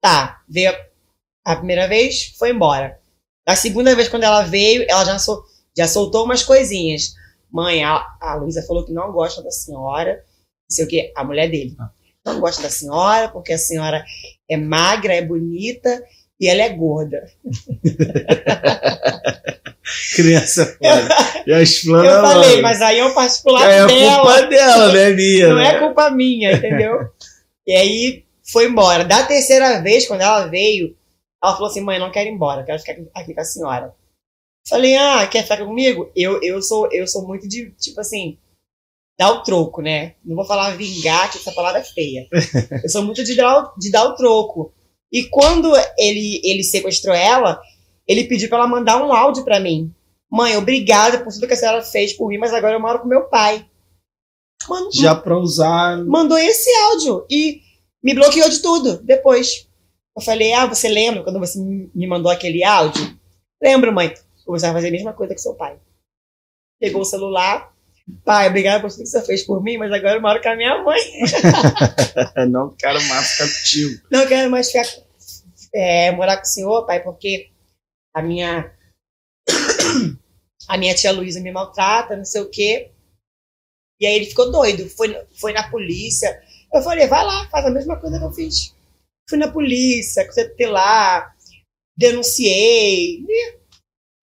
Tá, 0.03 0.43
veio 0.49 0.73
a, 1.45 1.57
primeira 1.57 1.89
vez, 1.89 2.35
foi 2.39 2.51
embora. 2.51 3.01
A 3.47 3.57
segunda 3.57 3.97
vez, 3.97 4.09
quando 4.09 4.25
ela 4.25 4.43
veio, 4.43 4.85
ela 4.89 5.05
já, 5.05 5.19
sol, 5.19 5.43
já 5.77 5.89
soltou 5.89 6.25
umas 6.25 6.43
coisinhas. 6.43 7.15
Mãe, 7.51 7.83
a, 7.83 8.07
a 8.21 8.35
Luísa 8.35 8.63
falou 8.63 8.85
que 8.85 8.93
não 8.93 9.13
gosta 9.13 9.43
da 9.43 9.51
senhora, 9.51 10.17
não 10.17 10.77
sei 10.77 10.85
o 10.85 10.89
que, 10.89 11.13
a 11.17 11.25
mulher 11.25 11.51
dele. 11.51 11.75
Não 12.25 12.39
gosta 12.39 12.63
da 12.63 12.71
senhora, 12.71 13.29
porque 13.31 13.55
a 13.55 13.59
senhora 13.59 14.05
é 14.49 14.57
magra, 14.57 15.15
é 15.15 15.23
bonita 15.23 16.05
e 16.39 16.49
ela 16.49 16.63
é 16.63 16.69
gorda. 16.69 17.27
Criança 20.17 20.67
foda. 20.79 21.09
Já 21.47 21.63
explana 21.63 22.05
Eu 22.09 22.21
falei, 22.23 22.61
mas 22.63 22.81
aí 22.83 22.99
é 22.99 23.05
um 23.05 23.15
particular 23.15 23.69
É 23.71 23.81
a 23.81 23.87
dela. 23.87 24.17
culpa 24.23 24.43
dela, 24.47 24.93
né, 24.93 25.11
Minha? 25.11 25.49
Não 25.49 25.61
é 25.61 25.79
culpa 25.79 26.11
minha, 26.11 26.53
entendeu? 26.53 27.09
e 27.67 27.73
aí 27.73 28.25
foi 28.51 28.67
embora. 28.67 29.05
Da 29.05 29.25
terceira 29.25 29.81
vez, 29.81 30.07
quando 30.07 30.21
ela 30.23 30.47
veio, 30.47 30.97
ela 31.43 31.53
falou 31.55 31.69
assim: 31.71 31.81
mãe, 31.81 31.99
não 31.99 32.11
quero 32.11 32.29
ir 32.29 32.33
embora, 32.33 32.65
quero 32.65 32.79
ficar 32.79 32.97
aqui 33.15 33.35
com 33.35 33.41
a 33.41 33.45
senhora. 33.45 33.95
Falei, 34.69 34.95
ah, 34.97 35.27
quer 35.27 35.43
ficar 35.43 35.65
comigo? 35.65 36.11
Eu, 36.15 36.41
eu, 36.43 36.61
sou, 36.63 36.89
eu 36.93 37.07
sou 37.07 37.27
muito 37.27 37.49
de, 37.49 37.71
tipo 37.81 38.01
assim, 38.01 38.37
dar 39.19 39.33
o 39.33 39.43
troco, 39.43 39.81
né? 39.83 40.15
Não 40.25 40.37
vou 40.37 40.45
falar 40.45 40.77
vingar, 40.77 41.31
que 41.31 41.39
essa 41.39 41.51
palavra 41.53 41.81
é 41.81 41.85
feia. 41.85 42.27
Eu 42.85 42.89
sou 42.89 43.03
muito 43.03 43.25
de 43.25 43.35
dar, 43.35 43.59
o- 43.65 43.79
de 43.79 43.91
dar 43.91 44.05
o 44.05 44.15
troco. 44.15 44.73
E 45.13 45.25
quando 45.25 45.73
ele, 45.99 46.41
ele 46.45 46.63
sequestrou 46.63 47.15
ela, 47.15 47.61
ele 48.11 48.25
pediu 48.25 48.49
pra 48.49 48.59
ela 48.59 48.67
mandar 48.67 49.03
um 49.05 49.13
áudio 49.13 49.45
pra 49.45 49.61
mim. 49.61 49.95
Mãe, 50.29 50.57
obrigada 50.57 51.21
por 51.23 51.33
tudo 51.33 51.47
que 51.47 51.55
a 51.55 51.57
senhora 51.57 51.83
fez 51.83 52.13
por 52.13 52.29
mim, 52.29 52.39
mas 52.39 52.53
agora 52.53 52.75
eu 52.75 52.81
moro 52.81 52.99
com 53.01 53.09
meu 53.09 53.29
pai. 53.29 53.65
Mano, 54.69 54.91
Já 54.93 55.15
pra 55.15 55.39
usar. 55.39 56.05
mandou 56.05 56.37
esse 56.37 56.69
áudio 56.87 57.25
e 57.31 57.61
me 58.03 58.13
bloqueou 58.15 58.49
de 58.49 58.61
tudo 58.61 58.99
depois. 59.03 59.69
Eu 60.17 60.23
falei, 60.23 60.53
ah, 60.53 60.67
você 60.67 60.89
lembra 60.89 61.23
quando 61.23 61.39
você 61.39 61.59
me 61.59 62.07
mandou 62.07 62.31
aquele 62.31 62.65
áudio? 62.65 63.17
Lembro, 63.63 63.93
mãe. 63.93 64.13
Você 64.47 64.67
vai 64.67 64.75
fazer 64.75 64.89
a 64.89 64.93
mesma 64.93 65.13
coisa 65.13 65.35
que 65.35 65.41
seu 65.41 65.55
pai. 65.55 65.79
Pegou 66.81 67.03
o 67.03 67.05
celular. 67.05 67.73
Pai, 68.25 68.49
obrigado 68.49 68.81
por 68.81 68.91
tudo 68.91 69.03
que 69.03 69.09
você 69.09 69.23
fez 69.23 69.45
por 69.45 69.63
mim, 69.63 69.77
mas 69.79 69.93
agora 69.93 70.17
eu 70.17 70.21
moro 70.21 70.43
com 70.43 70.49
a 70.49 70.57
minha 70.57 70.83
mãe. 70.83 71.01
Não 72.51 72.75
quero 72.77 73.01
mais 73.05 73.31
ficar 73.31 73.47
contigo. 73.49 74.03
Não 74.11 74.27
quero 74.27 74.51
mais 74.51 74.71
ficar, 74.71 74.87
é, 75.73 76.11
morar 76.11 76.37
com 76.39 76.43
o 76.43 76.47
senhor, 76.47 76.87
pai, 76.87 77.01
porque 77.01 77.51
a 78.15 78.23
minha 78.23 78.73
a 80.69 80.77
minha 80.79 80.95
tia 80.95 81.13
Luísa 81.13 81.41
me 81.41 81.51
maltrata, 81.53 82.17
não 82.17 82.25
sei 82.25 82.41
o 82.43 82.51
quê. 82.51 82.91
E 84.01 84.07
aí 84.07 84.15
ele 84.15 84.27
ficou 84.27 84.51
doido, 84.51 84.89
foi, 84.91 85.15
foi 85.39 85.53
na 85.53 85.69
polícia. 85.71 86.43
Eu 86.73 86.83
falei, 86.83 87.07
vai 87.07 87.25
lá, 87.25 87.49
faz 87.51 87.67
a 87.67 87.71
mesma 87.71 87.99
coisa 88.01 88.19
que 88.19 88.25
eu 88.25 88.33
fiz. 88.33 88.75
Fui 89.29 89.39
na 89.39 89.51
polícia, 89.51 90.27
CT 90.29 90.67
lá, 90.67 91.35
denunciei. 91.97 93.21
E, 93.29 93.55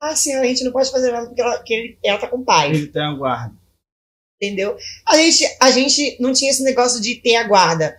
assim, 0.01 0.33
a 0.35 0.43
gente 0.45 0.63
não 0.63 0.71
pode 0.71 0.89
fazer 0.91 1.11
nada 1.11 1.27
porque 1.27 1.41
ela, 1.41 1.63
ele- 1.69 1.99
ela 2.03 2.19
tá 2.19 2.27
com 2.27 2.37
o 2.37 2.45
pai 2.45 2.69
Ele 2.71 2.87
tem 2.87 3.01
a 3.03 3.13
guarda. 3.13 3.55
entendeu? 4.41 4.77
A 5.07 5.17
gente, 5.17 5.45
a 5.61 5.71
gente 5.71 6.17
não 6.19 6.33
tinha 6.33 6.49
esse 6.51 6.63
negócio 6.63 7.01
de 7.01 7.15
ter 7.15 7.35
a 7.35 7.47
guarda. 7.47 7.97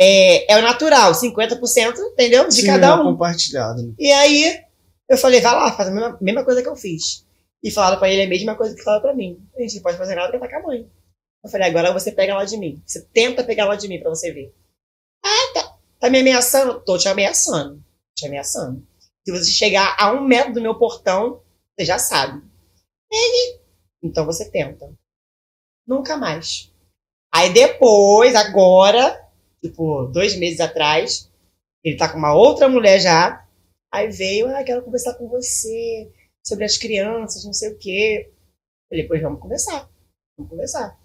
É, 0.00 0.52
é 0.52 0.58
o 0.58 0.62
natural, 0.62 1.12
50%, 1.12 1.98
entendeu? 2.12 2.46
De 2.48 2.54
Sim, 2.54 2.66
cada 2.66 2.86
é 2.88 2.94
um. 2.94 3.02
compartilhado. 3.04 3.82
né? 3.82 3.94
E 3.98 4.12
aí, 4.12 4.64
eu 5.08 5.16
falei, 5.16 5.40
vai 5.40 5.54
lá, 5.54 5.72
faz 5.72 5.88
a 5.88 5.92
mesma, 5.92 6.18
mesma 6.20 6.44
coisa 6.44 6.62
que 6.62 6.68
eu 6.68 6.76
fiz. 6.76 7.26
E 7.62 7.70
falaram 7.70 7.98
pra 7.98 8.10
ele 8.10 8.22
a 8.22 8.28
mesma 8.28 8.54
coisa 8.54 8.74
que 8.74 8.82
falaram 8.82 9.02
pra 9.02 9.14
mim. 9.14 9.42
A 9.56 9.62
gente 9.62 9.76
não 9.76 9.82
pode 9.82 9.98
fazer 9.98 10.14
nada 10.14 10.38
tá 10.38 10.48
com 10.48 10.56
a 10.56 10.62
mãe. 10.62 10.90
Eu 11.42 11.50
falei, 11.50 11.68
agora 11.68 11.92
você 11.92 12.12
pega 12.12 12.32
ela 12.32 12.44
de 12.44 12.56
mim. 12.56 12.82
Você 12.86 13.02
tenta 13.12 13.44
pegar 13.44 13.64
ela 13.64 13.76
de 13.76 13.88
mim 13.88 14.00
pra 14.00 14.10
você 14.10 14.32
ver. 14.32 14.54
Ah, 15.24 15.52
tá. 15.54 15.78
Tá 15.98 16.10
me 16.10 16.20
ameaçando? 16.20 16.80
Tô 16.80 16.96
te 16.98 17.08
ameaçando. 17.08 17.82
Te 18.14 18.26
ameaçando. 18.26 18.86
Se 19.24 19.32
você 19.32 19.50
chegar 19.50 19.96
a 19.98 20.12
um 20.12 20.24
metro 20.24 20.54
do 20.54 20.60
meu 20.60 20.78
portão, 20.78 21.42
você 21.76 21.84
já 21.84 21.98
sabe. 21.98 22.42
Ele. 23.10 23.60
Então 24.02 24.24
você 24.24 24.50
tenta. 24.50 24.92
Nunca 25.86 26.16
mais. 26.16 26.72
Aí 27.32 27.52
depois, 27.52 28.34
agora, 28.34 29.20
tipo, 29.62 30.06
dois 30.06 30.36
meses 30.36 30.60
atrás, 30.60 31.30
ele 31.82 31.96
tá 31.96 32.08
com 32.08 32.18
uma 32.18 32.34
outra 32.34 32.68
mulher 32.68 33.00
já. 33.00 33.46
Aí 33.92 34.08
veio, 34.10 34.48
ah, 34.54 34.62
quero 34.64 34.82
conversar 34.82 35.14
com 35.14 35.28
você 35.28 36.10
sobre 36.46 36.64
as 36.64 36.76
crianças, 36.76 37.44
não 37.44 37.52
sei 37.52 37.70
o 37.72 37.78
quê. 37.78 38.30
Falei, 38.88 39.06
pois 39.06 39.22
vamos 39.22 39.40
conversar. 39.40 39.88
Vamos 40.36 40.50
conversar. 40.50 40.98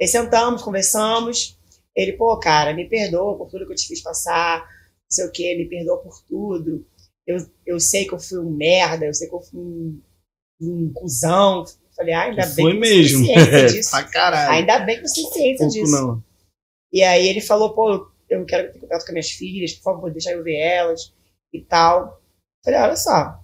Aí 0.00 0.06
sentamos, 0.06 0.62
conversamos. 0.62 1.58
Ele, 1.94 2.12
pô, 2.12 2.38
cara, 2.38 2.74
me 2.74 2.88
perdoa 2.88 3.36
por 3.38 3.48
tudo 3.48 3.66
que 3.66 3.72
eu 3.72 3.76
te 3.76 3.88
fiz 3.88 4.02
passar, 4.02 4.60
não 4.60 5.10
sei 5.10 5.26
o 5.26 5.32
quê, 5.32 5.54
me 5.56 5.66
perdoa 5.68 5.98
por 6.02 6.22
tudo. 6.28 6.86
Eu, 7.26 7.38
eu 7.64 7.80
sei 7.80 8.06
que 8.06 8.12
eu 8.14 8.20
fui 8.20 8.38
um 8.38 8.50
merda, 8.50 9.06
eu 9.06 9.14
sei 9.14 9.28
que 9.28 9.34
eu 9.34 9.40
fui 9.40 9.58
um, 9.60 10.02
um 10.60 10.92
cuzão. 10.92 11.64
Falei, 11.96 12.12
ah, 12.12 12.22
ainda 12.24 12.46
bem 12.46 12.54
Foi 12.66 12.72
que 12.74 12.78
mesmo. 12.78 13.24
você 13.24 13.32
tem 13.32 13.44
ciência 13.44 13.66
disso. 13.72 13.90
pra 13.90 14.04
caralho. 14.04 14.52
Ainda 14.52 14.78
bem 14.80 15.00
que 15.00 15.08
você 15.08 15.22
tem 15.22 15.32
ciência 15.32 15.56
Pouco 15.66 15.72
disso. 15.72 15.92
não. 15.92 16.22
E 16.92 17.02
aí 17.02 17.26
ele 17.26 17.40
falou, 17.40 17.74
pô, 17.74 18.10
eu 18.28 18.44
quero 18.44 18.72
ter 18.72 18.78
contato 18.78 19.06
com 19.06 19.12
minhas 19.12 19.30
filhas, 19.30 19.72
por 19.72 19.82
favor, 19.84 20.10
deixa 20.10 20.30
eu 20.32 20.44
ver 20.44 20.56
elas 20.58 21.12
e 21.52 21.62
tal. 21.62 22.20
Falei, 22.66 22.80
olha 22.80 22.96
só, 22.96 23.38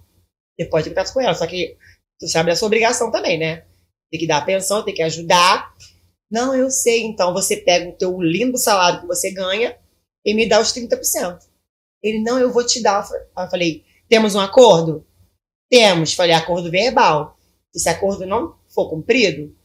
você 0.53 0.65
pode 0.65 0.89
ter 0.89 1.13
com 1.13 1.21
elas, 1.21 1.37
só 1.37 1.47
que 1.47 1.77
tu 2.19 2.27
sabe 2.27 2.49
da 2.49 2.57
sua 2.57 2.65
obrigação 2.65 3.09
também, 3.09 3.39
né? 3.39 3.65
Tem 4.11 4.19
que 4.19 4.27
dar 4.27 4.39
a 4.39 4.45
pensão, 4.45 4.83
tem 4.83 4.93
que 4.93 5.01
ajudar. 5.01 5.73
Não, 6.29 6.53
eu 6.53 6.69
sei, 6.69 7.03
então 7.03 7.33
você 7.33 7.55
pega 7.55 7.89
o 7.89 7.97
teu 7.97 8.21
lindo 8.21 8.57
salário 8.57 8.99
que 8.99 9.07
você 9.07 9.31
ganha 9.31 9.77
e 10.25 10.33
me 10.33 10.45
dá 10.45 10.59
os 10.59 10.73
30%. 10.73 11.39
Ele, 12.03 12.19
não, 12.19 12.37
eu 12.37 12.51
vou 12.51 12.65
te 12.65 12.81
dar. 12.81 13.07
Eu 13.37 13.49
falei, 13.49 13.85
temos 14.09 14.35
um 14.35 14.41
acordo? 14.41 15.07
Temos. 15.71 16.13
Falei, 16.13 16.35
acordo 16.35 16.69
verbal. 16.69 17.37
Se 17.71 17.79
esse 17.79 17.89
acordo 17.89 18.25
não 18.25 18.57
for 18.67 18.89
cumprido, 18.89 19.55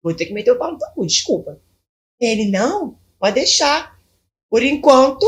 vou 0.00 0.14
ter 0.14 0.26
que 0.26 0.32
meter 0.32 0.52
o 0.52 0.58
pau 0.58 0.70
no 0.70 0.78
cu, 0.94 1.04
desculpa. 1.04 1.60
Ele, 2.20 2.48
não, 2.52 2.96
pode 3.18 3.34
deixar. 3.34 3.98
Por 4.48 4.62
enquanto, 4.62 5.26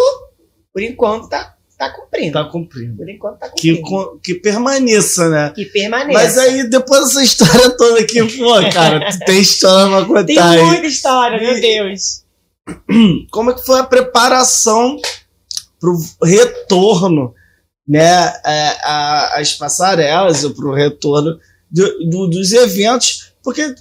por 0.73 0.81
enquanto 0.81 1.29
tá, 1.29 1.59
tá 1.81 1.91
cumprindo. 1.91 2.33
Tá 2.33 2.45
cumprindo. 2.45 2.97
Por 2.99 3.09
enquanto 3.09 3.39
tá 3.39 3.49
Que, 3.51 3.77
cumprindo. 3.77 3.89
co- 3.89 4.19
que 4.23 4.35
permaneça, 4.35 5.29
né? 5.31 5.51
Que 5.55 5.65
permaneça. 5.65 6.13
Mas 6.13 6.39
aí, 6.39 6.69
depois 6.69 7.07
dessa 7.09 7.23
história 7.25 7.71
toda 7.77 8.01
aqui, 8.01 8.23
pô, 8.39 8.53
cara, 8.73 9.09
tem 9.27 9.41
história 9.41 9.97
pra 9.97 10.05
contar 10.07 10.25
Tem 10.27 10.65
muita 10.67 10.87
história, 10.87 11.39
meu 11.41 11.57
E- 11.57 11.61
Deus. 11.61 12.25
Como 13.31 13.51
é 13.51 13.55
que 13.55 13.65
foi 13.65 13.81
a 13.81 13.85
preparação 13.85 14.97
pro 15.81 15.99
retorno, 16.23 17.35
né, 17.89 18.33
é, 18.45 18.77
a- 18.85 19.33
as 19.41 19.55
passarelas, 19.55 20.45
pro 20.53 20.73
retorno 20.75 21.39
do- 21.71 21.99
do- 22.11 22.27
dos 22.29 22.53
eventos, 22.53 23.33
porque 23.43 23.75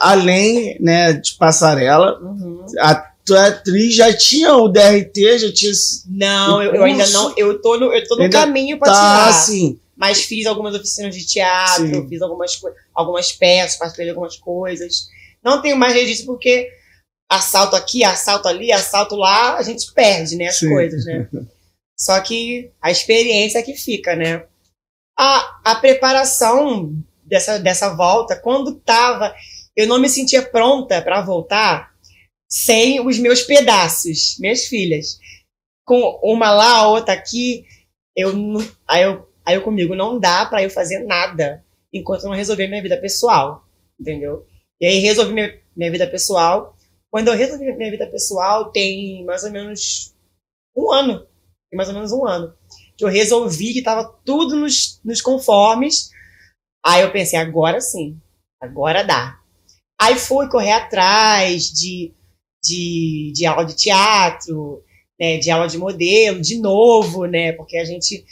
além, 0.00 0.76
né, 0.80 1.12
de 1.12 1.34
passarela, 1.34 2.18
Uhum. 2.20 2.66
a 2.80 3.06
tua 3.24 3.46
atriz 3.46 3.94
já 3.94 4.12
tinha 4.12 4.54
o 4.54 4.68
DRT, 4.68 5.38
já 5.38 5.52
tinha 5.52 5.72
Não, 6.06 6.62
eu, 6.62 6.74
eu 6.74 6.84
ainda 6.84 7.08
não. 7.08 7.32
Eu 7.36 7.60
tô 7.60 7.78
no, 7.78 7.92
eu 7.92 8.06
tô 8.06 8.16
no 8.16 8.30
caminho 8.30 8.78
pra 8.78 8.92
tá 8.92 8.94
tirar. 8.94 9.28
assim, 9.28 9.80
Mas 9.96 10.24
fiz 10.24 10.46
algumas 10.46 10.74
oficinas 10.74 11.14
de 11.14 11.26
teatro, 11.26 11.86
Sim. 11.86 12.08
fiz 12.08 12.20
algumas, 12.20 12.52
algumas 12.94 13.32
peças, 13.32 13.78
participei 13.78 14.06
de 14.06 14.10
algumas 14.10 14.36
coisas. 14.36 15.08
Não 15.42 15.62
tenho 15.62 15.76
mais 15.76 15.94
registro 15.94 16.26
porque 16.26 16.70
assalto 17.30 17.74
aqui, 17.74 18.04
assalto 18.04 18.46
ali, 18.46 18.70
assalto 18.70 19.16
lá, 19.16 19.56
a 19.56 19.62
gente 19.62 19.90
perde, 19.92 20.36
né, 20.36 20.46
as 20.46 20.58
Sim. 20.58 20.68
coisas, 20.68 21.04
né? 21.06 21.26
Só 21.98 22.20
que 22.20 22.70
a 22.82 22.90
experiência 22.90 23.58
é 23.58 23.62
que 23.62 23.74
fica, 23.74 24.14
né? 24.14 24.44
A, 25.16 25.60
a 25.64 25.74
preparação 25.76 26.92
dessa, 27.24 27.58
dessa 27.58 27.94
volta, 27.94 28.36
quando 28.36 28.74
tava, 28.74 29.34
eu 29.76 29.86
não 29.86 29.98
me 29.98 30.08
sentia 30.08 30.42
pronta 30.42 31.00
para 31.00 31.22
voltar 31.22 31.93
sem 32.54 33.04
os 33.04 33.18
meus 33.18 33.42
pedaços, 33.42 34.38
minhas 34.38 34.66
filhas. 34.66 35.18
Com 35.84 36.20
uma 36.22 36.52
lá, 36.52 36.88
outra 36.88 37.12
aqui, 37.12 37.66
eu 38.14 38.32
aí 38.86 39.02
eu, 39.02 39.28
aí 39.44 39.56
eu 39.56 39.62
comigo 39.62 39.96
não 39.96 40.20
dá 40.20 40.46
para 40.46 40.62
eu 40.62 40.70
fazer 40.70 41.00
nada 41.00 41.64
enquanto 41.92 42.22
eu 42.22 42.28
não 42.28 42.36
resolver 42.36 42.68
minha 42.68 42.80
vida 42.80 42.96
pessoal, 42.96 43.68
entendeu? 43.98 44.46
E 44.80 44.86
aí 44.86 45.00
resolvi 45.00 45.32
minha, 45.32 45.60
minha 45.76 45.90
vida 45.90 46.06
pessoal. 46.06 46.76
Quando 47.10 47.26
eu 47.26 47.34
resolvi 47.34 47.72
minha 47.72 47.90
vida 47.90 48.06
pessoal, 48.06 48.70
tem 48.70 49.24
mais 49.24 49.42
ou 49.42 49.50
menos 49.50 50.14
um 50.76 50.92
ano, 50.92 51.26
tem 51.68 51.76
mais 51.76 51.88
ou 51.88 51.94
menos 51.94 52.12
um 52.12 52.24
ano, 52.24 52.54
que 52.96 53.04
eu 53.04 53.08
resolvi 53.08 53.72
que 53.72 53.82
tava 53.82 54.16
tudo 54.24 54.54
nos, 54.54 55.00
nos 55.04 55.20
conformes. 55.20 56.08
Aí 56.86 57.02
eu 57.02 57.10
pensei, 57.10 57.36
agora 57.36 57.80
sim, 57.80 58.16
agora 58.60 59.02
dá. 59.02 59.40
Aí 60.00 60.16
fui 60.16 60.48
correr 60.48 60.72
atrás 60.72 61.64
de, 61.64 62.14
de, 62.64 63.32
de 63.34 63.44
aula 63.44 63.64
de 63.64 63.76
teatro, 63.76 64.82
né, 65.20 65.36
de 65.38 65.50
aula 65.50 65.68
de 65.68 65.76
modelo, 65.76 66.40
de 66.40 66.58
novo, 66.58 67.26
né? 67.26 67.52
Porque 67.52 67.76
a 67.76 67.84
gente. 67.84 68.24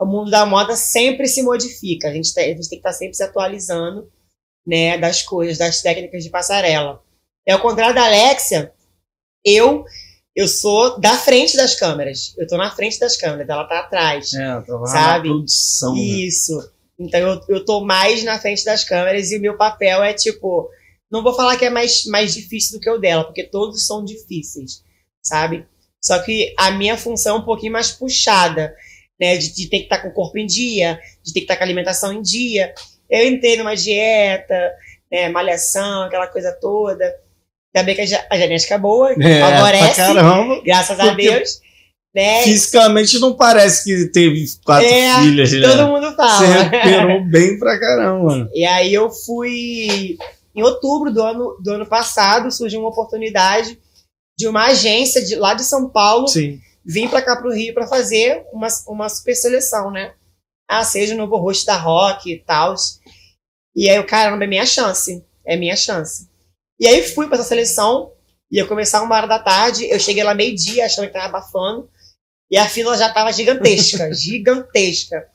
O 0.00 0.06
mundo 0.06 0.30
da 0.30 0.46
moda 0.46 0.76
sempre 0.76 1.26
se 1.26 1.42
modifica. 1.42 2.08
A 2.08 2.12
gente, 2.12 2.32
tá, 2.32 2.40
a 2.40 2.44
gente 2.44 2.68
tem 2.68 2.80
que 2.80 2.88
estar 2.88 2.92
sempre 2.92 3.16
se 3.16 3.22
atualizando 3.22 4.08
né, 4.66 4.96
das 4.96 5.22
coisas, 5.22 5.58
das 5.58 5.82
técnicas 5.82 6.22
de 6.22 6.30
passarela. 6.30 7.02
É 7.46 7.52
ao 7.52 7.60
contrário 7.60 7.94
da 7.94 8.04
Alexia, 8.04 8.72
eu 9.44 9.84
eu 10.36 10.46
sou 10.46 11.00
da 11.00 11.16
frente 11.16 11.56
das 11.56 11.74
câmeras. 11.74 12.32
Eu 12.38 12.46
tô 12.46 12.56
na 12.56 12.70
frente 12.70 13.00
das 13.00 13.16
câmeras, 13.16 13.48
ela 13.48 13.64
tá 13.64 13.80
atrás. 13.80 14.32
É, 14.34 14.60
tava 14.60 14.86
Sabe? 14.86 15.28
na 15.28 15.34
produção. 15.34 15.94
né? 15.94 16.00
Isso. 16.00 16.72
Então 16.96 17.20
eu, 17.20 17.40
eu 17.48 17.64
tô 17.64 17.84
mais 17.84 18.22
na 18.22 18.38
frente 18.38 18.64
das 18.64 18.84
câmeras 18.84 19.32
e 19.32 19.36
o 19.36 19.40
meu 19.40 19.56
papel 19.56 20.00
é 20.02 20.12
tipo. 20.14 20.70
Não 21.10 21.22
vou 21.22 21.34
falar 21.34 21.56
que 21.56 21.64
é 21.64 21.70
mais, 21.70 22.04
mais 22.06 22.34
difícil 22.34 22.78
do 22.78 22.82
que 22.82 22.90
o 22.90 22.98
dela, 22.98 23.24
porque 23.24 23.42
todos 23.44 23.86
são 23.86 24.04
difíceis, 24.04 24.82
sabe? 25.22 25.64
Só 26.02 26.18
que 26.20 26.54
a 26.58 26.70
minha 26.70 26.96
função 26.96 27.36
é 27.36 27.38
um 27.40 27.44
pouquinho 27.44 27.72
mais 27.72 27.90
puxada, 27.90 28.74
né? 29.20 29.36
De, 29.36 29.52
de 29.54 29.68
ter 29.68 29.78
que 29.78 29.84
estar 29.84 29.98
com 29.98 30.08
o 30.08 30.12
corpo 30.14 30.38
em 30.38 30.46
dia, 30.46 30.98
de 31.24 31.32
ter 31.32 31.40
que 31.40 31.44
estar 31.44 31.56
com 31.56 31.62
a 31.62 31.66
alimentação 31.66 32.12
em 32.12 32.22
dia. 32.22 32.72
Eu 33.10 33.26
entrei 33.26 33.56
numa 33.56 33.74
dieta, 33.74 34.54
né? 35.10 35.28
Malhação, 35.30 36.02
aquela 36.02 36.26
coisa 36.26 36.52
toda. 36.60 37.04
Ainda 37.74 37.84
bem 37.86 37.94
que 37.94 38.00
a, 38.02 38.06
ge- 38.06 38.26
a 38.30 38.36
genética 38.38 38.74
é 38.74 38.78
boa, 38.78 39.12
É, 39.12 39.14
pra 39.14 39.50
favorece, 39.56 39.96
caramba. 39.96 40.62
graças 40.62 41.00
a 41.00 41.14
Deus. 41.14 41.60
Né? 42.14 42.42
Fisicamente 42.42 43.18
não 43.18 43.34
parece 43.36 43.84
que 43.84 44.10
teve 44.10 44.44
quatro 44.64 44.88
É, 44.88 45.20
filhas, 45.22 45.52
né? 45.52 45.60
Todo 45.68 45.88
mundo 45.88 46.10
Você 46.10 46.16
fala. 46.16 46.46
recuperou 46.46 47.24
bem 47.24 47.58
pra 47.58 47.78
caramba. 47.78 48.48
E 48.54 48.64
aí 48.64 48.92
eu 48.94 49.10
fui. 49.10 50.16
Em 50.58 50.62
outubro 50.62 51.12
do 51.12 51.22
ano, 51.22 51.56
do 51.62 51.70
ano 51.70 51.86
passado, 51.86 52.50
surgiu 52.50 52.80
uma 52.80 52.88
oportunidade 52.88 53.80
de 54.36 54.48
uma 54.48 54.66
agência 54.66 55.24
de, 55.24 55.36
lá 55.36 55.54
de 55.54 55.62
São 55.62 55.88
Paulo 55.88 56.26
Sim. 56.26 56.60
vir 56.84 57.08
para 57.08 57.22
cá 57.22 57.36
pro 57.36 57.54
Rio 57.54 57.72
para 57.72 57.86
fazer 57.86 58.44
uma, 58.52 58.66
uma 58.88 59.08
super 59.08 59.36
seleção, 59.36 59.92
né? 59.92 60.16
Ah, 60.68 60.82
seja 60.82 61.14
o 61.14 61.16
novo 61.16 61.36
rosto 61.36 61.64
da 61.64 61.76
Rock 61.76 62.32
e 62.32 62.40
tal. 62.40 62.74
E 63.76 63.88
aí 63.88 63.96
eu, 63.96 64.04
caramba, 64.04 64.42
é 64.42 64.46
minha 64.48 64.66
chance. 64.66 65.24
É 65.46 65.56
minha 65.56 65.76
chance. 65.76 66.28
E 66.80 66.88
aí 66.88 67.04
fui 67.04 67.28
para 67.28 67.38
essa 67.38 67.48
seleção, 67.48 68.10
ia 68.50 68.66
começar 68.66 69.00
uma 69.00 69.14
hora 69.14 69.28
da 69.28 69.38
tarde, 69.38 69.88
eu 69.88 70.00
cheguei 70.00 70.24
lá 70.24 70.34
meio-dia 70.34 70.86
achando 70.86 71.06
que 71.06 71.12
tava 71.12 71.26
abafando, 71.26 71.88
e 72.50 72.56
a 72.56 72.68
fila 72.68 72.96
já 72.96 73.12
tava 73.12 73.32
gigantesca, 73.32 74.10
gigantesca. 74.12 75.28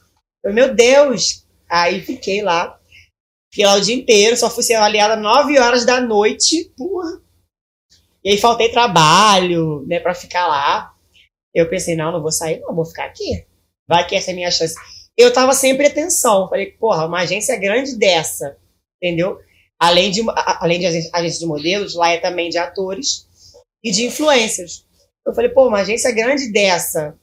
Eu, 0.44 0.54
meu 0.54 0.76
Deus! 0.76 1.46
Aí 1.70 2.02
fiquei 2.02 2.42
lá, 2.42 2.78
fiquei 3.54 3.66
lá 3.68 3.76
o 3.76 3.82
dia 3.82 3.94
inteiro, 3.94 4.36
só 4.36 4.50
fui 4.50 4.64
ser 4.64 4.74
avaliada 4.74 5.16
9 5.16 5.60
horas 5.60 5.86
da 5.86 6.02
noite, 6.02 6.74
porra. 6.76 7.22
E 8.24 8.32
aí 8.32 8.38
faltei 8.40 8.72
trabalho, 8.72 9.86
né, 9.86 10.00
pra 10.00 10.16
ficar 10.16 10.48
lá. 10.48 10.92
Eu 11.54 11.70
pensei, 11.70 11.96
não, 11.96 12.12
não 12.12 12.20
vou 12.20 12.32
sair, 12.32 12.60
não, 12.62 12.74
vou 12.74 12.84
ficar 12.84 13.06
aqui. 13.06 13.46
Vai 13.88 14.08
que 14.08 14.16
essa 14.16 14.32
é 14.32 14.34
a 14.34 14.36
minha 14.36 14.50
chance. 14.50 14.74
Eu 15.16 15.32
tava 15.32 15.54
sem 15.54 15.78
pretensão. 15.78 16.50
Falei, 16.50 16.72
porra, 16.72 17.06
uma 17.06 17.20
agência 17.20 17.56
grande 17.56 17.96
dessa, 17.96 18.58
entendeu? 19.00 19.38
Além 19.80 20.10
de, 20.10 20.22
além 20.60 20.80
de 20.80 20.88
agência 20.88 21.40
de 21.40 21.46
modelos, 21.46 21.94
lá 21.94 22.10
é 22.10 22.18
também 22.18 22.50
de 22.50 22.58
atores 22.58 23.28
e 23.84 23.92
de 23.92 24.06
influencers. 24.06 24.84
Eu 25.24 25.34
falei, 25.36 25.52
pô, 25.52 25.68
uma 25.68 25.82
agência 25.82 26.12
grande 26.12 26.52
dessa, 26.52 27.16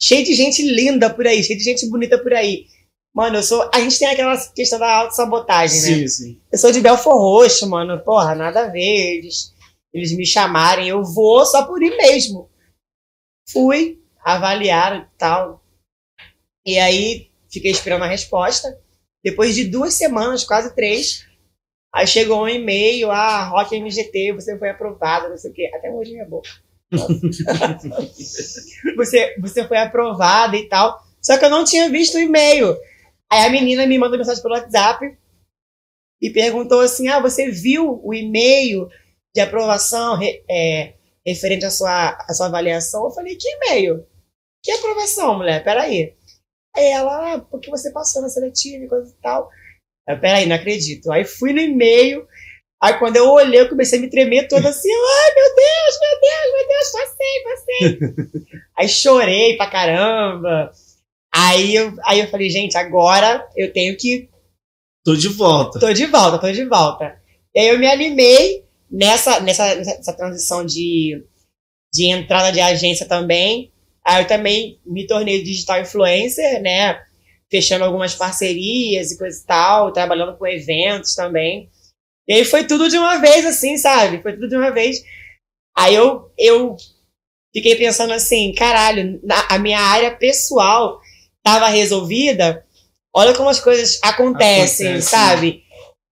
cheia 0.00 0.22
de 0.22 0.34
gente 0.34 0.62
linda 0.62 1.08
por 1.08 1.26
aí, 1.26 1.42
cheia 1.42 1.58
de 1.58 1.64
gente 1.64 1.88
bonita 1.88 2.18
por 2.18 2.34
aí. 2.34 2.66
Mano, 3.16 3.38
eu 3.38 3.42
sou. 3.42 3.68
A 3.72 3.80
gente 3.80 3.98
tem 3.98 4.08
aquela 4.08 4.36
questão 4.50 4.78
da 4.78 4.94
autossabotagem, 4.94 5.80
né? 5.80 5.86
Sim, 5.86 6.08
sim. 6.08 6.38
Eu 6.52 6.58
sou 6.58 6.70
de 6.70 6.82
Belfor 6.82 7.14
Roxo, 7.14 7.66
mano. 7.66 7.98
Porra, 8.04 8.34
nada 8.34 8.66
a 8.66 8.68
ver. 8.68 9.16
Eles, 9.16 9.54
eles 9.90 10.14
me 10.14 10.26
chamarem, 10.26 10.88
eu 10.88 11.02
vou 11.02 11.46
só 11.46 11.66
por 11.66 11.82
ir 11.82 11.96
mesmo. 11.96 12.50
Fui, 13.48 13.98
avaliaram 14.22 14.98
e 14.98 15.06
tal. 15.16 15.64
E 16.66 16.78
aí, 16.78 17.30
fiquei 17.50 17.70
esperando 17.70 18.04
a 18.04 18.06
resposta. 18.06 18.78
Depois 19.24 19.54
de 19.54 19.64
duas 19.64 19.94
semanas, 19.94 20.44
quase 20.44 20.74
três, 20.74 21.26
aí 21.94 22.06
chegou 22.06 22.42
um 22.42 22.48
e-mail, 22.48 23.10
ah, 23.10 23.48
Rock 23.48 23.74
MGT, 23.74 24.34
você 24.34 24.58
foi 24.58 24.68
aprovado, 24.68 25.30
não 25.30 25.38
sei 25.38 25.52
o 25.52 25.54
quê. 25.54 25.70
Até 25.74 25.90
hoje 25.90 26.12
minha 26.12 26.28
boca. 26.28 26.50
você, 28.94 29.34
você 29.40 29.66
foi 29.66 29.78
aprovada 29.78 30.54
e 30.54 30.68
tal. 30.68 31.02
Só 31.22 31.38
que 31.38 31.46
eu 31.46 31.50
não 31.50 31.64
tinha 31.64 31.88
visto 31.88 32.16
o 32.16 32.20
e-mail. 32.20 32.76
Aí 33.30 33.44
a 33.44 33.50
menina 33.50 33.86
me 33.86 33.98
mandou 33.98 34.18
mensagem 34.18 34.42
pelo 34.42 34.54
WhatsApp 34.54 35.16
e 36.20 36.30
perguntou 36.30 36.80
assim: 36.80 37.08
Ah, 37.08 37.20
você 37.20 37.50
viu 37.50 38.00
o 38.02 38.14
e-mail 38.14 38.88
de 39.34 39.40
aprovação 39.40 40.18
é, 40.48 40.94
referente 41.26 41.64
à 41.64 41.70
sua, 41.70 42.10
à 42.10 42.34
sua 42.34 42.46
avaliação? 42.46 43.04
Eu 43.04 43.10
falei: 43.10 43.36
Que 43.36 43.48
e-mail? 43.48 44.06
Que 44.62 44.72
aprovação, 44.72 45.36
mulher? 45.36 45.62
Peraí. 45.62 46.14
Aí 46.74 46.86
ela, 46.86 47.34
ah, 47.34 47.38
porque 47.38 47.70
você 47.70 47.90
passou 47.90 48.20
na 48.22 48.28
seletiva 48.28 48.84
e 48.84 48.88
coisa 48.88 49.10
e 49.10 49.22
tal. 49.22 49.48
Eu, 50.08 50.20
Peraí, 50.20 50.46
não 50.46 50.56
acredito. 50.56 51.10
Aí 51.10 51.24
fui 51.24 51.52
no 51.52 51.60
e-mail. 51.60 52.26
Aí 52.80 52.98
quando 52.98 53.16
eu 53.16 53.28
olhei, 53.30 53.60
eu 53.60 53.68
comecei 53.68 53.98
a 53.98 54.02
me 54.02 54.10
tremer 54.10 54.46
toda 54.48 54.68
assim. 54.68 54.90
Ai, 54.90 55.34
meu 55.34 55.56
Deus, 55.56 56.00
meu 56.00 56.20
Deus, 56.20 56.52
meu 56.52 56.68
Deus, 56.68 56.92
passei, 56.92 57.42
passei. 57.44 58.52
aí 58.76 58.88
chorei 58.88 59.56
pra 59.56 59.70
caramba. 59.70 60.72
Aí 61.38 61.74
eu, 61.74 61.94
aí 62.06 62.20
eu 62.20 62.28
falei, 62.28 62.48
gente, 62.48 62.78
agora 62.78 63.46
eu 63.54 63.70
tenho 63.72 63.94
que 63.96 64.28
Tô 65.04 65.14
de 65.14 65.28
volta. 65.28 65.78
tô 65.78 65.92
de 65.92 66.06
volta, 66.06 66.38
tô 66.38 66.50
de 66.50 66.64
volta. 66.64 67.20
E 67.54 67.60
aí 67.60 67.68
eu 67.68 67.78
me 67.78 67.86
animei 67.86 68.64
nessa, 68.90 69.38
nessa, 69.40 69.74
nessa 69.76 70.12
transição 70.14 70.64
de, 70.64 71.22
de 71.92 72.06
entrada 72.06 72.50
de 72.50 72.60
agência 72.60 73.06
também. 73.06 73.70
Aí 74.04 74.22
eu 74.22 74.26
também 74.26 74.80
me 74.86 75.06
tornei 75.06 75.42
digital 75.42 75.80
influencer, 75.80 76.62
né? 76.62 76.98
Fechando 77.50 77.84
algumas 77.84 78.14
parcerias 78.14 79.12
e 79.12 79.18
coisa 79.18 79.38
e 79.40 79.46
tal, 79.46 79.92
trabalhando 79.92 80.36
com 80.38 80.46
eventos 80.46 81.14
também. 81.14 81.68
E 82.26 82.32
aí 82.32 82.44
foi 82.44 82.66
tudo 82.66 82.88
de 82.88 82.96
uma 82.98 83.18
vez, 83.18 83.44
assim, 83.44 83.76
sabe? 83.76 84.22
Foi 84.22 84.32
tudo 84.32 84.48
de 84.48 84.56
uma 84.56 84.70
vez. 84.72 85.04
Aí 85.76 85.94
eu, 85.94 86.32
eu 86.38 86.76
fiquei 87.54 87.76
pensando 87.76 88.12
assim, 88.12 88.52
caralho, 88.54 89.20
na- 89.22 89.46
a 89.50 89.58
minha 89.58 89.78
área 89.80 90.16
pessoal 90.16 90.98
estava 91.46 91.68
resolvida. 91.68 92.64
Olha 93.14 93.32
como 93.32 93.48
as 93.48 93.60
coisas 93.60 94.00
acontecem, 94.02 94.88
Acontece, 94.88 95.08
sabe? 95.08 95.62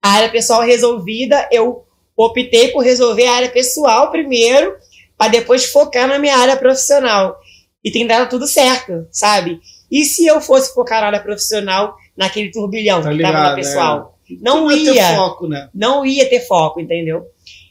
A 0.02 0.10
área 0.12 0.30
pessoal 0.30 0.62
resolvida, 0.62 1.48
eu 1.50 1.84
optei 2.16 2.68
por 2.68 2.84
resolver 2.84 3.26
a 3.26 3.34
área 3.34 3.50
pessoal 3.50 4.10
primeiro, 4.10 4.76
para 5.18 5.32
depois 5.32 5.66
focar 5.66 6.06
na 6.06 6.18
minha 6.18 6.36
área 6.36 6.56
profissional. 6.56 7.36
E 7.82 7.90
tem 7.90 8.06
dado 8.06 8.30
tudo 8.30 8.46
certo, 8.46 9.06
sabe? 9.10 9.60
E 9.90 10.04
se 10.04 10.24
eu 10.24 10.40
fosse 10.40 10.72
focar 10.72 11.00
na 11.00 11.08
área 11.08 11.20
profissional, 11.20 11.94
naquele 12.16 12.50
turbilhão 12.50 13.02
Tá 13.02 13.10
que 13.10 13.18
tava 13.20 13.32
ligado, 13.32 13.50
na 13.50 13.54
pessoal? 13.54 14.18
Não 14.40 14.62
Não 14.62 14.72
ia 14.72 14.92
ter 14.94 15.16
foco, 15.16 15.48
né? 15.48 15.68
não 15.74 16.06
ia 16.06 16.28
ter 16.28 16.40
foco, 16.40 16.80
entendeu? 16.80 17.26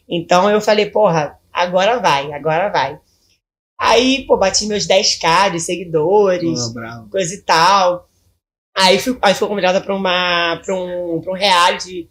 Então 0.07 0.49
eu 0.49 0.61
falei, 0.61 0.86
porra, 0.88 1.39
agora 1.51 1.97
vai, 1.99 2.32
agora 2.32 2.70
vai. 2.70 2.99
Aí, 3.86 4.26
pô, 4.26 4.38
bati 4.38 4.66
meus 4.66 4.88
10k 4.88 5.52
de 5.52 5.60
seguidores, 5.60 6.72
bravo. 6.74 7.10
coisa 7.10 7.34
e 7.34 7.42
tal. 7.42 8.08
Aí 8.76 8.98
fui, 8.98 9.18
aí 9.22 9.34
fui 9.34 9.48
convidada 9.48 9.82
pra, 9.82 9.94
uma, 9.96 10.60
pra, 10.64 10.74
um, 10.76 11.20
pra 11.22 11.34
um 11.34 11.36
reality 11.36 12.08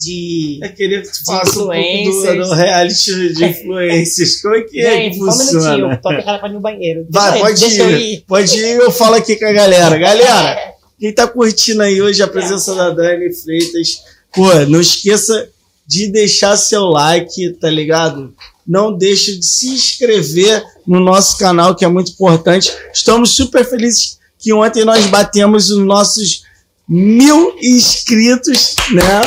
de. 0.00 0.58
Eu 0.62 0.72
queria 0.72 1.02
que 1.02 1.08
tu 1.08 1.24
falasse 1.26 1.50
um 1.50 1.54
pouco 1.54 1.72
do, 1.72 1.74
influencers. 1.74 2.48
do 2.48 2.54
reality 2.54 3.34
de 3.34 3.44
influências. 3.44 4.40
Como 4.40 4.54
é 4.56 4.62
que 4.62 4.80
é 4.80 4.90
Gente, 4.94 5.18
que 5.18 5.24
só 5.24 5.30
um 5.30 5.38
minutinho, 5.38 6.00
tô 6.00 6.08
apertada 6.08 6.38
pra 6.38 6.48
ir 6.48 6.52
no 6.52 6.60
banheiro. 6.60 7.06
Vai, 7.10 7.32
Deixa- 7.32 7.44
pode 7.46 7.60
deixa 7.60 7.82
ir. 7.90 8.00
ir. 8.14 8.24
Pode 8.26 8.56
ir, 8.58 8.76
eu 8.76 8.90
falo 8.90 9.14
aqui 9.16 9.36
com 9.36 9.44
a 9.44 9.52
galera. 9.52 9.96
Galera, 10.00 10.74
quem 10.98 11.12
tá 11.14 11.28
curtindo 11.28 11.82
aí 11.82 12.00
hoje 12.00 12.22
a 12.22 12.28
presença 12.28 12.74
da 12.74 12.90
Dani 12.90 13.32
Freitas, 13.32 14.02
pô, 14.34 14.52
não 14.68 14.80
esqueça 14.80 15.48
de 15.86 16.08
deixar 16.08 16.56
seu 16.56 16.84
like, 16.86 17.50
tá 17.60 17.68
ligado? 17.68 18.34
Não 18.70 18.96
deixe 18.96 19.36
de 19.36 19.44
se 19.44 19.66
inscrever 19.66 20.62
no 20.86 21.00
nosso 21.00 21.36
canal, 21.36 21.74
que 21.74 21.84
é 21.84 21.88
muito 21.88 22.12
importante. 22.12 22.70
Estamos 22.94 23.34
super 23.34 23.68
felizes 23.68 24.20
que 24.38 24.52
ontem 24.52 24.84
nós 24.84 25.04
batemos 25.06 25.70
os 25.70 25.84
nossos 25.84 26.44
mil 26.88 27.56
inscritos, 27.60 28.76
né? 28.92 29.22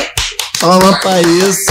Palma 0.62 0.98
pra 1.02 1.22
isso. 1.22 1.66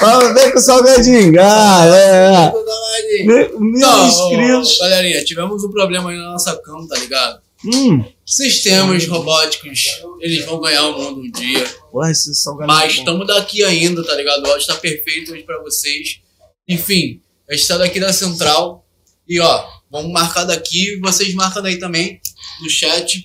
Palma, 0.00 0.34
vem 0.34 0.50
com 0.50 0.58
o 0.58 0.60
salgadinho. 0.60 1.32
Ah, 1.40 1.86
é, 1.86 3.22
é. 3.22 3.24
Mil, 3.24 3.88
inscritos. 4.04 4.76
galerinha, 4.80 5.24
tivemos 5.24 5.62
um 5.62 5.70
problema 5.70 6.10
aí 6.10 6.16
na 6.16 6.32
nossa 6.32 6.56
cama, 6.56 6.88
tá 6.88 6.98
ligado? 6.98 7.40
Hum. 7.64 8.04
Sistemas 8.26 9.06
robóticos, 9.06 10.02
eles 10.18 10.44
vão 10.44 10.60
ganhar 10.60 10.88
o 10.88 10.98
mundo 10.98 11.20
um 11.20 11.30
dia. 11.30 11.64
Porra, 11.92 12.10
esse 12.10 12.34
salgado 12.34 12.66
Mas 12.66 12.96
é 12.96 12.98
estamos 12.98 13.28
daqui 13.28 13.62
ainda, 13.62 14.04
tá 14.04 14.16
ligado? 14.16 14.44
O 14.44 14.50
áudio 14.50 14.66
tá 14.66 14.74
perfeito 14.74 15.32
hoje 15.32 15.44
pra 15.44 15.62
vocês. 15.62 16.25
Enfim, 16.68 17.22
a 17.48 17.54
gente 17.54 17.68
tá 17.68 17.78
daqui 17.78 18.00
da 18.00 18.12
central. 18.12 18.86
E 19.28 19.40
ó, 19.40 19.68
vamos 19.90 20.12
marcar 20.12 20.44
daqui. 20.44 20.98
Vocês 21.00 21.34
marcam 21.34 21.62
daí 21.62 21.78
também 21.78 22.20
no 22.62 22.68
chat. 22.70 23.24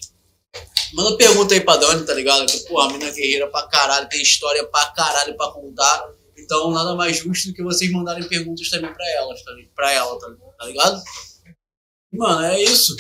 Manda 0.94 1.16
pergunta 1.16 1.54
aí 1.54 1.62
pra 1.62 1.78
Dani, 1.78 2.06
tá 2.06 2.14
ligado? 2.14 2.46
Que, 2.46 2.58
pô, 2.68 2.80
a 2.80 2.92
mina 2.92 3.06
é 3.06 3.12
guerreira 3.12 3.48
pra 3.48 3.64
caralho, 3.68 4.10
tem 4.10 4.22
história 4.22 4.66
pra 4.68 4.86
caralho 4.88 5.36
pra 5.38 5.52
contar. 5.52 6.10
Então, 6.38 6.70
nada 6.72 6.96
mais 6.96 7.18
justo 7.18 7.48
do 7.48 7.54
que 7.54 7.64
vocês 7.64 7.90
mandarem 7.92 8.28
perguntas 8.28 8.70
também 8.70 8.92
pra 8.94 9.06
tá, 9.46 9.52
li- 9.52 9.70
pra 9.74 9.92
ela, 9.94 10.20
tá, 10.20 10.28
tá 10.60 10.66
ligado? 10.66 11.02
Mano, 12.12 12.44
é 12.44 12.62
isso. 12.62 12.96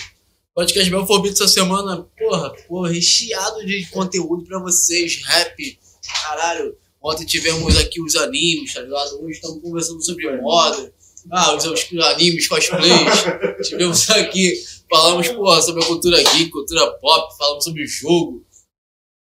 Podcast 0.53 0.89
Belfobito 0.89 1.33
essa 1.43 1.47
semana, 1.51 2.03
porra, 2.17 2.53
porra, 2.67 2.91
recheado 2.91 3.65
de 3.65 3.85
conteúdo 3.87 4.45
pra 4.45 4.59
vocês, 4.59 5.21
rap, 5.25 5.79
caralho. 6.23 6.77
Ontem 7.03 7.25
tivemos 7.25 7.75
aqui 7.77 7.99
os 7.99 8.15
animes, 8.15 8.73
tá 8.73 8.81
ligado? 8.81 9.23
Hoje 9.23 9.33
estamos 9.33 9.59
conversando 9.61 10.01
sobre 10.05 10.39
moda. 10.39 10.93
Ah, 11.31 11.55
os, 11.55 11.65
os 11.65 11.99
animes, 11.99 12.47
cosplays. 12.47 13.23
tivemos 13.67 14.07
aqui, 14.11 14.63
falamos, 14.87 15.27
porra, 15.29 15.61
sobre 15.63 15.83
a 15.83 15.87
cultura 15.87 16.21
geek, 16.21 16.51
cultura 16.51 16.91
pop, 16.99 17.35
falamos 17.37 17.63
sobre 17.63 17.87
jogo, 17.87 18.45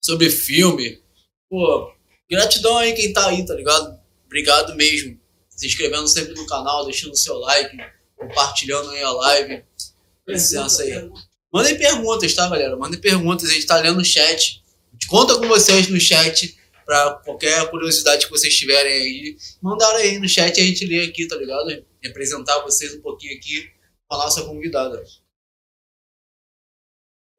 sobre 0.02 0.30
filme. 0.30 1.02
Pô, 1.50 1.92
gratidão 2.30 2.78
aí 2.78 2.94
quem 2.94 3.12
tá 3.12 3.28
aí, 3.28 3.46
tá 3.46 3.54
ligado? 3.54 4.00
Obrigado 4.26 4.74
mesmo. 4.76 5.20
Se 5.50 5.68
inscrevendo 5.68 6.08
sempre 6.08 6.34
no 6.34 6.46
canal, 6.48 6.86
deixando 6.86 7.12
o 7.12 7.18
seu 7.18 7.38
like, 7.40 7.76
compartilhando 8.16 8.90
aí 8.92 9.04
a 9.04 9.12
live. 9.12 9.64
Licença 10.26 10.82
aí. 10.82 11.10
Mandem 11.52 11.78
perguntas, 11.78 12.34
tá, 12.34 12.48
galera? 12.48 12.76
Mandem 12.78 13.00
perguntas, 13.00 13.50
a 13.50 13.54
gente 13.54 13.66
tá 13.66 13.78
lendo 13.78 13.98
no 13.98 14.06
chat. 14.06 14.64
A 14.92 14.94
gente 14.94 15.08
conta 15.08 15.38
com 15.38 15.48
vocês 15.48 15.90
no 15.90 16.00
chat 16.00 16.58
pra 16.86 17.22
qualquer 17.26 17.70
curiosidade 17.70 18.26
que 18.26 18.32
vocês 18.32 18.56
tiverem 18.56 18.94
aí. 18.94 19.38
Mandaram 19.62 19.98
aí 19.98 20.20
no 20.20 20.30
chat 20.30 20.58
e 20.58 20.62
a 20.62 20.66
gente 20.66 20.86
lê 20.86 21.06
aqui, 21.06 21.28
tá 21.28 21.36
ligado? 21.36 21.86
Representar 22.02 22.62
vocês 22.62 22.94
um 22.94 23.02
pouquinho 23.02 23.36
aqui 23.38 23.70
com 24.08 24.16
a 24.16 24.20
nossa 24.20 24.44
convidada. 24.44 25.04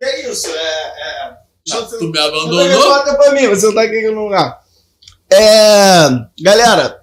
É 0.02 0.30
isso, 0.30 0.48
é. 0.48 1.30
é... 1.30 1.82
tu 1.98 2.10
me 2.10 2.18
abandonou? 2.18 2.68
Bota 2.68 3.14
pra 3.14 3.32
mim, 3.32 3.48
você 3.48 3.66
não 3.66 3.74
tá 3.74 3.82
aqui 3.82 4.10
no 4.10 4.24
lugar. 4.24 4.62
É. 5.30 6.08
Galera, 6.42 7.02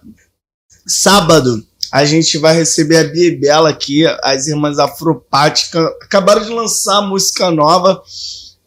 sábado 0.85 1.65
a 1.93 2.05
gente 2.05 2.39
vai 2.39 2.55
receber 2.55 2.97
a 2.97 3.03
Bia 3.03 3.27
e 3.27 3.39
Bela 3.39 3.69
aqui, 3.69 4.03
as 4.23 4.47
irmãs 4.47 4.79
Afropática. 4.79 5.79
Acabaram 6.01 6.43
de 6.43 6.49
lançar 6.49 7.03
música 7.03 7.51
nova. 7.51 8.01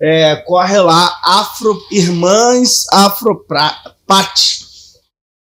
É, 0.01 0.37
corre 0.37 0.79
lá, 0.79 1.19
Afro, 1.25 1.81
Irmãs 1.91 2.85
Afropate. 2.93 4.67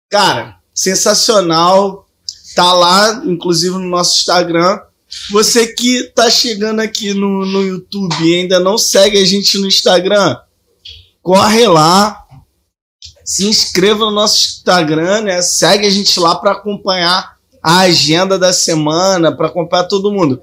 Cara, 0.10 0.58
sensacional. 0.74 2.06
Tá 2.56 2.74
lá, 2.74 3.22
inclusive 3.26 3.76
no 3.76 3.88
nosso 3.88 4.18
Instagram. 4.18 4.80
Você 5.32 5.68
que 5.68 6.04
tá 6.16 6.30
chegando 6.30 6.80
aqui 6.82 7.14
no, 7.14 7.46
no 7.46 7.64
YouTube 7.64 8.16
e 8.24 8.42
ainda 8.42 8.60
não 8.60 8.78
segue 8.78 9.18
a 9.18 9.26
gente 9.26 9.58
no 9.58 9.68
Instagram, 9.68 10.38
corre 11.22 11.68
lá, 11.68 12.26
se 13.26 13.48
inscreva 13.48 14.06
no 14.06 14.12
nosso 14.12 14.38
Instagram, 14.38 15.22
né? 15.22 15.42
Segue 15.42 15.88
a 15.88 15.90
gente 15.90 16.20
lá 16.20 16.36
para 16.36 16.52
acompanhar 16.52 17.38
a 17.62 17.80
agenda 17.80 18.38
da 18.38 18.54
semana, 18.54 19.36
para 19.36 19.48
acompanhar 19.48 19.86
todo 19.86 20.12
mundo. 20.12 20.42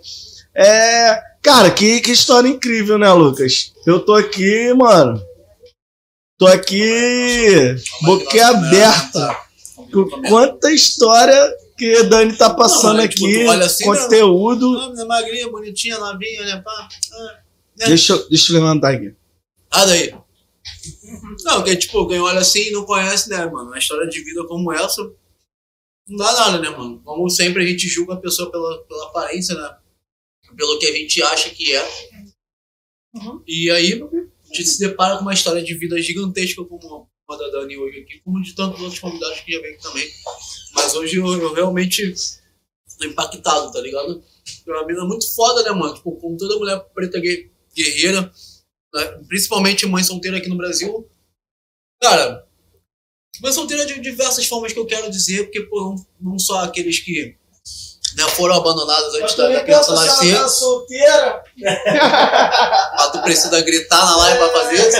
É, 0.54 1.20
cara, 1.46 1.70
que, 1.70 2.00
que 2.00 2.10
história 2.10 2.48
incrível, 2.48 2.98
né, 2.98 3.12
Lucas? 3.12 3.72
Eu 3.86 4.04
tô 4.04 4.14
aqui, 4.14 4.74
mano. 4.74 5.22
Tô 6.36 6.46
aqui, 6.48 7.76
boquiaberta. 8.02 9.36
com 9.92 10.04
Quanta 10.28 10.72
história 10.72 11.54
que 11.78 11.98
a 11.98 12.02
Dani 12.02 12.36
tá 12.36 12.52
passando 12.52 13.00
aqui, 13.00 13.46
assim, 13.46 13.84
conteúdo. 13.84 14.72
Menina 14.72 15.04
magrinha, 15.04 15.48
bonitinha, 15.48 15.98
novinha, 15.98 16.44
né? 16.44 16.62
Pá. 16.64 16.88
Ah, 17.12 17.38
né? 17.78 17.86
Deixa, 17.86 18.12
eu- 18.14 18.28
deixa 18.28 18.52
eu 18.52 18.56
levantar 18.56 18.94
aqui. 18.94 19.14
Ah, 19.70 19.86
daí. 19.86 20.12
Não, 21.44 21.54
porque, 21.56 21.76
tipo, 21.76 22.08
quem 22.08 22.18
olha 22.20 22.40
assim 22.40 22.68
e 22.68 22.70
não 22.72 22.84
conhece, 22.84 23.30
né, 23.30 23.46
mano? 23.46 23.68
Uma 23.68 23.78
história 23.78 24.08
de 24.08 24.20
vida 24.20 24.44
como 24.46 24.72
essa, 24.72 25.00
não 26.08 26.16
dá 26.16 26.32
nada, 26.32 26.58
né, 26.58 26.70
mano? 26.70 27.00
Como 27.04 27.30
sempre 27.30 27.62
a 27.62 27.66
gente 27.66 27.86
julga 27.86 28.14
a 28.14 28.20
pessoa 28.20 28.50
pela, 28.50 28.78
pela 28.84 29.04
aparência, 29.06 29.54
né? 29.54 29.76
Pelo 30.56 30.78
que 30.78 30.86
a 30.86 30.92
gente 30.92 31.22
acha 31.22 31.50
que 31.50 31.74
é. 31.74 31.82
Uhum. 33.14 33.42
E 33.46 33.70
aí, 33.70 34.02
a 34.02 34.54
gente 34.54 34.68
se 34.68 34.78
depara 34.78 35.16
com 35.16 35.22
uma 35.22 35.34
história 35.34 35.62
de 35.62 35.74
vida 35.74 36.00
gigantesca 36.00 36.64
como 36.64 37.08
a 37.28 37.36
da 37.36 37.48
Dani 37.48 37.76
hoje 37.76 38.00
aqui, 38.00 38.20
como 38.20 38.40
de 38.42 38.54
tantos 38.54 38.80
outros 38.80 39.00
convidados 39.00 39.40
que 39.40 39.52
já 39.52 39.60
vem 39.60 39.74
aqui 39.74 39.82
também. 39.82 40.08
Mas 40.74 40.94
hoje 40.94 41.16
eu, 41.16 41.26
eu 41.26 41.52
realmente 41.52 42.14
tô 42.98 43.04
impactado, 43.04 43.72
tá 43.72 43.80
ligado? 43.80 44.22
É 44.66 44.70
uma 44.70 44.86
mina 44.86 45.04
muito 45.04 45.34
foda, 45.34 45.62
né, 45.62 45.70
mano? 45.72 45.94
Tipo, 45.94 46.16
como 46.16 46.36
toda 46.36 46.56
mulher 46.56 46.78
preta 46.94 47.18
gue- 47.20 47.50
guerreira, 47.74 48.32
né? 48.94 49.04
principalmente 49.28 49.86
mãe 49.86 50.04
solteira 50.04 50.36
aqui 50.38 50.48
no 50.48 50.56
Brasil. 50.56 51.10
Cara, 52.00 52.46
mãe 53.40 53.52
solteira 53.52 53.84
de 53.84 53.98
diversas 54.00 54.46
formas 54.46 54.72
que 54.72 54.78
eu 54.78 54.86
quero 54.86 55.10
dizer, 55.10 55.44
porque, 55.44 55.62
pô, 55.62 55.80
não, 56.20 56.32
não 56.32 56.38
só 56.38 56.60
aqueles 56.60 57.00
que 57.00 57.36
né, 58.16 58.24
foram 58.30 58.54
abandonados 58.54 59.14
antes 59.16 59.34
da, 59.34 59.48
da 59.48 59.60
criança 59.62 59.94
nascer, 59.94 60.40
tá 60.40 60.48
solteira. 60.48 61.44
mas 62.96 63.10
tu 63.12 63.22
precisa 63.22 63.60
gritar 63.60 64.04
na 64.04 64.16
live 64.16 64.38
pra 64.38 64.48
fazer 64.48 64.74
isso. 64.74 64.96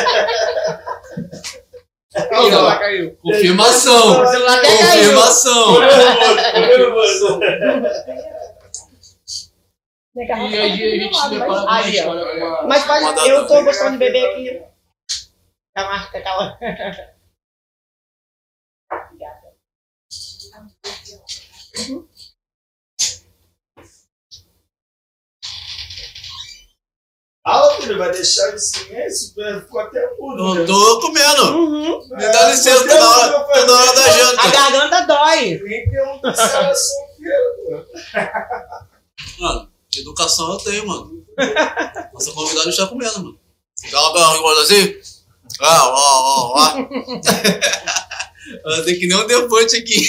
Não, 2.31 2.79
caiu. 2.79 3.17
Confirmação! 3.23 4.23
O 4.23 4.27
celular 4.27 4.59
até 4.59 4.77
caiu. 4.79 4.91
Confirmação! 4.91 5.81
E 10.15 10.33
aí 10.33 10.61
a 10.61 10.69
gente 10.69 11.15
se 11.15 11.29
depara 11.29 11.47
com 11.47 11.65
uma 11.67 11.89
história. 11.89 12.67
Mas 12.67 13.27
eu 13.27 13.47
tô 13.47 13.65
gostando 13.65 13.93
de 13.93 13.99
beber 13.99 14.27
aqui. 14.31 14.63
A 15.75 15.85
marca, 15.85 16.23
calma. 16.23 16.59
Fala, 27.47 27.81
filho, 27.81 27.97
vai 27.97 28.11
deixar 28.11 28.51
de 28.51 28.59
silêncio? 28.59 29.33
Ficou 29.61 29.79
até 29.79 30.05
mudo. 30.19 30.43
Não 30.43 30.55
né? 30.57 30.67
tô 30.67 31.01
comendo! 31.01 31.45
Uhum. 31.57 32.09
Me 32.09 32.33
dá 32.33 32.51
licença, 32.51 32.89
tá 32.89 32.99
na 32.99 33.09
hora, 33.09 33.45
tá 33.45 33.67
na 33.67 33.73
hora 33.73 33.95
da 33.95 34.03
A 34.03 34.11
janta. 34.11 34.51
garganta 34.51 35.07
dói. 35.07 35.61
Nem 35.63 35.89
pergunta 35.89 36.35
se 36.35 36.41
ela 36.43 36.71
é 36.71 36.75
solteira, 36.75 37.55
pô. 37.57 37.87
Mano, 39.39 39.73
que 39.89 40.01
educação 40.01 40.51
eu 40.55 40.59
tenho, 40.59 40.89
mano. 40.89 41.25
Nossa 42.13 42.33
convidada 42.33 42.69
está 42.69 42.89
comendo, 42.89 43.21
mano. 43.21 43.39
Calma, 43.93 44.19
calma, 44.19 44.43
calma, 44.43 44.63
assim. 44.63 44.97
Ah, 45.61 45.89
ó, 45.89 45.95
ó, 45.95 46.53
ó. 46.53 46.79
Ela 48.65 48.85
tem 48.85 48.99
que 48.99 49.07
nem 49.07 49.17
um 49.17 49.27
defante 49.27 49.77
aqui. 49.77 50.05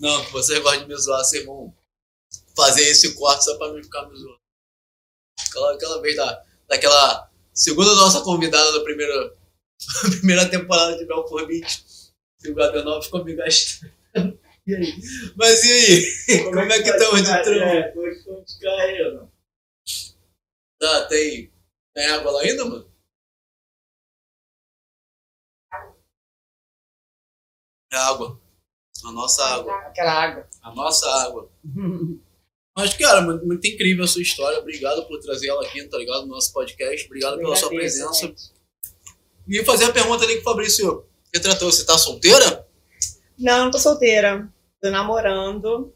Não, 0.00 0.24
que 0.24 0.32
vocês 0.32 0.58
gostam 0.58 0.82
de 0.82 0.88
me 0.88 0.96
zoar, 1.00 1.24
vocês 1.24 1.46
vão 1.46 1.72
fazer 2.56 2.82
esse 2.82 3.14
corte 3.14 3.44
só 3.44 3.56
pra 3.58 3.72
mim 3.72 3.82
ficar 3.82 4.08
me 4.08 4.16
zoando. 4.16 4.40
Aquela, 5.48 5.74
aquela 5.74 6.00
vez 6.00 6.16
da, 6.16 6.44
daquela 6.68 7.30
segunda 7.52 7.94
nossa 7.94 8.20
convidada 8.22 8.72
da 8.72 8.84
primeira, 8.84 9.34
primeira 10.18 10.48
temporada 10.48 10.96
de 10.96 11.06
Belfort 11.06 11.46
Beach, 11.46 11.84
que 12.40 12.50
o 12.50 12.54
Gabriel 12.54 13.02
ficou 13.02 13.24
me 13.24 13.34
gastando. 13.34 13.92
E 14.64 14.76
aí? 14.76 14.94
Mas 15.34 15.64
e 15.64 15.72
aí? 15.72 16.44
Como 16.44 16.60
é 16.60 16.80
que 16.80 16.88
estamos 16.88 17.20
de 17.20 17.42
trampo? 17.42 17.50
É, 17.50 17.90
como 17.90 18.06
é 18.06 18.10
que 18.10 18.16
estamos 18.16 18.46
de 18.46 18.60
carreira? 18.60 19.28
Tá, 20.78 21.08
tem, 21.08 21.52
tem 21.92 22.06
água 22.06 22.30
lá 22.30 22.42
ainda, 22.42 22.64
mano? 22.66 22.92
É 27.92 27.96
água. 27.96 28.40
A 29.04 29.10
nossa 29.10 29.44
água. 29.44 29.76
Aquela 29.88 30.12
água. 30.12 30.48
A 30.62 30.72
nossa 30.72 31.10
água. 31.24 31.50
Mas, 32.76 32.94
cara, 32.94 33.20
muito, 33.20 33.44
muito 33.46 33.66
incrível 33.66 34.04
a 34.04 34.08
sua 34.08 34.22
história. 34.22 34.58
Obrigado 34.58 35.06
por 35.06 35.20
trazer 35.20 35.48
ela 35.48 35.62
aqui, 35.66 35.82
tá 35.88 35.98
ligado? 35.98 36.22
No 36.22 36.28
nosso 36.28 36.52
podcast. 36.52 37.06
Obrigado 37.06 37.36
pela 37.38 37.54
sua 37.56 37.68
presença. 37.68 38.26
gente. 38.26 38.50
E 39.46 39.62
fazer 39.64 39.84
a 39.84 39.92
pergunta 39.92 40.24
ali 40.24 40.34
que 40.34 40.40
o 40.40 40.44
Fabrício 40.44 41.04
retratou. 41.34 41.70
Você 41.70 41.84
tá 41.84 41.98
solteira? 41.98 42.66
Não, 43.38 43.64
não 43.64 43.70
tô 43.70 43.78
solteira. 43.78 44.48
Tô 44.80 44.90
namorando. 44.90 45.92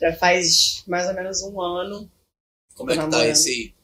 Já 0.00 0.14
faz 0.16 0.82
mais 0.86 1.06
ou 1.08 1.14
menos 1.14 1.42
um 1.42 1.60
ano. 1.60 2.10
Como 2.74 2.90
é 2.90 2.94
que 2.94 3.00
tá 3.00 3.06
namorando. 3.06 3.30
esse 3.32 3.50
aí? 3.50 3.74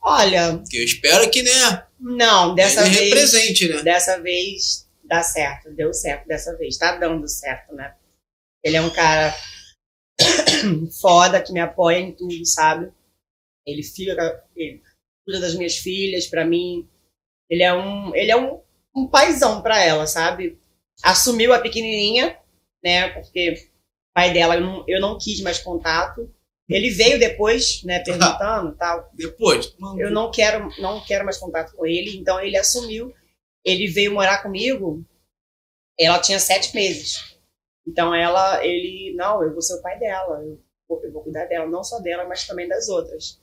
Olha, 0.00 0.58
Porque 0.58 0.78
eu 0.78 0.84
espero 0.84 1.30
que, 1.30 1.42
né? 1.42 1.86
não, 1.98 2.54
dessa 2.54 2.82
vez. 2.84 2.96
represente, 2.98 3.68
né? 3.68 3.82
Dessa 3.82 4.20
vez 4.20 4.86
dá 5.02 5.22
certo. 5.22 5.70
Deu 5.72 5.92
certo 5.92 6.26
dessa 6.26 6.56
vez. 6.56 6.76
Tá 6.78 6.96
dando 6.96 7.26
certo, 7.28 7.74
né? 7.74 7.94
Ele 8.62 8.76
é 8.76 8.80
um 8.82 8.90
cara 8.90 9.34
foda 11.00 11.42
que 11.42 11.52
me 11.52 11.60
apoia 11.60 11.98
em 11.98 12.12
tudo, 12.12 12.44
sabe? 12.44 12.92
Ele 13.66 13.82
fica. 13.82 14.44
Ele 14.54 14.82
cuida 15.24 15.40
das 15.40 15.54
minhas 15.54 15.76
filhas 15.76 16.26
pra 16.26 16.44
mim. 16.44 16.88
Ele 17.48 17.62
é 17.62 17.72
um. 17.72 18.14
Ele 18.14 18.30
é 18.30 18.36
um, 18.36 18.60
um 18.94 19.08
paizão 19.08 19.62
pra 19.62 19.82
ela, 19.82 20.06
sabe? 20.06 20.58
Assumiu 21.02 21.52
a 21.52 21.58
pequenininha, 21.58 22.38
né? 22.82 23.08
Porque 23.10 23.52
o 23.52 24.14
pai 24.14 24.32
dela 24.32 24.56
eu 24.56 24.60
não, 24.60 24.84
eu 24.86 25.00
não 25.00 25.18
quis 25.18 25.40
mais 25.40 25.58
contato. 25.58 26.32
Ele 26.68 26.88
veio 26.90 27.18
depois, 27.18 27.82
né, 27.84 28.00
perguntando 28.04 28.74
tal. 28.76 29.10
Depois. 29.14 29.74
Eu 29.98 30.10
não 30.10 30.30
quero, 30.30 30.70
não 30.80 31.04
quero 31.04 31.24
mais 31.24 31.36
contato 31.36 31.74
com 31.76 31.84
ele, 31.84 32.16
então 32.16 32.40
ele 32.40 32.56
assumiu. 32.56 33.12
ele 33.64 33.86
veio 33.88 34.14
morar 34.14 34.42
comigo, 34.42 35.04
ela 35.98 36.18
tinha 36.18 36.38
sete 36.38 36.74
meses. 36.74 37.33
Então 37.86 38.14
ela, 38.14 38.64
ele, 38.64 39.14
não, 39.16 39.42
eu 39.42 39.52
vou 39.52 39.62
ser 39.62 39.74
o 39.74 39.82
pai 39.82 39.98
dela, 39.98 40.42
eu 40.42 40.58
vou, 40.88 41.04
eu 41.04 41.12
vou 41.12 41.22
cuidar 41.22 41.44
dela, 41.46 41.68
não 41.68 41.84
só 41.84 41.98
dela, 42.00 42.24
mas 42.26 42.46
também 42.46 42.68
das 42.68 42.88
outras. 42.88 43.40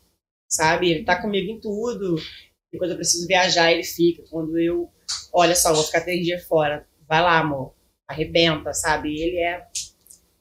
Sabe? 0.50 0.90
Ele 0.90 1.06
tá 1.06 1.22
comigo 1.22 1.52
em 1.52 1.60
tudo. 1.60 2.16
E 2.74 2.78
quando 2.78 2.92
eu 2.92 2.98
preciso 2.98 3.28
viajar, 3.28 3.72
ele 3.72 3.84
fica. 3.84 4.24
Quando 4.30 4.58
eu, 4.60 4.90
olha 5.32 5.56
só, 5.56 5.74
vou 5.74 5.84
ficar 5.84 6.02
três 6.02 6.24
dias 6.26 6.44
fora. 6.46 6.88
Vai 7.08 7.22
lá, 7.22 7.40
amor. 7.40 7.74
Arrebenta, 8.08 8.74
sabe? 8.74 9.18
Ele 9.18 9.38
é 9.38 9.66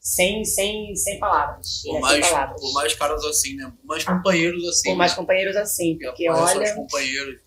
sem, 0.01 0.45
sem, 0.45 0.97
sem 0.97 1.19
palavras. 1.19 1.83
Por 1.83 1.91
é 1.91 1.93
sem 1.93 2.01
mais, 2.01 2.29
palavras. 2.29 2.61
por 2.61 2.73
mais 2.73 2.95
caras 2.95 3.25
assim, 3.25 3.55
né? 3.55 3.73
Por 3.81 3.87
mais 3.87 4.03
companheiros 4.03 4.67
assim. 4.67 4.91
Por 4.91 4.97
mais 4.97 5.13
né? 5.13 5.17
companheiros 5.17 5.57
assim. 5.57 5.99
Que 5.99 6.07
Porque 6.07 6.31
olha, 6.31 6.75
companheiros. 6.75 7.41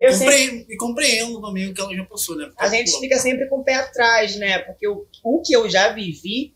Eu 0.00 0.12
sempre 0.12 0.34
Compreendo, 0.34 0.72
e 0.72 0.76
compreendo 0.76 1.40
também 1.40 1.68
o 1.68 1.74
que 1.74 1.80
ela 1.80 1.94
já 1.94 2.04
passou, 2.06 2.36
né? 2.36 2.46
Porque, 2.46 2.64
a 2.64 2.68
gente 2.68 2.98
fica 2.98 3.18
sempre 3.18 3.48
com 3.48 3.58
o 3.60 3.64
pé 3.64 3.74
atrás, 3.74 4.36
né? 4.36 4.58
Porque 4.60 4.88
o, 4.88 5.06
o 5.22 5.42
que 5.42 5.52
eu 5.52 5.68
já 5.68 5.92
vivi, 5.92 6.54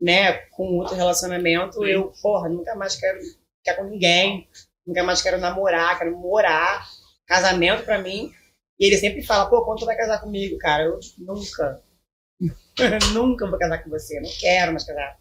né, 0.00 0.32
com 0.50 0.78
outro 0.78 0.94
relacionamento, 0.96 1.74
Sim. 1.74 1.86
eu, 1.86 2.12
porra, 2.20 2.48
nunca 2.48 2.74
mais 2.74 2.96
quero 2.96 3.20
ficar 3.58 3.76
com 3.76 3.84
ninguém, 3.88 4.48
nunca 4.86 5.02
mais 5.04 5.22
quero 5.22 5.38
namorar, 5.38 5.96
quero 5.98 6.16
morar, 6.18 6.86
casamento 7.26 7.84
pra 7.84 7.98
mim. 7.98 8.32
E 8.78 8.86
ele 8.86 8.96
sempre 8.98 9.22
fala, 9.22 9.48
pô, 9.48 9.64
quando 9.64 9.78
tu 9.78 9.86
vai 9.86 9.96
casar 9.96 10.20
comigo, 10.20 10.58
cara? 10.58 10.82
Eu 10.84 10.98
nunca. 11.18 11.80
nunca 13.14 13.46
vou 13.48 13.58
casar 13.58 13.82
com 13.82 13.90
você, 13.90 14.20
não 14.20 14.30
quero 14.40 14.72
mais 14.72 14.84
casar. 14.84 15.16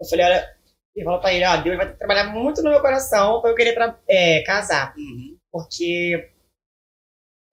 Eu 0.00 0.08
falei, 0.08 0.24
olha, 0.24 0.56
ele 0.96 1.04
falou 1.04 1.20
pra 1.20 1.32
ele, 1.34 1.44
ó, 1.44 1.56
Deus 1.58 1.76
vai 1.76 1.94
trabalhar 1.94 2.24
muito 2.32 2.62
no 2.62 2.70
meu 2.70 2.80
coração 2.80 3.40
pra 3.42 3.50
eu 3.50 3.54
querer 3.54 3.74
tra- 3.74 3.98
é, 4.08 4.42
casar 4.42 4.94
Uhum. 4.96 5.36
porque 5.52 6.30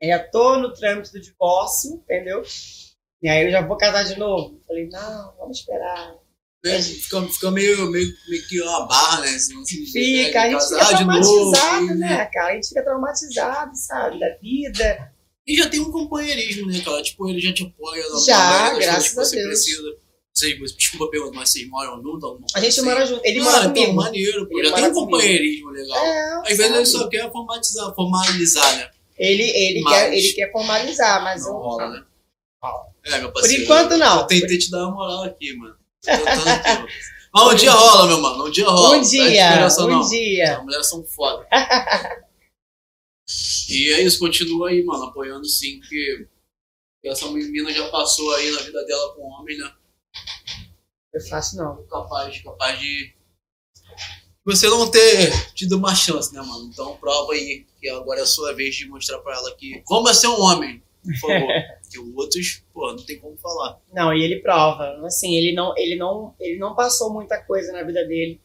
eu 0.01 0.09
já 0.09 0.19
tô 0.19 0.57
no 0.57 0.73
trâmite 0.73 1.11
do 1.11 1.21
divórcio, 1.21 1.95
entendeu? 1.95 2.43
E 3.21 3.27
aí 3.29 3.45
eu 3.45 3.51
já 3.51 3.65
vou 3.65 3.77
casar 3.77 4.03
de 4.03 4.17
novo. 4.17 4.61
Falei, 4.67 4.87
não, 4.89 5.33
vamos 5.39 5.59
esperar. 5.59 6.15
Né? 6.63 6.81
Fica, 6.81 7.21
fica 7.23 7.51
meio, 7.51 7.89
meio, 7.89 8.07
meio 8.29 8.47
que 8.47 8.61
uma 8.61 8.85
barra, 8.87 9.21
né? 9.21 9.39
Senão 9.39 9.63
Fica, 9.65 10.41
a 10.41 10.49
gente 10.49 10.63
fica 10.63 10.87
traumatizado, 10.89 11.81
novo, 11.85 11.95
né, 11.95 12.25
cara? 12.25 12.51
A 12.51 12.55
gente 12.55 12.67
fica 12.67 12.83
traumatizado, 12.83 13.71
sabe, 13.75 14.19
da 14.19 14.37
vida. 14.41 15.13
E 15.47 15.55
já 15.55 15.69
tem 15.69 15.79
um 15.79 15.91
companheirismo, 15.91 16.67
né, 16.67 16.81
cara? 16.81 17.01
Tipo, 17.01 17.29
ele 17.29 17.39
já 17.39 17.53
te 17.53 17.63
apoia 17.63 18.03
Já, 18.25 18.73
graças 18.77 19.13
coisas 19.13 19.31
que 19.33 19.39
a 19.39 19.43
você 19.43 19.47
Deus. 19.47 19.47
precisa. 19.47 19.97
Vocês, 20.33 20.75
desculpa 20.75 21.09
perguntar, 21.09 21.39
mas 21.39 21.49
vocês 21.49 21.67
moram 21.67 21.99
juntos? 21.99 22.23
alguma 22.23 22.45
A 22.53 22.59
gente 22.59 22.79
assim? 22.79 22.81
mora 22.83 23.05
junto. 23.05 23.25
Ele 23.25 23.39
ah, 23.39 23.43
mora 23.43 23.57
então, 23.57 23.73
comigo. 23.73 23.93
maneiro, 23.95 24.47
pô. 24.47 24.59
Ele 24.59 24.69
Já 24.69 24.75
tem 24.75 24.83
um 24.85 24.93
comigo. 24.93 25.11
companheirismo 25.11 25.69
legal. 25.71 25.97
É, 26.05 26.51
Às 26.51 26.57
vezes 26.57 26.75
ele 26.75 26.85
só 26.85 27.09
quer 27.09 27.31
formatizar, 27.31 27.95
formalizar, 27.95 28.77
né? 28.77 28.91
Ele, 29.17 29.43
ele, 29.43 29.81
Mas- 29.81 29.93
quer, 29.93 30.13
ele 30.13 30.33
quer 30.33 30.51
formalizar, 30.51 31.23
mas 31.23 31.43
Não 31.45 31.53
eu. 31.53 31.57
rola, 31.59 31.89
né? 31.89 32.05
Rola. 32.61 32.85
É, 33.05 33.17
meu 33.19 33.31
Por 33.31 33.41
parceiro. 33.41 33.63
enquanto, 33.63 33.97
não. 33.97 34.19
Eu 34.21 34.27
tentei 34.27 34.57
te 34.57 34.69
dar 34.69 34.87
uma 34.87 34.91
moral 34.95 35.23
aqui, 35.23 35.55
mano. 35.55 35.75
Tentando 36.01 36.47
aqui, 36.49 36.69
mano. 36.73 36.87
Mas 37.33 37.43
um 37.53 37.55
dia 37.55 37.71
rola, 37.71 38.07
meu 38.07 38.21
mano. 38.21 38.45
Um 38.45 38.51
dia 38.51 38.65
rola. 38.67 38.89
Um 38.89 38.95
é 38.95 38.99
dia, 39.03 39.27
esperança, 39.27 39.85
um 39.85 39.89
não. 39.89 40.07
dia. 40.09 40.57
As 40.57 40.63
mulheres 40.63 40.87
são 40.87 41.03
foda. 41.03 41.47
e 43.69 43.93
é 43.93 44.01
isso, 44.01 44.19
continua 44.19 44.69
aí, 44.69 44.83
mano, 44.83 45.05
apoiando 45.05 45.45
sim, 45.45 45.79
porque 45.79 46.27
essa 47.05 47.27
menina 47.29 47.71
já 47.73 47.89
passou 47.89 48.33
aí 48.35 48.51
na 48.51 48.61
vida 48.61 48.85
dela 48.85 49.13
com 49.15 49.23
homem, 49.23 49.57
né? 49.57 49.71
Eu 51.13 51.21
faço 51.27 51.57
não. 51.57 51.83
Capaz, 51.87 52.41
capaz 52.41 52.79
de 52.79 53.13
você 54.55 54.67
não 54.67 54.89
ter 54.89 55.53
tido 55.53 55.77
uma 55.77 55.93
chance, 55.93 56.33
né, 56.33 56.41
mano? 56.41 56.69
Então 56.71 56.95
prova 56.95 57.33
aí 57.33 57.65
que 57.81 57.89
agora 57.89 58.21
é 58.21 58.23
a 58.23 58.25
sua 58.25 58.53
vez 58.53 58.75
de 58.75 58.87
mostrar 58.87 59.19
pra 59.19 59.35
ela 59.35 59.53
que 59.55 59.83
vamos 59.89 60.17
ser 60.17 60.27
um 60.27 60.39
homem, 60.39 60.81
por 61.03 61.15
favor. 61.15 61.49
Porque 61.83 61.99
os 61.99 62.15
outros, 62.15 62.63
pô, 62.73 62.93
não 62.93 63.05
tem 63.05 63.19
como 63.19 63.35
falar. 63.37 63.77
Não, 63.93 64.13
e 64.13 64.23
ele 64.23 64.39
prova. 64.39 65.05
Assim, 65.05 65.35
ele 65.35 65.53
não, 65.53 65.73
ele 65.77 65.97
não, 65.97 66.33
ele 66.39 66.57
não 66.57 66.73
passou 66.75 67.11
muita 67.11 67.43
coisa 67.43 67.73
na 67.73 67.83
vida 67.83 68.05
dele 68.05 68.39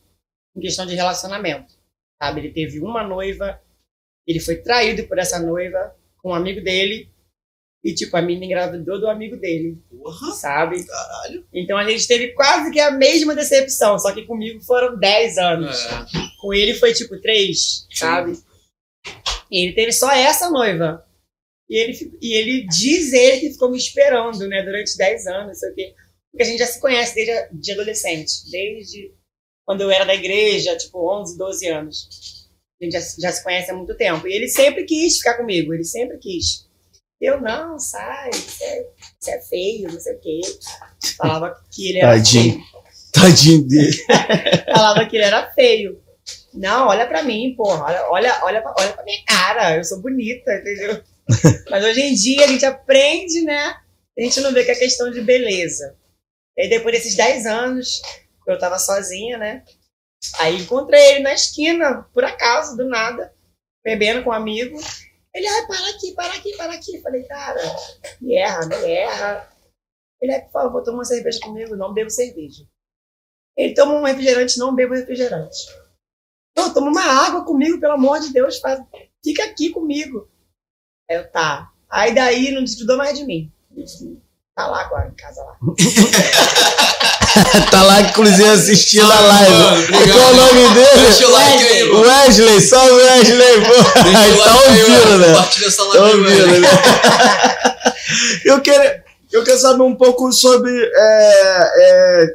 em 0.56 0.60
questão 0.60 0.86
de 0.86 0.96
relacionamento. 0.96 1.72
Sabe? 2.20 2.40
Ele 2.40 2.52
teve 2.52 2.80
uma 2.80 3.06
noiva, 3.06 3.60
ele 4.26 4.40
foi 4.40 4.56
traído 4.56 5.06
por 5.06 5.18
essa 5.18 5.38
noiva 5.38 5.94
com 6.18 6.30
um 6.30 6.34
amigo 6.34 6.60
dele. 6.60 7.11
E, 7.84 7.92
tipo, 7.94 8.16
a 8.16 8.22
menina 8.22 8.44
engravidou 8.46 9.00
do 9.00 9.08
amigo 9.08 9.36
dele, 9.36 9.76
Porra, 9.90 10.30
sabe? 10.32 10.84
caralho. 10.86 11.44
Então 11.52 11.76
a 11.76 11.88
gente 11.88 12.06
teve 12.06 12.28
quase 12.28 12.70
que 12.70 12.78
a 12.78 12.92
mesma 12.92 13.34
decepção, 13.34 13.98
só 13.98 14.12
que 14.12 14.24
comigo 14.24 14.62
foram 14.62 14.96
10 14.96 15.36
anos. 15.38 15.76
É. 15.86 16.04
Com 16.40 16.54
ele 16.54 16.74
foi 16.74 16.92
tipo 16.94 17.20
3, 17.20 17.86
sabe? 17.92 18.38
E 19.50 19.64
ele 19.64 19.72
teve 19.74 19.92
só 19.92 20.10
essa 20.12 20.48
noiva. 20.48 21.04
E 21.68 21.76
ele, 21.76 22.18
e 22.20 22.34
ele 22.34 22.66
diz 22.66 23.12
ele 23.12 23.40
que 23.40 23.50
ficou 23.52 23.70
me 23.70 23.78
esperando, 23.78 24.46
né, 24.46 24.62
durante 24.62 24.96
10 24.96 25.26
anos, 25.26 25.46
não 25.48 25.54
sei 25.54 25.70
o 25.70 25.74
quê. 25.74 25.94
Porque 26.30 26.42
a 26.42 26.46
gente 26.46 26.58
já 26.58 26.66
se 26.66 26.80
conhece 26.80 27.14
desde 27.14 27.32
a- 27.32 27.48
de 27.52 27.72
adolescente, 27.72 28.32
desde 28.50 29.12
quando 29.66 29.80
eu 29.82 29.90
era 29.90 30.04
da 30.04 30.14
igreja, 30.14 30.76
tipo 30.76 30.98
11, 31.20 31.36
12 31.36 31.66
anos. 31.68 32.08
A 32.80 32.84
gente 32.84 32.92
já, 32.94 33.00
se- 33.00 33.20
já 33.20 33.32
se 33.32 33.42
conhece 33.42 33.70
há 33.70 33.74
muito 33.74 33.96
tempo. 33.96 34.26
E 34.28 34.32
ele 34.32 34.48
sempre 34.48 34.84
quis 34.84 35.18
ficar 35.18 35.36
comigo, 35.36 35.72
ele 35.74 35.84
sempre 35.84 36.18
quis. 36.18 36.68
Eu, 37.22 37.40
não, 37.40 37.78
sai, 37.78 38.32
você 38.32 38.64
é, 38.64 38.86
você 39.16 39.30
é 39.30 39.40
feio, 39.42 39.92
não 39.92 40.00
sei 40.00 40.16
o 40.16 40.18
quê. 40.18 40.40
Falava 41.16 41.56
que 41.70 41.90
ele 41.90 41.98
era 41.98 42.16
Tadinho. 42.16 42.54
feio. 42.54 42.64
Tadinho 43.12 43.68
dele. 43.68 43.96
Falava 44.74 45.06
que 45.06 45.16
ele 45.16 45.24
era 45.24 45.52
feio. 45.52 46.02
Não, 46.52 46.88
olha 46.88 47.06
pra 47.06 47.22
mim, 47.22 47.54
porra. 47.56 47.84
Olha, 47.84 48.10
olha, 48.10 48.40
olha, 48.42 48.60
pra, 48.60 48.74
olha 48.76 48.92
pra 48.92 49.04
minha 49.04 49.24
cara. 49.24 49.76
Eu 49.76 49.84
sou 49.84 50.00
bonita, 50.00 50.52
entendeu? 50.52 51.00
Mas 51.70 51.84
hoje 51.84 52.00
em 52.00 52.12
dia 52.12 52.44
a 52.44 52.48
gente 52.48 52.66
aprende, 52.66 53.42
né? 53.42 53.76
A 54.18 54.20
gente 54.20 54.40
não 54.40 54.52
vê 54.52 54.64
que 54.64 54.72
é 54.72 54.74
questão 54.74 55.08
de 55.08 55.20
beleza. 55.20 55.96
E 56.56 56.62
aí, 56.62 56.68
depois 56.68 56.92
desses 56.92 57.14
10 57.14 57.46
anos, 57.46 58.02
eu 58.48 58.58
tava 58.58 58.80
sozinha, 58.80 59.38
né? 59.38 59.62
Aí 60.40 60.56
encontrei 60.56 61.12
ele 61.12 61.20
na 61.20 61.32
esquina, 61.32 62.04
por 62.12 62.24
acaso, 62.24 62.76
do 62.76 62.88
nada, 62.88 63.32
bebendo 63.84 64.24
com 64.24 64.30
um 64.30 64.34
amigo. 64.34 64.76
Ele, 65.34 65.46
ai, 65.46 65.66
para 65.66 65.88
aqui, 65.90 66.14
para 66.14 66.34
aqui, 66.34 66.56
para 66.56 66.72
aqui. 66.74 67.00
Falei, 67.00 67.24
cara, 67.24 67.60
me 68.20 68.34
erra, 68.34 68.66
me 68.66 68.90
erra. 68.90 69.48
Ele, 70.20 70.40
por 70.42 70.52
favor, 70.52 70.82
toma 70.82 70.98
uma 70.98 71.04
cerveja 71.04 71.40
comigo. 71.40 71.76
Não 71.76 71.92
bebo 71.92 72.10
cerveja. 72.10 72.64
Ele 73.56 73.74
toma 73.74 73.94
um 73.94 74.04
refrigerante, 74.04 74.58
não 74.58 74.74
bebo 74.74 74.94
refrigerante. 74.94 75.58
Não, 76.56 76.72
toma 76.72 76.90
uma 76.90 77.26
água 77.26 77.44
comigo, 77.44 77.80
pelo 77.80 77.94
amor 77.94 78.20
de 78.20 78.32
Deus, 78.32 78.58
faz, 78.58 78.80
fica 79.24 79.44
aqui 79.44 79.70
comigo. 79.70 80.28
Aí 81.10 81.16
eu, 81.16 81.30
tá. 81.30 81.72
Aí 81.88 82.14
daí 82.14 82.50
não 82.52 82.62
estudou 82.62 82.96
mais 82.96 83.18
de 83.18 83.24
mim. 83.24 83.52
Tá 84.54 84.66
lá 84.66 84.82
agora, 84.82 85.08
em 85.08 85.14
casa 85.14 85.42
lá. 85.42 85.58
tá 87.70 87.82
lá, 87.82 88.00
inclusive, 88.02 88.48
assistindo 88.48 89.10
a 89.10 89.14
Mano, 89.14 89.28
live. 89.28 89.84
obrigado. 89.84 90.18
Qual 90.18 90.32
o 90.32 90.36
nome 90.36 90.74
dele? 90.74 91.02
Deixa 91.02 91.26
o 91.26 91.30
like 91.30 91.62
aí, 91.64 91.84
mano. 91.84 92.00
Wesley, 92.00 92.60
salve 92.60 92.92
Wesley, 92.92 93.60
pô. 93.64 94.02
Deixa 94.02 94.28
o 94.28 94.38
tá 94.38 94.54
like 94.54 94.68
aí, 94.68 94.82
ouvindo, 94.82 95.18
né? 95.18 95.28
Compartilha 95.28 95.66
essa 95.66 95.82
Tá 95.84 95.88
live 96.00 96.26
aí, 96.26 96.40
ouvindo, 96.42 96.60
né? 96.60 96.68
eu, 98.44 98.60
quero, 98.60 99.02
eu 99.32 99.44
quero 99.44 99.58
saber 99.58 99.82
um 99.82 99.94
pouco 99.94 100.30
sobre. 100.32 100.70
é, 100.70 101.72
é, 101.76 102.26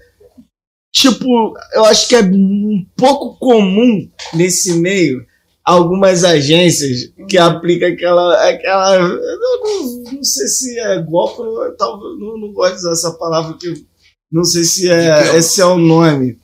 tipo, 0.92 1.54
eu 1.74 1.86
acho 1.86 2.08
que 2.08 2.16
é 2.16 2.22
um 2.22 2.86
pouco 2.98 3.38
comum 3.38 4.10
nesse 4.34 4.74
meio 4.74 5.26
algumas 5.64 6.24
agências 6.24 7.12
que 7.30 7.38
aplicam 7.38 7.90
aquela. 7.90 8.50
aquela 8.50 8.96
eu 8.96 9.40
não, 9.40 10.14
não 10.14 10.24
sei 10.24 10.48
se 10.48 10.80
é 10.80 11.02
golpe, 11.02 11.42
eu 11.42 11.76
não, 12.18 12.38
não 12.38 12.54
gosto 12.54 12.74
de 12.74 12.80
usar 12.80 12.92
essa 12.94 13.12
palavra, 13.12 13.58
que 13.60 13.86
não 14.32 14.44
sei 14.44 14.64
se 14.64 14.90
é, 14.90 15.38
esse 15.38 15.62
é 15.62 15.66
o 15.66 15.78
nome. 15.78 16.38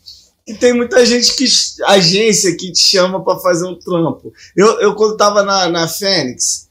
E 0.45 0.53
tem 0.53 0.73
muita 0.73 1.05
gente 1.05 1.35
que. 1.35 1.45
agência 1.85 2.55
que 2.55 2.71
te 2.71 2.79
chama 2.79 3.23
pra 3.23 3.39
fazer 3.39 3.65
um 3.65 3.79
trampo. 3.79 4.33
Eu, 4.55 4.79
eu 4.81 4.95
quando 4.95 5.15
tava 5.15 5.41
na, 5.43 5.69
na 5.69 5.87
Fênix, 5.87 6.69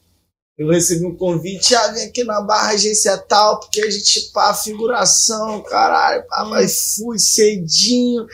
eu 0.58 0.68
recebi 0.68 1.06
um 1.06 1.16
convite, 1.16 1.74
ah, 1.74 1.88
vem 1.88 2.04
aqui 2.04 2.22
na 2.24 2.40
barra 2.42 2.72
agência 2.72 3.16
tal, 3.16 3.58
porque 3.60 3.80
a 3.80 3.90
gente, 3.90 4.30
pá, 4.32 4.52
figuração, 4.52 5.62
caralho, 5.62 6.26
pá, 6.28 6.44
mas 6.44 6.94
fui 6.96 7.18
cedinho, 7.18 8.26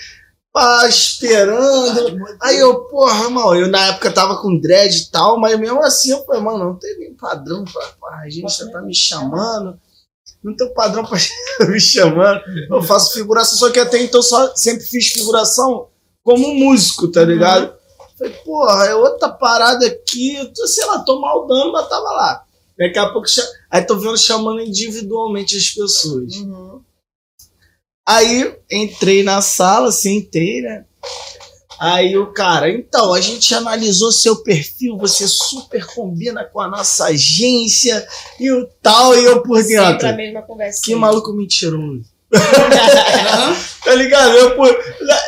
pá, 0.53 0.89
esperando. 0.89 2.19
Aí 2.43 2.59
eu, 2.59 2.81
porra, 2.87 3.31
mano, 3.31 3.55
eu 3.55 3.69
na 3.69 3.87
época 3.87 4.11
tava 4.11 4.43
com 4.43 4.59
dread 4.59 4.97
e 4.97 5.11
tal, 5.11 5.39
mas 5.39 5.59
mesmo 5.59 5.81
assim 5.83 6.11
eu 6.11 6.25
falei, 6.25 6.43
mano, 6.43 6.59
não 6.59 6.75
tem 6.75 6.99
nem 6.99 7.15
padrão 7.15 7.65
pra, 7.65 7.87
pra 8.01 8.17
a 8.17 8.23
agência 8.23 8.71
tá 8.73 8.83
me 8.83 8.95
chamando. 8.95 9.79
Não 10.43 10.55
tem 10.55 10.73
padrão 10.73 11.05
pra 11.05 11.19
me 11.69 11.81
chamando. 11.81 12.41
Eu 12.71 12.83
faço 12.83 13.13
figuração, 13.13 13.59
só 13.59 13.71
que 13.71 13.79
até 13.79 14.03
então 14.03 14.23
só 14.23 14.55
sempre 14.55 14.85
fiz 14.85 15.09
figuração 15.09 15.89
como 16.23 16.55
músico, 16.55 17.09
tá 17.09 17.25
ligado? 17.25 17.75
Falei, 18.19 18.33
porra, 18.45 18.87
é 18.87 18.95
outra 18.95 19.29
parada 19.29 19.87
aqui, 19.87 20.35
eu 20.35 20.53
tô, 20.53 20.67
sei 20.67 20.85
lá, 20.87 21.01
tô 21.01 21.21
maldando, 21.21 21.73
mas 21.73 21.89
tava 21.89 22.11
lá. 22.11 22.45
Daqui 22.77 22.99
a 22.99 23.11
pouco, 23.11 23.27
aí 23.71 23.83
tô 23.83 23.97
vendo 23.97 24.17
chamando 24.17 24.61
individualmente 24.61 25.57
as 25.57 25.71
pessoas. 25.71 26.35
Uhum. 26.37 26.81
Aí 28.07 28.57
entrei 28.71 29.23
na 29.23 29.41
sala, 29.41 29.93
sentei, 29.93 30.63
né? 30.63 30.85
Aí 31.81 32.17
o 32.19 32.27
cara, 32.33 32.69
então, 32.71 33.13
a 33.15 33.21
gente 33.21 33.55
analisou 33.55 34.11
seu 34.11 34.37
perfil, 34.43 34.97
você 34.99 35.27
super 35.29 35.85
combina 35.87 36.45
com 36.45 36.61
a 36.61 36.67
nossa 36.69 37.07
agência 37.07 38.07
e 38.41 38.51
o 38.51 38.67
tal, 38.83 39.15
e 39.17 39.25
eu 39.25 39.43
por 39.43 39.63
Sempre 39.63 39.79
a 39.79 39.91
dentro. 39.93 40.17
mesma 40.17 40.43
conversa. 40.43 40.81
Que 40.85 40.95
maluco 40.95 41.33
mentiroso. 41.33 42.03
Tá 43.85 43.95
ligado? 43.95 44.37
Eu, 44.37 44.55
por- 44.57 44.79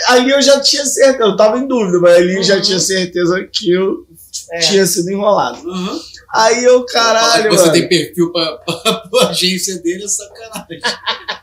ali 0.08 0.30
eu 0.30 0.42
já 0.42 0.60
tinha 0.60 0.84
certeza, 0.84 1.24
eu 1.24 1.36
tava 1.36 1.56
em 1.58 1.66
dúvida, 1.66 1.98
mas 2.00 2.16
ali 2.16 2.36
eu 2.36 2.42
já 2.42 2.56
Uhum. 2.56 2.62
tinha 2.62 2.78
certeza 2.80 3.48
que 3.50 3.70
eu 3.72 4.06
É. 4.52 4.58
tinha 4.58 4.84
sido 4.86 5.08
enrolado. 5.10 5.66
Uhum. 5.66 6.00
Aí 6.34 6.62
eu, 6.64 6.84
caralho, 6.84 7.50
você 7.50 7.60
mano. 7.68 7.72
tem 7.72 7.88
perfil 7.88 8.30
pra, 8.32 8.52
pra, 8.58 8.94
pra 9.10 9.28
agência 9.30 9.78
dele 9.78 10.04
é 10.04 10.08
sacanagem. 10.08 10.80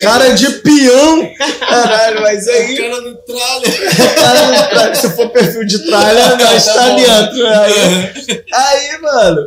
Cara 0.00 0.30
de 0.34 0.50
peão. 0.60 1.30
Caralho, 1.60 2.20
mas 2.22 2.46
aí. 2.48 2.74
O 2.74 2.76
cara 2.76 3.00
não 3.00 3.14
tralha. 3.24 3.72
Cara, 4.70 4.94
se 4.94 5.10
for 5.10 5.30
perfil 5.30 5.64
de 5.64 5.78
tralha, 5.86 6.36
nós 6.36 6.64
tá 6.66 6.74
Tá 6.74 6.88
dentro. 6.96 7.42
né? 7.44 7.56
Aí, 7.64 8.44
aí, 8.92 9.00
mano. 9.00 9.42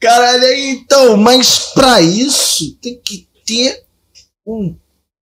Caralho, 0.00 0.44
aí 0.44 0.70
então, 0.70 1.16
mas 1.16 1.70
pra 1.72 2.00
isso 2.00 2.76
tem 2.82 3.00
que 3.02 3.28
ter 3.46 3.84
um 4.46 4.76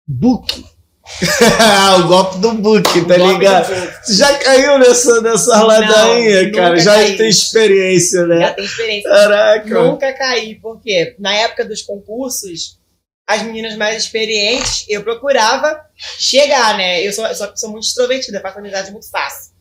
book. 0.07 0.65
o 2.01 2.09
golpe 2.09 2.39
do 2.39 2.53
book, 2.55 3.05
tá 3.07 3.17
ligado? 3.17 3.69
do. 3.69 3.93
Você 4.05 4.15
já 4.15 4.35
caiu 4.39 4.79
nessa, 4.79 5.21
nessa 5.21 5.63
ladainha, 5.63 6.45
Não, 6.45 6.53
cara? 6.53 6.69
nunca 6.71 6.81
Já 6.81 6.95
caí. 6.95 7.17
tem 7.17 7.29
experiência, 7.29 8.21
Já 8.23 8.27
né? 8.27 8.51
tem 8.53 8.65
experiência. 8.65 9.11
Caraca. 9.11 9.83
Nunca 9.85 10.13
caí, 10.15 10.57
porque 10.57 11.15
na 11.21 11.33
época 11.35 11.65
dos 11.65 11.83
concursos, 11.83 12.79
as 13.27 13.43
meninas 13.43 13.77
mais 13.77 14.03
experientes, 14.03 14.85
eu 14.89 15.03
procurava 15.03 15.81
chegar, 16.19 16.77
né? 16.77 17.01
Eu 17.07 17.13
sou, 17.13 17.27
eu 17.27 17.35
sou 17.35 17.47
uma 17.47 17.53
pessoa 17.53 17.73
muito 17.73 17.85
extrovertida, 17.87 18.41
faço 18.41 18.59
amizade 18.59 18.93
muito 18.93 19.09
fácil. 19.11 19.53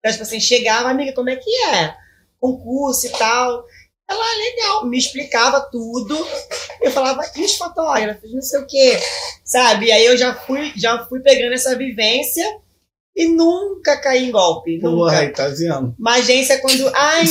Então, 0.00 0.12
tipo 0.12 0.22
assim, 0.24 0.40
chegava, 0.40 0.88
amiga, 0.88 1.12
como 1.12 1.30
é 1.30 1.36
que 1.36 1.50
é? 1.66 1.94
Concurso 2.40 3.06
e 3.06 3.10
tal. 3.10 3.64
Ela, 4.08 4.36
legal, 4.38 4.86
me 4.86 4.98
explicava 4.98 5.60
tudo. 5.70 6.16
Eu 6.80 6.90
falava, 6.92 7.22
e 7.36 7.44
os 7.44 7.56
fotógrafos, 7.56 8.32
não 8.32 8.42
sei 8.42 8.60
o 8.60 8.66
quê, 8.66 8.98
sabe? 9.44 9.86
E 9.86 9.92
aí 9.92 10.04
eu 10.04 10.16
já 10.16 10.34
fui, 10.34 10.72
já 10.76 11.04
fui 11.06 11.20
pegando 11.20 11.54
essa 11.54 11.76
vivência 11.76 12.44
e 13.16 13.26
nunca 13.28 13.96
caí 14.00 14.28
em 14.28 14.30
golpe, 14.30 14.78
Porra, 14.78 15.22
nunca. 15.22 15.32
tá 15.32 15.48
vendo? 15.48 15.94
Uma 15.98 16.16
agência 16.16 16.60
quando, 16.60 16.88
ai, 16.94 17.24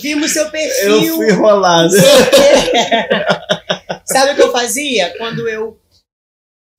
vimos 0.00 0.30
seu 0.32 0.48
perfil. 0.52 1.06
Eu 1.06 1.16
fui 1.16 1.30
enrolado. 1.30 1.94
Sabe 4.12 4.32
o 4.32 4.36
que 4.36 4.42
eu 4.42 4.52
fazia 4.52 5.16
quando 5.16 5.48
eu 5.48 5.80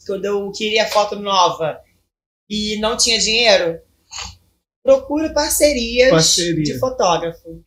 quando 0.05 0.25
eu 0.25 0.51
queria 0.51 0.87
foto 0.89 1.15
nova 1.15 1.79
e 2.49 2.77
não 2.79 2.97
tinha 2.97 3.19
dinheiro? 3.19 3.79
Procuro 4.83 5.31
parcerias 5.33 6.09
Parceria. 6.09 6.63
de 6.63 6.79
fotógrafo 6.79 7.63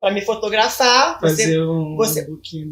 para 0.00 0.14
me 0.14 0.20
fotografar. 0.22 1.20
Você, 1.20 1.42
Fazer 1.44 1.60
um 1.62 1.96
você- 1.96 2.26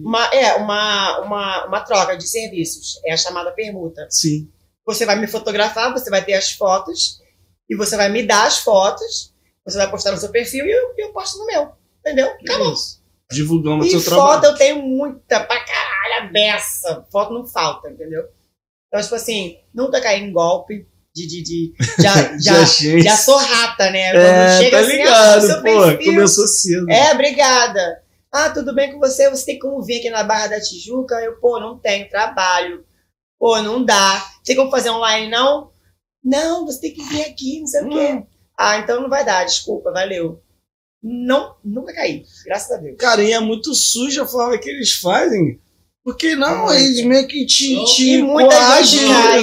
uma, 0.04 0.26
é 0.34 0.54
uma, 0.56 1.18
uma, 1.20 1.66
uma 1.66 1.80
troca 1.80 2.16
de 2.16 2.26
serviços. 2.26 3.00
É 3.04 3.12
a 3.12 3.16
chamada 3.16 3.52
permuta. 3.52 4.06
Sim. 4.10 4.50
Você 4.86 5.04
vai 5.04 5.16
me 5.18 5.26
fotografar, 5.26 5.92
você 5.92 6.08
vai 6.10 6.24
ter 6.24 6.34
as 6.34 6.52
fotos 6.52 7.20
e 7.68 7.76
você 7.76 7.96
vai 7.96 8.08
me 8.08 8.24
dar 8.24 8.46
as 8.46 8.58
fotos. 8.58 9.32
Você 9.64 9.76
vai 9.76 9.90
postar 9.90 10.12
no 10.12 10.18
seu 10.18 10.30
perfil 10.30 10.66
e 10.66 10.70
eu, 10.72 10.94
eu 10.98 11.12
posto 11.12 11.38
no 11.38 11.46
meu. 11.46 11.72
Entendeu? 12.00 12.28
Acabou. 12.28 12.72
Isso. 12.72 12.99
Divulgamos 13.30 13.86
o 13.86 13.88
E 13.88 13.90
seu 13.92 14.00
foto 14.00 14.40
trabalho. 14.40 14.44
eu 14.46 14.54
tenho 14.58 14.82
muita 14.82 15.40
pra 15.40 15.64
caralho, 15.64 16.24
a 16.28 16.32
beça. 16.32 17.06
Foto 17.10 17.32
não 17.32 17.46
falta, 17.46 17.88
entendeu? 17.90 18.24
Então, 18.88 19.00
tipo 19.02 19.14
assim, 19.14 19.56
nunca 19.72 20.00
caí 20.00 20.20
em 20.20 20.32
golpe 20.32 20.86
de. 21.14 21.26
de, 21.26 21.42
de 21.42 21.72
já, 22.02 22.38
já, 22.38 22.62
agência. 22.62 23.00
já 23.02 23.16
sou 23.16 23.36
rata, 23.36 23.90
né? 23.90 24.10
Quando 24.12 24.24
É, 24.24 24.58
chega 24.58 24.70
tá 24.76 24.82
assim, 24.82 24.92
ah, 24.92 24.96
ligado, 24.96 25.46
seu 25.46 25.56
pô. 25.56 25.62
perfil. 25.62 26.12
Começou 26.14 26.46
cedo. 26.48 26.90
É, 26.90 27.12
obrigada. 27.12 28.02
Ah, 28.32 28.50
tudo 28.50 28.74
bem 28.74 28.92
com 28.92 28.98
você? 29.00 29.28
Você 29.30 29.44
tem 29.46 29.58
como 29.58 29.82
vir 29.82 29.98
aqui 29.98 30.10
na 30.10 30.22
Barra 30.22 30.48
da 30.48 30.60
Tijuca? 30.60 31.16
Eu, 31.16 31.36
pô, 31.40 31.58
não 31.60 31.78
tenho 31.78 32.08
trabalho. 32.08 32.84
Pô, 33.38 33.60
não 33.62 33.84
dá. 33.84 34.24
Tem 34.44 34.54
como 34.56 34.70
fazer 34.70 34.90
online, 34.90 35.28
não? 35.30 35.70
Não, 36.22 36.66
você 36.66 36.80
tem 36.80 36.92
que 36.94 37.02
vir 37.04 37.22
aqui, 37.22 37.60
não 37.60 37.66
sei 37.66 37.82
o 37.82 37.88
quê. 37.88 38.12
Hum. 38.12 38.26
Ah, 38.58 38.76
então 38.78 39.00
não 39.00 39.08
vai 39.08 39.24
dar, 39.24 39.44
desculpa, 39.44 39.90
valeu. 39.90 40.42
Não, 41.02 41.54
nunca 41.64 41.94
caí, 41.94 42.24
graças 42.44 42.70
a 42.70 42.76
Deus. 42.76 42.96
Cara, 42.98 43.22
e 43.22 43.32
é 43.32 43.40
muito 43.40 43.74
suja 43.74 44.24
a 44.24 44.26
forma 44.26 44.58
que 44.58 44.68
eles 44.68 44.92
fazem. 44.92 45.58
Porque 46.02 46.34
não, 46.34 46.64
Muito. 46.64 46.74
eles 46.74 47.04
meio 47.04 47.28
que 47.28 47.44
te, 47.44 47.74
Não, 47.74 47.84
te 47.84 48.22
muita 48.22 48.56
coagem, 48.56 49.00
é, 49.00 49.40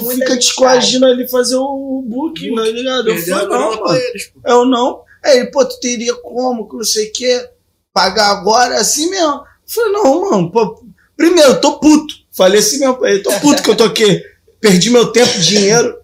muita 0.00 0.10
fica 0.10 0.38
te 0.38 0.54
coagindo 0.54 1.06
ali 1.06 1.28
fazer 1.28 1.56
o 1.56 2.04
book, 2.04 2.54
tá 2.54 2.62
ligado? 2.62 3.10
Eu 3.10 3.18
falei, 3.18 3.46
não, 3.46 3.80
mano. 3.80 3.96
eles, 3.96 4.26
pô. 4.26 4.40
Eu 4.44 4.64
não. 4.64 5.02
Aí 5.24 5.38
ele, 5.38 5.50
pô, 5.50 5.64
tu 5.64 5.78
teria 5.78 6.14
como, 6.16 6.68
que 6.68 6.76
não 6.76 6.84
sei 6.84 7.08
o 7.08 7.12
quê, 7.12 7.48
pagar 7.92 8.30
agora, 8.32 8.76
assim 8.76 9.08
mesmo. 9.08 9.34
Eu 9.34 9.42
falei, 9.66 9.92
não, 9.92 10.30
mano, 10.30 10.50
pô, 10.50 10.84
primeiro, 11.16 11.50
eu 11.50 11.60
tô 11.60 11.78
puto. 11.78 12.12
Falei 12.36 12.58
assim 12.58 12.80
mesmo 12.80 12.96
pra 12.96 13.10
ele, 13.10 13.22
tô 13.22 13.30
puto 13.38 13.62
que 13.62 13.70
eu 13.70 13.76
tô 13.76 13.84
aqui, 13.84 14.20
perdi 14.60 14.90
meu 14.90 15.12
tempo, 15.12 15.38
dinheiro. 15.38 15.96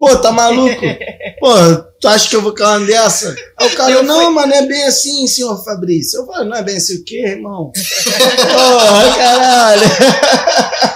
Pô, 0.00 0.16
tá 0.16 0.32
maluco? 0.32 0.80
Pô, 1.38 1.54
tu 2.00 2.08
acha 2.08 2.26
que 2.30 2.34
eu 2.34 2.40
vou 2.40 2.54
uma 2.54 2.86
dessa? 2.86 3.36
Aí 3.58 3.68
o 3.68 3.76
cara, 3.76 3.92
Eu 3.92 4.02
não, 4.02 4.32
mas 4.32 4.48
não 4.48 4.56
é 4.56 4.62
bem 4.66 4.82
assim, 4.84 5.26
senhor 5.26 5.62
Fabrício. 5.62 6.20
Eu 6.20 6.26
falei, 6.26 6.48
não 6.48 6.56
é 6.56 6.62
bem 6.62 6.78
assim 6.78 6.96
o 6.96 7.04
quê, 7.04 7.18
irmão? 7.18 7.70
Porra, 7.76 9.14
caralho. 9.14 9.82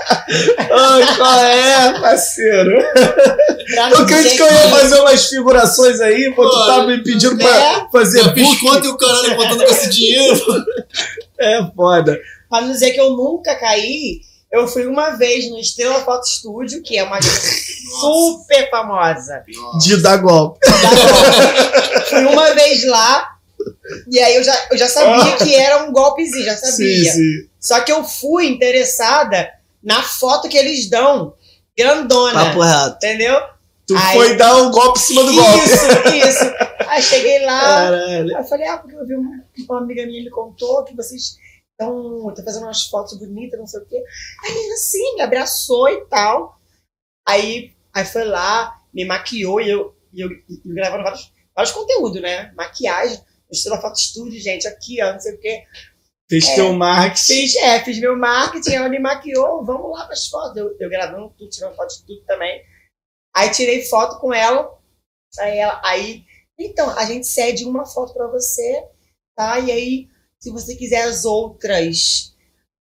Ô, 0.72 1.16
qual 1.16 1.38
é, 1.38 2.00
parceiro? 2.00 2.82
Pra 3.74 3.90
Eu 3.90 4.06
dizer 4.06 4.30
que 4.36 4.42
eu 4.42 4.50
ia 4.50 4.70
fazer 4.70 5.00
umas 5.00 5.26
figurações 5.26 6.00
aí, 6.00 6.32
pô, 6.34 6.48
tu 6.48 6.56
Pô, 6.56 6.66
tá 6.66 6.86
me 6.86 7.02
pedindo 7.02 7.36
pra 7.36 7.46
é. 7.46 7.86
fazer 7.92 8.32
fiz 8.32 8.48
book. 8.48 8.60
conta 8.60 8.86
e 8.86 8.88
o 8.88 8.96
caralho 8.96 9.36
contando 9.36 9.64
com 9.66 9.70
esse 9.70 9.90
dinheiro. 9.90 10.40
É 11.38 11.60
foda. 11.76 12.18
Pra 12.48 12.62
não 12.62 12.72
dizer 12.72 12.92
que 12.92 13.00
eu 13.00 13.10
nunca 13.10 13.54
caí, 13.54 14.22
eu 14.54 14.68
fui 14.68 14.86
uma 14.86 15.10
vez 15.10 15.50
no 15.50 15.58
Estrela 15.58 16.04
Foto 16.04 16.24
Studio, 16.26 16.80
que 16.80 16.96
é 16.96 17.02
uma 17.02 17.18
super 18.00 18.70
famosa. 18.70 19.42
De 19.80 20.00
dar 20.00 20.18
golpe. 20.18 20.60
fui 22.08 22.24
uma 22.24 22.54
vez 22.54 22.84
lá, 22.84 23.30
e 24.08 24.20
aí 24.20 24.36
eu 24.36 24.44
já, 24.44 24.66
eu 24.70 24.78
já 24.78 24.88
sabia 24.88 25.36
que 25.36 25.54
era 25.56 25.84
um 25.84 25.92
golpezinho, 25.92 26.44
já 26.44 26.56
sabia. 26.56 27.04
Sim, 27.04 27.10
sim. 27.10 27.48
Só 27.58 27.80
que 27.80 27.90
eu 27.90 28.04
fui 28.04 28.46
interessada 28.46 29.50
na 29.82 30.02
foto 30.02 30.48
que 30.48 30.56
eles 30.56 30.88
dão, 30.88 31.34
grandona. 31.76 32.44
Papo 32.46 32.60
reto. 32.60 32.96
Entendeu? 32.96 33.40
Tu 33.86 33.94
Aí- 33.96 34.16
foi 34.16 34.36
dar 34.36 34.56
um 34.56 34.70
golpe 34.70 34.98
em 35.00 35.02
cima 35.02 35.24
do 35.24 35.34
golpe. 35.34 35.58
Isso, 35.58 36.28
isso. 36.28 36.54
Aí 36.86 37.02
cheguei 37.02 37.44
lá, 37.44 37.60
Caralho. 37.60 38.36
Aí 38.36 38.42
eu 38.42 38.48
falei, 38.48 38.66
ah, 38.68 38.78
porque 38.78 38.96
eu 38.96 39.06
vi 39.06 39.14
uma, 39.14 39.44
uma 39.68 39.78
amiga 39.78 40.06
minha 40.06 40.22
me 40.22 40.30
contou 40.30 40.84
que 40.84 40.94
vocês 40.94 41.36
estão 41.78 42.28
estão 42.30 42.44
fazendo 42.44 42.64
umas 42.64 42.86
fotos 42.86 43.18
bonitas, 43.18 43.58
não 43.58 43.66
sei 43.66 43.80
o 43.80 43.86
quê. 43.86 44.02
Aí 44.44 44.72
assim, 44.72 45.14
me 45.14 45.20
abraçou 45.20 45.88
e 45.88 46.04
tal. 46.06 46.58
Aí, 47.26 47.74
aí 47.92 48.04
foi 48.04 48.24
lá, 48.24 48.80
me 48.92 49.04
maquiou 49.04 49.60
e 49.60 49.70
eu, 49.70 49.96
e 50.12 50.20
eu, 50.20 50.30
e 50.30 50.60
eu 50.64 50.74
gravando 50.74 51.04
vários, 51.04 51.32
vários 51.54 51.74
conteúdos, 51.74 52.20
né? 52.20 52.52
Maquiagem, 52.56 53.20
Estrela 53.50 53.80
Foto 53.80 53.96
Estúdio, 53.96 54.40
gente, 54.40 54.66
aqui, 54.66 55.02
ó, 55.02 55.12
não 55.12 55.20
sei 55.20 55.34
o 55.34 55.40
quê. 55.40 55.64
Fez 56.28 56.48
É. 56.48 56.54
teu 56.54 56.72
marketing. 56.72 57.26
Fiz, 57.26 57.56
é, 57.56 57.84
fiz 57.84 57.98
meu 57.98 58.16
marketing, 58.16 58.74
ela 58.74 58.88
me 58.88 58.98
maquiou, 58.98 59.64
vamos 59.64 59.90
lá 59.90 60.04
para 60.04 60.14
as 60.14 60.26
fotos. 60.26 60.56
Eu, 60.56 60.76
eu 60.78 60.88
gravando 60.88 61.34
tudo, 61.36 61.50
tirando 61.50 61.76
foto 61.76 61.94
de 61.96 62.06
tudo 62.06 62.24
também. 62.26 62.62
Aí 63.34 63.50
tirei 63.50 63.84
foto 63.84 64.18
com 64.20 64.32
ela. 64.32 64.78
Aí 65.38 65.58
ela, 65.58 65.80
aí, 65.84 66.24
então, 66.58 66.88
a 66.90 67.04
gente 67.04 67.26
cede 67.26 67.64
uma 67.64 67.84
foto 67.84 68.14
para 68.14 68.28
você, 68.28 68.86
tá? 69.36 69.58
E 69.58 69.70
aí, 69.70 70.08
se 70.44 70.50
você 70.50 70.76
quiser 70.76 71.04
as 71.04 71.24
outras 71.24 72.34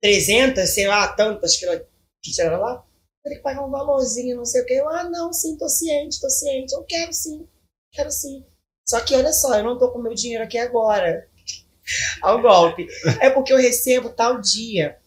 300, 0.01 0.66
sei 0.71 0.89
lá, 0.89 1.07
tantas 1.09 1.59
que 1.59 1.66
ela 1.66 1.87
tiraram 2.23 2.59
lá, 2.59 2.83
tem 3.23 3.37
que 3.37 3.43
pagar 3.43 3.66
um 3.66 3.71
valorzinho, 3.71 4.39
não 4.39 4.47
sei 4.47 4.62
o 4.62 4.66
quê. 4.66 4.75
Eu, 4.75 4.89
ah, 4.89 5.05
não, 5.05 5.31
sim, 5.31 5.55
tô 5.59 5.69
ciente, 5.69 6.23
tô 6.23 6.31
ciente. 6.31 6.73
Eu 6.75 6.83
quero 6.85 7.12
sim, 7.12 7.47
quero 7.93 8.11
sim. 8.11 8.47
Só 8.89 8.99
que 9.01 9.15
olha 9.15 9.31
só, 9.31 9.59
eu 9.59 9.62
não 9.62 9.79
tô 9.79 9.93
com 9.93 9.99
meu 9.99 10.15
dinheiro 10.15 10.43
aqui 10.43 10.57
agora. 10.57 11.29
Ao 12.23 12.41
golpe. 12.41 12.87
É 13.21 13.29
porque 13.29 13.53
eu 13.53 13.59
recebo 13.59 14.09
tal 14.09 14.41
dia. 14.41 14.99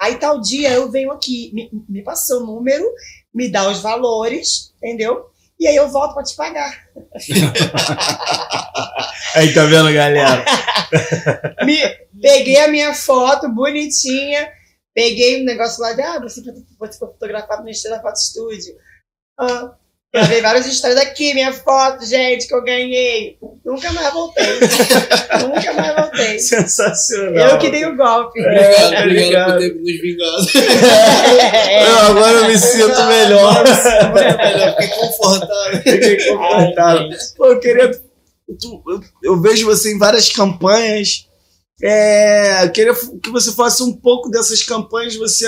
Aí 0.00 0.16
tal 0.20 0.40
dia 0.40 0.72
eu 0.72 0.88
venho 0.88 1.10
aqui, 1.10 1.50
me, 1.52 1.68
me 1.88 2.16
seu 2.16 2.46
número, 2.46 2.88
me 3.34 3.50
dá 3.50 3.68
os 3.68 3.80
valores, 3.80 4.72
entendeu? 4.76 5.32
E 5.58 5.66
aí 5.66 5.74
eu 5.74 5.88
volto 5.88 6.14
para 6.14 6.22
te 6.22 6.36
pagar. 6.36 6.88
Aí 9.34 9.52
tá 9.54 9.64
vendo, 9.64 9.92
galera? 9.92 10.44
Me, 11.64 11.78
peguei 12.20 12.58
a 12.58 12.68
minha 12.68 12.94
foto 12.94 13.48
bonitinha, 13.48 14.48
peguei 14.94 15.42
um 15.42 15.44
negócio 15.44 15.82
lá 15.82 15.92
de, 15.92 16.02
ah, 16.02 16.18
você, 16.20 16.42
você 16.78 16.98
foi 16.98 17.08
fotografado 17.08 17.62
no 17.62 17.70
Estrela 17.70 18.00
Foto 18.00 18.16
Estúdio. 18.16 18.74
Ah, 19.38 19.74
Gravei 20.14 20.42
várias 20.42 20.66
histórias 20.66 21.00
aqui, 21.00 21.32
minha 21.32 21.54
foto, 21.54 22.04
gente, 22.04 22.46
que 22.46 22.54
eu 22.54 22.62
ganhei. 22.62 23.38
Nunca 23.64 23.90
mais 23.92 24.12
voltei. 24.12 24.44
Nunca 25.40 25.72
mais 25.72 25.96
voltei. 25.96 26.38
Sensacional. 26.38 27.48
Eu 27.48 27.58
que 27.58 27.70
dei 27.70 27.86
o 27.86 27.96
golpe. 27.96 28.38
Obrigado, 28.38 28.92
tá 28.92 29.00
obrigado 29.00 29.52
por 29.52 29.58
ter 29.58 29.74
nos 29.74 30.00
vingado. 30.02 30.46
É. 31.40 31.88
Eu, 31.88 31.98
agora 31.98 32.32
eu 32.32 32.44
me 32.44 32.58
sinto 32.58 33.04
melhor. 33.06 33.64
Fiquei 34.76 34.88
confortável. 34.88 35.82
Fiquei 35.82 36.28
confortável. 36.28 37.08
Pô, 37.38 37.46
eu 37.46 37.60
queria. 37.60 38.11
Tu- 38.58 38.82
eu, 38.88 39.00
eu 39.22 39.40
vejo 39.40 39.66
você 39.66 39.92
em 39.94 39.98
várias 39.98 40.28
campanhas. 40.30 41.26
É, 41.82 42.68
queria 42.68 42.94
que 43.22 43.30
você 43.30 43.52
falasse 43.52 43.82
um 43.82 43.92
pouco 43.92 44.30
dessas 44.30 44.62
campanhas. 44.62 45.16
Você, 45.16 45.46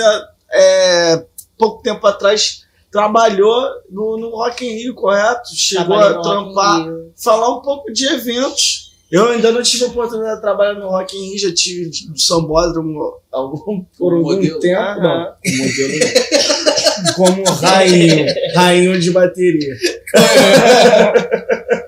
é, 0.51 1.23
pouco 1.57 1.81
tempo 1.81 2.05
atrás, 2.05 2.63
trabalhou 2.91 3.61
no, 3.89 4.17
no 4.17 4.29
Rock 4.31 4.65
in 4.65 4.75
Rio, 4.75 4.95
correto? 4.95 5.49
Chegou 5.55 5.85
Trabalhei 5.97 6.17
a 6.17 6.21
trampar. 6.21 6.87
Falar 7.23 7.57
um 7.57 7.61
pouco 7.61 7.91
de 7.93 8.05
eventos. 8.07 8.85
Eu 9.11 9.29
ainda 9.29 9.51
não 9.51 9.61
tive 9.61 9.85
a 9.85 9.87
oportunidade 9.87 10.35
de 10.37 10.41
trabalhar 10.41 10.73
no 10.73 10.89
Rock 10.89 11.15
in 11.15 11.29
Rio, 11.29 11.39
já 11.39 11.53
tive 11.53 11.89
no 12.09 12.17
Sambódromo 12.19 13.13
algum, 13.31 13.83
por 13.97 14.13
algum 14.13 14.33
modelo? 14.35 14.59
tempo. 14.59 14.81
Aham. 14.81 14.97
Não, 15.03 15.35
como 15.43 15.57
modelo 15.57 15.99
não. 15.99 17.13
Como 17.13 17.43
rainho, 17.61 18.25
rainho 18.55 18.99
de 18.99 19.11
bateria. 19.11 19.75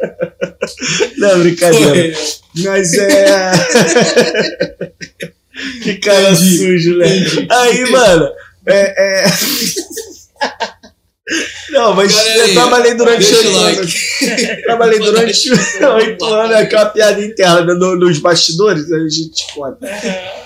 Não, 1.17 1.39
brincadeira. 1.39 2.17
Mas 2.55 2.93
é. 2.93 3.51
que 5.83 5.95
cara 5.97 6.35
sujo, 6.35 6.97
né? 6.97 7.07
Aí, 7.49 7.89
mano. 7.91 8.29
É. 8.65 9.25
é... 9.25 9.27
Não, 11.71 11.93
mas 11.93 12.15
Galera 12.15 12.47
eu 12.47 12.53
trabalhei 12.53 12.93
durante 12.93 13.35
oito 13.35 13.51
like. 13.51 13.79
anos. 13.79 13.93
Trabalhei 14.63 14.99
durante 14.99 15.51
oito 15.51 16.25
anos, 16.25 16.55
é 16.55 16.61
aquela 16.61 16.85
piada 16.85 17.23
interna 17.23 17.75
no- 17.75 17.97
nos 17.97 18.17
bastidores, 18.19 18.89
a 18.91 19.09
gente 19.09 19.45
conta. 19.53 19.77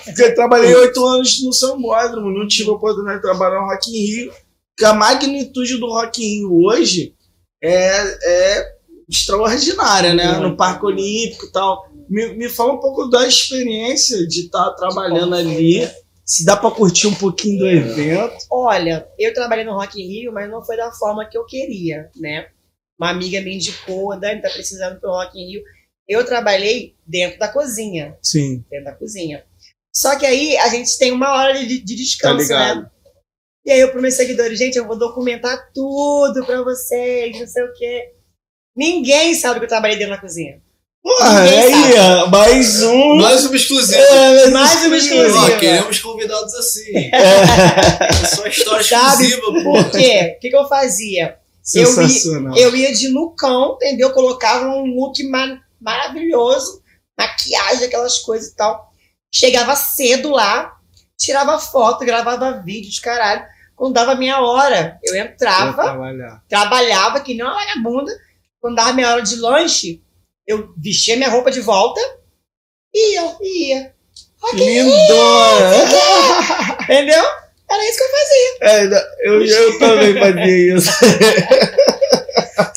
Porque 0.04 0.22
eu 0.22 0.34
trabalhei 0.34 0.74
oito 0.74 1.06
anos 1.06 1.40
no 1.44 1.52
São 1.52 1.80
Bódromo, 1.80 2.36
não 2.36 2.48
tive 2.48 2.68
a 2.70 2.72
oportunidade 2.72 3.18
de 3.18 3.22
trabalhar 3.22 3.60
no 3.60 3.66
Rock 3.66 3.90
in 3.90 4.06
Rio. 4.06 4.32
Que 4.76 4.84
a 4.84 4.92
magnitude 4.92 5.76
do 5.78 5.86
Rock 5.86 6.20
in 6.20 6.38
Rio 6.40 6.64
hoje 6.64 7.14
é, 7.62 8.16
é 8.24 8.72
extraordinária, 9.12 10.14
né? 10.14 10.38
No 10.38 10.56
Parque 10.56 10.86
Olímpico 10.86 11.46
e 11.46 11.52
tal. 11.52 11.86
Me, 12.08 12.34
me 12.34 12.48
fala 12.48 12.72
um 12.72 12.80
pouco 12.80 13.08
da 13.08 13.26
experiência 13.26 14.26
de 14.26 14.46
estar 14.46 14.70
trabalhando 14.72 15.34
ali. 15.34 15.88
Se 16.24 16.44
dá 16.44 16.56
pra 16.56 16.70
curtir 16.70 17.08
um 17.08 17.14
pouquinho 17.14 17.58
do 17.58 17.68
evento. 17.68 18.34
Olha, 18.50 19.06
eu 19.18 19.34
trabalhei 19.34 19.64
no 19.64 19.74
Rock 19.74 20.00
in 20.00 20.06
Rio, 20.06 20.32
mas 20.32 20.50
não 20.50 20.64
foi 20.64 20.76
da 20.76 20.90
forma 20.92 21.28
que 21.28 21.36
eu 21.36 21.44
queria, 21.44 22.08
né? 22.16 22.46
Uma 22.98 23.10
amiga 23.10 23.40
me 23.40 23.54
indicou, 23.54 24.18
Dani, 24.18 24.40
tá 24.40 24.48
precisando 24.48 24.98
pro 24.98 25.10
Rock 25.10 25.38
in 25.38 25.46
Rio. 25.50 25.62
Eu 26.08 26.24
trabalhei 26.24 26.94
dentro 27.06 27.38
da 27.38 27.48
cozinha, 27.48 28.16
Sim, 28.22 28.64
dentro 28.70 28.86
da 28.86 28.92
cozinha. 28.92 29.44
Só 29.94 30.18
que 30.18 30.24
aí 30.24 30.56
a 30.56 30.68
gente 30.68 30.96
tem 30.96 31.12
uma 31.12 31.32
hora 31.34 31.58
de, 31.58 31.78
de 31.80 31.94
descanso, 31.96 32.48
Tá 32.48 32.76
né? 32.76 32.90
E 33.64 33.70
aí 33.70 33.80
eu 33.80 33.90
para 33.90 34.00
meus 34.00 34.14
seguidores, 34.14 34.58
gente, 34.58 34.76
eu 34.76 34.86
vou 34.86 34.98
documentar 34.98 35.70
tudo 35.72 36.44
pra 36.44 36.62
vocês, 36.62 37.38
não 37.38 37.46
sei 37.46 37.62
o 37.62 37.72
quê. 37.74 38.12
Ninguém 38.76 39.34
sabe 39.34 39.58
que 39.60 39.64
eu 39.66 39.68
trabalhei 39.68 39.96
dentro 39.98 40.14
da 40.14 40.20
cozinha. 40.20 40.60
Porra, 41.02 41.42
ó, 42.24 42.26
mais 42.28 42.82
um. 42.82 43.16
Mais 43.16 43.44
uma 43.44 43.56
exclusiva. 43.56 43.98
É, 44.00 44.48
Mais 44.50 44.86
uma 44.86 44.96
exclusiva. 44.96 45.54
Ó, 45.54 45.58
queremos 45.58 45.98
convidados 46.00 46.54
assim. 46.54 46.96
É, 46.96 47.10
É 48.22 48.24
só 48.26 48.46
história 48.46 48.84
Sabe? 48.84 49.24
exclusiva, 49.26 49.62
Por 49.64 49.84
pô. 49.84 49.90
quê? 49.90 50.34
O 50.36 50.40
que, 50.40 50.48
que 50.50 50.56
eu 50.56 50.68
fazia? 50.68 51.38
Eu 51.74 51.80
ia- 51.82 51.86
sensacional. 51.86 52.56
Eu 52.56 52.74
ia 52.76 52.92
de 52.92 53.08
lookão, 53.08 53.74
entendeu? 53.76 54.10
Colocava 54.12 54.66
um 54.68 54.84
look 54.94 55.22
ma- 55.28 55.58
maravilhoso, 55.80 56.80
maquiagem, 57.18 57.84
aquelas 57.86 58.18
coisas 58.20 58.48
e 58.52 58.56
tal. 58.56 58.92
Chegava 59.34 59.74
cedo 59.74 60.30
lá, 60.30 60.72
tirava 61.18 61.58
foto, 61.58 62.04
gravava 62.04 62.62
vídeos, 62.64 62.98
caralho. 63.00 63.44
Quando 63.74 63.94
dava 63.94 64.14
minha 64.14 64.40
hora, 64.40 64.98
eu 65.02 65.16
entrava, 65.16 65.96
trabalhava 66.48 67.20
que 67.20 67.34
nem 67.34 67.42
uma 67.44 67.54
vagabunda. 67.54 68.12
Quando 68.62 68.76
dava 68.76 68.92
minha 68.92 69.10
hora 69.10 69.22
de 69.22 69.34
lanche, 69.40 70.00
eu 70.46 70.72
vestia 70.78 71.16
minha 71.16 71.28
roupa 71.28 71.50
de 71.50 71.60
volta 71.60 72.00
e 72.94 73.18
eu 73.18 73.36
ia. 73.42 73.92
Lindona! 74.54 75.74
Entendeu? 76.84 77.24
Era 77.68 77.88
isso 77.88 77.98
que 77.98 78.04
eu 78.04 78.10
fazia. 78.10 78.56
É, 78.60 79.28
eu, 79.28 79.44
eu 79.44 79.78
também 79.80 80.16
fazia 80.16 80.76
isso. 80.76 80.90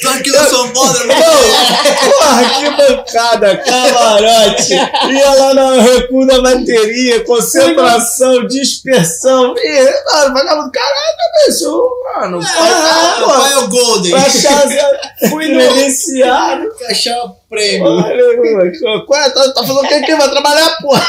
Tô 0.02 0.10
aqui 0.10 0.32
no 0.32 0.38
São 0.50 0.68
Bódromo. 0.74 1.14
Porra, 1.14 2.44
que 2.60 2.70
bancada, 2.72 3.58
camarote. 3.58 4.74
Ia 4.74 5.34
lá 5.34 5.54
no 5.54 5.80
recuo 5.82 6.26
da 6.28 6.42
bateria, 6.42 7.24
concentração, 7.24 8.48
dispersão. 8.48 9.54
E, 9.58 9.84
mano, 10.12 10.34
vagabundo, 10.34 10.72
caralho, 10.72 11.48
bicho. 11.48 11.90
Mano, 12.16 12.40
Ah, 12.44 13.18
pô, 13.20 13.28
Vai 13.28 13.56
o 13.56 13.68
Golden. 13.70 14.12
pra 14.12 14.22
casa, 14.22 15.00
fui 15.30 15.46
credenciado. 15.48 16.70
Cachar 16.80 17.28
prêmio. 17.50 17.86
Olha, 17.88 18.38
mano, 18.82 19.06
qual 19.06 19.20
é? 19.22 19.30
Tá, 19.30 19.52
tá 19.54 19.64
falando 19.66 19.88
que 19.88 19.94
aqui? 19.94 20.16
Vai 20.16 20.30
trabalhar, 20.30 20.78
porra. 20.82 21.06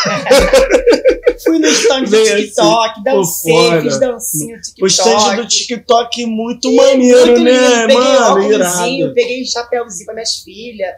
Fui 1.43 1.59
no 1.59 1.67
stand 1.69 2.05
do 2.05 2.17
assim, 2.17 2.37
TikTok, 2.37 3.05
dancei, 3.05 3.71
por 3.71 3.83
fiz 3.83 3.99
dancinha 4.01 4.57
no 4.57 4.63
TikTok. 4.63 4.83
O 4.83 4.87
stand 4.87 5.37
do 5.37 5.47
TikTok 5.49 6.27
muito 6.27 6.75
maneiro, 6.75 7.27
Muito 7.27 7.41
né. 7.43 7.87
Peguei 7.87 7.97
mano? 8.03 8.27
óculosinho, 8.31 8.99
Irado. 9.01 9.15
peguei 9.15 9.45
chapéuzinho 9.45 10.07
para 10.07 10.15
minhas 10.15 10.37
filhas. 10.37 10.95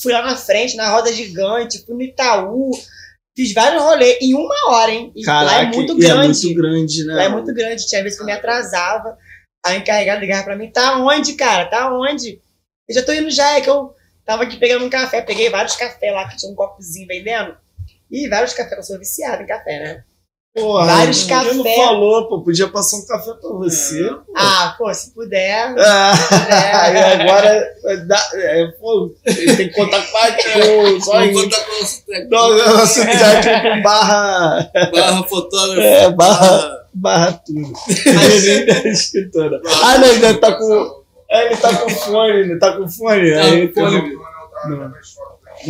Fui 0.00 0.12
lá 0.12 0.22
na 0.22 0.36
frente, 0.36 0.76
na 0.76 0.90
roda 0.90 1.12
gigante, 1.12 1.84
fui 1.84 1.94
no 1.94 2.02
Itaú. 2.02 2.70
Fiz 3.36 3.52
vários 3.52 3.82
rolês 3.82 4.18
em 4.20 4.34
uma 4.34 4.54
hora, 4.70 4.90
hein? 4.90 5.12
E 5.14 5.24
lá 5.24 5.42
é 5.42 5.46
Caraca, 5.46 5.76
muito 5.76 5.92
é 5.92 5.96
grande. 5.96 6.44
muito 6.46 6.60
grande, 6.60 7.04
né? 7.04 7.14
Lá 7.14 7.22
é 7.24 7.28
muito 7.28 7.54
grande. 7.54 7.86
Tinha 7.86 8.02
vezes 8.02 8.16
que 8.16 8.22
eu 8.22 8.26
me 8.26 8.32
atrasava. 8.32 9.16
A 9.64 9.76
encarregada 9.76 10.20
ligava 10.20 10.44
pra 10.44 10.56
mim, 10.56 10.70
tá 10.70 10.98
onde, 10.98 11.34
cara? 11.34 11.66
Tá 11.66 11.92
onde? 11.92 12.40
Eu 12.88 12.94
já 12.94 13.02
tô 13.02 13.12
indo 13.12 13.30
já, 13.30 13.56
é 13.56 13.60
que 13.60 13.68
eu 13.68 13.92
tava 14.24 14.44
aqui 14.44 14.56
pegando 14.56 14.84
um 14.84 14.90
café. 14.90 15.20
Peguei 15.20 15.50
vários 15.50 15.76
cafés 15.76 16.12
lá, 16.12 16.28
que 16.28 16.36
tinha 16.36 16.50
um 16.50 16.54
copozinho 16.54 17.06
vendendo. 17.06 17.56
E 18.10 18.28
vários 18.28 18.54
cafés, 18.54 18.76
eu 18.78 18.82
sou 18.82 18.98
viciada 18.98 19.42
em 19.42 19.46
café, 19.46 19.78
né? 19.78 20.04
Porra, 20.54 20.86
Vários 20.86 21.22
que 21.24 21.32
não 21.34 21.62
falou, 21.76 22.28
pô. 22.28 22.42
Podia 22.42 22.66
passar 22.68 22.96
um 22.96 23.06
café 23.06 23.32
pra 23.34 23.50
você. 23.50 24.08
pô. 24.08 24.32
Ah, 24.34 24.74
pô, 24.76 24.92
se 24.92 25.12
puder. 25.14 25.74
Ah, 25.78 26.14
É. 26.50 26.92
e 26.94 27.22
agora 27.22 27.74
dá, 28.06 28.30
é, 28.34 28.66
pô, 28.80 29.14
ele 29.24 29.56
tem 29.56 29.68
que 29.68 29.74
contar 29.74 30.02
com 30.02 30.16
a 30.16 30.32
com 30.32 31.00
só 31.00 31.12
Vamos 31.12 31.28
em 31.28 31.32
contar 31.34 31.64
com 31.64 31.70
o 31.72 31.78
nosso 31.80 32.06
técnico. 32.06 32.34
no- 32.34 32.76
nosso 32.76 33.00
técnico 33.04 33.82
barra, 33.84 34.70
Barra 34.92 35.22
fotógrafo. 35.24 35.80
É, 35.80 36.10
barra- 36.10 36.86
barra 36.94 37.32
tudo. 37.46 37.72
Mas 37.86 38.44
escritora. 38.86 39.60
Ah, 39.84 39.98
não, 39.98 40.08
ainda 40.08 40.34
tá 40.40 40.52
com. 40.56 41.04
é, 41.30 41.46
Ele 41.46 41.56
tá 41.58 41.76
com 41.76 41.88
fone, 41.90 42.30
ele 42.40 42.58
tá 42.58 42.72
com 42.76 42.88
fone. 42.88 43.32
Tá 43.34 43.40
aí, 43.42 43.68
com 43.68 43.80
fone. 43.80 44.12
Não. 44.70 44.92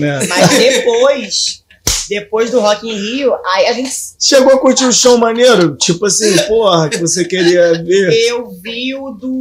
É. 0.07 0.27
Mas 0.27 0.49
depois, 0.59 1.65
depois 2.09 2.51
do 2.51 2.61
Rock 2.61 2.87
in 2.89 2.93
Rio, 2.95 3.35
aí 3.47 3.67
a 3.67 3.73
gente. 3.73 3.91
Chegou 4.21 4.53
a 4.55 4.59
curtir 4.59 4.85
um 4.85 4.93
show 4.93 5.19
maneiro? 5.19 5.77
Tipo 5.77 6.07
assim, 6.07 6.37
porra, 6.49 6.89
que 6.89 6.99
você 6.99 7.25
queria 7.25 7.73
ver? 7.83 8.13
Eu 8.29 8.49
vi 8.63 8.95
o 8.95 9.11
do. 9.11 9.41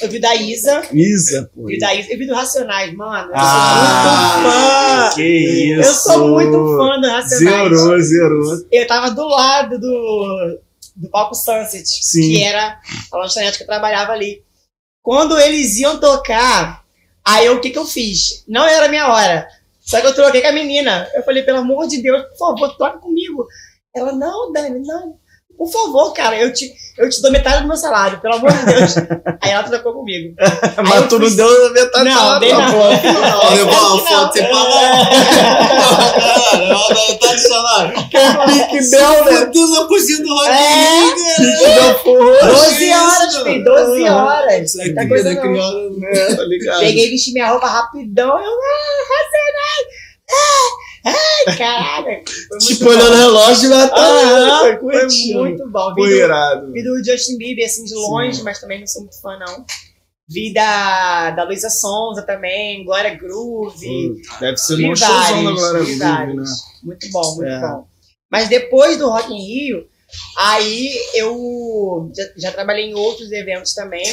Eu 0.00 0.08
vi 0.08 0.18
da 0.20 0.34
Isa. 0.34 0.82
Isa, 0.92 1.50
pô. 1.54 1.66
Vi 1.66 1.78
da 1.78 1.94
Isa. 1.94 2.12
Eu 2.12 2.18
vi 2.18 2.26
do 2.26 2.34
Racionais, 2.34 2.94
mano. 2.94 3.28
Eu 3.28 3.34
Ah, 3.36 4.32
sou 4.32 4.42
muito 4.42 5.10
fã. 5.10 5.14
que 5.14 5.22
isso. 5.22 5.80
Eu 5.88 5.94
sou 5.94 6.28
muito 6.28 6.76
fã 6.76 7.00
do 7.00 7.08
Racionais. 7.08 7.78
Zerou, 7.80 8.00
zerou. 8.02 8.66
Eu 8.70 8.86
tava 8.86 9.10
do 9.10 9.26
lado 9.26 9.78
do, 9.78 10.58
do 10.96 11.08
palco 11.10 11.34
Sunset, 11.34 11.84
Sim. 11.86 12.20
que 12.20 12.42
era 12.42 12.78
a 13.12 13.16
lanchonete 13.18 13.56
que 13.58 13.62
eu 13.64 13.66
trabalhava 13.68 14.12
ali. 14.12 14.42
Quando 15.02 15.38
eles 15.38 15.76
iam 15.78 15.98
tocar, 15.98 16.82
aí 17.24 17.48
o 17.50 17.60
que 17.60 17.70
que 17.70 17.78
eu 17.78 17.84
fiz? 17.84 18.44
Não 18.48 18.64
era 18.64 18.86
a 18.86 18.88
minha 18.88 19.08
hora. 19.12 19.48
Só 19.92 20.00
que 20.00 20.06
eu 20.06 20.14
troquei 20.14 20.40
com 20.40 20.48
a 20.48 20.52
menina. 20.52 21.06
Eu 21.14 21.22
falei, 21.22 21.42
pelo 21.42 21.58
amor 21.58 21.86
de 21.86 22.00
Deus, 22.00 22.22
por 22.30 22.38
favor, 22.38 22.74
toque 22.78 22.98
comigo. 23.02 23.46
Ela, 23.94 24.12
não, 24.12 24.50
Dani, 24.50 24.80
não. 24.86 25.20
Por 25.58 25.70
favor, 25.70 26.14
cara, 26.14 26.34
eu 26.38 26.50
te, 26.50 26.72
eu 26.98 27.10
te 27.10 27.20
dou 27.20 27.30
metade 27.30 27.60
do 27.60 27.68
meu 27.68 27.76
salário, 27.76 28.18
pelo 28.22 28.36
amor 28.36 28.50
de 28.50 28.64
Deus. 28.64 28.96
aí 29.42 29.50
ela 29.50 29.62
trocou 29.64 29.92
comigo. 29.92 30.34
Mas 30.82 30.96
eu 30.96 31.08
tu 31.08 31.18
não 31.18 31.36
deu 31.36 31.72
metade 31.74 32.04
Não, 32.08 32.40
dei 32.40 32.48
tua 32.48 32.58
não. 32.62 32.72
bola. 32.72 32.94
Ó, 33.44 33.50
Levou 33.54 33.72
uma 33.74 33.80
Não. 33.90 33.98
foto 33.98 34.32
sem 34.32 34.48
pagar. 34.50 35.08
Caralho, 36.52 36.74
ó, 36.74 37.14
tá 37.18 37.30
adicionado. 37.30 37.92
Pique 37.92 38.90
Bel, 38.90 39.24
né? 39.26 39.36
Fudeu 39.46 39.68
na 39.68 39.84
cozinha 39.86 40.22
do 40.22 40.34
Rock 40.34 40.48
in 40.48 40.52
É. 40.52 40.54
Cara. 40.54 41.36
Pique 41.36 41.74
Bel 41.74 41.94
porra. 41.96 42.46
12 42.48 42.84
isso, 42.90 43.11
horas, 43.22 43.34
mano. 43.34 43.44
filho, 43.46 43.64
12 43.64 44.04
Aham. 44.06 44.24
horas. 44.24 44.74
Isso 44.74 45.08
coisa 45.08 45.30
é 45.30 45.34
não. 45.34 45.42
criada. 45.42 46.18
É, 46.18 46.34
tá 46.36 46.42
ligado? 46.44 46.80
Peguei, 46.80 47.10
vesti 47.10 47.32
minha 47.32 47.48
roupa 47.50 47.66
rapidão. 47.66 48.38
Eu, 48.38 48.52
ah, 48.52 49.04
Racionais! 49.08 50.02
Ah, 51.04 51.14
ai, 51.48 51.56
caralho. 51.58 52.22
Tipo, 52.60 52.88
olhando 52.88 53.12
o 53.12 53.16
relógio, 53.16 53.68
vai 53.68 53.88
tá 53.90 53.96
Aham, 53.96 54.60
foi 54.60 54.78
foi 54.78 55.34
muito 55.34 55.68
bom. 55.70 55.94
Vi 55.94 56.00
Foi 56.02 56.08
do, 56.10 56.14
irado. 56.16 56.72
vi 56.72 56.82
do 56.82 57.04
Justin 57.04 57.36
Bieber, 57.38 57.66
assim, 57.66 57.84
de 57.84 57.94
longe, 57.94 58.42
mas 58.42 58.60
também 58.60 58.80
não 58.80 58.86
sou 58.86 59.02
muito 59.02 59.20
fã, 59.20 59.36
não. 59.38 59.64
Vi 60.28 60.52
da, 60.54 61.30
da 61.32 61.42
Luísa 61.44 61.68
Sonza 61.68 62.22
também, 62.22 62.84
Glória 62.84 63.14
Groove. 63.14 64.22
Deve 64.40 64.56
ser 64.56 64.74
um 64.88 64.94
showzão 64.96 65.44
da 65.44 65.50
Glória 65.50 65.80
Groove, 65.84 66.36
né? 66.36 66.44
Muito 66.84 67.10
bom, 67.10 67.34
muito 67.36 67.50
É. 67.50 67.60
bom. 67.60 67.86
Mas 68.30 68.48
depois 68.48 68.96
do 68.96 69.10
Rock 69.10 69.30
in 69.32 69.38
Rio, 69.44 69.86
aí 70.38 70.90
eu 71.14 72.10
já, 72.16 72.24
já 72.36 72.52
trabalhei 72.52 72.86
em 72.90 72.94
outros 72.94 73.30
eventos 73.32 73.74
também. 73.74 74.04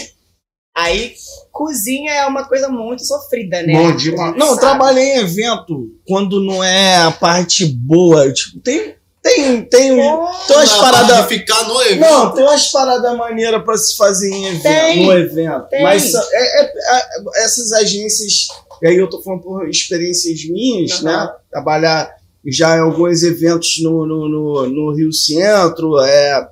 Aí 0.78 1.14
cozinha 1.52 2.14
é 2.14 2.26
uma 2.26 2.48
coisa 2.48 2.70
muito 2.70 3.06
sofrida, 3.06 3.62
né? 3.64 3.74
Bom 3.74 3.96
demais. 3.96 4.36
Não, 4.38 4.48
eu 4.48 4.56
Sabe? 4.56 4.62
trabalhei 4.62 5.04
em 5.16 5.18
evento 5.18 5.90
quando 6.08 6.40
não 6.42 6.64
é 6.64 6.98
a 6.98 7.12
parte 7.12 7.66
boa. 7.66 8.32
Tipo, 8.32 8.60
tem. 8.62 8.96
Tem, 9.22 9.62
tem, 9.66 9.92
um- 9.92 10.18
Pô, 10.18 10.28
tem 10.48 10.56
umas 10.56 10.72
Não, 10.72 10.80
paradas. 10.80 11.26
ficar 11.28 11.68
no 11.68 11.82
evento. 11.82 12.00
Não, 12.00 12.34
tem 12.34 12.44
umas 12.46 12.72
paradas 12.72 13.18
maneiras 13.18 13.62
pra 13.66 13.78
se 13.78 13.98
fazer 13.98 14.30
em 14.32 14.46
evento, 14.46 14.64
Tem, 14.64 15.06
no 15.06 15.12
evento. 15.12 15.68
tem. 15.70 15.84
Mas 15.84 16.14
é- 16.16 16.62
é- 16.62 16.66
é- 16.66 17.44
essas 17.44 17.74
agências, 17.74 18.48
e 18.82 18.88
aí 18.88 18.96
eu 18.96 19.10
tô 19.10 19.22
falando 19.22 19.42
por 19.42 19.68
experiências 19.68 20.46
minhas, 20.46 21.04
Aham. 21.04 21.26
né? 21.26 21.34
Trabalhar 21.52 22.16
já 22.52 22.78
em 22.78 22.82
alguns 22.82 23.24
eventos 23.24 23.82
no, 23.82 24.06
no, 24.06 24.28
no, 24.30 24.68
no 24.70 24.96
Rio 24.96 25.12
Centro, 25.12 26.00
é, 26.00 26.48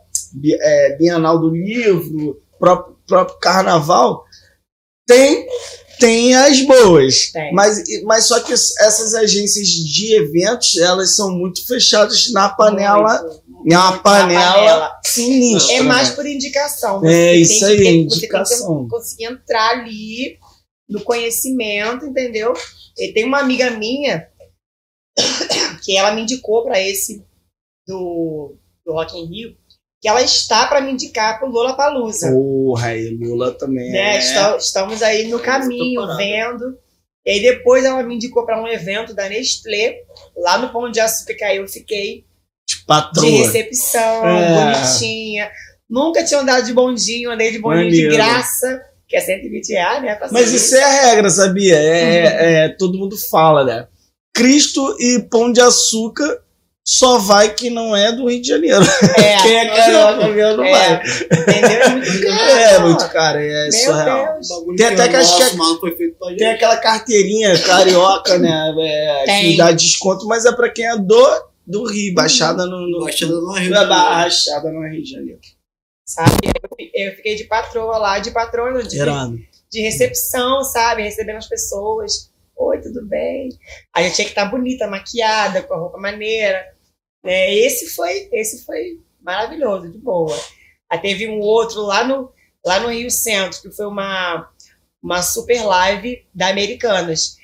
é, 0.61 0.95
Bienal 0.97 1.39
do 1.39 1.49
Livro, 1.49 2.41
próprio, 2.59 2.95
próprio 3.07 3.37
Carnaval. 3.39 4.23
Tem, 5.07 5.47
tem 5.99 6.35
as 6.35 6.61
boas. 6.61 7.31
Tem. 7.31 7.53
Mas, 7.53 7.83
mas 8.03 8.25
só 8.25 8.39
que 8.41 8.51
essas 8.53 9.15
agências 9.15 9.67
de 9.67 10.15
eventos, 10.15 10.75
elas 10.77 11.15
são 11.15 11.31
muito 11.31 11.65
fechadas 11.65 12.31
na 12.31 12.49
panela. 12.49 13.21
muito, 13.47 13.71
É 13.73 13.77
uma 13.77 13.89
muito 13.91 14.03
panela, 14.03 14.39
na 14.39 14.53
panela. 14.53 14.91
sinistra. 15.05 15.73
É 15.75 15.81
mais 15.81 16.09
né? 16.09 16.15
por 16.15 16.25
indicação. 16.25 17.05
É, 17.05 17.09
Você 17.09 17.31
tem 17.33 17.41
isso 17.41 17.59
que 17.59 17.65
aí, 17.65 17.77
Você 17.77 18.17
indicação. 18.17 18.83
que 18.83 18.89
conseguir 18.89 19.25
entrar 19.25 19.69
ali 19.79 20.37
no 20.89 21.01
conhecimento, 21.01 22.05
entendeu? 22.05 22.53
E 22.97 23.13
tem 23.13 23.25
uma 23.25 23.39
amiga 23.39 23.69
minha 23.71 24.27
que 25.83 25.95
ela 25.97 26.11
me 26.11 26.21
indicou 26.21 26.63
para 26.63 26.79
esse 26.79 27.23
do, 27.87 28.55
do 28.85 28.93
Rock 28.93 29.17
in 29.17 29.25
Rio, 29.25 29.55
que 30.01 30.07
ela 30.07 30.21
está 30.21 30.67
para 30.67 30.81
me 30.81 30.91
indicar 30.91 31.39
pro 31.39 31.49
Lola 31.49 31.73
Palusa. 31.75 32.31
Porra, 32.31 32.95
e 32.95 33.09
Lula 33.09 33.51
também. 33.53 33.91
né? 33.91 34.15
é. 34.15 34.19
Está- 34.19 34.57
estamos 34.57 35.01
aí 35.01 35.27
no 35.27 35.39
caminho, 35.39 36.05
vendo. 36.17 36.77
E 37.25 37.31
aí 37.31 37.41
depois 37.41 37.83
ela 37.83 38.01
me 38.03 38.15
indicou 38.15 38.45
para 38.45 38.61
um 38.61 38.67
evento 38.67 39.13
da 39.13 39.27
Nestlé, 39.27 40.01
lá 40.37 40.57
no 40.57 40.71
Pão 40.71 40.89
de 40.89 40.99
Açúcar, 40.99 41.33
que 41.33 41.43
aí 41.43 41.57
eu 41.57 41.67
fiquei 41.67 42.25
de 42.69 42.85
patroa. 42.85 43.25
de 43.25 43.31
recepção, 43.37 44.25
É. 44.27 44.73
bonitinha. 44.73 45.51
Nunca 45.89 46.23
tinha 46.23 46.39
andado 46.41 46.65
de 46.65 46.73
bondinho, 46.73 47.31
andei 47.31 47.51
de 47.51 47.59
bondinho 47.59 47.85
Maneiro. 47.85 48.09
de 48.11 48.15
graça, 48.15 48.81
que 49.07 49.15
é 49.15 49.21
120 49.21 49.69
reais, 49.69 50.03
né? 50.03 50.19
Mas 50.31 50.51
isso 50.53 50.75
é 50.75 50.83
a 50.83 51.07
regra, 51.09 51.29
sabia? 51.29 51.75
É, 51.77 52.65
é- 52.65 52.69
todo 52.77 52.97
mundo 52.97 53.17
fala, 53.29 53.63
né? 53.65 53.87
Cristo 54.37 54.95
e 54.99 55.19
pão 55.29 55.51
de 55.51 55.59
açúcar 55.61 56.41
só 56.85 57.17
vai 57.17 57.53
quem 57.53 57.69
não 57.69 57.93
é 57.93 58.13
do 58.13 58.29
Rio 58.29 58.41
de 58.41 58.47
Janeiro. 58.47 58.81
é, 59.17 59.37
Quem 59.43 59.55
é 59.57 59.75
carioca 59.75 60.27
mesmo 60.29 60.57
não 60.57 60.63
é, 60.63 60.71
vai. 60.71 61.03
entendeu? 61.41 61.81
É 61.81 61.89
muito 61.89 62.21
caro. 62.23 62.49
É 62.57 62.79
muito 62.79 63.09
caro, 63.09 63.39
é 63.39 63.63
Meu 63.63 63.71
surreal. 63.73 64.39
Tem 64.67 64.75
que 64.77 64.83
até 64.83 65.03
é 65.03 65.07
que 65.09 65.15
acho 65.17 65.35
que 65.37 65.43
é- 65.43 65.53
mano, 65.53 65.79
foi 65.81 65.95
feito 65.97 66.17
pra 66.17 66.29
gente. 66.29 66.37
Tem 66.39 66.47
aquela 66.47 66.77
carteirinha 66.77 67.59
carioca, 67.61 68.39
né? 68.39 68.73
é, 68.79 69.25
Tem. 69.25 69.51
que 69.51 69.57
dá 69.57 69.71
desconto, 69.73 70.25
mas 70.27 70.45
é 70.45 70.51
pra 70.53 70.69
quem 70.69 70.85
é 70.87 70.97
do, 70.97 71.43
do 71.65 71.83
Rio, 71.91 72.13
baixada 72.13 72.65
no. 72.65 72.87
no 72.89 73.01
Baixada 73.03 73.33
no 73.33 73.51
Rio. 73.53 73.75
é 73.75 73.85
baixada 73.85 74.71
no 74.71 74.81
Rio 74.87 75.03
de 75.03 75.09
Janeiro. 75.11 75.39
Sabe? 76.05 76.31
Eu, 76.95 77.07
eu 77.09 77.15
fiquei 77.17 77.35
de 77.35 77.43
patroa 77.43 77.97
lá, 77.97 78.17
de 78.19 78.31
patroa, 78.31 78.71
não, 78.71 78.81
de, 78.81 78.97
de 79.69 79.81
recepção, 79.81 80.63
sabe? 80.63 81.01
Recebendo 81.03 81.35
as 81.35 81.49
pessoas. 81.49 82.26
Oi, 82.57 82.81
tudo 82.81 83.05
bem? 83.05 83.49
Aí 83.93 84.07
eu 84.07 84.13
tinha 84.13 84.25
que 84.25 84.31
estar 84.31 84.45
bonita, 84.45 84.87
maquiada, 84.87 85.61
com 85.61 85.73
a 85.75 85.77
roupa 85.77 85.97
maneira. 85.99 86.73
né? 87.23 87.53
esse 87.53 87.93
foi, 87.93 88.27
esse 88.31 88.65
foi 88.65 88.99
maravilhoso, 89.21 89.91
de 89.91 89.99
boa. 89.99 90.35
Aí 90.89 90.99
teve 90.99 91.27
um 91.27 91.39
outro 91.39 91.81
lá 91.81 92.03
no, 92.03 92.31
lá 92.65 92.79
no 92.79 92.89
Rio 92.89 93.11
Centro, 93.11 93.61
que 93.61 93.71
foi 93.71 93.85
uma, 93.85 94.49
uma 95.01 95.21
super 95.21 95.63
live 95.63 96.25
da 96.33 96.47
Americanas. 96.47 97.37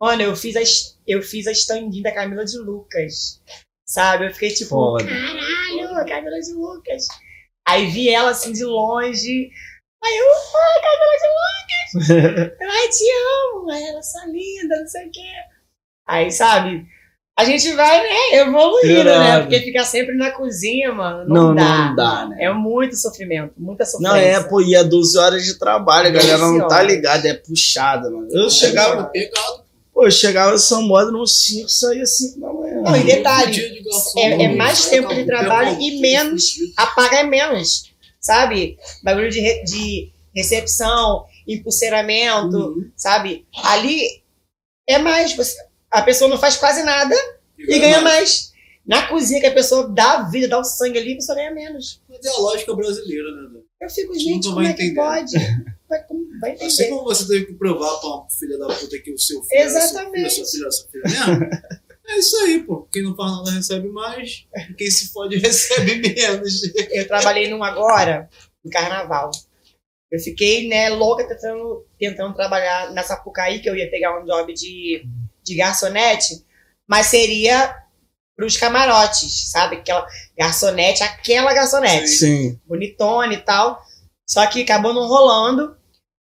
Mano, 0.00 0.22
eu 0.22 0.36
fiz 0.36 0.54
a, 0.56 0.60
eu 1.06 1.22
fiz 1.22 1.46
a 1.46 1.52
standinha 1.52 2.02
da 2.02 2.14
Camila 2.14 2.44
de 2.44 2.58
Lucas. 2.58 3.42
Sabe? 3.86 4.26
Eu 4.26 4.34
fiquei 4.34 4.50
tipo, 4.50 4.70
Foda. 4.70 5.04
caralho, 5.04 5.96
a 5.96 6.04
Camila 6.04 6.38
de 6.40 6.52
Lucas. 6.52 7.06
Aí 7.66 7.86
vi 7.86 8.10
ela 8.10 8.30
assim 8.30 8.52
de 8.52 8.64
longe. 8.64 9.50
Aí 10.04 10.16
eu, 10.16 10.26
ai, 10.56 10.80
Camila 10.84 11.16
de 11.18 11.28
Lucas. 11.28 12.54
Eu, 12.60 12.70
ai, 12.70 12.88
te 12.88 13.04
amo. 13.56 13.70
Aí 13.70 13.82
ela, 13.84 14.02
sua 14.02 14.24
linda, 14.26 14.78
não 14.80 14.86
sei 14.86 15.06
o 15.06 15.10
quê. 15.10 15.20
Aí, 16.06 16.30
sabe? 16.30 16.84
A 17.38 17.44
gente 17.44 17.72
vai, 17.72 18.02
né, 18.02 18.38
evoluindo, 18.40 18.94
né? 18.94 19.00
Irado. 19.00 19.42
Porque 19.44 19.60
ficar 19.60 19.84
sempre 19.84 20.16
na 20.16 20.30
cozinha, 20.32 20.92
mano, 20.92 21.24
Não, 21.28 21.48
não, 21.48 21.54
dá. 21.54 21.88
não 21.88 21.96
dá, 21.96 22.26
né? 22.28 22.36
É 22.44 22.52
muito 22.52 22.96
sofrimento, 22.96 23.54
muita 23.56 23.84
sofrência. 23.84 24.08
Não, 24.12 24.16
é, 24.16 24.42
pô, 24.42 24.60
e 24.60 24.74
é 24.74 24.82
12 24.82 25.16
horas 25.18 25.44
de 25.44 25.56
trabalho, 25.58 26.08
a 26.08 26.10
galera 26.10 26.38
não 26.38 26.58
12 26.58 26.68
tá 26.68 26.82
ligada, 26.82 27.28
é 27.28 27.34
puxada, 27.34 28.10
mano. 28.10 28.26
Eu 28.30 28.50
Chegava 28.50 28.88
chegava, 28.90 29.04
pegado. 29.10 29.64
pô, 29.94 30.04
eu 30.04 30.10
chegava 30.10 30.54
em 30.54 30.58
São 30.58 30.82
Moda 30.82 31.12
no 31.12 31.24
5, 31.26 31.68
saía 31.68 32.04
5 32.06 32.40
da 32.40 32.52
manhã. 32.52 32.82
Não, 32.82 32.96
e 32.96 33.04
detalhe, 33.04 33.82
é- 34.16 34.44
é 34.44 34.48
mais 34.56 34.86
tempo 34.86 35.06
acabar 35.06 35.20
de 35.20 35.26
trabalho 35.26 35.80
e 35.80 36.00
menos 36.00 36.54
a 36.76 36.86
paga 36.88 37.18
é 37.18 37.22
menos, 37.22 37.92
sabe? 38.20 38.78
Bagulho 39.02 39.30
de, 39.30 39.40
re- 39.40 39.62
de 39.64 40.12
recepção, 40.34 41.24
impulseiramento, 41.46 42.56
Uhum. 42.56 42.90
sabe? 42.96 43.46
Ali 43.64 44.00
é 44.88 44.98
mais. 44.98 45.34
Você, 45.34 45.56
a 45.90 46.02
pessoa 46.02 46.28
não 46.30 46.38
faz 46.38 46.56
quase 46.56 46.82
nada 46.82 47.14
e 47.58 47.78
ganha 47.78 48.00
mais. 48.00 48.52
Na 48.86 49.06
cozinha 49.06 49.40
que 49.40 49.46
a 49.46 49.52
pessoa 49.52 49.86
dá 49.88 50.12
a 50.12 50.22
vida, 50.30 50.48
dá 50.48 50.58
o 50.58 50.64
sangue 50.64 50.98
ali, 50.98 51.12
a 51.12 51.16
pessoa 51.16 51.36
ganha 51.36 51.52
menos. 51.52 52.00
Mas 52.08 52.24
é 52.24 52.28
a 52.30 52.38
lógica 52.38 52.74
brasileira, 52.74 53.30
né? 53.32 53.60
Eu 53.82 53.90
fico, 53.90 54.18
gente, 54.18 54.48
como 54.48 54.62
é 54.62 54.72
que 54.72 54.94
pode? 54.94 55.32
Vai, 55.88 56.04
vai 56.40 56.52
Assim 56.54 56.64
entender. 56.84 56.88
como 56.90 57.04
você 57.04 57.26
teve 57.28 57.46
que 57.46 57.52
provar 57.54 57.98
pra 58.00 58.08
uma 58.08 58.26
filha 58.30 58.58
da 58.58 58.66
puta 58.68 58.98
que 58.98 59.12
o 59.12 59.18
seu 59.18 59.42
filho 59.42 59.60
Exatamente. 59.60 60.24
é 60.24 60.26
é 60.26 60.30
sua 60.30 60.44
filha, 60.46 60.66
é 60.66 60.70
sua 60.70 60.88
filha 60.90 61.02
mesmo. 61.04 61.50
É 62.08 62.18
isso 62.18 62.36
aí, 62.38 62.62
pô. 62.62 62.88
Quem 62.90 63.02
não 63.02 63.14
faz 63.14 63.32
nada 63.32 63.50
recebe 63.50 63.88
mais. 63.88 64.46
Quem 64.76 64.90
se 64.90 65.12
fode 65.12 65.36
recebe 65.38 65.96
menos. 65.96 66.62
Eu 66.90 67.06
trabalhei 67.06 67.48
num 67.48 67.62
agora, 67.62 68.28
no 68.64 68.70
carnaval. 68.70 69.30
Eu 70.10 70.18
fiquei, 70.18 70.68
né, 70.68 70.88
louca 70.88 71.28
tentando, 71.28 71.86
tentando 71.98 72.34
trabalhar 72.34 72.92
na 72.92 73.02
Sapucaí, 73.02 73.60
que 73.60 73.68
eu 73.68 73.76
ia 73.76 73.90
pegar 73.90 74.18
um 74.18 74.24
job 74.24 74.54
de, 74.54 75.04
de 75.44 75.54
garçonete, 75.54 76.46
mas 76.88 77.08
seria 77.08 77.76
pros 78.34 78.56
camarotes, 78.56 79.50
sabe? 79.50 79.76
Aquela 79.76 80.06
garçonete, 80.36 81.02
aquela 81.02 81.52
garçonete. 81.52 82.08
Sim. 82.08 82.58
bonitona 82.66 83.34
e 83.34 83.42
tal. 83.42 83.82
Só 84.26 84.46
que 84.46 84.62
acabou 84.62 84.94
não 84.94 85.06
rolando. 85.06 85.76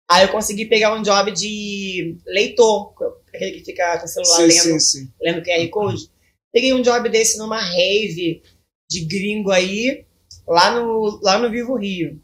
Aí 0.08 0.24
eu 0.24 0.28
consegui 0.28 0.66
pegar 0.66 0.94
um 0.94 1.02
job 1.02 1.32
de 1.32 2.18
leitor, 2.26 2.92
aquele 3.34 3.52
que 3.58 3.64
fica 3.64 3.98
com 3.98 4.04
o 4.04 4.08
celular 4.08 4.36
Sim, 4.36 4.42
lendo, 4.46 4.62
sim, 4.62 4.80
sim. 4.80 5.12
lendo 5.20 5.42
QR 5.42 5.68
Code. 5.70 6.10
Peguei 6.52 6.72
um 6.72 6.82
job 6.82 7.08
desse 7.08 7.38
numa 7.38 7.60
rave 7.60 8.42
de 8.90 9.04
gringo 9.06 9.50
aí, 9.50 10.04
lá 10.46 10.74
no, 10.74 11.18
lá 11.22 11.38
no 11.38 11.50
Vivo 11.50 11.76
Rio. 11.76 12.20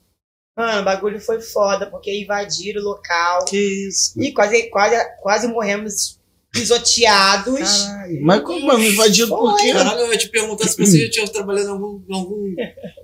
Mano, 0.56 0.82
o 0.82 0.84
bagulho 0.84 1.20
foi 1.20 1.40
foda, 1.40 1.88
porque 1.88 2.12
invadiram 2.20 2.82
o 2.82 2.84
local 2.84 3.44
Que 3.44 3.88
isso. 3.88 4.20
e 4.20 4.32
quase, 4.32 4.68
quase, 4.70 4.96
quase 5.22 5.46
morremos 5.46 6.17
pisoteados. 6.52 7.58
Caralho. 7.82 8.18
Mas 8.22 8.42
como, 8.42 8.66
mano, 8.66 8.82
invadido 8.82 9.28
por 9.28 9.56
quê? 9.56 9.72
Caralho, 9.72 10.00
eu 10.00 10.12
ia 10.12 10.18
te 10.18 10.28
perguntar 10.28 10.66
se 10.68 10.76
você 10.78 11.04
já 11.04 11.10
tinha 11.10 11.28
trabalhado 11.28 11.68
em 11.68 11.72
algum, 11.72 12.00
algum 12.10 12.54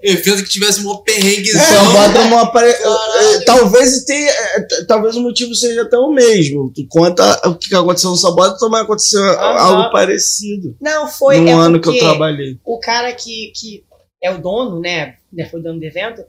evento 0.02 0.42
que 0.42 0.48
tivesse 0.48 0.80
uma 0.80 1.02
perrenguezão. 1.02 1.60
Sambódromo 1.62 2.38
apare... 2.38 2.72
Caralho. 2.72 3.28
eh, 3.28 3.44
Talvez 3.44 4.04
tenha. 4.04 4.32
t- 4.66 4.86
Talvez 4.86 5.16
o 5.16 5.20
motivo 5.22 5.54
seja 5.54 5.82
até 5.82 5.96
o 5.98 6.10
mesmo. 6.10 6.72
Tu 6.74 6.86
conta 6.88 7.40
o 7.48 7.54
que 7.56 7.74
aconteceu 7.74 8.10
no 8.10 8.16
Sambódromo, 8.16 8.58
também 8.58 8.80
aconteceu 8.80 9.22
algo 9.40 9.90
parecido. 9.90 10.76
Não, 10.80 11.06
foi. 11.06 11.40
no 11.40 11.48
é 11.48 11.52
ano 11.52 11.80
que 11.80 11.88
eu 11.88 11.98
trabalhei. 11.98 12.58
o 12.64 12.78
cara 12.80 13.12
que, 13.12 13.52
que 13.54 13.84
é 14.22 14.30
o 14.30 14.40
dono, 14.40 14.80
né, 14.80 15.16
né, 15.30 15.46
foi 15.50 15.60
o 15.60 15.62
dono 15.62 15.78
do 15.78 15.84
evento, 15.84 16.24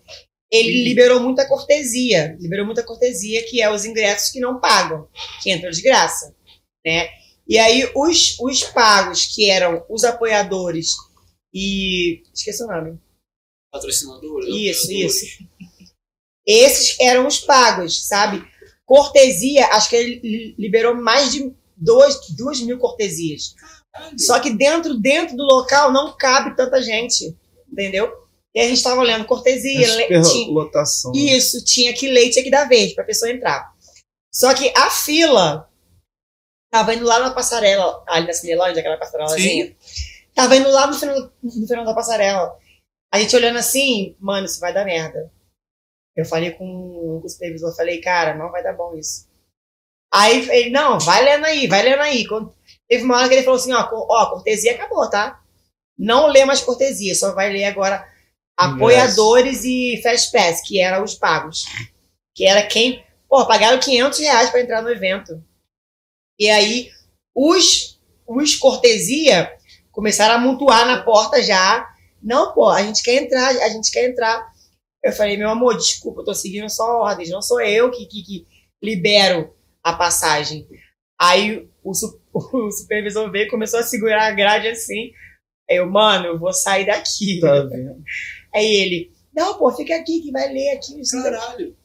ele 0.51 0.83
liberou 0.83 1.19
muita 1.21 1.47
cortesia, 1.47 2.35
liberou 2.39 2.65
muita 2.65 2.83
cortesia, 2.83 3.41
que 3.43 3.61
é 3.61 3.71
os 3.71 3.85
ingressos 3.85 4.31
que 4.31 4.39
não 4.39 4.59
pagam, 4.59 5.07
que 5.41 5.51
entram 5.51 5.71
de 5.71 5.81
graça, 5.81 6.33
né? 6.85 7.09
E 7.47 7.57
aí 7.59 7.89
os, 7.95 8.37
os 8.39 8.63
pagos, 8.63 9.25
que 9.33 9.49
eram 9.49 9.83
os 9.89 10.03
apoiadores 10.03 10.95
e... 11.53 12.23
esqueci 12.33 12.63
o 12.63 12.67
nome. 12.67 12.99
Patrocinador. 13.71 14.41
Isso, 14.47 14.83
apoiadores. 14.85 15.15
isso. 15.23 15.43
Esses 16.47 16.99
eram 16.99 17.27
os 17.27 17.39
pagos, 17.39 18.07
sabe? 18.07 18.43
Cortesia, 18.85 19.67
acho 19.67 19.89
que 19.89 19.95
ele 19.95 20.19
li- 20.23 20.55
liberou 20.59 20.95
mais 20.95 21.31
de 21.31 21.51
dois, 21.75 22.17
duas 22.35 22.61
mil 22.61 22.77
cortesias. 22.77 23.55
Só 24.17 24.39
que 24.39 24.51
dentro, 24.51 24.99
dentro 24.99 25.35
do 25.35 25.43
local 25.43 25.91
não 25.91 26.15
cabe 26.17 26.55
tanta 26.55 26.81
gente, 26.81 27.35
entendeu? 27.71 28.11
E 28.53 28.59
a 28.59 28.67
gente 28.67 28.83
tava 28.83 29.01
olhando 29.01 29.25
cortesia, 29.25 29.85
É 30.03 30.07
tinha- 30.07 30.23
Superlotação. 30.23 31.11
isso, 31.15 31.63
tinha 31.63 31.93
que 31.93 32.07
ler, 32.07 32.29
tinha 32.29 32.43
que 32.43 32.51
dar 32.51 32.67
vez 32.69 32.93
pra 32.93 33.03
pessoa 33.03 33.31
entrar. 33.31 33.73
Só 34.33 34.53
que 34.53 34.71
a 34.75 34.89
fila 34.91 35.69
tava 36.77 36.93
indo 36.93 37.05
lá 37.05 37.19
na 37.19 37.31
passarela, 37.31 38.03
ali 38.07 38.27
na 38.27 38.33
Cinelândia, 38.33 38.79
aquela 38.81 38.97
passarelazinha. 38.97 39.75
Tava 40.33 40.55
indo 40.57 40.69
lá 40.69 40.87
no 40.87 40.93
final, 40.93 41.31
no 41.41 41.67
final 41.67 41.85
da 41.85 41.93
passarela. 41.93 42.57
A 43.13 43.19
gente 43.19 43.33
olhando 43.35 43.57
assim, 43.57 44.15
mano, 44.19 44.45
isso 44.45 44.59
vai 44.59 44.73
dar 44.73 44.83
merda. 44.83 45.31
Eu 46.15 46.25
falei 46.25 46.51
com, 46.51 47.19
com 47.21 47.25
o 47.25 47.29
supervisor, 47.29 47.73
falei, 47.75 48.01
cara, 48.01 48.33
não 48.35 48.51
vai 48.51 48.61
dar 48.61 48.73
bom 48.73 48.93
isso. 48.97 49.25
Aí 50.13 50.49
ele, 50.49 50.69
não, 50.69 50.99
vai 50.99 51.23
lendo 51.23 51.45
aí, 51.45 51.67
vai 51.67 51.81
lendo 51.81 52.01
aí. 52.01 52.27
Quando- 52.27 52.53
Teve 52.87 53.03
uma 53.03 53.17
hora 53.17 53.27
que 53.29 53.33
ele 53.35 53.43
falou 53.43 53.59
assim, 53.59 53.73
ó, 53.73 53.87
ó, 53.91 54.25
cortesia 54.31 54.73
acabou, 54.73 55.09
tá? 55.09 55.41
Não 55.97 56.27
lê 56.27 56.43
mais 56.45 56.61
cortesia, 56.61 57.15
só 57.15 57.33
vai 57.33 57.51
ler 57.51 57.63
agora 57.65 58.05
apoiadores 58.57 59.63
e 59.63 59.99
fast 60.03 60.31
pass, 60.31 60.61
que 60.61 60.79
eram 60.81 61.03
os 61.03 61.15
pagos. 61.15 61.63
Que 62.35 62.45
era 62.45 62.65
quem, 62.67 63.03
pô, 63.29 63.45
pagaram 63.45 63.79
500 63.79 64.19
reais 64.19 64.49
pra 64.49 64.61
entrar 64.61 64.81
no 64.81 64.89
evento. 64.89 65.41
E 66.39 66.49
aí, 66.49 66.89
os, 67.33 67.99
os 68.27 68.55
cortesia 68.55 69.51
começaram 69.91 70.35
a 70.35 70.39
mutuar 70.39 70.85
na 70.85 71.01
porta 71.03 71.41
já. 71.41 71.87
Não, 72.21 72.53
pô, 72.53 72.67
a 72.69 72.81
gente 72.83 73.03
quer 73.03 73.23
entrar, 73.23 73.49
a 73.49 73.69
gente 73.69 73.91
quer 73.91 74.09
entrar. 74.09 74.45
Eu 75.03 75.13
falei, 75.13 75.37
meu 75.37 75.49
amor, 75.49 75.77
desculpa, 75.77 76.21
eu 76.21 76.25
tô 76.25 76.33
seguindo 76.33 76.69
só 76.69 76.83
ordens, 77.01 77.29
não 77.29 77.41
sou 77.41 77.61
eu 77.61 77.91
que, 77.91 78.05
que, 78.07 78.23
que 78.23 78.47
libero 78.83 79.53
a 79.83 79.93
passagem. 79.93 80.67
Aí 81.19 81.69
o, 81.83 81.93
su- 81.93 82.19
o 82.33 82.71
supervisor 82.71 83.31
veio 83.31 83.45
e 83.45 83.49
começou 83.49 83.79
a 83.79 83.83
segurar 83.83 84.27
a 84.27 84.31
grade 84.31 84.67
assim. 84.67 85.11
Aí 85.69 85.77
eu, 85.77 85.89
mano, 85.89 86.25
eu 86.27 86.39
vou 86.39 86.51
sair 86.51 86.85
daqui. 86.85 87.39
Tá 87.39 87.63
vendo? 87.69 88.03
Aí 88.53 88.65
ele, 88.65 89.11
não, 89.33 89.57
pô, 89.57 89.71
fica 89.71 89.95
aqui 89.95 90.21
que 90.21 90.31
vai 90.31 90.51
ler 90.51 90.71
aqui. 90.71 90.99
isso 90.99 91.15
daqui." 91.21 91.37
Caralho. 91.37 91.77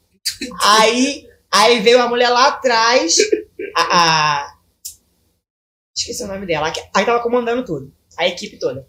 Aí, 0.63 1.27
aí 1.53 1.79
veio 1.79 2.01
a 2.01 2.07
mulher 2.07 2.29
lá 2.29 2.47
atrás, 2.47 3.15
a, 3.75 3.81
a- 4.43 4.53
esqueci 5.95 6.23
o 6.23 6.27
nome 6.27 6.45
dela, 6.45 6.71
aí 6.95 7.05
tava 7.05 7.21
comandando 7.21 7.65
tudo, 7.65 7.93
a 8.17 8.27
equipe 8.27 8.57
toda. 8.57 8.87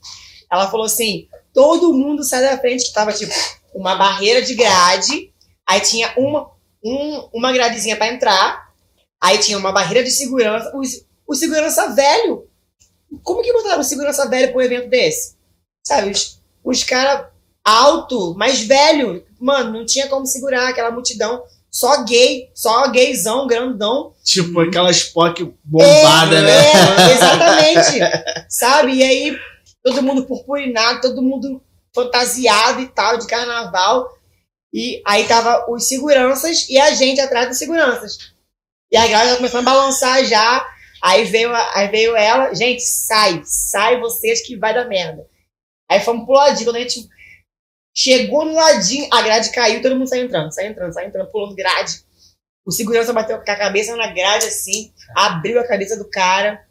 Ela 0.51 0.71
falou 0.71 0.87
assim: 0.87 1.29
todo 1.53 1.93
mundo 1.93 2.23
sai 2.25 2.43
da 2.43 2.59
frente, 2.59 2.85
que 2.87 2.93
tava 2.93 3.13
tipo 3.13 3.33
uma 3.75 3.95
barreira 3.97 4.43
de 4.43 4.55
grade, 4.55 5.33
aí 5.67 5.81
tinha 5.81 6.13
uma, 6.17 6.51
um- 6.85 7.29
uma 7.33 7.53
gradezinha 7.53 7.97
pra 7.97 8.09
entrar, 8.13 8.73
aí 9.21 9.39
tinha 9.39 9.59
uma 9.59 9.73
barreira 9.73 10.05
de 10.05 10.11
segurança, 10.11 10.73
o 11.27 11.35
segurança 11.35 11.89
velho. 11.95 12.49
Como 13.23 13.43
que 13.43 13.53
botaram 13.53 13.81
um 13.81 13.85
segurança 13.85 14.29
velho 14.29 14.49
pra 14.53 14.59
um 14.59 14.63
evento 14.65 14.89
desse? 14.89 15.37
Sabe, 15.87 16.11
os, 16.11 16.41
os 16.65 16.83
caras 16.85 17.27
alto, 17.65 18.35
mais 18.35 18.61
velho, 18.61 19.25
mano, 19.39 19.79
não 19.79 19.87
tinha 19.87 20.09
como 20.09 20.27
segurar 20.27 20.69
aquela 20.69 20.91
multidão. 20.91 21.43
Só 21.75 22.05
gay, 22.05 22.51
só 22.55 22.89
gayzão, 22.91 23.47
grandão. 23.47 24.15
Tipo 24.23 24.61
aquelas 24.61 25.03
POC 25.05 25.55
bombada, 25.65 26.37
é, 26.37 26.43
né? 26.43 26.73
É, 26.73 27.13
exatamente. 27.15 28.47
Sabe? 28.51 28.93
E 28.97 29.03
aí, 29.03 29.39
todo 29.83 30.03
mundo 30.03 30.27
purpurinado, 30.27 31.01
todo 31.01 31.23
mundo 31.23 31.63
fantasiado 31.95 32.81
e 32.81 32.89
tal, 32.89 33.17
de 33.17 33.27
carnaval. 33.27 34.07
E 34.73 35.03
aí 35.07 35.27
tava 35.27 35.67
os 35.71 35.89
seguranças 35.89 36.69
e 36.69 36.79
a 36.79 36.93
gente 36.93 37.21
atrás 37.21 37.49
dos 37.49 37.59
seguranças. 37.59 38.33
E 38.91 38.97
a 38.97 39.07
galera 39.07 39.37
começou 39.37 39.61
a 39.61 39.65
balançar 39.65 40.25
já. 40.25 40.67
Aí 41.03 41.25
veio, 41.25 41.53
a- 41.55 41.71
aí 41.75 41.89
veio 41.89 42.15
ela, 42.15 42.55
gente, 42.55 42.81
sai, 42.83 43.43
sai 43.45 43.99
vocês 43.99 44.41
que 44.47 44.57
vai 44.57 44.73
dar 44.75 44.87
merda. 44.87 45.27
Aí 45.91 46.01
fomos 46.01 46.25
pro 46.25 46.35
ladinho, 46.35 46.67
quando 46.67 46.77
a 46.77 46.81
gente 46.81 47.09
chegou 47.95 48.45
no 48.45 48.55
ladinho, 48.55 49.09
a 49.11 49.23
grade 49.23 49.51
caiu, 49.51 49.83
todo 49.83 49.97
mundo 49.97 50.09
saiu 50.09 50.25
entrando, 50.25 50.53
saiu 50.53 50.71
entrando, 50.71 50.93
saiu 50.93 51.09
entrando, 51.09 51.31
pulando 51.31 51.55
grade. 51.55 52.01
O 52.65 52.71
segurança 52.71 53.13
bateu 53.13 53.37
com 53.37 53.51
a 53.51 53.57
cabeça 53.57 53.97
na 53.97 54.13
grade 54.13 54.47
assim, 54.47 54.93
abriu 55.17 55.59
a 55.59 55.67
cabeça 55.67 55.97
do 55.97 56.09
cara. 56.09 56.65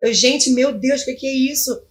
Eu, 0.00 0.12
gente, 0.12 0.50
meu 0.50 0.72
Deus, 0.72 1.02
o 1.02 1.04
que, 1.04 1.14
que 1.14 1.26
é 1.26 1.32
isso? 1.32 1.82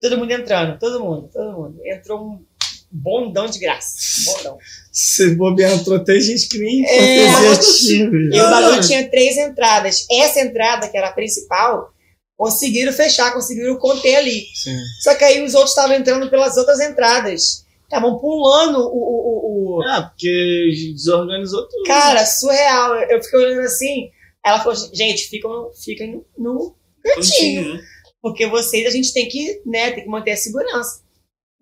Todo 0.00 0.18
mundo 0.18 0.30
entrando, 0.32 0.78
todo 0.78 1.02
mundo, 1.02 1.30
todo 1.32 1.52
mundo. 1.52 1.80
Entrou 1.84 2.24
um 2.24 2.44
bondão 2.90 3.46
de 3.46 3.58
graça. 3.58 3.96
Bondão. 4.24 4.58
Se 4.92 5.34
bobear, 5.34 5.72
entrou 5.72 5.96
até 5.96 6.18
gente 6.20 6.48
que 6.48 6.58
nem 6.58 6.86
É. 6.86 8.36
E 8.36 8.40
o 8.40 8.50
bagulho 8.50 8.80
tinha 8.80 9.08
três 9.10 9.36
entradas. 9.36 10.06
Essa 10.10 10.40
entrada, 10.40 10.88
que 10.88 10.96
era 10.96 11.08
a 11.08 11.12
principal, 11.12 11.92
conseguiram 12.36 12.92
fechar, 12.92 13.32
conseguiram 13.32 13.76
conter 13.78 14.16
ali. 14.16 14.46
Sim. 14.54 14.76
Só 15.02 15.14
que 15.14 15.24
aí 15.24 15.42
os 15.42 15.54
outros 15.54 15.72
estavam 15.72 15.96
entrando 15.96 16.30
pelas 16.30 16.56
outras 16.56 16.80
entradas. 16.80 17.65
Estavam 17.86 18.18
pulando 18.18 18.78
o, 18.80 18.96
o, 18.96 19.76
o, 19.76 19.78
o- 19.78 19.82
Ah, 19.88 20.02
porque 20.10 20.70
desorganizou 20.94 21.66
tudo. 21.68 21.84
Cara, 21.84 22.26
surreal. 22.26 22.96
Eu 22.96 23.22
fiquei 23.22 23.38
olhando 23.38 23.60
assim. 23.62 24.10
Ela 24.44 24.58
falou, 24.58 24.74
gente, 24.92 25.28
ficam, 25.28 25.70
fiquem 25.84 26.24
no 26.36 26.76
cantinho. 27.02 27.74
Né? 27.74 27.80
Porque 28.20 28.46
vocês, 28.46 28.86
a 28.86 28.90
gente 28.90 29.12
tem 29.12 29.28
que, 29.28 29.62
né, 29.64 29.92
tem 29.92 30.02
que 30.04 30.10
manter 30.10 30.32
a 30.32 30.36
segurança. 30.36 31.00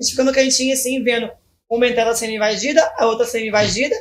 A 0.00 0.02
gente 0.02 0.12
fica 0.12 0.24
no 0.24 0.32
cantinho 0.32 0.72
assim, 0.72 1.02
vendo 1.02 1.30
uma 1.70 1.86
entrada 1.86 2.14
sendo 2.14 2.32
invadida, 2.32 2.82
a 2.98 3.06
outra 3.06 3.26
sendo 3.26 3.44
invadida, 3.46 3.94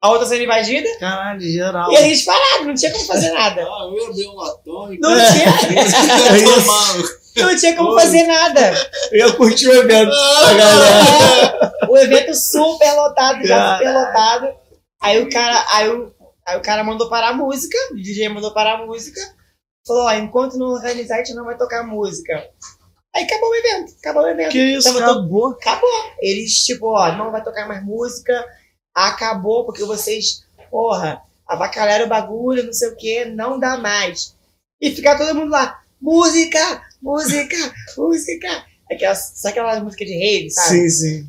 a 0.00 0.10
outra 0.10 0.26
sendo 0.26 0.42
invadida, 0.42 0.88
Caralho, 0.98 1.40
geral. 1.40 1.92
e 1.92 1.96
a 1.96 2.02
gente 2.02 2.24
parado, 2.24 2.64
não 2.64 2.74
tinha 2.74 2.90
como 2.92 3.04
fazer 3.04 3.30
nada. 3.32 3.62
Ah, 3.62 3.90
eu 3.94 4.06
abrir 4.08 4.26
um 4.26 4.34
latão 4.34 4.92
e 4.92 4.98
Não 4.98 5.10
tinha. 5.14 5.46
não 7.36 7.56
tinha 7.56 7.76
como 7.76 7.98
fazer 7.98 8.26
nada. 8.26 8.72
Eu 9.10 9.28
ia 9.28 9.32
curtir 9.34 9.68
o 9.68 9.74
evento. 9.74 10.12
É, 10.12 11.86
o 11.88 11.96
evento 11.96 12.34
super 12.34 12.92
lotado, 12.92 13.46
já 13.46 13.78
super 13.78 13.92
lotado. 13.92 14.54
Aí 15.00 15.20
o 15.20 15.30
cara, 15.30 15.64
aí 15.72 15.88
o, 15.88 16.12
aí 16.46 16.56
o 16.56 16.62
cara 16.62 16.84
mandou 16.84 17.08
parar 17.08 17.30
a 17.30 17.34
música, 17.34 17.76
o 17.90 17.96
DJ 17.96 18.28
mandou 18.28 18.54
parar 18.54 18.74
a 18.80 18.86
música, 18.86 19.20
falou, 19.86 20.04
ó, 20.04 20.12
enquanto 20.12 20.56
não 20.56 20.68
organizar, 20.68 21.16
a 21.16 21.18
gente 21.18 21.34
não 21.34 21.44
vai 21.44 21.56
tocar 21.56 21.86
música. 21.86 22.48
Aí 23.14 23.24
acabou 23.24 23.50
o 23.50 23.54
evento, 23.54 23.94
acabou 23.98 24.22
o 24.22 24.28
evento. 24.28 24.52
Que 24.52 24.76
isso, 24.76 24.88
Tava 24.88 25.04
acabou. 25.04 25.50
acabou. 25.50 25.90
Eles, 26.20 26.52
tipo, 26.64 26.86
ó, 26.86 27.12
não 27.12 27.30
vai 27.30 27.42
tocar 27.42 27.66
mais 27.66 27.84
música, 27.84 28.44
acabou, 28.94 29.66
porque 29.66 29.84
vocês, 29.84 30.46
porra, 30.70 31.20
avacalharam 31.46 32.06
o 32.06 32.08
bagulho, 32.08 32.64
não 32.64 32.72
sei 32.72 32.88
o 32.88 32.96
que, 32.96 33.24
não 33.26 33.58
dá 33.58 33.76
mais. 33.76 34.36
E 34.80 34.90
ficar 34.94 35.18
todo 35.18 35.34
mundo 35.34 35.50
lá, 35.50 35.80
música, 36.00 36.82
música, 37.02 37.56
música. 37.96 38.48
Aquela, 38.90 39.14
só 39.14 39.48
aquela 39.48 39.80
música 39.80 40.04
de 40.04 40.12
rave, 40.12 40.50
sabe? 40.50 40.68
Sim, 40.68 40.88
sim. 40.90 41.26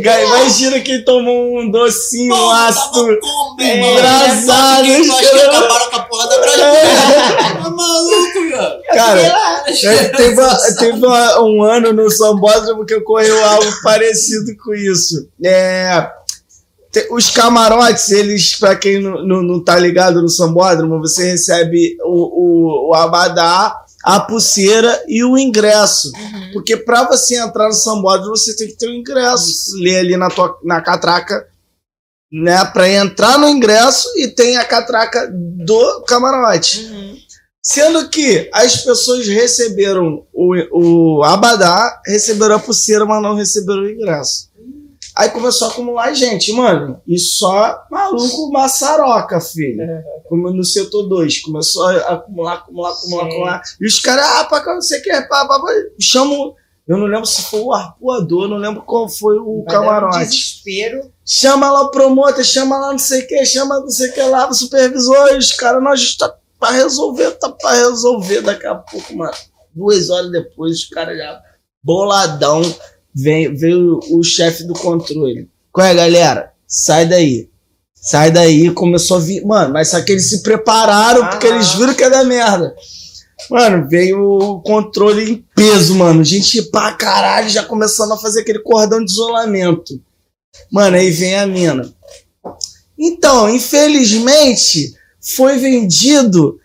Ga- 0.00 0.22
Imagina 0.22 0.80
quem 0.80 1.04
tomou 1.04 1.58
um 1.60 1.70
docinho, 1.70 2.34
um 2.34 2.50
ácido. 2.50 3.18
É, 3.60 3.92
engraçado, 3.92 4.84
os 4.88 5.10
acho 5.10 5.30
que 5.30 5.36
acabaram 5.40 5.90
com 5.90 5.96
a 5.96 6.02
porra 6.04 6.28
da 6.28 6.40
grade. 6.40 7.62
Tá 7.62 7.70
maluco. 7.70 8.38
Eu 8.38 8.94
Cara, 8.94 9.18
fiquei 9.66 9.90
lá. 9.92 9.94
É, 9.94 10.08
teve 10.08 10.40
uma- 10.40 10.58
teve 10.78 11.06
uma- 11.06 11.42
um 11.42 11.62
ano 11.62 11.92
no 11.92 12.10
Sambódromo 12.10 12.86
que 12.86 12.94
ocorreu 12.94 13.44
algo 13.44 13.70
parecido 13.82 14.56
com 14.64 14.74
isso. 14.74 15.28
É, 15.44 16.10
te- 16.90 17.08
os 17.10 17.28
camarotes, 17.30 18.10
eles, 18.10 18.54
pra 18.58 18.76
quem 18.76 19.00
não, 19.02 19.22
não, 19.26 19.42
não 19.42 19.62
tá 19.64 19.76
ligado 19.78 20.22
no 20.22 20.28
Sambódromo, 20.28 21.00
você 21.00 21.32
recebe 21.32 21.96
o, 22.02 22.88
o, 22.88 22.88
o 22.90 22.94
abadá, 22.94 23.76
a 24.06 24.20
pulseira 24.20 25.04
e 25.08 25.24
o 25.24 25.36
ingresso. 25.36 26.12
Porque 26.52 26.76
pra 26.76 27.08
você 27.08 27.36
entrar 27.36 27.66
no 27.66 27.74
Sambódromo, 27.74 28.36
você 28.36 28.54
tem 28.54 28.68
que 28.68 28.76
ter 28.76 28.86
o 28.86 28.94
ingresso. 28.94 29.76
Ler 29.80 29.98
ali 29.98 30.16
na, 30.16 30.30
tua, 30.30 30.56
na 30.62 30.80
catraca, 30.80 31.44
né? 32.30 32.64
Pra 32.66 32.88
entrar 32.88 33.36
no 33.36 33.48
ingresso 33.48 34.08
e 34.16 34.28
tem 34.28 34.56
a 34.56 34.64
catraca 34.64 35.28
do 35.32 36.02
camarote. 36.02 36.86
Uhum. 36.86 37.16
Sendo 37.60 38.08
que 38.08 38.48
as 38.52 38.84
pessoas 38.84 39.26
receberam 39.26 40.24
o, 40.32 41.18
o 41.18 41.24
abadá, 41.24 42.00
receberam 42.06 42.54
a 42.54 42.60
pulseira, 42.60 43.04
mas 43.04 43.20
não 43.20 43.34
receberam 43.34 43.82
o 43.82 43.90
ingresso. 43.90 44.48
Aí 45.16 45.30
começou 45.30 45.68
a 45.68 45.70
acumular 45.70 46.12
gente, 46.12 46.52
mano. 46.52 47.00
E 47.06 47.18
só 47.18 47.84
maluco 47.90 48.50
maçaroca, 48.52 49.40
filho. 49.40 49.82
Como 50.28 50.50
no 50.50 50.62
setor 50.62 51.04
2. 51.08 51.40
Começou 51.40 51.86
a 51.86 51.96
acumular, 52.14 52.54
acumular, 52.54 52.90
acumular, 52.90 53.22
Sim. 53.24 53.28
acumular. 53.30 53.62
E 53.80 53.86
os 53.86 53.98
caras, 53.98 54.26
ah, 54.26 54.44
pra 54.44 54.74
não 54.74 54.82
sei 54.82 55.00
o 55.00 55.02
que, 55.02 55.10
pá, 55.22 55.46
pá, 55.46 55.58
pá. 55.58 55.66
Chamam. 55.98 56.54
Eu 56.86 56.98
não 56.98 57.06
lembro 57.06 57.26
se 57.26 57.42
foi 57.42 57.60
o 57.60 57.72
arpoador, 57.72 58.46
não 58.46 58.58
lembro 58.58 58.82
qual 58.82 59.08
foi 59.08 59.36
o 59.38 59.64
Vai 59.64 59.74
dar 59.74 59.80
um 59.80 59.84
camarote. 59.84 60.18
desespero. 60.26 61.10
Chama 61.24 61.68
lá 61.72 61.80
o 61.82 61.90
promotor, 61.90 62.44
chama 62.44 62.78
lá 62.78 62.92
não 62.92 62.98
sei 62.98 63.22
o 63.22 63.26
que, 63.26 63.44
chama 63.44 63.80
não 63.80 63.90
sei 63.90 64.10
o 64.10 64.12
que 64.12 64.22
lá, 64.22 64.48
o 64.48 64.54
supervisor, 64.54 65.30
e 65.32 65.36
os 65.38 65.50
caras, 65.50 65.82
nós 65.82 66.14
tá 66.14 66.32
pra 66.60 66.70
resolver, 66.70 67.32
tá 67.32 67.48
pra 67.50 67.72
resolver 67.72 68.42
daqui 68.42 68.66
a 68.66 68.76
pouco, 68.76 69.16
mano. 69.16 69.34
Duas 69.74 70.10
horas 70.10 70.30
depois, 70.30 70.76
os 70.76 70.84
caras 70.84 71.18
já 71.18 71.42
boladão, 71.82 72.62
vem, 73.16 73.54
veio 73.54 73.98
o 74.10 74.22
chefe 74.22 74.64
do 74.64 74.74
controle. 74.74 75.48
Qual 75.72 75.86
é, 75.86 75.94
galera? 75.94 76.52
Sai 76.68 77.06
daí. 77.06 77.48
Sai 77.94 78.30
daí, 78.30 78.70
começou 78.70 79.16
a 79.16 79.20
vir. 79.20 79.44
Mano, 79.44 79.72
mas 79.72 79.88
só 79.88 80.00
que 80.02 80.12
eles 80.12 80.28
se 80.28 80.42
prepararam 80.42 81.26
porque 81.28 81.46
Aham. 81.46 81.56
eles 81.56 81.72
viram 81.72 81.94
que 81.94 82.02
ia 82.02 82.10
dar 82.10 82.24
merda. 82.24 82.76
Mano, 83.50 83.88
veio 83.88 84.20
o 84.20 84.60
controle 84.60 85.30
em 85.30 85.44
peso, 85.54 85.94
mano. 85.94 86.22
Gente 86.22 86.62
pra 86.70 86.92
caralho, 86.92 87.48
já 87.48 87.64
começando 87.64 88.12
a 88.12 88.18
fazer 88.18 88.40
aquele 88.42 88.58
cordão 88.60 89.02
de 89.02 89.10
isolamento. 89.10 90.00
Mano, 90.70 90.96
aí 90.96 91.10
vem 91.10 91.36
a 91.36 91.46
mina. 91.46 91.92
Então, 92.98 93.48
infelizmente, 93.48 94.94
foi 95.34 95.58
vendido 95.58 96.58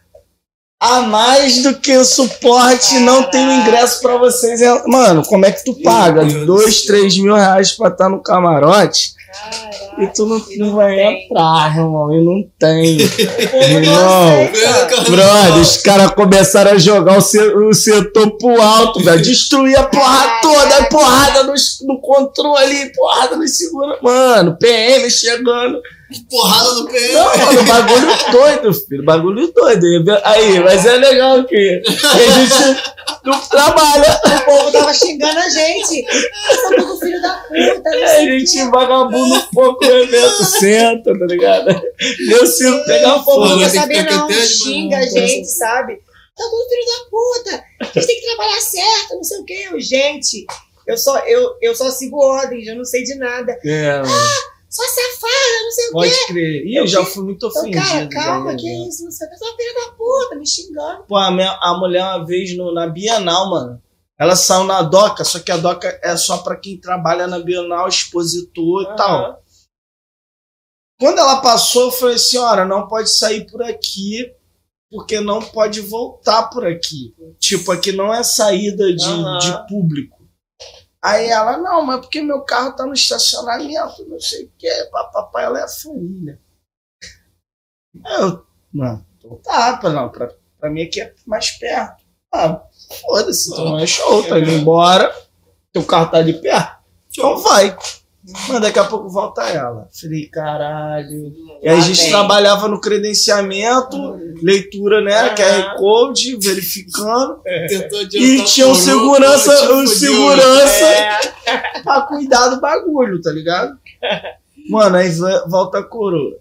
a 0.82 1.02
mais 1.02 1.62
do 1.62 1.76
que 1.76 1.96
o 1.96 2.04
suporte. 2.04 2.96
Não 3.00 3.24
tem 3.30 3.48
o 3.48 3.52
ingresso 3.52 4.02
pra 4.02 4.18
vocês. 4.18 4.60
Mano, 4.88 5.22
como 5.24 5.46
é 5.46 5.52
que 5.52 5.64
tu 5.64 5.76
paga? 5.84 6.26
Dois, 6.26 6.82
três 6.82 7.16
mil 7.18 7.36
reais 7.36 7.72
pra 7.74 7.90
estar 7.90 8.10
no 8.10 8.22
camarote 8.22 9.14
Caraca, 9.32 10.02
e 10.04 10.08
tu 10.08 10.26
não, 10.26 10.38
e 10.50 10.58
não 10.58 10.68
não 10.68 10.76
vai 10.76 10.94
tem. 10.96 11.24
entrar, 11.26 11.78
irmão. 11.78 12.12
E 12.14 12.26
não 12.26 12.44
tem. 12.60 12.98
Irmão. 13.72 14.50
Brother, 15.10 15.62
os 15.62 15.78
caras 15.78 16.12
começaram 16.12 16.72
a 16.72 16.78
jogar 16.78 17.18
o, 17.18 17.22
se- 17.22 17.40
o 17.40 17.74
setor 17.74 18.32
pro 18.38 18.62
alto, 18.62 19.00
velho. 19.02 19.22
Destruir 19.22 19.78
a 19.78 19.84
porra 19.84 20.42
toda, 20.42 20.84
porrada 20.90 21.44
no, 21.44 21.54
no 21.84 22.02
controle, 22.02 22.92
porrada 22.94 23.36
no 23.38 23.48
seguro. 23.48 23.98
Mano, 24.02 24.58
PM 24.60 25.10
chegando. 25.10 25.80
Porrada 26.30 26.74
no 26.74 26.88
PM. 26.88 27.14
Não, 27.14 27.38
mano, 27.38 27.64
bagulho 27.64 28.32
doido, 28.32 28.74
filho. 28.74 29.06
Bagulho 29.06 29.54
doido. 29.54 30.20
Aí, 30.24 30.60
mas 30.60 30.86
é 30.86 30.98
legal 30.98 31.44
que 31.46 31.82
a 31.86 32.18
gente 32.18 32.84
não 33.24 33.40
trabalha. 33.42 34.20
O 34.26 34.46
povo 34.46 34.72
tava 34.72 34.94
xingando 34.94 35.40
a 35.40 35.50
gente. 35.50 36.06
Essa 36.50 36.76
tudo 36.76 37.00
filho 37.00 37.22
da 37.22 37.34
puta. 37.48 37.90
não 37.90 38.04
A 38.04 38.20
gente 38.20 38.70
vagabundo 38.70 39.48
pouco 39.54 39.86
no 39.86 39.92
evento, 39.92 40.44
senta, 40.44 41.18
tá 41.18 41.26
ligado? 41.26 41.82
Deu 42.28 42.48
circo 42.48 42.86
pegar 42.86 43.16
o 43.16 43.24
povo 43.24 43.48
fogo. 43.48 43.60
não 43.62 43.70
que 43.70 43.70
saber, 43.70 44.04
não. 44.04 44.30
Xinga 44.32 44.98
a 44.98 45.04
gente, 45.04 45.48
sabe? 45.48 45.96
Tá 46.36 46.44
tudo 46.44 46.70
filho 46.70 46.86
da 46.86 47.10
puta. 47.10 47.64
A 47.80 47.86
gente 48.00 48.08
tem 48.08 48.20
que 48.20 48.26
trabalhar 48.28 48.62
certo, 48.62 49.16
não 49.16 49.24
sei 49.24 49.38
o 49.40 49.46
quê. 49.46 49.68
Eu, 49.72 49.80
Gente, 49.80 50.46
eu 50.88 50.98
só, 50.98 51.20
eu, 51.20 51.56
eu 51.62 51.76
só 51.76 51.90
sigo 51.92 52.18
ordens, 52.18 52.68
eu 52.68 52.76
não 52.76 52.86
sei 52.86 53.04
de 53.04 53.16
nada. 53.16 53.58
É, 53.64 53.98
mano. 54.00 54.12
Só 54.72 54.84
safada, 54.84 55.64
não 55.64 55.72
sei 55.72 55.84
o 55.84 55.88
quê. 55.88 55.94
Pode 55.94 56.28
crer. 56.28 56.66
Ih, 56.66 56.76
eu 56.78 56.88
já 56.88 57.04
fui 57.06 57.24
muito 57.26 57.46
Então, 57.48 57.62
ofendido. 57.62 57.84
cara, 57.86 58.08
calma, 58.10 58.52
já, 58.54 58.58
que 58.58 58.88
isso? 58.88 59.04
Não 59.04 59.12
sei 59.12 59.28
o 59.28 59.30
que. 59.30 59.38
Só 59.38 59.56
filha 59.58 59.74
da 59.76 59.92
puta, 59.92 60.36
me 60.38 60.48
xingando. 60.48 61.04
Pô, 61.04 61.18
a, 61.18 61.30
minha- 61.30 61.60
a 61.62 61.78
mulher 61.78 62.04
uma 62.04 62.26
vez 62.26 62.56
no- 62.58 62.74
na 62.74 62.88
Bienal, 62.88 63.50
mano. 63.50 63.84
Ela 64.18 64.36
saiu 64.36 64.64
na 64.64 64.82
DOCA, 64.82 65.24
só 65.26 65.40
que 65.40 65.52
a 65.52 65.58
DOCA 65.58 66.00
é 66.04 66.16
só 66.16 66.38
pra 66.38 66.56
quem 66.56 66.80
trabalha 66.80 67.28
na 67.28 67.40
Bienal, 67.40 67.88
expositor 67.88 68.84
e 68.84 68.96
tal. 68.96 69.42
Quando 71.00 71.18
ela 71.20 71.42
passou, 71.42 71.86
eu 71.86 71.92
falei, 71.92 72.18
senhora, 72.18 72.64
não 72.64 72.88
pode 72.88 73.10
sair 73.10 73.50
por 73.50 73.64
aqui, 73.64 74.32
porque 74.92 75.20
não 75.20 75.42
pode 75.42 75.82
voltar 75.82 76.44
por 76.50 76.66
aqui. 76.66 77.14
Tipo, 77.40 77.72
aqui 77.72 77.92
não 77.92 78.14
é 78.14 78.22
saída 78.24 78.94
de, 78.96 79.04
Aham. 79.06 79.38
de 79.40 79.68
público. 79.68 80.21
Aí 81.04 81.30
ela, 81.30 81.58
não, 81.58 81.82
mas 81.84 82.02
porque 82.02 82.22
meu 82.22 82.42
carro 82.42 82.76
tá 82.76 82.86
no 82.86 82.94
estacionamento, 82.94 84.06
não 84.08 84.20
sei 84.20 84.46
o 84.46 84.52
que, 84.58 84.70
papai, 84.92 85.46
ela 85.46 85.60
é 85.60 85.64
a 85.64 85.68
família. 85.68 86.40
Eu, 88.06 88.46
não, 88.72 89.04
então 89.18 89.36
tá, 89.38 89.80
não, 89.90 90.10
pra, 90.10 90.32
pra 90.60 90.70
mim 90.70 90.84
aqui 90.84 91.02
é 91.02 91.14
mais 91.26 91.52
perto. 91.52 92.04
Ah, 92.32 92.64
foda-se, 93.02 93.52
então 93.52 93.66
não 93.66 93.80
é 93.80 93.88
show, 93.88 94.28
tá 94.28 94.40
indo 94.40 94.52
embora, 94.54 95.14
teu 95.74 95.84
carro 95.84 96.12
tá 96.12 96.18
ali 96.18 96.40
perto, 96.40 96.84
então 97.10 97.38
vai. 97.38 97.76
Mas 98.50 98.62
daqui 98.62 98.78
a 98.78 98.84
pouco 98.84 99.10
volta 99.10 99.42
ela. 99.44 99.88
Falei, 100.00 100.28
caralho. 100.28 101.34
E 101.62 101.68
aí 101.68 101.78
a 101.78 101.82
gente 101.82 102.08
trabalhava 102.10 102.68
no 102.68 102.80
credenciamento, 102.80 103.98
leitura, 104.44 105.02
né? 105.02 105.14
Aham. 105.16 105.36
QR 105.36 105.76
Code, 105.78 106.38
verificando. 106.38 107.42
Tentou 107.68 108.02
E 108.14 108.44
tinha 108.46 108.68
um 108.68 108.74
por- 108.74 108.76
segurança, 108.80 109.74
um 109.74 109.84
tipo, 109.86 109.96
segurança 109.98 110.86
É, 110.86 111.80
pra 111.84 112.02
cuidar 112.04 112.50
do 112.50 112.62
bagulho, 112.62 113.20
tá 113.22 113.32
ligado? 113.32 113.78
Mano, 114.70 114.98
aí 114.98 115.10
volta 115.48 115.80
a 115.80 115.84
coroa. 115.84 116.38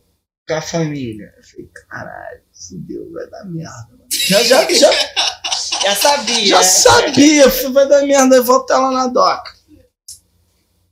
Com 0.47 0.55
a 0.55 0.61
família. 0.61 1.33
Eu 1.39 1.45
falei, 1.45 1.71
caralho, 1.89 2.41
fudeu, 2.69 3.11
vai 3.13 3.27
dar 3.31 3.45
merda. 3.47 3.87
mano. 3.91 4.01
Já, 4.11 4.43
já, 4.43 4.71
já, 4.73 4.91
já 5.83 5.95
sabia. 5.95 6.47
já 6.47 6.63
sabia, 6.63 7.49
vai 7.73 7.89
dar 7.89 8.03
merda, 8.05 8.37
aí 8.37 8.43
volta 8.43 8.75
ela 8.75 8.91
na 8.91 9.07
doca. 9.07 9.59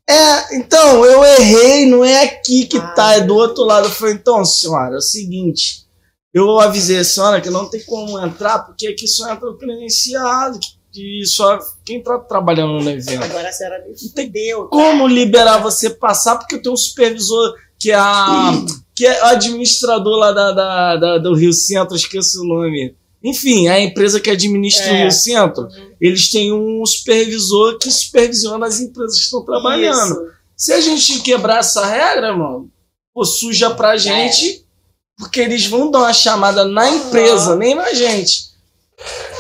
É, 0.08 0.56
então, 0.56 1.04
eu 1.04 1.22
errei, 1.22 1.84
não 1.86 2.02
é 2.04 2.24
aqui 2.24 2.66
que 2.66 2.78
tá, 2.94 3.14
é 3.14 3.20
do 3.20 3.34
outro 3.34 3.64
lado. 3.64 3.86
Eu 3.88 3.90
falei, 3.90 4.14
então, 4.14 4.42
senhora, 4.44 4.94
é 4.94 4.98
o 4.98 5.02
seguinte, 5.02 5.86
eu 6.32 6.58
avisei 6.58 6.98
a 6.98 7.04
senhora 7.04 7.40
que 7.40 7.50
não 7.50 7.68
tem 7.68 7.82
como 7.84 8.18
entrar, 8.18 8.60
porque 8.60 8.86
aqui 8.88 9.06
só 9.06 9.30
entra 9.30 9.50
o 9.50 9.58
credenciado, 9.58 10.58
que 10.90 11.24
só 11.26 11.58
quem 11.84 12.02
tá 12.02 12.18
trabalhando 12.18 12.82
no 12.82 12.90
evento. 12.90 13.22
Agora 13.22 13.48
a 13.48 13.52
senhora 13.52 13.84
me 13.86 13.94
fudeu. 13.98 14.62
tá? 14.62 14.68
como 14.70 15.06
liberar 15.06 15.58
você 15.58 15.90
passar, 15.90 16.36
porque 16.36 16.54
eu 16.54 16.62
tenho 16.62 16.72
um 16.74 16.76
supervisor 16.78 17.54
que 17.78 17.90
é, 17.90 17.94
a, 17.94 18.50
que 18.96 19.06
é 19.06 19.22
o 19.22 19.26
administrador 19.26 20.16
lá 20.18 20.32
da, 20.32 20.52
da- 20.52 20.96
da- 20.96 21.18
do 21.18 21.34
Rio 21.34 21.52
Centro, 21.52 21.94
esqueço 21.94 22.40
o 22.40 22.46
nome. 22.48 22.96
Enfim, 23.22 23.68
a 23.68 23.80
empresa 23.80 24.20
que 24.20 24.30
administra 24.30 24.86
o 24.86 24.94
É. 24.94 25.02
Rio 25.02 25.10
Centro, 25.10 25.68
eles 26.00 26.30
têm 26.30 26.52
um 26.52 26.84
supervisor 26.86 27.78
que 27.78 27.90
supervisiona 27.90 28.66
as 28.66 28.80
empresas 28.80 29.16
que 29.18 29.24
estão 29.24 29.44
trabalhando. 29.44 30.14
Isso. 30.14 30.38
Se 30.56 30.72
a 30.72 30.80
gente 30.80 31.20
quebrar 31.20 31.58
essa 31.58 31.84
regra, 31.84 32.36
mano, 32.36 32.70
pô, 33.12 33.24
suja 33.24 33.70
pra 33.74 33.96
gente, 33.96 34.64
porque 35.16 35.40
eles 35.40 35.66
vão 35.66 35.90
dar 35.90 36.00
uma 36.00 36.12
chamada 36.12 36.64
na 36.64 36.88
empresa, 36.88 37.56
nem 37.56 37.74
na 37.74 37.92
gente. 37.92 38.48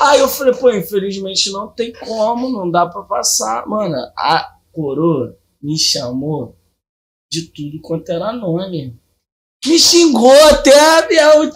Aí 0.00 0.20
eu 0.20 0.28
falei, 0.28 0.54
pô, 0.54 0.70
infelizmente 0.70 1.50
não 1.50 1.68
tem 1.68 1.92
como, 1.92 2.50
não 2.50 2.70
dá 2.70 2.86
pra 2.86 3.02
passar. 3.02 3.66
Mano, 3.66 3.96
a 4.16 4.54
coroa 4.72 5.36
me 5.60 5.78
chamou 5.78 6.56
de 7.30 7.42
tudo 7.42 7.80
quanto 7.80 8.10
era 8.10 8.32
nome. 8.32 8.96
Me 9.66 9.78
xingou 9.78 10.32
até 10.46 10.78
a 10.78 11.08
minha, 11.08 11.52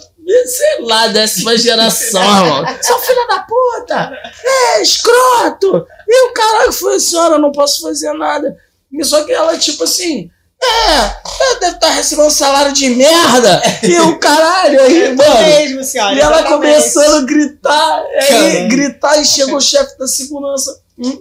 sei 0.47 0.81
lá, 0.81 1.09
décima 1.09 1.57
geração, 1.57 2.23
irmão. 2.23 2.65
Seu 2.81 2.99
filho 2.99 3.27
da 3.29 3.41
puta! 3.41 4.13
É, 4.45 4.83
escroto! 4.83 5.87
E 6.09 6.29
o 6.29 6.33
caralho 6.33 6.73
foi, 6.73 7.01
senhora, 7.01 7.35
eu 7.35 7.41
não 7.41 7.53
posso 7.53 7.83
fazer 7.83 8.13
nada. 8.13 8.57
E 8.93 9.05
Só 9.05 9.25
que 9.25 9.33
ela, 9.33 9.57
tipo 9.59 9.85
assim, 9.85 10.31
é, 10.63 10.95
ela 10.95 11.61
deve 11.61 11.75
estar 11.75 11.91
recebendo 11.91 12.27
um 12.27 12.31
salário 12.31 12.73
de 12.73 12.89
merda. 12.91 13.61
E 13.83 13.99
o 14.01 14.19
caralho, 14.19 14.81
aí, 14.81 15.15
mano. 15.15 15.43
mesmo, 15.43 15.83
senhora. 15.83 16.15
E 16.15 16.21
ela 16.21 16.41
exatamente. 16.41 16.73
começando 16.73 17.15
a 17.15 17.27
gritar, 17.27 18.05
aí 18.15 18.69
gritar, 18.69 19.21
e 19.21 19.25
chegou 19.25 19.57
o 19.57 19.61
chefe 19.61 19.99
da 19.99 20.07
segurança. 20.07 20.82
Hum. 20.99 21.21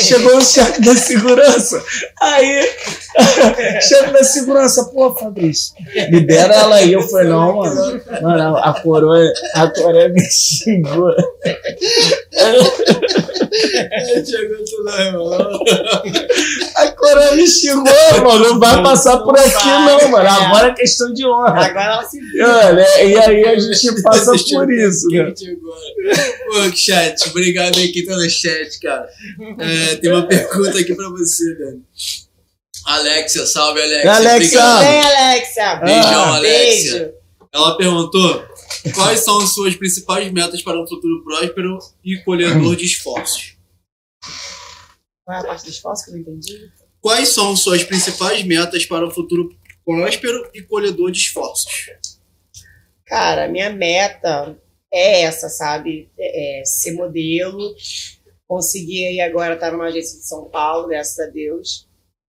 Chegou 0.00 0.38
o 0.38 0.44
chefe 0.44 0.80
da 0.80 0.96
segurança. 0.96 1.82
Aí, 2.20 2.70
chefe 3.82 4.12
da 4.12 4.24
segurança, 4.24 4.84
pô, 4.86 5.14
Fabrício, 5.14 5.74
libera 6.10 6.54
ela 6.54 6.76
aí. 6.76 6.92
Eu 6.92 7.02
falei, 7.02 7.28
não, 7.28 7.56
mano. 7.56 8.00
Mano, 8.22 8.56
a 8.56 8.72
coroa, 8.80 9.32
a 9.54 9.68
coroa 9.68 10.08
me 10.08 10.22
xingou. 10.30 11.14
Chegou 14.24 14.64
tudo 14.64 14.88
aí, 14.90 15.12
mano. 15.12 15.60
A 16.76 16.88
coroa 16.92 17.32
me 17.36 17.46
xingou, 17.46 17.84
mano. 18.22 18.38
Não 18.50 18.58
vai 18.58 18.82
passar 18.82 19.18
por 19.18 19.38
aqui, 19.38 19.66
não, 19.66 20.10
mano. 20.10 20.26
é. 20.26 20.28
Agora 20.30 20.68
é 20.68 20.74
questão 20.74 21.12
de 21.12 21.26
honra. 21.26 21.66
Agora 21.66 21.84
ela 21.84 22.04
se 22.04 22.20
viu. 22.20 22.46
Olha, 22.46 23.04
e 23.04 23.16
aí 23.18 23.44
a 23.46 23.58
gente 23.58 24.02
passa 24.02 24.32
por 24.32 24.70
isso, 24.70 25.08
né? 25.08 25.32
Pô, 26.46 26.76
chat, 26.76 27.28
obrigado 27.30 27.78
aí 27.78 27.88
quem 27.92 28.04
tá 28.04 28.16
no 28.16 28.28
chat, 28.28 28.78
cara. 28.80 29.08
É, 29.58 29.96
tem 29.96 30.10
uma 30.12 30.26
pergunta 30.26 30.78
aqui 30.78 30.94
pra 30.94 31.08
você, 31.10 31.54
Dani. 31.56 31.82
Alexia, 32.86 33.46
salve, 33.46 33.80
Alexia. 33.80 34.12
Alexia! 34.12 34.60
Obrigado. 34.60 34.80
Bem, 34.80 35.00
Alexia. 35.00 35.74
Beijão, 35.76 36.24
Ah, 36.24 36.36
Alexia. 36.36 36.92
Beijo. 36.98 37.14
Ela 37.54 37.76
perguntou 37.78 38.44
quais 38.94 39.20
são 39.20 39.40
as 39.40 39.54
suas 39.54 39.74
principais 39.76 40.30
metas 40.32 40.60
para 40.60 40.78
um 40.78 40.86
futuro 40.86 41.22
próspero 41.24 41.78
e 42.04 42.16
colhedor 42.24 42.76
de 42.76 42.84
esforços. 42.84 43.53
Qual 45.24 45.36
é 45.36 45.40
a 45.40 45.44
parte 45.44 45.64
do 45.64 45.70
esforço 45.70 46.04
que 46.04 46.10
eu 46.10 46.14
não 46.14 46.20
entendi? 46.20 46.70
Quais 47.00 47.28
são 47.30 47.56
suas 47.56 47.84
principais 47.84 48.44
metas 48.44 48.86
para 48.86 49.06
um 49.06 49.10
futuro 49.10 49.54
próspero 49.84 50.50
e 50.54 50.62
colhedor 50.62 51.10
de 51.10 51.18
esforços? 51.18 51.90
Cara, 53.06 53.48
minha 53.48 53.70
meta 53.70 54.58
é 54.92 55.22
essa, 55.22 55.48
sabe? 55.48 56.10
É, 56.18 56.60
é 56.60 56.64
ser 56.64 56.92
modelo. 56.92 57.74
Consegui 58.46 59.06
aí 59.06 59.20
agora 59.20 59.54
estar 59.54 59.70
numa 59.72 59.86
agência 59.86 60.18
de 60.18 60.26
São 60.26 60.44
Paulo, 60.44 60.88
graças 60.88 61.18
a 61.18 61.30
Deus. 61.30 61.86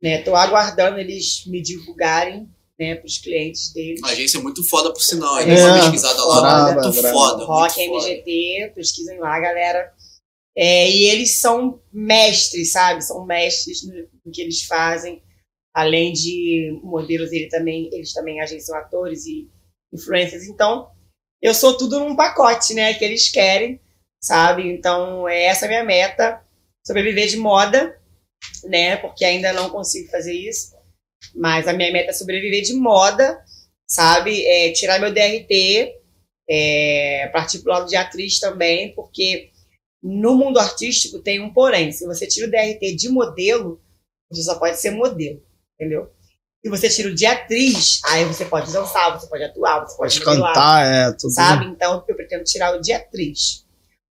Né? 0.02 0.23
Tô 0.23 0.35
aguardando 0.35 0.98
eles 0.98 1.44
me 1.47 1.60
divulgarem 1.60 2.48
né, 2.78 2.94
para 2.94 3.06
os 3.06 3.19
clientes 3.19 3.73
deles. 3.73 4.01
Uma 4.01 4.10
agência 4.10 4.40
muito 4.40 4.62
foda, 4.69 4.93
por 4.93 5.02
sinal. 5.02 5.35
A 5.35 5.43
É, 5.43 5.65
uma 5.65 5.81
pesquisada 5.81 6.24
lá, 6.24 6.40
brava, 6.40 6.81
muito 6.81 7.01
brava. 7.02 7.16
foda. 7.16 7.44
Rock 7.44 7.89
muito 7.89 8.02
foda. 8.02 8.12
MGT, 8.12 8.73
pesquisem 8.74 9.19
lá, 9.19 9.40
galera. 9.40 9.93
É, 10.61 10.91
e 10.91 11.05
eles 11.05 11.39
são 11.39 11.81
mestres, 11.93 12.73
sabe? 12.73 13.05
São 13.05 13.25
mestres 13.25 13.87
no, 13.87 13.95
no 14.27 14.33
que 14.33 14.43
eles 14.43 14.65
fazem. 14.65 15.23
Além 15.73 16.13
de 16.13 16.77
modelos, 16.83 17.31
ele 17.31 17.49
também, 17.49 17.89
eles 17.93 18.13
também 18.13 18.41
agenciam 18.41 18.77
atores 18.77 19.25
e 19.25 19.49
influencers. 19.93 20.49
Então, 20.49 20.91
eu 21.41 21.55
sou 21.55 21.77
tudo 21.77 22.01
num 22.01 22.17
pacote, 22.17 22.75
né? 22.75 22.93
Que 22.95 23.05
eles 23.05 23.29
querem, 23.29 23.81
sabe? 24.21 24.69
Então, 24.69 25.29
é 25.29 25.45
essa 25.45 25.67
a 25.67 25.69
minha 25.69 25.85
meta. 25.85 26.43
Sobreviver 26.85 27.29
de 27.29 27.37
moda, 27.37 27.97
né? 28.65 28.97
Porque 28.97 29.25
ainda 29.25 29.53
não 29.53 29.71
consigo 29.71 30.11
fazer 30.11 30.35
isso. 30.35 30.77
Mas 31.37 31.69
a 31.69 31.73
minha 31.73 31.93
meta 31.93 32.11
é 32.11 32.15
sobreviver 32.15 32.63
de 32.63 32.75
moda, 32.75 33.41
sabe? 33.89 34.45
É, 34.45 34.73
tirar 34.73 34.99
meu 34.99 35.15
DRT, 35.15 35.95
é, 36.51 37.31
partir 37.33 37.61
pro 37.61 37.71
lado 37.71 37.89
de 37.89 37.95
atriz 37.95 38.41
também, 38.41 38.93
porque 38.97 39.53
no 40.03 40.37
mundo 40.37 40.59
artístico 40.59 41.19
tem 41.20 41.41
um 41.41 41.53
porém. 41.53 41.93
Se 41.93 42.07
você 42.07 42.27
tira 42.27 42.47
o 42.47 42.51
DRT 42.51 42.95
de 42.97 43.09
modelo, 43.09 43.81
você 44.31 44.43
só 44.43 44.59
pode 44.59 44.79
ser 44.79 44.91
modelo, 44.91 45.43
entendeu? 45.75 46.11
Se 46.65 46.69
você 46.70 46.89
tira 46.89 47.09
o 47.09 47.15
de 47.15 47.25
atriz, 47.25 48.01
aí 48.05 48.25
você 48.25 48.45
pode 48.45 48.73
dançar, 48.73 49.19
você 49.19 49.29
pode 49.29 49.45
atuar, 49.45 49.81
você 49.87 49.97
pode, 49.97 50.15
Pode 50.20 50.27
modelar, 50.27 50.55
cantar, 50.55 50.87
é, 50.87 51.12
tudo. 51.12 51.33
sabe? 51.33 51.66
Então 51.66 52.05
eu 52.09 52.16
pretendo 52.16 52.45
tirar 52.45 52.77
o 52.77 52.81
de 52.81 52.93
atriz. 52.93 53.65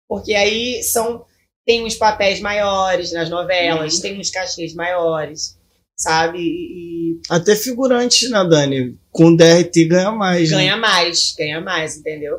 Porque 0.07 0.33
aí 0.33 0.83
são 0.83 1.25
tem 1.65 1.85
uns 1.85 1.95
papéis 1.95 2.41
maiores 2.41 3.13
nas 3.13 3.29
novelas, 3.29 3.99
tem 3.99 4.19
uns 4.19 4.29
cachês 4.29 4.73
maiores, 4.75 5.57
sabe? 5.97 6.39
E, 6.39 7.19
Até 7.29 7.55
figurante, 7.55 8.27
né, 8.29 8.43
Dani? 8.43 8.97
Com 9.11 9.33
DRT 9.35 9.85
ganha 9.85 10.11
mais. 10.11 10.51
né? 10.51 10.57
ganha 10.57 10.75
mais, 10.77 11.33
ganha 11.37 11.61
mais, 11.61 11.97
entendeu? 11.97 12.37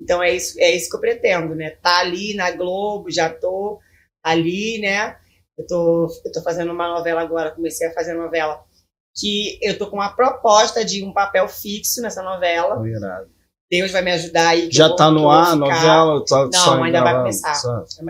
Então 0.00 0.22
é 0.22 0.34
isso, 0.34 0.58
é 0.60 0.70
isso 0.70 0.88
que 0.88 0.96
eu 0.96 1.00
pretendo, 1.00 1.54
né? 1.54 1.70
Tá 1.82 1.98
ali 2.00 2.34
na 2.34 2.50
Globo, 2.52 3.10
já 3.10 3.28
tô 3.28 3.78
ali, 4.22 4.78
né? 4.80 5.16
Eu 5.58 5.66
tô, 5.66 6.08
eu 6.24 6.32
tô 6.32 6.42
fazendo 6.42 6.72
uma 6.72 6.88
novela 6.88 7.20
agora, 7.20 7.50
comecei 7.50 7.86
a 7.86 7.92
fazer 7.92 8.14
novela 8.14 8.64
que 9.14 9.58
eu 9.60 9.76
tô 9.76 9.90
com 9.90 9.96
uma 9.96 10.14
proposta 10.14 10.84
de 10.84 11.04
um 11.04 11.12
papel 11.12 11.48
fixo 11.48 12.00
nessa 12.00 12.22
novela. 12.22 12.76
Deus 13.70 13.90
vai 13.92 14.02
me 14.02 14.10
ajudar 14.12 14.48
aí. 14.48 14.68
Já 14.70 14.88
vou- 14.88 14.96
tá 14.96 15.10
no 15.10 15.30
ar 15.30 15.52
a 15.52 15.56
novela? 15.56 16.24
Tá 16.24 16.36
Não, 16.50 16.82
ainda 16.84 17.02
vai 17.02 17.12
começar. 17.18 17.54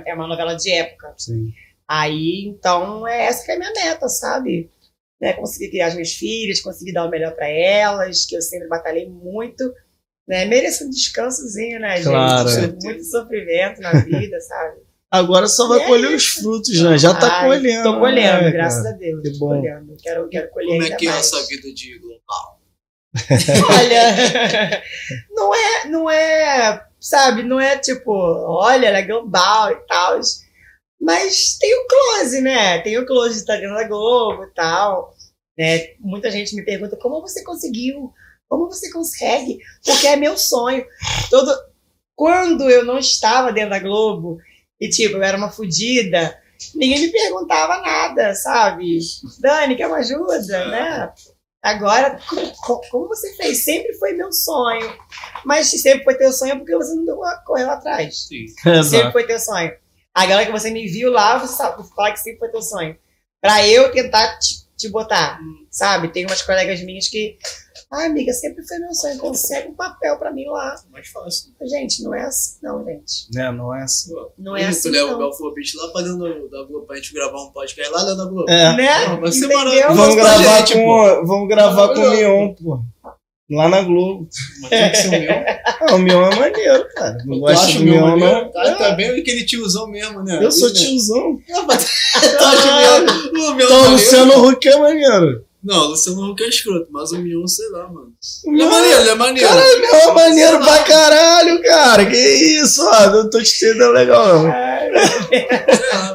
É 0.07 0.11
É 0.11 0.15
uma 0.15 0.27
novela 0.27 0.55
de 0.55 0.71
época. 0.73 1.15
Sim. 1.19 1.53
Aí, 1.89 2.45
então, 2.47 3.07
é 3.07 3.25
essa 3.27 3.45
que 3.45 3.51
é 3.51 3.57
a 3.57 3.59
minha 3.59 3.73
meta, 3.73 4.09
sabe? 4.09 4.71
Né, 5.21 5.33
conseguir 5.35 5.71
criar 5.71 5.89
as 5.89 5.95
minhas 5.95 6.13
filhas, 6.13 6.61
conseguir 6.63 6.93
dar 6.93 7.05
o 7.05 7.11
melhor 7.11 7.35
para 7.35 7.49
elas, 7.49 8.25
que 8.25 8.35
eu 8.37 8.41
sempre 8.41 8.69
batalhei 8.69 9.07
muito. 9.11 9.65
Né? 10.31 10.45
Mereço 10.45 10.85
um 10.85 10.91
descansozinho, 10.91 11.81
né, 11.81 12.01
Claro. 12.01 12.49
gente? 12.49 12.85
Muito 12.85 13.05
sofrimento 13.05 13.81
na 13.81 13.95
vida, 13.95 14.39
sabe? 14.47 14.77
Agora 15.11 15.49
só 15.49 15.67
vai 15.67 15.81
É 15.81 15.87
colher 15.89 16.15
os 16.15 16.25
frutos, 16.25 16.81
né? 16.81 16.97
Já 16.97 17.13
tá 17.13 17.41
Ai, 17.41 17.49
colhendo. 17.49 17.83
Tô 17.83 17.99
colhendo, 17.99 18.45
né, 18.45 18.51
graças 18.53 18.85
cara? 18.85 18.95
a 18.95 18.99
Deus. 18.99 19.23
Que 19.23 19.39
bom. 19.41 19.49
colhendo. 19.49 19.97
Quero, 20.01 20.29
quero 20.29 20.51
colher 20.51 20.69
Como 20.69 20.83
é 20.85 20.91
que 20.97 21.09
é 21.09 21.11
mais. 21.11 21.27
essa 21.27 21.47
vida 21.49 21.75
de 21.75 21.99
global? 21.99 22.61
Olha, 23.77 24.83
não 25.35 25.53
é, 25.53 25.89
não 25.89 26.09
é, 26.09 26.87
sabe, 27.01 27.43
não 27.43 27.59
é 27.59 27.77
tipo, 27.77 28.13
olha, 28.13 28.87
ela 28.87 28.99
é 28.99 29.03
global 29.03 29.73
e 29.73 29.87
tal. 29.89 30.21
Mas 31.01 31.57
tem 31.59 31.75
o 31.75 31.87
close, 31.89 32.41
né? 32.41 32.79
Tem 32.83 32.97
o 32.97 33.05
close 33.05 33.31
de 33.35 33.41
Instagram 33.41 33.75
da 33.75 33.89
Globo 33.89 34.45
e 34.45 34.55
tal. 34.55 35.13
Né? 35.59 35.89
Muita 35.99 36.31
gente 36.31 36.55
me 36.55 36.65
pergunta 36.65 36.97
como 36.97 37.21
você 37.21 37.43
conseguiu, 37.43 38.13
como 38.51 38.67
você 38.67 38.91
consegue, 38.93 39.59
porque 39.85 40.07
é 40.09 40.17
meu 40.17 40.37
sonho. 40.37 40.85
Todo... 41.31 41.51
Quando 42.17 42.69
eu 42.69 42.85
não 42.85 42.99
estava 42.99 43.51
dentro 43.53 43.71
da 43.71 43.79
Globo 43.79 44.37
e, 44.79 44.91
tipo, 44.91 45.17
eu 45.17 45.23
era 45.23 45.39
uma 45.39 45.51
fodida, 45.51 46.39
ninguém 46.75 47.01
me 47.01 47.09
perguntava 47.13 47.81
nada, 47.81 48.35
sabe? 48.35 48.99
Dani, 49.41 49.75
quer 49.77 49.87
uma 49.87 49.97
ajuda, 49.99 50.39
né? 50.67 51.13
Agora, 51.63 52.19
co- 52.29 52.53
co- 52.63 52.81
como 52.91 53.09
você 53.09 53.35
fez? 53.37 53.65
Sempre 53.65 53.95
foi 53.95 54.13
meu 54.13 54.33
sonho. 54.33 54.95
Mas 55.47 55.69
se 55.69 55.79
sempre 55.79 56.05
foi 56.05 56.15
teu 56.17 56.33
sonho, 56.33 56.53
é 56.53 56.57
porque 56.57 56.77
você 56.77 56.95
não 56.95 57.05
deu- 57.07 57.21
correu 57.47 57.71
atrás. 57.71 58.27
Sim. 58.29 58.47
Sempre 58.85 59.13
foi 59.13 59.27
teu 59.27 59.39
sonho. 59.39 59.73
Agora 60.15 60.45
que 60.45 60.53
você 60.53 60.71
me 60.71 60.87
viu 60.89 61.11
lá, 61.11 61.39
você 61.39 61.55
sabe 61.55 61.83
falar 61.95 62.13
que 62.13 62.19
sempre 62.21 62.39
foi 62.41 62.49
teu 62.51 62.61
sonho. 62.63 62.97
Pra 63.41 63.67
eu 63.67 63.91
tentar 63.93 64.39
te, 64.39 64.67
te 64.77 64.89
botar, 64.91 65.39
sabe? 65.71 66.09
Tem 66.09 66.27
umas 66.27 66.43
colegas 66.43 66.83
minhas 66.83 67.09
que. 67.09 67.39
Ah, 67.93 68.05
amiga, 68.05 68.33
sempre 68.33 68.65
foi 68.65 68.79
meu 68.79 68.95
sonho. 68.95 69.19
Consegue 69.19 69.69
um 69.69 69.75
papel 69.75 70.17
pra 70.17 70.31
mim 70.33 70.47
lá. 70.47 70.77
Mais 70.93 71.09
fácil. 71.09 71.51
Gente, 71.61 72.05
não 72.05 72.15
é 72.15 72.23
assim, 72.23 72.59
não, 72.63 72.85
gente. 72.85 73.27
Né, 73.35 73.51
não 73.51 73.75
é 73.75 73.83
assim. 73.83 74.15
Não 74.39 74.57
é 74.57 74.63
Tu 74.63 74.69
assim. 74.69 74.91
leva 74.91 75.17
o 75.17 75.53
Beach 75.53 75.77
lá 75.77 75.89
pra 75.89 76.03
dentro 76.03 76.49
da 76.49 76.63
Globo 76.63 76.87
pra 76.87 76.95
gente 76.95 77.13
gravar 77.13 77.43
um 77.43 77.51
podcast 77.51 77.93
lá 77.93 78.01
dentro 78.05 78.17
da 78.19 78.25
Globo. 78.27 78.49
É. 78.49 78.77
Né? 78.77 79.09
Não, 79.09 79.21
vai 79.21 79.33
ser 79.33 79.49
maravilhoso. 79.49 79.95
Vamos 79.97 80.15
gravar 80.15 80.59
gente, 80.59 80.75
com, 80.75 81.27
vamos 81.27 81.49
gravar 81.49 81.89
com 81.95 82.01
o. 82.01 82.11
Mion, 82.11 82.55
pô. 82.55 82.81
Lá 83.51 83.69
na 83.69 83.83
Globo. 83.83 84.29
Mas 84.61 84.71
tem 84.71 84.91
que 84.93 84.97
ser 84.97 85.09
o 85.09 85.11
meu. 85.11 85.31
Ah, 85.81 85.95
o 85.95 85.99
Mion 85.99 86.31
é 86.31 86.37
maneiro, 86.37 86.89
cara. 86.95 87.17
Não 87.25 87.35
Tu 87.37 87.41
gosto 87.41 87.65
acha 87.65 87.79
do 87.79 87.81
o 87.81 87.85
Mion, 87.87 88.17
não. 88.19 88.53
Tá, 88.53 88.75
tá 88.77 88.91
bem 88.93 89.19
aquele 89.19 89.45
tiozão 89.45 89.89
mesmo, 89.89 90.23
né? 90.23 90.39
Eu 90.45 90.53
sou 90.53 90.73
tiozão. 90.73 91.41
Ah, 91.55 91.63
mas 91.67 91.85
Tu 92.21 92.45
acha 92.45 92.69
o 92.69 93.03
meu? 93.33 93.51
O 93.51 93.55
meu 93.55 93.67
Então, 93.67 93.83
o? 93.83 93.91
Luciano 93.91 94.47
Huck 94.49 94.69
é 94.69 94.77
maneiro. 94.79 95.50
Não, 95.63 95.77
o 95.83 95.87
Luciano 95.89 96.31
Huck 96.31 96.43
é 96.43 96.49
escroto, 96.49 96.89
mas 96.91 97.13
o 97.13 97.19
Mion, 97.19 97.47
sei 97.47 97.69
lá, 97.69 97.87
mano. 97.87 98.13
O 98.47 98.51
Ele 98.53 98.63
é 98.63 98.67
maneiro, 98.67 99.01
ele 99.01 99.11
é 99.11 99.15
maneiro. 99.15 99.49
Caralho, 99.49 99.77
o 99.77 99.81
Mion 99.81 99.95
é 99.95 100.13
maneiro 100.15 100.59
pra 100.61 100.79
caralho, 100.85 101.63
cara. 101.63 102.07
Que 102.07 102.17
isso, 102.17 102.83
ó. 102.83 103.11
Não 103.11 103.29
tô 103.29 103.43
te 103.43 103.55
entendendo 103.57 103.93
legal, 103.93 104.27
não. 104.27 104.45
Lá. 104.47 104.81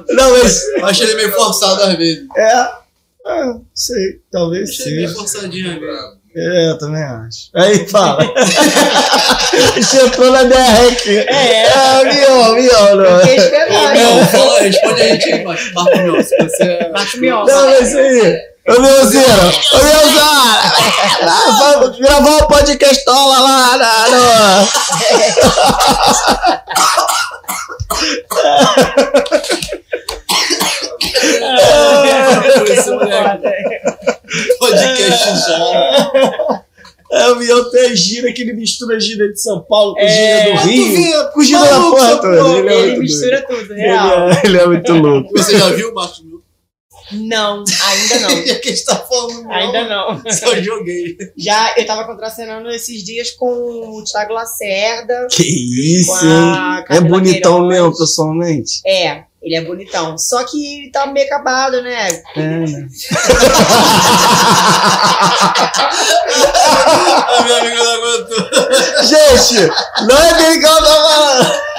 Não, 0.09 0.31
mas. 0.31 0.63
Eu 0.77 0.85
achei 0.85 1.05
ele 1.07 1.15
meio 1.15 1.31
forçado 1.33 1.81
às 1.83 1.95
vezes. 1.95 2.25
É. 2.35 2.51
Ah, 3.27 3.57
sei. 3.73 4.19
Talvez 4.31 4.69
Achei 4.69 4.85
ele 4.87 4.95
meio 4.95 5.07
seja. 5.09 5.19
forçadinho 5.19 5.79
vezes. 5.79 6.15
É, 6.37 6.69
eu 6.71 6.77
também 6.77 7.01
acho. 7.01 7.49
Aí 7.55 7.87
fala. 7.87 8.23
Entrou 10.05 10.31
na 10.31 10.43
DR 10.43 10.91
aqui. 10.91 11.17
É. 11.17 11.71
Ah, 11.71 12.03
Mion, 12.03 12.55
Mion, 12.55 12.95
não. 12.95 13.19
Fiquei 13.21 13.37
esperando. 13.37 13.91
Mion, 13.93 14.19
responde 14.59 15.01
a 15.01 15.07
gente 15.07 15.33
aí, 15.33 15.43
Marco 15.43 15.73
Marco 15.73 15.97
Mion, 15.99 16.23
se 16.23 16.35
você 16.43 16.63
é... 16.63 16.89
Marco 16.89 17.17
Mion. 17.17 17.45
Não, 17.45 17.69
é 17.69 17.81
isso 17.83 17.97
aí. 17.97 18.54
Ô, 18.67 18.81
Mionzinho. 18.81 19.23
Ô, 19.73 19.77
Mionzão. 19.83 20.35
Vamos 21.59 21.99
gravar 21.99 22.35
um 22.43 22.47
podcastola 22.47 23.39
lá 23.39 23.77
na... 23.77 24.09
No... 24.09 24.67
Podcast 34.59 35.25
já. 35.47 36.63
É, 37.11 37.27
o 37.31 37.35
Mion 37.37 37.63
tem 37.69 37.95
gira 37.95 38.33
que 38.33 38.41
ele 38.41 38.53
mistura 38.53 38.99
gira 38.99 39.31
de 39.31 39.39
São 39.39 39.61
Paulo 39.63 39.93
com 39.93 39.99
É, 40.01 40.57
gira 40.57 40.61
do 40.61 40.67
Rio. 40.67 41.31
Com 41.33 41.43
gira 41.43 41.61
da 41.61 41.79
porra. 41.79 42.57
Ele 42.57 42.69
é 42.69 42.79
Ele 42.79 42.97
mistura 42.97 43.45
doido. 43.47 43.59
tudo, 43.61 43.73
Ele 43.73 43.81
real. 43.81 44.29
é, 44.29 44.41
ele 44.43 44.57
é 44.57 44.65
muito 44.67 44.93
louco. 44.93 45.29
Você 45.37 45.57
já 45.57 45.69
viu 45.69 45.91
o 45.91 45.93
Marcos? 45.93 46.23
Não, 47.11 47.63
ainda 47.83 48.19
não. 48.19 48.29
E 48.45 48.55
que 48.55 48.69
a 48.69 48.71
gente 48.71 48.85
tá 48.85 48.95
falando 48.95 49.43
Mion, 49.43 49.51
Ainda 49.51 49.83
não. 49.87 50.31
Só 50.31 50.55
joguei. 50.55 51.15
Já 51.37 51.73
eu 51.77 51.85
tava 51.85 52.05
contracenando 52.05 52.69
esses 52.69 53.03
dias 53.03 53.31
com 53.31 53.47
o 53.47 54.03
Thiago 54.03 54.33
Lacerda. 54.33 55.27
Que 55.31 55.43
isso, 56.01 56.25
É 56.89 56.99
bonitão 57.01 57.67
Queiroz. 57.67 57.73
mesmo, 57.73 57.97
pessoalmente. 57.97 58.81
É, 58.85 59.23
ele 59.41 59.55
é 59.55 59.63
bonitão. 59.63 60.17
Só 60.17 60.43
que 60.43 60.79
ele 60.79 60.91
tá 60.91 61.05
meio 61.05 61.27
acabado, 61.27 61.81
né? 61.81 62.07
É, 62.35 62.41
né? 62.41 62.87
A 67.27 67.43
minha 67.43 67.57
amiga 67.59 67.83
não 67.83 67.91
aguentou. 67.93 68.49
Gente, 69.03 69.67
não 70.07 70.17
é 70.17 70.33
bem 70.33 70.59
que 70.59 70.65
eu 70.65 70.69
falando. 70.69 71.74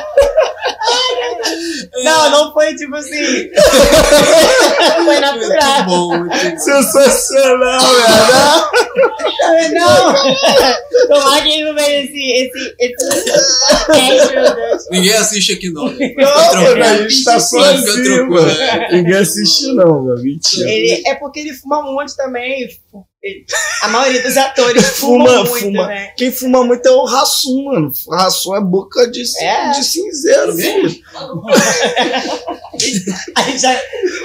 Não, 2.02 2.30
não 2.30 2.52
foi 2.52 2.74
tipo 2.74 2.94
assim. 2.94 3.16
foi 4.94 5.04
Muito 5.04 5.20
natural. 5.20 5.84
bom, 5.86 6.18
muito 6.18 6.30
bom. 6.30 6.58
Sensacional, 6.58 7.80
velho. 7.80 9.74
Não! 9.74 10.14
Tomara 11.08 11.42
que 11.42 11.48
ele 11.52 11.64
não 11.64 11.74
veja 11.74 11.90
esse, 11.90 12.32
esse, 12.32 12.74
esse. 12.80 13.04
Ninguém 14.90 15.14
assiste 15.14 15.52
aqui 15.52 15.70
não. 15.70 15.88
né? 15.92 16.14
Não, 16.16 16.84
a 16.84 17.08
gente 17.08 17.24
tá 17.24 17.38
é. 18.60 18.92
Ninguém 18.92 19.16
assiste, 19.16 19.72
não, 19.74 20.02
meu. 20.04 20.16
Mentira. 20.16 20.68
Ele, 20.68 21.02
é 21.06 21.14
porque 21.14 21.40
ele 21.40 21.54
fuma 21.54 21.82
muito 21.82 22.14
também. 22.16 22.68
A 23.82 23.88
maioria 23.88 24.22
dos 24.22 24.36
atores 24.36 24.84
fuma, 24.98 25.28
Fuma, 25.28 25.44
muito, 25.44 25.64
fuma. 25.66 25.86
né? 25.86 26.10
Quem 26.16 26.32
fuma 26.32 26.64
muito 26.64 26.86
é 26.86 26.90
o 26.90 27.04
Rassum, 27.04 27.64
mano. 27.64 27.92
Rassum 28.10 28.56
é 28.56 28.60
boca 28.60 29.08
de, 29.10 29.22
É. 29.40 29.70
de 29.70 29.84
cinzeiro, 29.84 30.54
filho. 30.54 30.96
Já, 33.58 33.74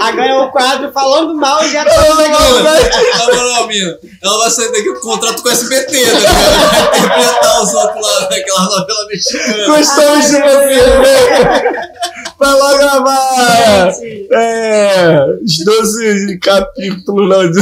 agora 0.01 0.27
é 0.29 0.33
o 0.35 0.51
quadro 0.51 0.91
falando 0.91 1.33
mal 1.35 1.63
já 1.69 1.85
tá 1.85 2.01
Não, 2.01 2.15
não, 2.15 2.63
vai. 2.63 2.89
Na 2.89 3.25
moral, 3.33 3.67
mina, 3.67 3.97
ela 4.21 4.37
vai 4.39 4.49
sair 4.51 4.71
daqui 4.71 4.93
com 4.95 4.99
contrato 4.99 5.41
com 5.41 5.47
o 5.47 5.51
SBT, 5.51 6.05
né? 6.05 6.11
Vai 6.11 7.21
interpretar 7.21 7.63
os 7.63 7.73
outros 7.73 8.05
lá 8.05 8.29
naquela 8.29 8.63
novela 8.65 9.07
mexicana. 9.07 9.67
Gostamos 9.67 10.25
de 10.25 10.31
você, 10.31 10.97
né? 10.99 11.91
Vai 12.37 12.53
lá 12.59 12.77
gravar 12.77 13.91
Gente, 13.91 14.27
é, 14.33 15.25
os 15.43 15.57
12 15.63 16.39
capítulos 16.39 17.55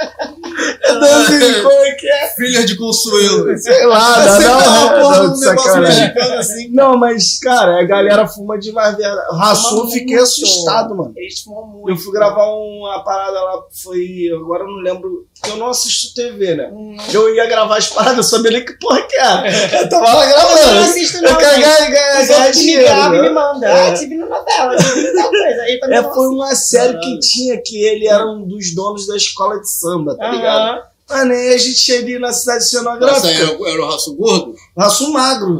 lá. 0.00 0.94
do- 0.94 1.00
Danzinho, 1.00 1.62
como 1.62 1.84
é 1.84 1.90
que 1.92 2.08
é? 2.08 2.28
Filha 2.36 2.64
de 2.66 2.76
Consuelo. 2.76 3.58
Sei 3.58 3.86
lá, 3.86 4.22
É 4.22 4.24
dá 4.24 4.32
sempre 4.36 4.48
não, 4.48 4.58
uma 4.58 4.96
é, 4.96 5.00
porra 5.00 5.18
não, 5.18 5.32
de 5.32 5.32
de 5.32 5.46
um 5.46 5.48
negócio 5.48 5.68
sacanagem. 5.70 6.00
mexicano 6.02 6.34
assim. 6.38 6.70
Não, 6.72 6.96
mas, 6.96 7.38
cara, 7.38 7.80
a 7.80 7.84
galera 7.84 8.26
fuma 8.26 8.58
demais. 8.58 8.96
verdade. 8.96 9.26
Eu 9.30 9.56
Fuma 9.56 9.90
fiquei 9.90 10.16
muito. 10.16 10.22
assustado, 10.22 10.94
mano. 10.96 11.12
Eles 11.16 11.40
fumam 11.40 11.66
muito. 11.66 11.90
Eu 11.90 11.96
fui 11.96 12.12
gravar 12.12 12.46
uma 12.46 13.02
parada 13.04 13.40
lá, 13.40 13.62
foi. 13.82 14.28
Agora 14.34 14.64
eu 14.64 14.68
não 14.68 14.76
lembro. 14.82 15.26
porque 15.40 15.50
Eu 15.52 15.56
não 15.56 15.68
assisto 15.68 16.14
TV, 16.14 16.54
né? 16.54 16.68
Hum. 16.72 16.96
Eu 17.12 17.34
ia 17.34 17.46
gravar 17.46 17.78
as 17.78 17.88
paradas, 17.88 18.16
eu 18.18 18.22
sabia 18.22 18.50
nem 18.50 18.64
que 18.64 18.72
porra 18.78 19.02
que 19.02 19.16
era. 19.16 19.80
Eu 19.82 19.88
tava 19.88 20.04
lá 20.14 20.24
Eu 20.24 20.38
não 20.38 20.54
gravando. 20.54 20.80
assisto, 20.80 21.16
Eu 21.18 21.22
não. 21.22 21.36
quero 21.36 21.54
gente. 21.56 21.62
ganhar, 21.64 21.90
ganhar, 21.90 22.20
Os 22.22 22.28
ganhar 22.28 22.44
outros 22.46 22.62
me 22.64 22.76
gravam 22.78 23.14
e 23.16 23.22
me 23.22 23.30
mandam. 23.30 23.68
É. 23.70 23.88
Ah, 23.90 23.94
tive 23.94 24.16
na 24.16 24.26
novela, 24.26 24.76
tive 24.76 25.12
tal 25.14 25.28
coisa. 25.30 25.62
Aí 25.62 25.80
É, 25.82 26.02
não 26.02 26.14
foi 26.14 26.28
uma 26.28 26.54
série 26.54 26.98
que 26.98 27.18
tinha 27.20 27.60
que 27.62 27.82
ele 27.82 28.06
era 28.08 28.26
um 28.26 28.46
dos 28.46 28.74
donos 28.74 29.06
da 29.06 29.16
escola 29.16 29.60
de 29.60 29.70
samba, 29.70 29.89
tá 30.16 30.26
Aham. 30.26 30.36
ligado? 30.36 30.82
Mano, 31.08 31.32
aí 31.32 31.54
a 31.54 31.58
gente 31.58 31.92
ali 31.92 32.18
na 32.18 32.32
cidade 32.32 32.68
cenográfica. 32.68 33.28
era, 33.28 33.50
era 33.70 33.82
o 33.84 33.90
raço 33.90 34.14
gordo? 34.14 34.54
Raço 34.78 35.12
magro. 35.12 35.58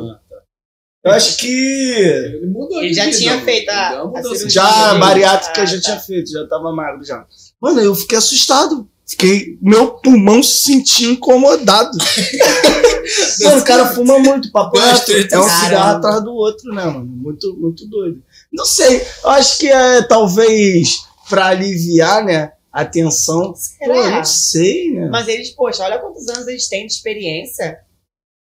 Eu 1.02 1.12
acho 1.12 1.38
que 1.38 1.46
Ele 1.48 2.46
mudou 2.46 2.82
Ele 2.82 2.92
já 2.92 3.06
vida, 3.06 3.16
tinha 3.16 3.32
mano. 3.32 3.44
feito 3.44 3.68
a- 3.70 4.12
já 4.48 4.90
a 4.90 4.94
bariátrica 4.96 5.62
Ah, 5.62 5.66
já 5.66 5.76
tá. 5.76 5.82
tinha 5.82 5.96
feito, 5.98 6.30
já 6.30 6.46
tava 6.46 6.70
magro 6.72 7.04
já. 7.04 7.24
Mano, 7.60 7.80
eu 7.80 7.94
fiquei 7.94 8.18
assustado. 8.18 8.86
Fiquei, 9.06 9.58
meu 9.60 9.92
pulmão 9.94 10.40
se 10.42 10.58
sentia 10.72 11.08
incomodado. 11.10 11.98
mano, 13.42 13.58
o 13.60 13.64
cara 13.64 13.86
fuma 13.94 14.18
muito, 14.20 14.52
papo 14.52 14.78
reto. 14.78 15.10
É 15.12 15.16
um 15.24 15.26
caramba. 15.28 15.64
cigarro 15.64 15.96
atrás 15.96 16.22
do 16.22 16.32
outro, 16.32 16.72
né, 16.72 16.84
mano? 16.84 17.06
Muito, 17.06 17.56
muito 17.58 17.86
doido. 17.88 18.22
Não 18.52 18.64
sei, 18.64 19.04
eu 19.24 19.30
acho 19.30 19.58
que 19.58 19.68
é 19.68 20.02
talvez 20.02 21.04
pra 21.28 21.46
aliviar, 21.46 22.24
né, 22.24 22.52
a 22.72 22.84
tensão. 22.84 23.52
Pô, 23.52 23.56
Será? 23.56 24.10
não 24.18 24.24
sei, 24.24 24.90
né? 24.92 25.08
Mas 25.10 25.28
eles, 25.28 25.50
poxa, 25.50 25.82
olha 25.84 25.98
quantos 25.98 26.28
anos 26.28 26.46
eles 26.48 26.68
têm 26.68 26.86
de 26.86 26.92
experiência. 26.92 27.80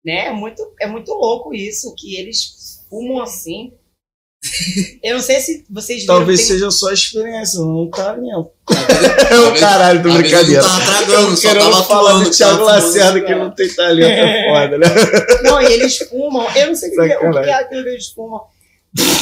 Né? 0.04 0.26
É 0.26 0.32
muito, 0.32 0.62
é 0.80 0.86
muito 0.86 1.12
louco 1.12 1.54
isso, 1.54 1.94
que 1.96 2.16
eles 2.16 2.84
fumam 2.90 3.22
assim. 3.22 3.72
Eu 5.02 5.14
não 5.14 5.22
sei 5.22 5.40
se 5.40 5.64
vocês 5.70 6.02
viram. 6.02 6.16
Talvez 6.16 6.40
tem- 6.40 6.48
seja 6.48 6.70
só 6.70 6.90
a 6.90 6.92
experiência, 6.92 7.60
não 7.60 7.88
tá 7.88 8.14
mesmo. 8.14 8.50
Talvez- 8.66 8.84
É 9.30 9.38
o 9.40 9.58
caralho 9.58 10.02
do 10.02 10.12
brincadeira. 10.12 10.60
não 10.62 10.68
tava 10.68 10.84
tragando, 10.84 11.36
só 11.36 11.48
Querendo 11.48 11.70
tava 11.70 11.84
falar 11.84 12.10
atuando. 12.10 12.24
do 12.30 12.36
Thiago 12.36 12.64
Lacerda 12.64 13.20
que 13.22 13.34
não 13.34 13.50
tem 13.50 13.74
talento, 13.74 14.06
é 14.06 14.48
foda, 14.50 14.78
né? 14.78 14.86
Não, 15.42 15.62
e 15.62 15.72
eles 15.72 15.96
fumam. 15.98 16.46
Eu 16.54 16.66
não 16.68 16.74
sei 16.74 16.90
o 16.90 16.92
que, 16.92 17.00
o 17.26 17.30
que 17.32 17.38
é 17.50 17.54
aquilo 17.54 17.82
que 17.84 17.88
eles 17.88 18.08
fumam. 18.08 18.42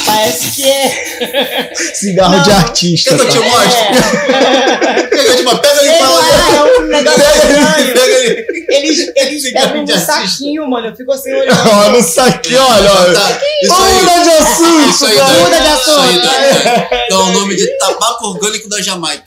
Parece 0.05 0.51
que 0.51 0.63
é. 0.63 1.71
Cigarro 1.95 2.35
Não. 2.37 2.43
de 2.43 2.51
artista. 2.51 3.09
Quer 3.17 3.17
que 3.17 3.37
eu 3.37 3.41
te 3.43 3.49
mostre? 3.49 3.81
É, 3.81 5.03
Pega, 5.07 5.35
tipo, 5.35 5.57
pega 5.57 5.79
ali 5.79 5.89
e 5.89 5.97
fala. 5.97 6.19
lá, 6.19 6.55
é 6.55 6.63
um 6.79 6.87
negócio 6.87 7.21
estranho. 7.23 7.93
Pega 7.93 8.15
ali. 8.17 8.45
Eles, 8.69 9.11
eles 9.15 9.43
um 9.75 9.97
saquinho, 10.05 10.69
mano. 10.69 10.87
Eu 10.87 10.95
fico 10.95 11.11
assim 11.11 11.33
olhando. 11.33 11.59
Ó, 11.69 11.89
no 11.89 12.03
saquinho, 12.03 12.61
olha, 12.61 12.91
olha. 12.91 13.13
Tá. 13.19 13.39
Muda 13.63 14.23
de 14.23 14.29
assunto, 14.29 14.89
Isso 14.89 15.05
aí. 15.07 15.15
Muda 15.17 15.59
de 15.61 15.67
assunto. 15.67 16.21
dá, 16.21 17.07
dá 17.09 17.17
o 17.19 17.31
nome 17.31 17.55
de 17.55 17.67
tabaco 17.79 18.27
orgânico 18.27 18.69
da 18.69 18.79
Jamaica. 18.81 19.23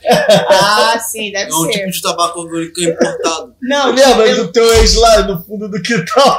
Ah, 0.49 0.97
sim, 0.99 1.31
deve 1.31 1.51
É 1.51 1.55
um 1.55 1.65
ser. 1.65 1.71
tipo 1.71 1.91
de 1.91 2.01
tabaco 2.01 2.39
orgânico 2.41 2.79
importado. 2.81 3.53
Não, 3.61 3.91
Lembra 3.93 4.27
eu- 4.27 4.45
do 4.45 4.51
teu 4.51 4.73
ex 4.75 4.95
lá 4.95 5.23
no 5.23 5.43
fundo 5.43 5.67
do 5.69 5.81
quintal? 5.81 6.37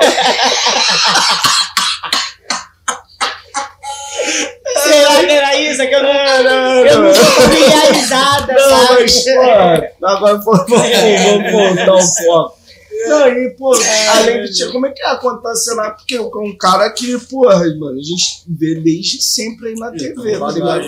Será 4.76 5.24
que 5.24 5.30
era 5.32 5.56
isso? 5.60 5.82
É 5.82 5.86
que 5.86 5.94
eu 5.94 6.02
não, 6.02 6.12
não, 6.12 6.86
eu 6.86 6.98
não 7.00 7.08
não. 7.08 7.14
tô 7.14 7.24
familiarizada, 7.24 8.52
Não, 8.54 8.70
sabe? 8.70 9.02
mas, 9.02 9.24
pô, 9.24 10.06
agora 10.06 10.38
pô, 10.40 10.52
vamos, 10.56 10.68
vamos 10.70 11.52
voltar 11.52 11.94
um 11.94 12.24
pouco. 12.26 12.58
Não, 13.06 13.28
e, 13.28 13.50
pô, 13.50 13.72
além 14.16 14.42
de 14.44 14.52
ti, 14.54 14.72
como 14.72 14.86
é 14.86 14.90
que 14.90 15.00
é 15.02 15.06
acontecer 15.10 15.74
Porque 15.96 16.16
é 16.16 16.20
um 16.20 16.56
cara 16.58 16.90
que, 16.90 17.16
porra, 17.26 17.58
mano, 17.78 17.98
a 17.98 18.02
gente 18.02 18.42
vê 18.48 18.74
desde 18.74 19.22
sempre 19.22 19.68
aí 19.68 19.74
na 19.76 19.92
TV, 19.92 20.36
tá 20.38 20.50
ligado? 20.50 20.84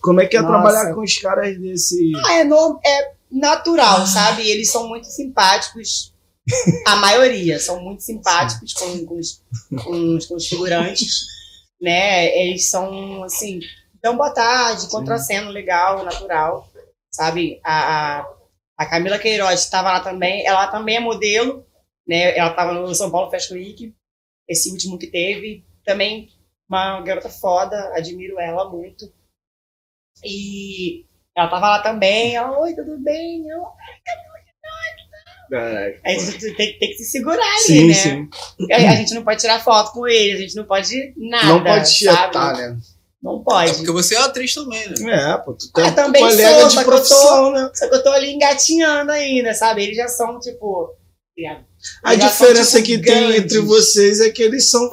Como 0.00 0.20
é 0.20 0.26
que 0.26 0.36
é 0.36 0.40
Nossa. 0.40 0.52
trabalhar 0.54 0.94
com 0.94 1.00
os 1.02 1.18
caras 1.18 1.58
desse. 1.58 2.12
Ah, 2.24 2.34
é, 2.34 2.44
no- 2.44 2.78
é 2.86 3.10
natural, 3.30 4.06
sabe? 4.06 4.48
Eles 4.48 4.70
são 4.70 4.88
muito 4.88 5.06
simpáticos. 5.08 6.12
A 6.86 6.96
maioria 6.96 7.58
são 7.58 7.82
muito 7.82 8.02
simpáticos 8.02 8.72
com, 8.72 9.04
com, 9.04 9.18
os, 9.18 9.42
com, 9.84 10.16
os, 10.16 10.26
com 10.26 10.34
os 10.36 10.46
figurantes, 10.46 11.26
né? 11.80 12.36
Eles 12.36 12.68
são, 12.70 13.22
assim, 13.24 13.60
dão 14.02 14.16
boa 14.16 14.32
tarde, 14.32 14.88
contracendo 14.90 15.50
legal, 15.50 16.04
natural, 16.04 16.68
sabe? 17.10 17.60
A, 17.64 18.20
a, 18.20 18.34
a 18.76 18.86
Camila 18.86 19.18
Queiroz 19.18 19.60
estava 19.60 19.92
lá 19.92 20.00
também, 20.00 20.46
ela 20.46 20.66
também 20.68 20.96
é 20.96 21.00
modelo, 21.00 21.66
né? 22.06 22.36
Ela 22.36 22.50
estava 22.50 22.72
no 22.72 22.94
São 22.94 23.10
Paulo 23.10 23.30
Fashion 23.30 23.54
Week, 23.54 23.94
esse 24.48 24.70
último 24.70 24.98
que 24.98 25.06
teve. 25.06 25.64
Também 25.84 26.30
uma 26.68 27.00
garota 27.00 27.28
foda, 27.28 27.92
admiro 27.94 28.38
ela 28.38 28.68
muito. 28.70 29.12
E 30.24 31.06
ela 31.36 31.48
tava 31.48 31.68
lá 31.68 31.82
também, 31.82 32.36
ela, 32.36 32.58
oi, 32.58 32.74
tudo 32.74 32.98
bem? 32.98 33.48
Eu, 33.48 33.62
Caralho. 35.50 36.00
a 36.04 36.10
gente 36.10 36.54
tem, 36.56 36.78
tem 36.78 36.90
que 36.90 36.94
se 36.98 37.04
segurar 37.10 37.42
ali, 37.54 37.62
Sim, 37.64 37.86
né? 37.88 37.94
sim. 37.94 38.28
A, 38.72 38.76
a 38.76 38.96
gente 38.96 39.14
não 39.14 39.22
pode 39.24 39.40
tirar 39.40 39.62
foto 39.62 39.92
com 39.92 40.06
ele, 40.06 40.32
a 40.32 40.40
gente 40.40 40.54
não 40.56 40.64
pode 40.64 41.12
nada. 41.16 41.46
Não 41.46 41.64
pode 41.64 41.94
tietar, 41.94 42.56
né? 42.56 42.76
Não 43.22 43.40
É 43.40 43.44
pode. 43.44 43.72
porque 43.74 43.90
você 43.90 44.14
é 44.14 44.18
atriz 44.18 44.54
também, 44.54 44.88
né? 45.00 45.32
É, 45.32 45.36
pô, 45.38 45.52
tu 45.52 45.72
tem 45.72 45.84
Ah, 45.84 45.92
também 45.92 46.22
colega 46.22 46.60
sou, 46.60 46.68
de 46.68 46.74
só 46.74 46.84
que 46.84 46.88
eu 46.88 46.92
tô- 46.92 46.96
profissão, 46.96 47.50
né? 47.52 47.70
Só 47.74 47.88
que 47.88 47.94
eu 47.96 48.02
tô 48.02 48.10
ali 48.10 48.32
engatinhando 48.32 49.10
ainda, 49.10 49.54
sabe? 49.54 49.82
Eles 49.82 49.96
já 49.96 50.06
são, 50.08 50.38
tipo. 50.38 50.94
A 52.04 52.14
já 52.16 52.28
são, 52.28 52.46
diferença 52.46 52.82
tipo, 52.82 52.86
que 52.86 52.98
tem 53.04 53.14
grandes. 53.28 53.38
entre 53.44 53.58
vocês 53.60 54.20
é 54.20 54.30
que 54.30 54.42
eles 54.42 54.70
são 54.70 54.88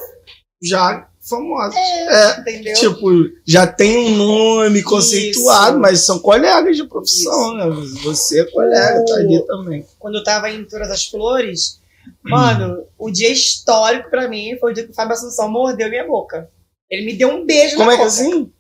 já 0.64 1.08
famosos. 1.28 1.76
É, 1.76 2.40
entendeu? 2.40 2.74
Tipo, 2.76 3.10
já 3.46 3.66
tem 3.68 3.98
um 3.98 4.16
nome 4.16 4.84
conceituado, 4.84 5.72
Isso. 5.72 5.80
mas 5.80 6.00
são 6.06 6.20
colegas 6.20 6.76
de 6.78 6.84
profissão, 6.88 7.54
né? 7.56 7.66
Você 8.04 8.42
é 8.42 8.46
colega, 8.46 9.04
tá 9.06 9.16
ali 9.16 9.46
também. 9.46 9.86
Quando 10.00 10.16
eu 10.20 10.24
tava 10.24 10.50
em 10.52 10.64
Todas 10.66 10.90
as 10.92 11.06
Flores, 11.06 11.80
mano, 12.24 12.86
o 12.98 13.10
dia 13.10 13.32
histórico 13.32 14.10
pra 14.10 14.28
mim 14.28 14.58
foi 14.60 14.72
o 14.72 14.74
dia 14.76 14.84
que 14.86 14.92
o 14.92 14.96
Fábio 14.96 15.14
Assunção 15.14 15.50
mordeu 15.50 15.90
minha 15.90 16.06
boca. 16.08 16.50
Ele 16.90 17.06
me 17.06 17.14
deu 17.14 17.30
um 17.30 17.46
beijo 17.46 17.76
Como 17.78 17.88
na 17.88 17.94
é 17.94 17.98
que 17.98 18.04
boca. 18.04 18.14
assim? 18.16 18.52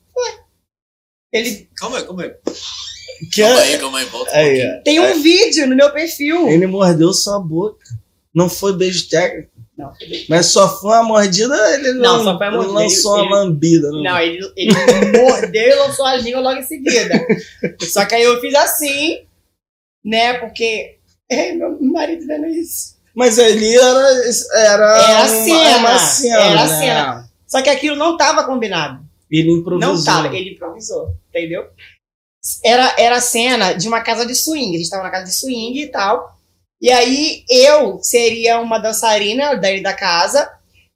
Ele 1.31 1.69
Calma 1.77 1.97
aí, 1.97 2.03
calma 2.05 2.23
aí. 2.23 2.33
Que 3.31 3.41
Calma 3.41 3.59
é... 3.59 3.63
aí, 3.73 3.77
calma 3.79 3.99
aí, 3.99 4.05
volta. 4.05 4.31
um 4.31 4.35
Aí, 4.35 4.45
pouquinho. 4.49 4.77
ó. 4.77 4.83
tem 4.83 4.99
um 4.99 5.21
vídeo 5.21 5.67
no 5.67 5.75
meu 5.75 5.91
perfil. 5.91 6.47
Ele 6.49 6.67
mordeu 6.67 7.13
sua 7.13 7.39
boca. 7.39 7.85
Não 8.33 8.49
foi 8.49 8.73
beijo 8.75 9.07
técnico. 9.09 9.51
Não, 9.77 9.91
Mas 10.29 10.45
só 10.47 10.79
foi 10.79 10.91
uma 10.91 11.03
mordida, 11.03 11.53
ele 11.73 11.93
Não, 11.93 12.17
não, 12.17 12.23
só 12.23 12.37
foi 12.37 12.49
mordida. 12.49 12.73
lançou 12.73 13.17
Ele- 13.19 13.27
uma 13.27 13.35
lambida. 13.39 13.89
Não. 13.91 14.03
Não, 14.03 14.19
ele, 14.19 14.39
ele 14.55 14.71
mordeu 15.21 15.67
e 15.67 15.75
lançou 15.75 16.05
a 16.05 16.15
língua 16.15 16.39
logo 16.39 16.59
em 16.59 16.63
seguida. 16.63 17.27
Só 17.81 18.05
que 18.05 18.15
aí 18.15 18.23
eu 18.23 18.39
fiz 18.39 18.55
assim, 18.55 19.25
né? 20.03 20.35
Porque. 20.39 20.97
É, 21.29 21.53
meu 21.53 21.77
marido 21.81 22.25
vendo 22.25 22.45
isso. 22.47 22.95
Mas 23.13 23.37
ali 23.37 23.75
era. 23.75 24.09
Era, 24.53 24.97
Era 25.09 25.19
uma, 25.19 25.27
cena, 25.43 25.77
uma 25.79 25.99
cena. 25.99 26.39
era 26.41 26.67
né? 26.67 26.79
cena. 26.79 27.29
Só 27.47 27.61
que 27.61 27.69
aquilo 27.69 27.95
não 27.95 28.15
tava 28.15 28.43
combinado. 28.45 29.03
Ele 29.29 29.51
improvisou. 29.51 29.93
Não 29.95 30.03
tava, 30.03 30.27
ele 30.35 30.51
improvisou, 30.51 31.15
entendeu? 31.29 31.65
Era, 32.63 32.95
era 32.97 33.15
a 33.17 33.21
cena 33.21 33.73
de 33.73 33.87
uma 33.87 34.01
casa 34.01 34.25
de 34.25 34.35
swing. 34.35 34.75
A 34.75 34.77
gente 34.77 34.89
tava 34.89 35.03
na 35.03 35.09
casa 35.09 35.25
de 35.25 35.33
swing 35.35 35.79
e 35.81 35.87
tal. 35.87 36.34
E 36.81 36.91
aí 36.91 37.43
eu 37.49 37.99
seria 38.01 38.59
uma 38.59 38.77
dançarina 38.77 39.55
daí 39.55 39.81
da 39.81 39.93
casa 39.93 40.51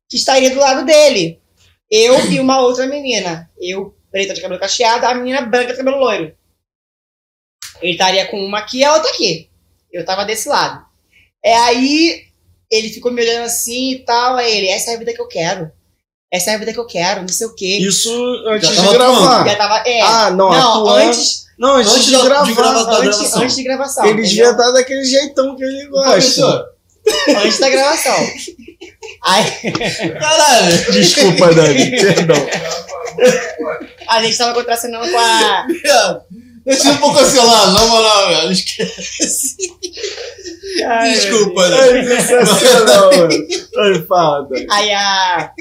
que 0.10 0.18
estaria 0.18 0.49
do 0.51 0.60
lado 0.60 0.85
dele. 0.85 1.41
Eu 1.89 2.31
e 2.31 2.39
uma 2.39 2.61
outra 2.61 2.85
menina. 2.85 3.49
Eu, 3.60 3.95
preta 4.11 4.34
de 4.34 4.41
cabelo 4.41 4.60
cacheado, 4.60 5.06
a 5.06 5.14
menina 5.14 5.41
branca 5.41 5.72
de 5.72 5.77
cabelo 5.77 5.97
loiro. 5.97 6.35
Ele 7.81 7.93
estaria 7.93 8.27
com 8.27 8.38
uma 8.38 8.60
aqui 8.60 8.80
e 8.80 8.84
a 8.84 8.93
outra 8.93 9.10
aqui. 9.11 9.49
Eu 9.91 10.06
tava 10.06 10.26
desse 10.26 10.49
lado. 10.49 10.85
É 11.43 11.56
aí 11.56 12.27
ele 12.69 12.89
ficou 12.89 13.11
me 13.11 13.22
olhando 13.22 13.45
assim 13.45 13.93
e 13.93 13.99
tal. 13.99 14.35
Aí 14.35 14.57
ele, 14.57 14.68
essa 14.68 14.91
é 14.91 14.95
a 14.95 14.99
vida 14.99 15.14
que 15.14 15.22
eu 15.22 15.27
quero. 15.27 15.72
Essa 16.31 16.51
é 16.51 16.56
a 16.56 16.57
vida 16.57 16.72
que 16.72 16.80
eu 16.80 16.85
quero, 16.85 17.22
não 17.22 17.27
sei 17.27 17.47
o 17.47 17.56
quê. 17.56 17.80
Isso 17.81 18.10
antes 18.47 18.69
Já 18.69 18.84
de 18.84 18.89
gravar. 18.93 19.47
Já 19.47 19.56
tava. 19.56 19.77
É. 19.88 20.01
Ah, 20.01 20.30
não, 20.31 20.49
não, 20.51 20.88
antes, 20.89 21.45
Não, 21.57 21.76
antes, 21.76 21.91
Antes 21.91 22.06
de, 22.06 22.11
de 22.18 22.22
gravar. 22.23 22.53
gravar 22.53 22.84
da 22.84 22.97
antes, 22.97 23.18
gravação. 23.18 23.41
antes 23.41 23.56
de 23.56 23.64
gravação. 23.64 24.06
Ele 24.06 24.22
devia 24.22 24.51
estar 24.51 24.72
daquele 24.72 25.03
jeitão 25.06 25.56
que 25.56 25.64
ele 25.64 25.88
gosta. 25.88 26.65
Antes 27.43 27.60
da 27.60 27.69
gravação. 27.69 28.27
Aí 29.23 29.72
Caralho. 30.19 30.91
Desculpa, 30.91 31.53
Dani, 31.53 31.91
perdão. 31.91 32.47
a 34.07 34.22
gente 34.22 34.38
tava 34.38 34.53
contracenando 34.53 35.10
com 35.11 35.18
a. 35.18 35.65
Deixa 36.65 36.89
um 36.91 36.97
pouco 36.97 37.18
cancelado, 37.18 37.72
na 37.72 37.85
moral, 37.88 38.27
velho. 38.27 38.43
Não 38.43 38.51
esquece. 38.51 39.56
Ai, 40.88 41.14
Desculpa, 41.14 41.68
meu 41.68 42.03
né? 42.03 42.14
É 42.15 42.22
sensacional, 42.22 43.10
mano. 43.18 43.47
Ai, 43.77 44.01
fala, 44.07 44.47
Dani. 44.47 44.68
Aí 44.69 44.91
a, 44.93 45.51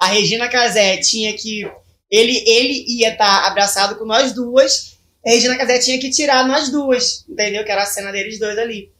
a 0.00 0.06
Regina 0.06 0.48
Casé 0.48 0.96
tinha 0.96 1.36
que. 1.36 1.70
Ele, 2.10 2.42
ele 2.46 2.84
ia 2.88 3.12
estar 3.12 3.46
abraçado 3.46 3.96
com 3.96 4.06
nós 4.06 4.32
duas. 4.32 4.98
A 5.24 5.30
Regina 5.30 5.56
Casé 5.58 5.78
tinha 5.78 6.00
que 6.00 6.10
tirar 6.10 6.48
nós 6.48 6.70
duas. 6.70 7.28
Entendeu? 7.28 7.64
Que 7.64 7.70
era 7.70 7.82
a 7.82 7.86
cena 7.86 8.10
deles 8.10 8.38
dois 8.38 8.58
ali. 8.58 8.90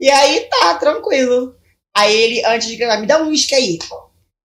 E 0.00 0.10
aí 0.10 0.48
tá, 0.48 0.74
tranquilo. 0.76 1.54
Aí 1.94 2.16
ele, 2.16 2.44
antes 2.46 2.68
de 2.68 2.76
gravar, 2.76 2.98
me 2.98 3.06
dá 3.06 3.22
um 3.22 3.28
uísque 3.28 3.54
aí. 3.54 3.78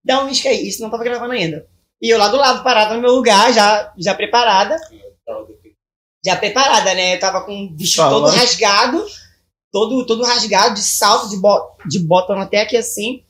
Dá 0.03 0.21
um 0.21 0.27
uísque 0.27 0.49
aí. 0.49 0.67
Isso 0.67 0.81
não 0.81 0.91
tava 0.91 1.03
gravando 1.03 1.31
ainda. 1.31 1.65
E 2.01 2.09
eu 2.09 2.17
lá 2.17 2.27
do 2.27 2.37
lado, 2.37 2.63
parada 2.63 2.93
no 2.93 3.01
meu 3.01 3.11
lugar, 3.11 3.53
já, 3.53 3.93
já 3.97 4.13
preparada. 4.13 4.77
Já 6.23 6.35
preparada, 6.35 6.93
né? 6.93 7.15
Eu 7.15 7.19
tava 7.19 7.45
com 7.45 7.65
o 7.65 7.75
vestido 7.77 8.03
Fala. 8.03 8.11
todo 8.11 8.35
rasgado. 8.35 9.05
Todo, 9.71 10.05
todo 10.05 10.23
rasgado, 10.23 10.75
de 10.75 10.81
salto, 10.81 11.29
de, 11.29 11.37
bo 11.37 11.77
de 11.85 11.99
botão 11.99 12.39
até 12.39 12.61
aqui 12.61 12.77
assim. 12.77 13.24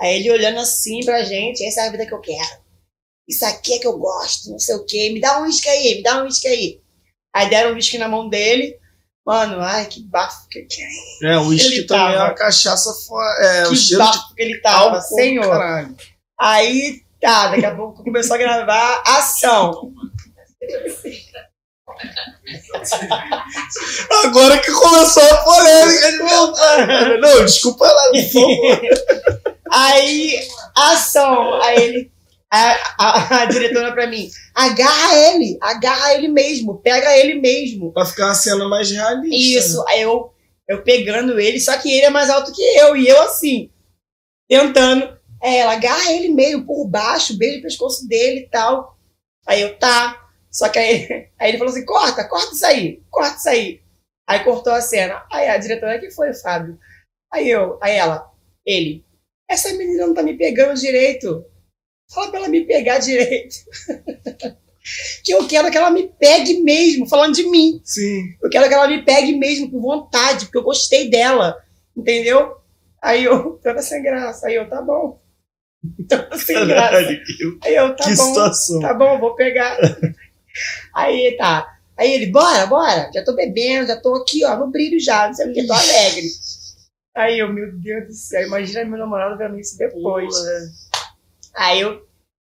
Aí 0.00 0.16
ele 0.16 0.30
olhando 0.30 0.58
assim 0.60 1.04
pra 1.04 1.22
gente, 1.24 1.64
essa 1.64 1.82
é 1.82 1.88
a 1.88 1.90
vida 1.90 2.06
que 2.06 2.14
eu 2.14 2.20
quero. 2.20 2.60
Isso 3.28 3.44
aqui 3.44 3.74
é 3.74 3.78
que 3.78 3.86
eu 3.86 3.98
gosto, 3.98 4.50
não 4.50 4.58
sei 4.58 4.74
o 4.74 4.84
quê. 4.84 5.10
Me 5.10 5.20
dá 5.20 5.38
um 5.40 5.44
uísque 5.44 5.68
aí, 5.68 5.96
me 5.96 6.02
dá 6.02 6.20
um 6.20 6.24
uísque 6.24 6.48
aí. 6.48 6.80
Aí 7.34 7.48
deram 7.50 7.70
um 7.72 7.74
uísque 7.74 7.98
na 7.98 8.08
mão 8.08 8.28
dele. 8.28 8.76
Mano, 9.24 9.60
ai, 9.60 9.86
que 9.86 10.02
bafo 10.02 10.48
que, 10.48 10.66
É, 11.22 11.36
o 11.38 11.48
uísque 11.48 11.82
também 11.86 12.14
é 12.14 12.16
tava. 12.16 12.24
uma 12.30 12.34
cachaça 12.34 12.92
fora. 13.06 13.44
É, 13.44 13.66
o 13.66 13.70
que 13.70 13.76
cheiro 13.76 14.02
de 14.02 14.10
bafo 14.10 14.34
que 14.34 14.42
ele 14.42 14.60
tava, 14.60 14.96
álcool, 14.96 15.00
senhor. 15.02 15.48
caralho. 15.48 15.96
Aí, 16.40 17.02
tá, 17.20 17.48
daqui 17.48 17.66
a 17.66 17.76
pouco 17.76 18.02
começou 18.02 18.34
a 18.34 18.38
gravar 18.38 19.02
ação. 19.06 19.92
Agora 24.24 24.58
que 24.58 24.70
começou 24.72 25.22
a 25.22 25.36
polêmica 25.36 26.12
de 26.12 26.18
volta. 26.18 27.18
Não, 27.18 27.44
desculpa 27.44 27.86
lá, 27.86 28.02
por 28.12 28.32
favor. 28.32 28.80
Aí, 29.70 30.40
ação. 30.76 31.60
Aí 31.62 31.82
ele. 31.82 32.12
A, 32.52 32.76
a- 32.98 33.42
a 33.42 33.44
diretora 33.44 33.92
pra 33.92 34.08
mim, 34.08 34.28
agarra 34.56 35.14
ele, 35.16 35.56
agarra 35.60 36.14
ele 36.14 36.26
mesmo, 36.26 36.78
pega 36.80 37.16
ele 37.16 37.34
mesmo. 37.40 37.92
Pra 37.92 38.04
ficar 38.04 38.26
uma 38.26 38.34
cena 38.34 38.68
mais 38.68 38.90
realista. 38.90 39.36
Isso, 39.36 39.84
aí 39.86 40.02
eu, 40.02 40.32
eu 40.68 40.82
pegando 40.82 41.38
ele, 41.38 41.60
só 41.60 41.76
que 41.78 41.88
ele 41.88 42.06
é 42.06 42.10
mais 42.10 42.28
alto 42.28 42.50
que 42.52 42.60
eu, 42.60 42.96
e 42.96 43.06
eu 43.06 43.22
assim, 43.22 43.70
tentando. 44.48 45.16
É, 45.40 45.58
ela 45.58 45.74
agarra 45.74 46.12
ele 46.12 46.30
meio 46.30 46.66
por 46.66 46.88
baixo, 46.88 47.38
beija 47.38 47.60
o 47.60 47.62
pescoço 47.62 48.08
dele 48.08 48.40
e 48.40 48.48
tal. 48.50 48.98
Aí 49.46 49.60
eu, 49.62 49.78
tá. 49.78 50.18
Só 50.50 50.68
que 50.68 50.78
aí, 50.78 51.28
aí 51.38 51.50
ele 51.50 51.58
falou 51.58 51.72
assim: 51.72 51.84
corta, 51.84 52.28
corta 52.28 52.54
isso 52.54 52.66
aí, 52.66 53.02
corta 53.10 53.36
isso 53.36 53.48
aí. 53.48 53.80
Aí 54.28 54.44
cortou 54.44 54.72
a 54.72 54.80
cena. 54.80 55.24
Aí 55.32 55.48
a 55.48 55.58
diretora, 55.58 55.98
que 55.98 56.10
foi, 56.10 56.32
Fábio? 56.34 56.78
Aí 57.32 57.48
eu, 57.48 57.78
aí 57.82 57.96
ela, 57.96 58.30
ele, 58.64 59.04
essa 59.48 59.72
menina 59.72 60.06
não 60.06 60.14
tá 60.14 60.22
me 60.22 60.36
pegando 60.36 60.78
direito. 60.78 61.44
Fala 62.12 62.30
pra 62.30 62.40
ela 62.40 62.48
me 62.48 62.64
pegar 62.64 62.98
direito. 62.98 63.56
que 65.24 65.32
eu 65.32 65.46
quero 65.46 65.70
que 65.70 65.76
ela 65.76 65.90
me 65.90 66.08
pegue 66.08 66.62
mesmo, 66.62 67.08
falando 67.08 67.34
de 67.34 67.48
mim. 67.48 67.80
Sim. 67.84 68.22
Eu 68.42 68.50
quero 68.50 68.68
que 68.68 68.74
ela 68.74 68.88
me 68.88 69.04
pegue 69.04 69.36
mesmo 69.36 69.70
com 69.70 69.80
vontade, 69.80 70.46
porque 70.46 70.58
eu 70.58 70.62
gostei 70.62 71.10
dela. 71.10 71.56
Entendeu? 71.96 72.56
Aí 73.02 73.24
eu, 73.24 73.58
toda 73.62 73.82
sem 73.82 74.02
graça. 74.02 74.46
Aí 74.46 74.54
eu, 74.54 74.68
tá 74.68 74.82
bom. 74.82 75.20
Toda 76.08 76.36
sem 76.36 76.66
graça. 76.66 77.04
Que, 77.04 77.58
Aí 77.64 77.74
eu, 77.74 77.96
tá 77.96 78.04
que 78.04 78.16
bom. 78.16 78.24
situação. 78.24 78.80
Tá 78.80 78.94
bom, 78.94 79.18
vou 79.18 79.34
pegar. 79.34 79.78
Aí 80.94 81.36
tá. 81.36 81.66
Aí 81.98 82.12
ele, 82.14 82.26
bora, 82.26 82.66
bora. 82.66 83.10
Já 83.14 83.22
tô 83.24 83.34
bebendo, 83.34 83.86
já 83.88 83.96
tô 84.00 84.14
aqui, 84.14 84.44
ó, 84.44 84.56
no 84.56 84.70
brilho 84.70 84.98
já, 84.98 85.26
não 85.26 85.34
sei 85.34 85.48
o 85.50 85.52
que, 85.52 85.66
tô 85.66 85.72
alegre. 85.72 86.26
Aí 87.16 87.38
eu, 87.38 87.52
meu 87.52 87.72
Deus 87.78 88.06
do 88.06 88.12
céu, 88.14 88.46
imagina 88.46 88.84
meu 88.84 88.98
namorado 88.98 89.36
vendo 89.36 89.58
isso 89.58 89.76
depois. 89.76 90.34
Aí 91.54 91.80
eu 91.80 92.00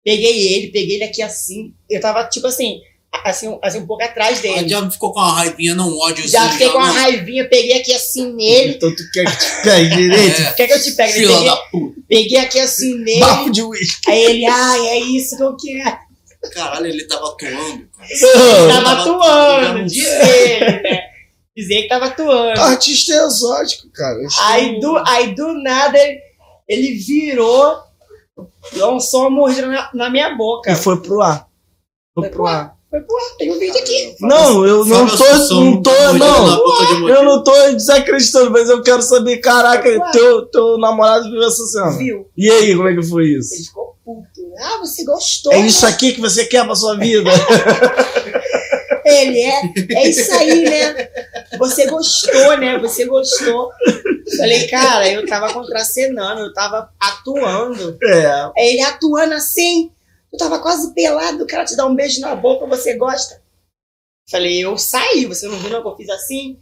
peguei 0.03 0.55
ele, 0.55 0.71
peguei 0.71 0.95
ele 0.95 1.03
aqui 1.03 1.21
assim. 1.21 1.73
Eu 1.89 1.99
tava, 2.01 2.23
tipo 2.30 2.47
assim, 2.47 2.80
assim, 3.23 3.59
assim 3.61 3.80
um 3.80 3.85
pouco 3.85 4.03
atrás 4.03 4.43
Ela 4.43 4.55
dele. 4.57 4.69
já 4.69 4.89
ficou 4.89 5.13
com 5.13 5.19
uma 5.19 5.34
raivinha, 5.34 5.75
não 5.75 5.95
ódio 5.99 6.27
Já 6.27 6.49
fiquei 6.51 6.69
com 6.69 6.77
uma 6.77 6.88
não. 6.88 6.93
raivinha, 6.93 7.47
peguei 7.47 7.73
aqui 7.80 7.93
assim 7.93 8.34
nele. 8.34 8.73
Então 8.75 8.95
tu 8.95 9.03
quer 9.11 9.25
que 9.25 9.38
te 9.38 9.63
pegue 9.63 9.89
direito? 9.95 10.41
É, 10.41 10.53
Quer 10.53 10.67
que 10.67 10.73
eu 10.73 10.81
te 10.81 10.91
pegue? 10.93 11.13
fila 11.13 11.34
Peguei, 11.34 11.49
da 11.49 11.57
puta. 11.57 12.01
peguei 12.07 12.38
aqui 12.39 12.59
assim 12.59 12.97
nele. 12.97 13.19
Bafo 13.19 13.51
de 13.51 13.61
uísque. 13.61 14.09
Aí 14.11 14.23
ele, 14.23 14.45
ai, 14.47 14.88
é 14.88 14.99
isso 14.99 15.38
que 15.38 15.43
eu 15.43 15.55
quero. 15.57 15.97
Caralho, 16.52 16.88
ele 16.88 17.06
tava 17.06 17.28
atuando, 17.30 17.88
cara. 17.95 18.10
Tava 18.22 18.74
tava 18.74 19.02
atuando, 19.02 19.68
atuando. 19.68 19.86
diz 19.86 20.06
ele, 20.06 20.60
né? 20.60 21.02
Dizer 21.56 21.82
que 21.84 21.88
tava 21.88 22.06
atuando. 22.06 22.60
Artista 22.60 23.14
é 23.14 23.26
exótico, 23.26 23.90
cara. 23.94 24.20
Aí 24.41 24.80
do, 24.80 24.98
aí 25.07 25.36
do 25.36 25.53
nada 25.61 25.98
ele, 25.98 26.20
ele 26.68 26.94
virou, 26.94 27.78
lançou 28.74 29.22
uma 29.22 29.30
mordida 29.30 29.68
na, 29.68 29.90
na 29.94 30.10
minha 30.10 30.36
boca. 30.36 30.72
E 30.72 30.76
foi 30.76 31.02
pro 31.02 31.22
ar. 31.22 31.48
Foi 32.14 32.24
Foi 32.24 32.30
pro 32.32 32.48
ar. 32.48 32.76
Foi, 32.94 33.02
pô, 33.02 33.15
tem 33.40 33.52
um 33.52 33.57
vídeo 33.57 33.80
aqui. 33.80 34.15
Não, 34.22 34.64
eu 34.68 34.86
não 34.86 35.07
tô, 35.07 35.56
não 35.56 35.82
tô, 35.82 36.14
não. 36.14 37.10
Eu 37.10 37.24
não 37.24 37.44
tô 37.44 37.52
desacreditando, 37.72 38.52
mas 38.52 38.70
eu 38.70 38.84
quero 38.84 39.02
saber, 39.02 39.38
caraca, 39.38 40.11
teu, 40.11 40.45
teu 40.45 40.78
namorado 40.78 41.28
viu 41.32 41.41
essa 41.41 41.65
cena. 41.65 41.98
Viu? 41.98 42.30
E 42.38 42.52
aí, 42.52 42.76
como 42.76 42.88
é 42.88 42.95
que 42.95 43.02
foi 43.02 43.30
isso? 43.30 43.56
Ele 43.56 43.64
ficou 43.64 43.82
puto. 44.03 44.53
Ah, 44.59 44.77
você 44.80 45.03
gostou. 45.03 45.53
É 45.53 45.59
né? 45.59 45.67
isso 45.67 45.85
aqui 45.85 46.13
que 46.13 46.21
você 46.21 46.45
quer 46.45 46.65
pra 46.65 46.75
sua 46.75 46.97
vida? 46.97 47.30
Ele 49.05 49.41
é, 49.41 49.61
é 49.95 50.07
isso 50.07 50.34
aí, 50.34 50.63
né? 50.63 51.09
Você 51.57 51.88
gostou, 51.88 52.57
né? 52.57 52.80
Você 52.80 53.05
gostou. 53.05 53.69
Falei, 54.38 54.67
cara, 54.67 55.11
eu 55.11 55.25
tava 55.27 55.51
contracenando, 55.53 56.41
eu 56.41 56.53
tava 56.53 56.89
atuando. 56.99 57.97
É. 58.01 58.51
Aí 58.57 58.69
ele 58.71 58.81
atuando 58.81 59.34
assim, 59.34 59.91
eu 60.31 60.39
tava 60.39 60.59
quase 60.59 60.93
pelado, 60.93 61.43
o 61.43 61.47
cara 61.47 61.65
te 61.65 61.75
dá 61.75 61.85
um 61.85 61.95
beijo 61.95 62.21
na 62.21 62.34
boca, 62.34 62.65
você 62.65 62.95
gosta? 62.95 63.41
Falei, 64.30 64.63
eu 64.63 64.77
saí, 64.77 65.25
você 65.25 65.47
não 65.47 65.57
viu 65.57 65.69
não 65.69 65.81
que 65.81 65.88
eu 65.88 65.97
fiz 65.97 66.09
assim? 66.09 66.57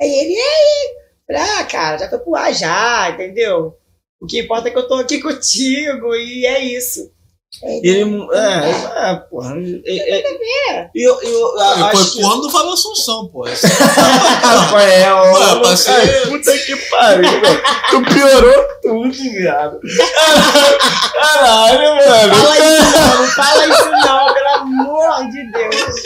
Aí 0.00 0.08
ele, 0.08 0.32
e 0.32 0.40
aí? 0.40 0.96
Falei, 1.26 1.42
ah, 1.42 1.64
cara, 1.64 1.98
já 1.98 2.08
foi 2.08 2.18
pro 2.18 2.34
ar 2.34 2.52
já, 2.52 3.10
entendeu? 3.10 3.78
O 4.24 4.26
que 4.26 4.40
importa 4.40 4.68
é 4.68 4.70
que 4.70 4.78
eu 4.78 4.88
tô 4.88 4.94
aqui 4.94 5.20
contigo 5.20 6.14
e 6.14 6.46
é 6.46 6.64
isso. 6.64 7.12
Ele, 7.62 8.26
é, 8.32 9.10
é, 9.10 9.14
porra. 9.30 9.54
É, 9.86 10.18
é, 10.18 10.90
eu, 10.94 11.20
eu, 11.22 11.50
foi 11.52 11.62
acho 11.62 12.12
que. 12.12 12.18
empurrando 12.18 12.46
o 12.46 12.50
Fábio 12.50 12.72
Assunção, 12.72 13.28
pô. 13.28 13.44
Rafael, 14.42 15.32
mano, 15.32 15.62
passei- 15.62 15.94
cara, 15.94 16.26
puta 16.28 16.58
que 16.58 16.76
pariu, 16.90 17.40
velho. 17.40 17.62
Tu 17.90 18.02
piorou 18.02 18.64
tudo, 18.82 19.12
viado. 19.12 19.80
Caralho, 21.14 21.94
mano. 21.96 22.34
Fala 22.34 22.58
isso 22.58 22.92
não, 22.92 23.26
fala 23.28 23.66
isso 23.66 23.90
não, 23.90 24.34
pelo 24.34 24.48
amor 24.48 25.30
de 25.30 25.52
Deus. 25.52 26.02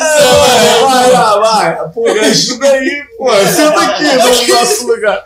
Vai, 0.00 0.80
vai, 0.80 1.10
vai, 1.10 1.40
vai. 1.40 1.88
Pô, 1.94 2.06
ajuda 2.06 2.68
aí, 2.68 3.02
pô. 3.16 3.28
Senta 3.54 3.80
aqui 3.80 4.04
no 4.04 4.54
nosso 4.54 4.86
lugar. 4.86 5.24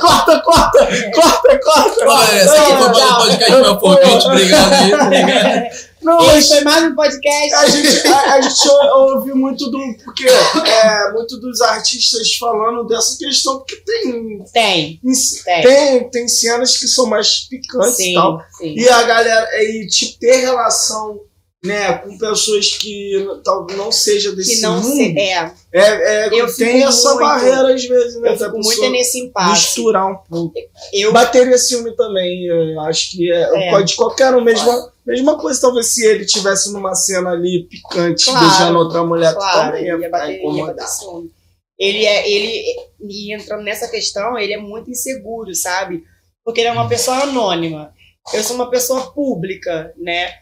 Corta, 0.00 0.40
corta, 0.40 0.88
corta, 1.14 1.60
corta. 1.60 2.08
Olha, 2.08 2.36
esse 2.36 2.56
aqui 2.56 2.76
foi 2.76 2.88
mais 2.88 2.98
um 2.98 3.10
Não, 3.10 3.18
podcast 3.18 3.60
meu 3.60 3.80
foguete, 3.80 4.26
obrigado 4.26 4.72
aí, 4.72 4.94
obrigado. 4.94 5.94
Não, 6.04 6.18
mas 6.26 6.48
foi 6.48 6.60
mais 6.60 6.84
um 6.84 6.94
podcast. 6.94 7.54
a 7.54 7.66
gente, 7.66 8.06
a, 8.08 8.34
a 8.34 8.40
gente 8.42 8.68
ouve 8.68 9.32
muito 9.32 9.70
do. 9.70 9.78
Porque 10.04 10.26
é, 10.28 11.12
muito 11.12 11.40
dos 11.40 11.62
artistas 11.62 12.34
falando 12.34 12.86
dessa 12.86 13.16
questão, 13.16 13.58
porque 13.58 13.76
tem. 13.76 14.44
Tem, 14.52 15.00
tem. 15.44 15.62
Tem, 15.62 16.10
tem 16.10 16.28
cenas 16.28 16.76
que 16.76 16.86
são 16.86 17.06
mais 17.06 17.48
picantes 17.48 17.98
e 18.00 18.02
Sim, 18.02 18.14
tal. 18.14 18.38
sim. 18.58 18.74
E 18.76 18.86
a 18.86 19.02
galera, 19.04 19.48
e 19.62 19.86
tipo, 19.86 20.18
ter 20.18 20.36
relação, 20.42 21.20
né, 21.64 21.94
com 21.98 22.18
pessoas 22.18 22.76
que 22.76 23.26
tal 23.42 23.66
não 23.76 23.90
seja 23.90 24.34
desse 24.36 24.56
Que 24.56 24.60
não 24.62 24.80
mundo, 24.82 24.94
se, 24.96 25.18
é, 25.18 25.52
é, 25.72 26.26
é, 26.26 26.26
Eu 26.40 26.54
tem 26.54 26.82
essa 26.82 27.08
muito- 27.08 27.20
barreira 27.20 27.74
às 27.74 27.84
vezes, 27.84 28.20
né, 28.20 28.32
eu 28.32 28.36
fico 28.38 28.58
muito 28.58 28.90
nesse 28.90 29.18
impasse. 29.18 29.50
misturar 29.50 30.06
um 30.06 30.16
pouco. 30.16 30.52
Eu, 30.92 31.12
Bateria 31.12 31.56
ciúme 31.56 31.96
também, 31.96 32.44
eu 32.46 32.80
acho 32.82 33.12
que 33.12 33.32
é, 33.32 33.68
É. 33.68 33.70
pode 33.70 33.96
qualquer 33.96 34.34
um, 34.34 34.42
mesma, 34.42 34.92
mesma 35.06 35.38
coisa, 35.38 35.60
talvez 35.60 35.86
se 35.94 36.04
ele 36.06 36.26
tivesse 36.26 36.70
numa 36.72 36.94
cena 36.94 37.30
ali 37.30 37.66
picante, 37.70 38.24
Claro, 38.26 38.46
beijando 38.46 38.78
outra 38.78 39.02
mulher, 39.04 39.34
claro, 39.34 39.68
também 39.72 39.84
ia, 39.86 39.96
ia 39.96 40.10
bater, 40.10 40.32
ia 40.32 40.38
incomodar. 40.38 40.86
ciúme. 40.86 41.30
Ele 41.78 42.04
é, 42.04 42.30
ele, 42.30 42.62
e 43.08 43.34
entrando 43.34 43.62
nessa 43.64 43.88
questão, 43.88 44.38
ele 44.38 44.52
é 44.52 44.58
muito 44.58 44.90
inseguro, 44.90 45.52
sabe? 45.54 46.02
Porque 46.44 46.60
ele 46.60 46.68
é 46.68 46.72
uma 46.72 46.88
pessoa 46.88 47.16
anônima. 47.22 47.90
Eu 48.32 48.42
sou 48.44 48.54
uma 48.54 48.70
pessoa 48.70 49.12
pública, 49.12 49.92
né? 49.98 50.34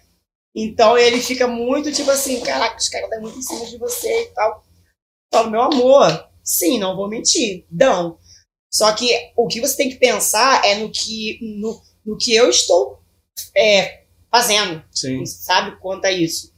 Então 0.54 0.98
ele 0.98 1.20
fica 1.20 1.46
muito 1.46 1.92
tipo 1.92 2.10
assim, 2.10 2.40
caraca, 2.42 2.76
os 2.76 2.88
caras 2.88 3.08
estão 3.08 3.22
muito 3.22 3.38
em 3.38 3.42
cima 3.42 3.66
de 3.66 3.78
você 3.78 4.24
e 4.24 4.26
tal. 4.34 4.64
Falo, 5.32 5.50
meu 5.50 5.62
amor, 5.62 6.28
sim, 6.44 6.78
não 6.78 6.94
vou 6.94 7.08
mentir, 7.08 7.64
dão. 7.70 8.18
Só 8.72 8.92
que 8.92 9.32
o 9.36 9.46
que 9.46 9.60
você 9.60 9.76
tem 9.76 9.90
que 9.90 9.96
pensar 9.96 10.64
é 10.64 10.76
no 10.76 10.90
que, 10.90 11.38
no, 11.58 11.80
no 12.04 12.16
que 12.16 12.34
eu 12.34 12.48
estou 12.48 13.02
é, 13.56 14.04
fazendo 14.30 14.82
Sim. 14.90 15.24
sabe, 15.26 15.78
quanto 15.78 16.06
a 16.06 16.12
isso. 16.12 16.52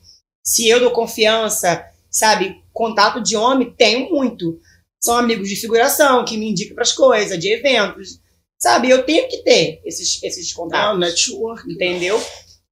Se 0.44 0.68
eu 0.68 0.78
dou 0.78 0.92
confiança, 0.92 1.84
sabe, 2.10 2.62
contato 2.72 3.20
de 3.20 3.36
homem, 3.36 3.74
tenho 3.76 4.10
muito. 4.10 4.60
São 5.02 5.16
amigos 5.16 5.48
de 5.48 5.56
figuração 5.56 6.24
que 6.24 6.36
me 6.36 6.48
indicam 6.50 6.74
para 6.74 6.82
as 6.84 6.92
coisas, 6.92 7.38
de 7.38 7.52
eventos. 7.52 8.20
Sabe, 8.60 8.88
eu 8.90 9.04
tenho 9.04 9.28
que 9.28 9.38
ter 9.42 9.82
esses, 9.84 10.22
esses 10.22 10.50
É 10.50 10.54
contatos, 10.54 10.96
o 10.96 11.00
network. 11.00 11.72
entendeu? 11.72 12.18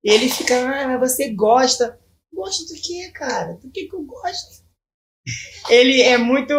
E 0.04 0.10
ele 0.10 0.28
fica, 0.28 0.56
ah, 0.58 0.88
mas 0.98 1.10
você 1.12 1.30
gosta. 1.30 1.98
Gosto 2.32 2.66
do 2.74 2.80
quê, 2.80 3.10
cara? 3.14 3.54
Do 3.54 3.70
que 3.70 3.86
que 3.86 3.94
eu 3.94 4.02
gosto? 4.02 4.62
Ele 5.68 6.00
é 6.02 6.16
muito. 6.18 6.52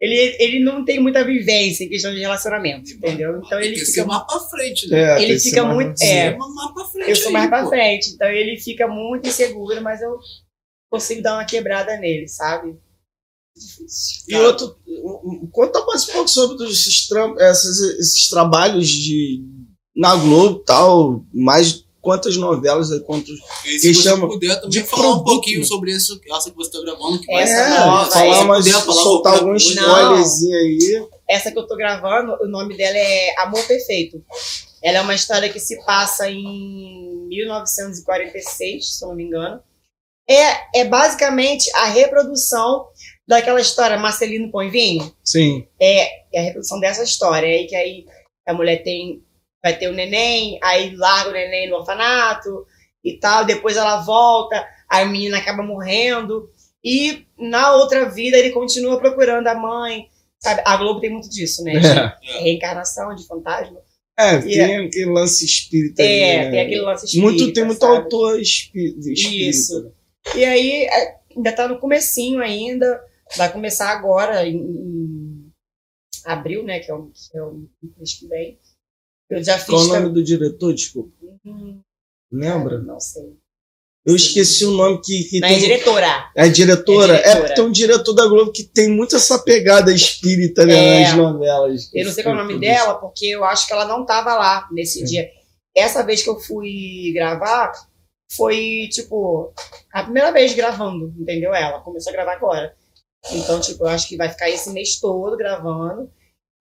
Ele, 0.00 0.14
ele 0.38 0.60
não 0.64 0.82
tem 0.82 0.98
muita 0.98 1.22
vivência 1.22 1.84
em 1.84 1.88
questão 1.90 2.10
de 2.14 2.20
relacionamento, 2.20 2.90
entendeu? 2.90 3.36
Então 3.36 3.58
Tem 3.58 3.68
ele 3.68 3.74
que 3.78 3.84
fica, 3.84 4.06
mais 4.06 4.24
pra 4.24 4.40
frente, 4.40 4.88
né? 4.88 4.98
É, 4.98 5.16
ele 5.22 5.26
tem 5.26 5.36
que 5.36 5.42
fica 5.50 5.64
muito- 5.66 6.02
é. 6.02 6.36
Mais 6.38 6.72
pra 6.72 6.84
frente 6.86 7.10
eu 7.10 7.16
sou 7.16 7.30
mais 7.32 7.44
aí, 7.44 7.50
pra 7.50 7.62
pô. 7.64 7.68
frente. 7.68 8.10
Então 8.14 8.28
ele 8.28 8.56
fica 8.58 8.88
muito 8.88 9.28
inseguro, 9.28 9.82
mas 9.82 10.00
eu 10.00 10.16
consigo 10.90 11.20
dar 11.20 11.34
uma 11.34 11.44
quebrada 11.44 11.98
nele, 11.98 12.26
sabe? 12.28 12.78
Difícil. 13.54 14.22
E 14.28 14.34
outro, 14.36 14.74
um- 14.88 15.42
um- 15.44 15.50
conta 15.52 15.84
mais 15.84 16.08
um 16.08 16.12
pouco 16.12 16.28
sobre 16.28 16.66
esses, 16.70 17.06
tra 17.06 17.34
essas- 17.40 17.80
esses 17.98 18.28
trabalhos 18.30 18.88
de 18.88 19.44
na 19.94 20.16
Globo 20.16 20.60
e 20.60 20.64
tal, 20.64 21.26
mais 21.34 21.84
quantas 22.00 22.36
novelas 22.36 22.90
aí, 22.90 23.00
quantos. 23.00 23.38
E 23.64 23.78
se 23.78 23.88
Que 23.88 23.94
você 23.94 24.02
chama 24.02 24.28
puder 24.28 24.54
também 24.56 24.70
de 24.70 24.82
falar 24.82 25.02
um 25.02 25.12
produto, 25.12 25.24
pouquinho 25.24 25.60
né? 25.60 25.64
sobre 25.64 25.92
isso, 25.92 26.20
essa 26.30 26.50
que 26.50 26.56
você 26.56 26.70
tá 26.70 26.80
gravando, 26.80 27.20
que 27.20 27.26
vai 27.26 27.42
Essa 27.42 27.54
ser 27.54 27.80
nova, 27.80 28.10
falar 28.10 28.34
se 28.34 28.44
mais, 28.44 28.64
puder 28.64 28.80
falar 28.80 29.02
soltar 29.02 29.34
algum 29.34 29.54
spoilerzinho 29.54 30.56
aí. 30.56 31.08
Essa 31.28 31.52
que 31.52 31.58
eu 31.58 31.66
tô 31.66 31.76
gravando, 31.76 32.36
o 32.42 32.48
nome 32.48 32.76
dela 32.76 32.96
é 32.96 33.34
Amor 33.38 33.62
Perfeito. 33.66 34.22
Ela 34.82 34.98
é 34.98 35.00
uma 35.02 35.14
história 35.14 35.48
que 35.48 35.60
se 35.60 35.84
passa 35.84 36.28
em 36.30 37.26
1946, 37.28 38.98
se 38.98 39.04
eu 39.04 39.08
não 39.08 39.14
me 39.14 39.24
engano. 39.24 39.62
É, 40.28 40.80
é 40.80 40.84
basicamente 40.84 41.70
a 41.76 41.86
reprodução 41.86 42.86
daquela 43.28 43.60
história 43.60 43.98
Marcelino 43.98 44.50
Põe 44.50 44.70
Vinho. 44.70 45.12
Sim. 45.24 45.66
É 45.80 46.06
a 46.36 46.40
reprodução 46.40 46.80
dessa 46.80 47.02
história. 47.02 47.48
Aí 47.48 47.66
que 47.66 47.76
aí 47.76 48.06
a 48.46 48.54
mulher 48.54 48.82
tem 48.82 49.22
vai 49.62 49.76
ter 49.78 49.88
o 49.88 49.92
neném, 49.92 50.58
aí 50.62 50.94
larga 50.96 51.30
o 51.30 51.32
neném 51.32 51.68
no 51.68 51.76
orfanato 51.76 52.66
e 53.04 53.18
tal, 53.18 53.44
depois 53.44 53.76
ela 53.76 54.00
volta, 54.02 54.66
aí 54.88 55.04
a 55.04 55.08
menina 55.08 55.38
acaba 55.38 55.62
morrendo 55.62 56.50
e 56.84 57.26
na 57.38 57.74
outra 57.74 58.08
vida 58.08 58.36
ele 58.36 58.50
continua 58.50 58.98
procurando 58.98 59.46
a 59.46 59.54
mãe. 59.54 60.06
Sabe? 60.38 60.62
A 60.64 60.74
Globo 60.78 61.00
tem 61.00 61.10
muito 61.10 61.28
disso, 61.28 61.62
né? 61.62 61.78
De 61.78 61.86
É, 61.86 62.14
reencarnação, 62.40 63.14
de 63.14 63.26
fantasma. 63.26 63.78
é 64.18 64.36
E 64.38 64.42
tem 64.54 64.86
aquele 64.86 65.10
lance 65.12 65.44
espírita. 65.44 66.02
aí, 66.02 66.20
É, 66.20 66.44
né? 66.44 66.50
tem 66.50 66.60
aquele 66.60 66.80
lance 66.80 67.04
espírita, 67.04 67.30
Muito, 67.30 67.52
tem 67.52 67.64
muito 67.64 67.78
sabe? 67.80 67.96
autor 67.96 68.40
espí- 68.40 68.96
espírita. 68.98 69.48
Isso. 69.50 69.92
E 70.34 70.42
aí, 70.42 70.84
é, 70.84 71.16
ainda 71.36 71.52
tá 71.52 71.68
no 71.68 71.78
comecinho 71.78 72.40
ainda, 72.42 72.98
vai 73.36 73.52
começar 73.52 73.90
agora, 73.90 74.46
em, 74.48 74.56
em 74.56 75.52
abril, 76.24 76.62
né, 76.64 76.80
que 76.80 76.90
é 76.90 76.94
o, 76.94 77.08
que 77.08 77.36
é 77.36 77.42
o 77.42 77.68
mês 77.98 78.14
que 78.14 78.26
vem. 78.26 78.58
Eu 79.30 79.42
já 79.44 79.56
fiz... 79.58 79.66
Qual 79.66 79.82
o 79.82 79.86
nome 79.88 80.08
do 80.12 80.22
diretor, 80.22 80.74
desculpa? 80.74 81.10
Hum, 81.44 81.80
Lembra? 82.32 82.78
Não 82.78 82.98
sei. 83.00 83.36
Eu 84.04 84.16
esqueci 84.16 84.64
o 84.64 84.70
nome 84.70 85.00
que, 85.02 85.24
que 85.24 85.40
Não, 85.40 85.48
é 85.48 85.50
tem. 85.52 85.60
diretora. 85.60 86.30
É 86.34 86.48
diretora? 86.48 87.12
É 87.14 87.16
É, 87.16 87.20
diretora. 87.20 87.40
porque 87.42 87.54
tem 87.54 87.64
um 87.64 87.70
diretor 87.72 88.12
da 88.14 88.26
Globo 88.26 88.50
que 88.52 88.64
tem 88.64 88.88
muito 88.88 89.14
essa 89.14 89.38
pegada 89.38 89.92
espírita 89.92 90.64
né, 90.64 91.02
É. 91.02 91.04
nas 91.08 91.16
novelas. 91.16 91.90
Eu 91.94 92.06
não 92.06 92.12
sei 92.12 92.24
qual 92.24 92.34
é 92.34 92.38
o 92.38 92.42
nome 92.42 92.58
dela, 92.58 92.94
porque 92.94 93.26
eu 93.26 93.44
acho 93.44 93.66
que 93.66 93.72
ela 93.72 93.84
não 93.86 94.06
tava 94.06 94.34
lá 94.34 94.66
nesse 94.72 95.00
Sim. 95.00 95.04
dia. 95.04 95.30
Essa 95.76 96.02
vez 96.02 96.22
que 96.22 96.30
eu 96.30 96.40
fui 96.40 97.12
gravar, 97.14 97.70
foi, 98.32 98.88
tipo, 98.90 99.52
a 99.92 100.02
primeira 100.04 100.32
vez 100.32 100.54
gravando, 100.54 101.14
entendeu? 101.18 101.54
Ela 101.54 101.80
começou 101.80 102.10
a 102.10 102.14
gravar 102.14 102.32
agora. 102.32 102.74
Então, 103.32 103.60
tipo, 103.60 103.84
eu 103.84 103.88
acho 103.88 104.08
que 104.08 104.16
vai 104.16 104.30
ficar 104.30 104.48
esse 104.48 104.70
mês 104.70 104.98
todo 104.98 105.36
gravando. 105.36 106.10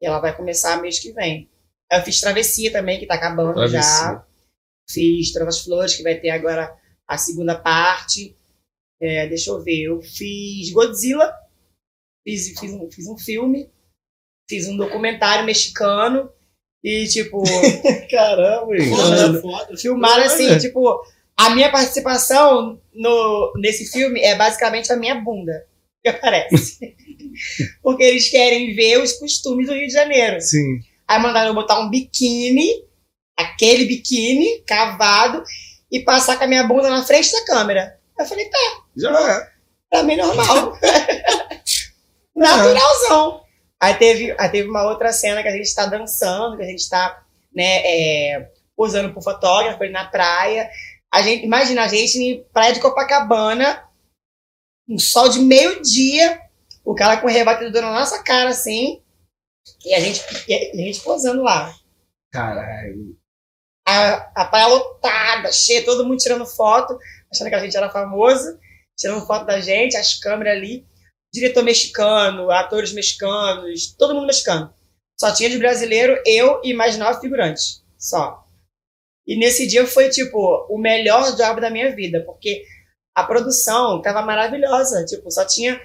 E 0.01 0.05
ela 0.05 0.19
vai 0.19 0.35
começar 0.35 0.81
mês 0.81 0.99
que 0.99 1.11
vem. 1.13 1.49
Eu 1.91 2.01
fiz 2.03 2.19
Travessia 2.21 2.71
também, 2.71 2.99
que 2.99 3.05
tá 3.07 3.15
acabando 3.15 3.53
Travessia. 3.53 3.81
já. 3.81 4.25
Fiz 4.89 5.31
Trovas 5.31 5.59
Flores, 5.61 5.95
que 5.95 6.03
vai 6.03 6.19
ter 6.19 6.29
agora 6.29 6.75
a 7.07 7.17
segunda 7.17 7.57
parte. 7.57 8.35
É, 9.01 9.27
deixa 9.27 9.49
eu 9.51 9.61
ver. 9.63 9.83
Eu 9.83 10.01
fiz 10.01 10.71
Godzilla. 10.71 11.33
Fiz, 12.27 12.59
fiz, 12.59 12.71
um, 12.71 12.91
fiz 12.91 13.07
um 13.07 13.17
filme. 13.17 13.69
Fiz 14.49 14.67
um 14.67 14.77
documentário 14.77 15.45
mexicano. 15.45 16.31
E, 16.83 17.07
tipo, 17.07 17.43
Caramba, 18.09 18.75
hein? 18.75 18.89
Foda, 18.89 19.41
foda. 19.41 19.77
filmaram 19.77 20.23
assim, 20.23 20.47
Olha. 20.47 20.59
tipo, 20.59 21.01
a 21.35 21.49
minha 21.51 21.71
participação 21.71 22.81
no, 22.93 23.53
nesse 23.57 23.85
filme 23.91 24.21
é 24.21 24.35
basicamente 24.35 24.91
a 24.91 24.95
minha 24.95 25.15
bunda 25.15 25.67
que 26.01 26.09
aparece. 26.09 26.95
Porque 27.81 28.03
eles 28.03 28.29
querem 28.29 28.75
ver 28.75 29.01
os 29.01 29.13
costumes 29.13 29.67
do 29.67 29.73
Rio 29.73 29.87
de 29.87 29.93
Janeiro. 29.93 30.39
Sim. 30.41 30.79
Aí 31.10 31.19
mandaram 31.19 31.48
eu 31.48 31.56
botar 31.56 31.80
um 31.80 31.90
biquíni, 31.90 32.86
aquele 33.36 33.86
biquíni 33.86 34.61
cavado, 34.61 35.44
e 35.91 36.02
passar 36.02 36.38
com 36.38 36.44
a 36.44 36.48
minha 36.48 36.64
bunda 36.68 36.88
na 36.88 37.03
frente 37.03 37.31
da 37.31 37.45
câmera. 37.45 37.99
Eu 38.18 38.26
falei, 38.27 38.48
tá, 38.48 38.84
Já 38.95 39.10
é. 39.10 39.49
pra 39.90 40.03
mim 40.03 40.15
normal. 40.15 40.77
Naturalzão. 42.38 43.41
Aí 43.81 43.95
teve, 43.95 44.36
aí 44.38 44.49
teve 44.49 44.69
uma 44.69 44.84
outra 44.84 45.11
cena 45.11 45.41
que 45.41 45.48
a 45.48 45.52
gente 45.52 45.73
tá 45.73 45.88
dançando, 45.88 46.57
que 46.57 46.64
a 46.64 46.68
gente 46.68 46.88
tá, 46.88 47.23
né, 47.56 47.81
é, 47.86 48.52
posando 48.77 49.11
pro 49.11 49.23
fotógrafo 49.23 49.81
ali 49.81 49.91
na 49.91 50.06
praia. 50.06 50.69
A 51.11 51.23
gente, 51.23 51.44
imagina 51.44 51.86
a 51.86 51.88
gente 51.88 52.19
em 52.19 52.44
praia 52.53 52.72
de 52.72 52.80
Copacabana, 52.80 53.84
um 54.88 54.99
sol 54.99 55.27
de 55.27 55.40
meio-dia, 55.40 56.40
o 56.86 56.94
cara 56.94 57.18
com 57.18 57.27
rebatedor 57.27 57.81
na 57.81 57.94
nossa 57.94 58.22
cara, 58.22 58.49
assim, 58.49 59.02
e 59.86 59.94
a 59.94 59.99
gente, 59.99 60.22
e 60.48 60.53
a 60.53 60.76
gente 60.86 61.02
posando 61.02 61.41
lá. 61.44 61.73
Caralho. 62.31 63.18
A, 63.88 64.44
a 64.44 64.45
praia 64.45 64.68
lotada, 64.68 65.52
cheia, 65.52 65.84
todo 65.84 66.06
mundo 66.06 66.18
tirando 66.19 66.45
foto, 66.45 66.98
achando 67.31 67.49
que 67.49 67.56
a 67.56 67.60
gente 67.60 67.76
era 67.76 67.90
famoso, 67.90 68.60
tirando 68.98 69.26
foto 69.26 69.45
da 69.45 69.60
gente, 69.60 69.98
as 69.98 70.19
câmeras 70.19 70.57
ali. 70.57 70.86
Diretor 71.34 71.64
mexicano, 71.64 72.49
atores 72.49 72.91
mexicanos, 72.91 73.94
todo 73.98 74.14
mundo 74.15 74.27
mexicano. 74.27 74.73
Só 75.19 75.34
tinha 75.34 75.49
de 75.49 75.57
brasileiro, 75.57 76.22
eu 76.26 76.61
e 76.64 76.73
mais 76.73 76.98
nove 76.98 77.19
figurantes. 77.19 77.84
Só. 77.98 78.44
E 79.27 79.38
nesse 79.38 79.68
dia 79.68 79.86
foi, 79.86 80.10
tipo, 80.10 80.65
o 80.69 80.77
melhor 80.77 81.36
job 81.36 81.61
da 81.61 81.69
minha 81.69 81.94
vida, 81.95 82.23
porque 82.26 82.64
a 83.15 83.23
produção 83.23 84.02
tava 84.02 84.22
maravilhosa. 84.23 85.06
Tipo, 85.06 85.30
só 85.30 85.45
tinha 85.45 85.80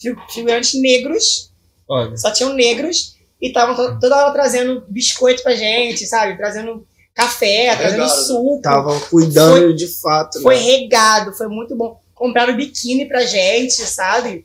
fi- 0.00 0.14
figurantes 0.32 0.74
negros 0.80 1.50
Olha. 1.88 2.16
só 2.16 2.30
tinham 2.30 2.52
negros 2.52 3.16
e 3.40 3.48
estavam 3.48 3.74
to- 3.74 3.98
toda 4.00 4.16
hora 4.16 4.32
trazendo 4.32 4.84
biscoito 4.88 5.42
pra 5.42 5.54
gente, 5.54 6.06
sabe? 6.06 6.36
Trazendo 6.36 6.86
café, 7.14 7.74
trazendo 7.76 8.02
né? 8.02 8.08
suco. 8.08 8.60
Tava 8.62 8.98
cuidando 9.08 9.74
de 9.74 9.86
fato. 10.00 10.40
Foi 10.42 10.56
né? 10.56 10.62
regado, 10.62 11.32
foi 11.32 11.48
muito 11.48 11.74
bom. 11.76 12.00
Compraram 12.14 12.56
biquíni 12.56 13.06
pra 13.08 13.22
gente, 13.22 13.72
sabe? 13.82 14.44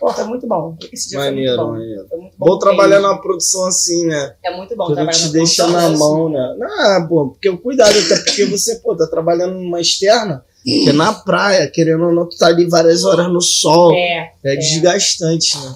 Pô, 0.00 0.12
foi 0.12 0.24
muito 0.24 0.48
bom. 0.48 0.76
Esse 0.92 1.10
dia 1.10 1.18
Maneiro, 1.20 1.54
foi 1.56 1.64
muito 1.64 1.72
bom. 1.74 1.78
maneiro. 1.78 2.08
Foi 2.08 2.18
muito 2.18 2.34
bom. 2.36 2.46
Bom 2.46 2.58
trabalhar 2.58 2.98
numa 3.00 3.20
produção 3.22 3.64
assim, 3.66 4.04
né? 4.06 4.34
É 4.44 4.56
muito 4.56 4.74
bom 4.76 4.86
Que 4.86 4.90
não 4.90 4.96
trabalhar 4.96 5.16
te 5.18 5.26
na 5.26 5.32
deixa 5.32 5.66
na 5.68 5.88
mão, 5.90 6.28
né? 6.28 6.56
Não, 6.58 7.06
pô, 7.08 7.28
porque 7.30 7.48
o 7.48 7.56
cuidado, 7.58 7.96
até 7.96 8.16
porque 8.16 8.44
você, 8.46 8.76
pô, 8.80 8.96
tá 8.96 9.06
trabalhando 9.06 9.54
numa 9.54 9.80
externa, 9.80 10.44
que 10.64 10.88
é 10.88 10.92
na 10.92 11.12
praia, 11.12 11.70
querendo 11.70 12.06
ou 12.06 12.12
não, 12.12 12.28
tu 12.28 12.36
tá 12.36 12.48
ali 12.48 12.68
várias 12.68 13.04
horas 13.04 13.28
no 13.32 13.40
sol. 13.40 13.94
É, 13.94 14.32
É, 14.44 14.56
desgastante, 14.56 15.56
né? 15.56 15.74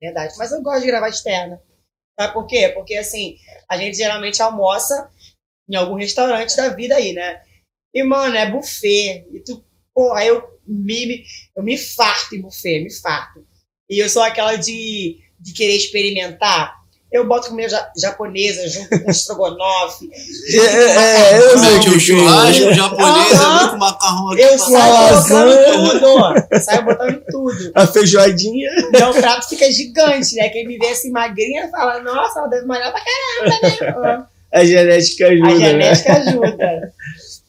verdade. 0.00 0.34
Mas 0.38 0.52
eu 0.52 0.62
gosto 0.62 0.80
de 0.82 0.86
gravar 0.86 1.08
externa. 1.08 1.58
Sabe 2.18 2.32
por 2.32 2.46
quê? 2.46 2.68
Porque, 2.74 2.94
assim, 2.94 3.36
a 3.68 3.76
gente 3.76 3.96
geralmente 3.96 4.42
almoça 4.42 5.10
em 5.68 5.74
algum 5.76 5.96
restaurante 5.96 6.56
da 6.56 6.68
vida 6.68 6.94
aí, 6.94 7.12
né? 7.12 7.42
E, 7.92 8.02
mano, 8.02 8.36
é 8.36 8.50
buffet. 8.50 9.26
E 9.32 9.40
tu, 9.40 9.64
porra, 9.94 10.24
eu 10.24 10.42
me, 10.66 11.24
eu 11.56 11.62
me 11.62 11.76
farto 11.76 12.34
em 12.34 12.40
buffet, 12.40 12.82
me 12.82 12.92
farto. 12.92 13.46
E 13.88 14.02
eu 14.02 14.08
sou 14.08 14.22
aquela 14.22 14.56
de, 14.56 15.20
de 15.38 15.52
querer 15.52 15.76
experimentar. 15.76 16.74
Eu 17.14 17.24
boto 17.28 17.48
comida 17.48 17.68
ja- 17.68 17.88
japonesa 17.96 18.66
junto 18.68 18.88
com 19.00 19.08
estrogonofe. 19.10 20.10
É, 20.52 20.58
é, 20.58 21.38
eu 21.38 21.58
sei 21.58 21.78
que 21.78 21.90
um 21.90 22.00
churrasco 22.00 22.64
Aham. 22.64 23.60
ali 23.60 23.70
com 23.70 23.76
macarrão 23.76 24.30
aqui. 24.32 24.42
Eu 24.42 24.58
saio 24.58 25.22
botando 25.22 26.00
tudo. 26.00 26.60
Saio 26.60 26.84
botando 26.84 27.22
tudo. 27.30 27.70
A 27.72 27.86
feijoadinha. 27.86 28.68
Meu 28.92 29.12
prato 29.14 29.48
fica 29.48 29.70
gigante, 29.70 30.34
né? 30.34 30.48
Quem 30.48 30.66
me 30.66 30.76
vê 30.76 30.88
assim 30.88 31.12
magrinha 31.12 31.68
fala, 31.70 32.00
nossa, 32.02 32.40
ela 32.40 32.48
deve 32.48 32.66
malhar 32.66 32.92
pra 32.92 33.00
caramba, 33.00 34.00
né? 34.08 34.24
A 34.52 34.64
genética 34.64 35.26
ajuda, 35.28 35.48
A 35.48 35.54
né? 35.54 35.58
genética 35.70 36.12
ajuda. 36.14 36.92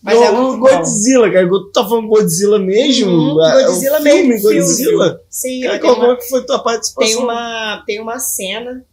Mas 0.01 0.21
é 0.21 0.29
o 0.29 0.35
muito 0.35 0.59
bom. 0.59 0.77
Godzilla, 0.77 1.31
cara. 1.31 1.47
Tu 1.49 1.71
tá 1.71 1.83
falando 1.83 2.07
Godzilla 2.07 2.59
mesmo? 2.59 3.11
Uhum, 3.11 3.43
Ah, 3.43 3.63
Godzilla 3.63 3.99
o 3.99 4.01
filme 4.03 4.23
mesmo, 4.27 4.41
filme. 4.49 4.59
Godzilla? 4.59 5.21
Sim, 5.29 5.61
Cara, 5.61 5.79
qual 5.79 5.95
uma, 5.99 6.15
que 6.17 6.29
foi 6.29 6.43
tua 6.45 6.59
participação? 6.59 7.07
tem 7.13 7.23
uma, 7.23 7.83
tem 7.87 7.99
uma 8.01 8.19
cena. 8.19 8.83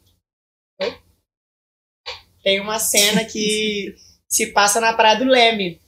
Tem 2.42 2.60
uma 2.60 2.78
cena 2.78 3.24
que 3.24 3.94
se 4.28 4.46
passa 4.48 4.80
na 4.80 4.92
Praia 4.92 5.18
do 5.18 5.24
Leme. 5.24 5.80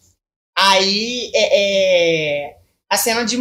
Aí 0.57 1.31
é, 1.35 2.49
é 2.51 2.57
a 2.89 2.97
cena 2.97 3.25
de 3.25 3.37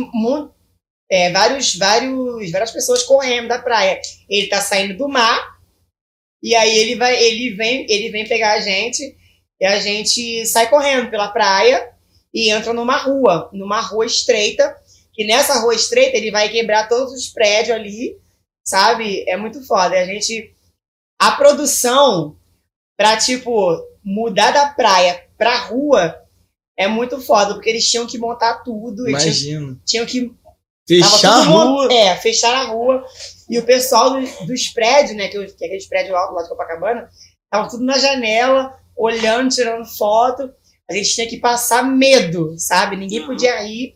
é, 1.12 1.32
vários, 1.32 1.76
vários, 1.76 2.52
várias 2.52 2.72
pessoas 2.72 3.04
correndo 3.04 3.48
da 3.48 3.60
praia. 3.60 4.00
Ele 4.30 4.48
tá 4.48 4.62
saindo 4.62 4.98
do 4.98 5.08
mar 5.08 5.60
e 6.42 6.56
aí 6.56 6.78
ele 6.78 6.96
vai, 6.96 7.22
ele 7.22 7.56
vem, 7.56 7.86
ele 7.90 8.10
vem 8.10 8.28
pegar 8.28 8.54
a 8.54 8.60
gente 8.60 9.16
e 9.60 9.66
a 9.66 9.80
gente 9.80 10.46
sai 10.48 10.70
correndo 10.70 11.10
pela 11.10 11.30
praia 11.30 11.92
e 12.34 12.50
entra 12.50 12.74
numa 12.74 12.98
rua, 12.98 13.50
numa 13.54 13.80
rua 13.80 14.06
estreita 14.06 14.76
que 15.14 15.24
nessa 15.24 15.60
rua 15.60 15.76
estreita 15.76 16.18
ele 16.18 16.32
vai 16.32 16.50
quebrar 16.50 16.90
todos 16.90 17.14
os 17.14 17.30
prédios 17.30 17.76
ali, 17.76 18.18
sabe? 18.66 19.24
É 19.28 19.38
muito 19.38 19.66
foda. 19.66 19.98
A 19.98 20.06
gente. 20.06 20.54
A 21.22 21.34
produção 21.34 22.36
pra, 23.04 23.18
tipo, 23.18 23.78
mudar 24.02 24.52
da 24.52 24.70
praia 24.70 25.26
pra 25.38 25.58
rua 25.66 26.16
é 26.78 26.88
muito 26.88 27.20
foda, 27.20 27.54
porque 27.54 27.70
eles 27.70 27.90
tinham 27.92 28.08
que 28.08 28.18
montar 28.18 28.64
tudo, 28.64 29.06
eles 29.08 29.42
tinham, 29.42 29.62
Imagina. 29.64 29.82
tinham 29.86 30.06
que 30.06 30.34
Fechar 30.88 31.32
a 31.40 31.44
rua. 31.44 31.94
É, 31.94 32.16
fechar 32.16 32.54
a 32.56 32.66
rua. 32.68 33.06
E 33.50 33.58
o 33.60 33.64
pessoal 33.64 34.12
dos, 34.20 34.30
dos 34.48 34.68
prédios, 34.70 35.16
né? 35.16 35.28
Que, 35.30 35.38
que 35.46 35.64
é 35.64 35.68
aqueles 35.68 35.88
prédios 35.88 36.16
altos 36.16 36.36
lá 36.36 36.44
de 36.44 36.50
Copacabana, 36.50 37.10
tava 37.50 37.70
tudo 37.70 37.84
na 37.86 37.98
janela, 37.98 38.78
olhando, 38.98 39.54
tirando 39.54 39.86
foto. 39.86 40.50
A 40.90 40.94
gente 40.94 41.14
tinha 41.14 41.28
que 41.30 41.38
passar 41.40 41.84
medo, 41.84 42.54
sabe? 42.58 42.96
Ninguém 42.98 43.20
Uhum. 43.22 43.28
podia 43.28 43.62
rir. 43.62 43.96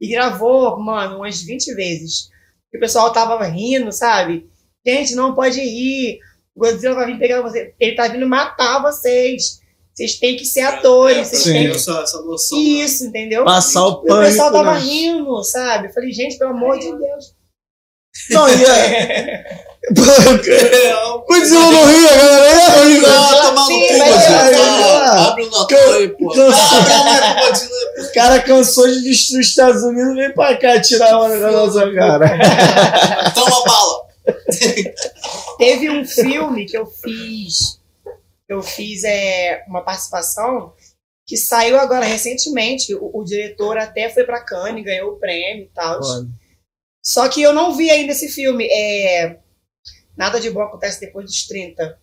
E 0.00 0.08
gravou, 0.08 0.78
mano, 0.80 1.16
umas 1.18 1.40
20 1.42 1.74
vezes. 1.74 2.28
E 2.72 2.76
o 2.78 2.80
pessoal 2.80 3.12
tava 3.12 3.44
rindo, 3.46 3.90
sabe? 3.92 4.48
Gente, 4.86 5.14
não 5.14 5.34
pode 5.34 5.60
rir. 5.60 6.18
O 6.60 6.62
Godzilla 6.62 6.94
vai 6.94 7.06
vir 7.06 7.18
pegar 7.18 7.40
você. 7.40 7.72
Ele 7.80 7.96
tá 7.96 8.06
vindo 8.08 8.28
matar 8.28 8.82
vocês. 8.82 9.60
Vocês 9.94 10.16
têm 10.18 10.36
que 10.36 10.44
ser 10.44 10.60
atores. 10.60 11.28
Vocês 11.28 11.42
Sim. 11.42 11.52
têm 11.54 11.70
que 11.70 11.76
Essa, 11.76 12.00
essa 12.02 12.20
noção. 12.20 12.58
né? 12.58 12.64
isso, 12.64 13.06
entendeu? 13.06 13.46
Passar 13.46 13.86
o 13.86 14.04
E 14.06 14.12
o 14.12 14.18
pessoal 14.18 14.52
tava 14.52 14.74
né? 14.74 14.80
rindo, 14.80 15.42
sabe? 15.42 15.88
Eu 15.88 15.92
falei, 15.94 16.12
gente, 16.12 16.36
pelo 16.36 16.50
amor 16.50 16.78
de 16.78 16.90
Deus. 16.90 17.34
Não, 18.28 18.46
e 18.46 18.62
é. 18.62 19.44
Real. 19.90 21.24
Godzilla 21.26 21.70
não 21.72 21.86
ria, 21.86 22.10
galera. 22.10 23.06
Ah, 23.08 23.42
tomar 23.46 23.60
no 23.62 23.66
Sim, 23.66 23.86
cu, 23.86 23.94
é, 23.94 24.52
é. 24.52 25.18
Abre 25.18 25.44
o 25.44 25.50
Natal 25.50 25.92
aí, 25.94 26.08
pô. 26.10 26.32
Ah. 26.38 27.52
O 28.02 28.12
cara 28.12 28.40
cansou 28.42 28.86
de 28.86 29.02
destruir 29.02 29.40
os 29.40 29.46
Estados 29.48 29.82
Unidos, 29.82 30.14
vem 30.14 30.30
pra 30.34 30.54
cá 30.58 30.78
tirar 30.78 31.12
a 31.14 31.18
hora 31.20 31.40
da 31.40 31.50
nossa 31.50 31.90
cara. 31.94 32.28
Toma 33.34 33.64
bala. 33.64 34.09
Teve 35.58 35.90
um 35.90 36.04
filme 36.04 36.66
que 36.66 36.76
eu 36.76 36.86
fiz, 36.86 37.80
eu 38.48 38.62
fiz 38.62 39.04
é, 39.04 39.64
uma 39.68 39.82
participação 39.82 40.74
que 41.26 41.36
saiu 41.36 41.78
agora 41.78 42.04
recentemente. 42.04 42.94
O, 42.94 43.20
o 43.20 43.24
diretor 43.24 43.78
até 43.78 44.08
foi 44.08 44.24
pra 44.24 44.44
Cannes, 44.44 44.84
ganhou 44.84 45.12
o 45.12 45.18
prêmio 45.18 45.64
e 45.64 45.70
tal. 45.70 46.00
Só 47.04 47.28
que 47.28 47.40
eu 47.40 47.52
não 47.52 47.76
vi 47.76 47.90
ainda 47.90 48.12
esse 48.12 48.28
filme. 48.28 48.66
É, 48.66 49.38
Nada 50.20 50.38
de 50.38 50.50
bom 50.50 50.60
acontece 50.60 51.00
depois 51.00 51.24
dos 51.24 51.46
30. 51.46 51.98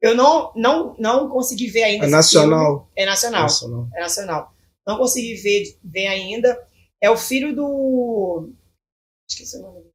Eu 0.00 0.14
não, 0.14 0.54
não, 0.54 0.96
não 0.98 1.28
consegui 1.28 1.68
ver 1.68 1.82
ainda 1.82 2.06
É 2.06 2.08
nacional. 2.08 2.90
É 2.96 3.04
nacional. 3.04 3.42
Nacional. 3.42 3.88
É 3.94 4.00
nacional. 4.00 4.54
Não 4.86 4.96
consegui 4.96 5.34
ver, 5.34 5.78
ver 5.84 6.06
ainda. 6.06 6.58
É 6.98 7.10
o 7.10 7.16
filho 7.16 7.54
do. 7.54 8.50
Esqueci 9.28 9.58
o 9.58 9.60
nome 9.60 9.80
dele. 9.80 9.92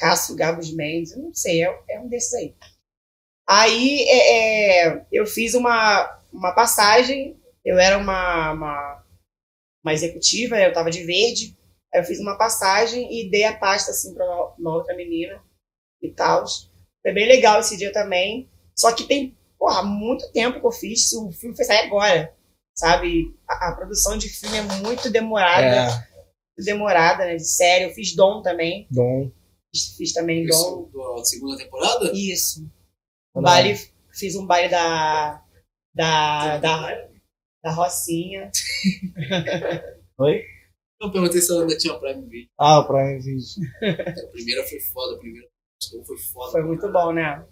Cássio 0.00 0.34
Gabos 0.34 0.72
Mendes. 0.72 1.12
eu 1.12 1.22
Não 1.22 1.34
sei, 1.34 1.62
é, 1.64 1.82
é 1.90 2.00
um 2.00 2.08
desses 2.08 2.34
aí. 2.34 2.54
Aí 3.48 4.02
é, 4.08 4.88
é, 4.88 5.06
eu 5.12 5.26
fiz 5.26 5.54
uma, 5.54 6.20
uma 6.32 6.54
passagem. 6.54 7.38
Eu 7.64 7.78
era 7.78 7.98
uma, 7.98 8.52
uma, 8.52 9.04
uma 9.84 9.92
executiva, 9.92 10.58
eu 10.58 10.72
tava 10.72 10.90
de 10.90 11.04
verde. 11.04 11.56
Aí 11.92 12.00
eu 12.00 12.04
fiz 12.04 12.18
uma 12.18 12.38
passagem 12.38 13.06
e 13.12 13.30
dei 13.30 13.44
a 13.44 13.56
pasta 13.56 13.90
assim 13.90 14.14
pra 14.14 14.24
uma, 14.24 14.54
uma 14.58 14.74
outra 14.74 14.96
menina 14.96 15.42
e 16.02 16.10
tal. 16.10 16.44
Foi 17.02 17.12
bem 17.12 17.28
legal 17.28 17.60
esse 17.60 17.76
dia 17.76 17.92
também. 17.92 18.48
Só 18.74 18.92
que 18.92 19.04
tem, 19.04 19.36
porra, 19.58 19.82
muito 19.82 20.32
tempo 20.32 20.60
que 20.60 20.66
eu 20.66 20.72
fiz. 20.72 21.12
O 21.12 21.30
filme 21.30 21.54
foi 21.54 21.64
sair 21.64 21.86
agora 21.86 22.34
sabe? 22.80 23.36
A, 23.46 23.68
a 23.68 23.76
produção 23.76 24.16
de 24.16 24.28
filme 24.28 24.56
é 24.56 24.62
muito 24.62 25.10
demorada, 25.10 25.66
É, 25.66 25.86
muito 25.86 26.64
demorada, 26.64 27.24
né? 27.26 27.36
De 27.36 27.46
série. 27.46 27.84
Eu 27.84 27.90
fiz 27.90 28.14
Dom 28.14 28.42
também, 28.42 28.86
dom. 28.90 29.30
Fiz, 29.74 29.96
fiz 29.96 30.12
também 30.12 30.44
Isso, 30.44 30.90
Dom. 30.92 31.16
da 31.16 31.24
segunda 31.24 31.56
temporada? 31.56 32.12
Isso. 32.14 32.68
Um 33.34 33.42
baile, 33.42 33.76
fiz 34.12 34.34
um 34.34 34.46
baile 34.46 34.68
da 34.68 35.44
da 35.94 36.58
da, 36.58 37.08
da 37.62 37.72
Rocinha. 37.72 38.50
Oi? 40.18 40.44
Eu 41.00 41.10
perguntei 41.10 41.40
se 41.40 41.50
ela 41.50 41.62
ainda 41.62 41.78
tinha 41.78 41.98
Prime 41.98 42.26
Video. 42.28 42.50
Ah, 42.58 42.80
o 42.80 42.86
Prime 42.86 43.18
Video. 43.20 43.42
A 43.82 44.32
primeira 44.32 44.66
foi 44.66 44.80
foda, 44.80 45.16
a 45.16 45.18
primeira 45.18 45.48
foi 46.06 46.18
foda. 46.18 46.52
Foi 46.52 46.62
muito 46.62 46.92
bom, 46.92 47.12
né? 47.12 47.46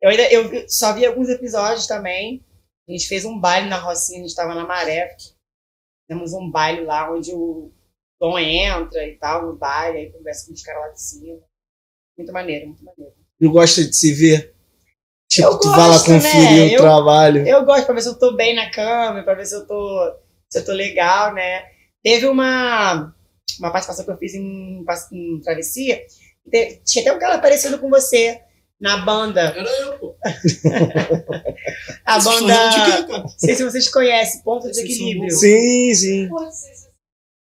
Eu 0.00 0.10
ainda 0.10 0.32
eu 0.32 0.68
só 0.68 0.94
vi 0.94 1.04
alguns 1.04 1.28
episódios 1.28 1.86
também. 1.86 2.44
A 2.88 2.92
gente 2.92 3.08
fez 3.08 3.24
um 3.24 3.38
baile 3.38 3.68
na 3.68 3.78
Rocinha, 3.78 4.18
a 4.18 4.22
gente 4.22 4.30
estava 4.30 4.54
na 4.54 4.66
Maré. 4.66 5.14
Fizemos 6.08 6.32
um 6.32 6.50
baile 6.50 6.84
lá 6.84 7.12
onde 7.12 7.32
o 7.34 7.72
Dom 8.18 8.38
entra 8.38 9.06
e 9.06 9.18
tal, 9.18 9.46
no 9.46 9.56
baile, 9.56 9.98
aí 9.98 10.12
conversa 10.12 10.46
com 10.46 10.52
os 10.52 10.62
caras 10.62 10.82
lá 10.82 10.88
de 10.92 11.02
cima. 11.02 11.42
Muito 12.16 12.32
maneiro, 12.32 12.66
muito 12.68 12.84
maneiro. 12.84 13.12
Tu 13.40 13.50
gosta 13.50 13.84
de 13.84 13.94
se 13.94 14.12
ver? 14.12 14.54
Tipo, 15.30 15.48
Eu 15.48 15.58
tu 15.58 15.68
vai 15.70 15.80
lá 15.80 15.88
gosto, 15.88 16.06
conferir 16.06 16.50
né? 16.50 16.66
o 16.66 16.70
Eu- 16.72 16.80
trabalho. 16.80 17.46
Eu 17.46 17.64
gosto 17.64 17.84
pra 17.84 17.94
ver 17.94 18.02
se 18.02 18.08
eu 18.08 18.18
tô 18.18 18.34
bem 18.36 18.54
na 18.54 18.70
câmera, 18.70 19.22
pra 19.24 19.34
ver 19.34 19.44
se 19.46 19.54
eu 19.54 19.66
tô, 19.66 20.14
se 20.50 20.58
eu 20.58 20.64
tô 20.64 20.72
legal, 20.72 21.34
né? 21.34 21.64
Teve 22.02 22.26
uma, 22.26 23.12
uma 23.58 23.70
participação 23.72 24.04
que 24.04 24.10
eu 24.10 24.16
fiz 24.18 24.34
em, 24.34 24.84
em 25.12 25.40
Travessia. 25.40 26.00
te- 26.50 26.80
Tinha 26.84 27.02
até 27.02 27.12
um 27.12 27.18
cara 27.18 27.38
parecido 27.38 27.78
com 27.78 27.90
você 27.90 28.40
na 28.80 28.98
banda. 28.98 29.40
Era 29.40 29.68
eu, 29.80 29.98
pô. 29.98 30.16
A 32.04 32.20
Vocês 32.20 32.40
banda. 32.40 33.06
Não 33.08 33.28
sei 33.28 33.54
se 33.56 33.64
vocês 33.64 33.88
conhecem, 33.90 34.42
Ponto 34.42 34.70
de 34.70 34.80
Equilíbrio. 34.80 35.30
Sim, 35.32 35.94
sim. 35.94 36.28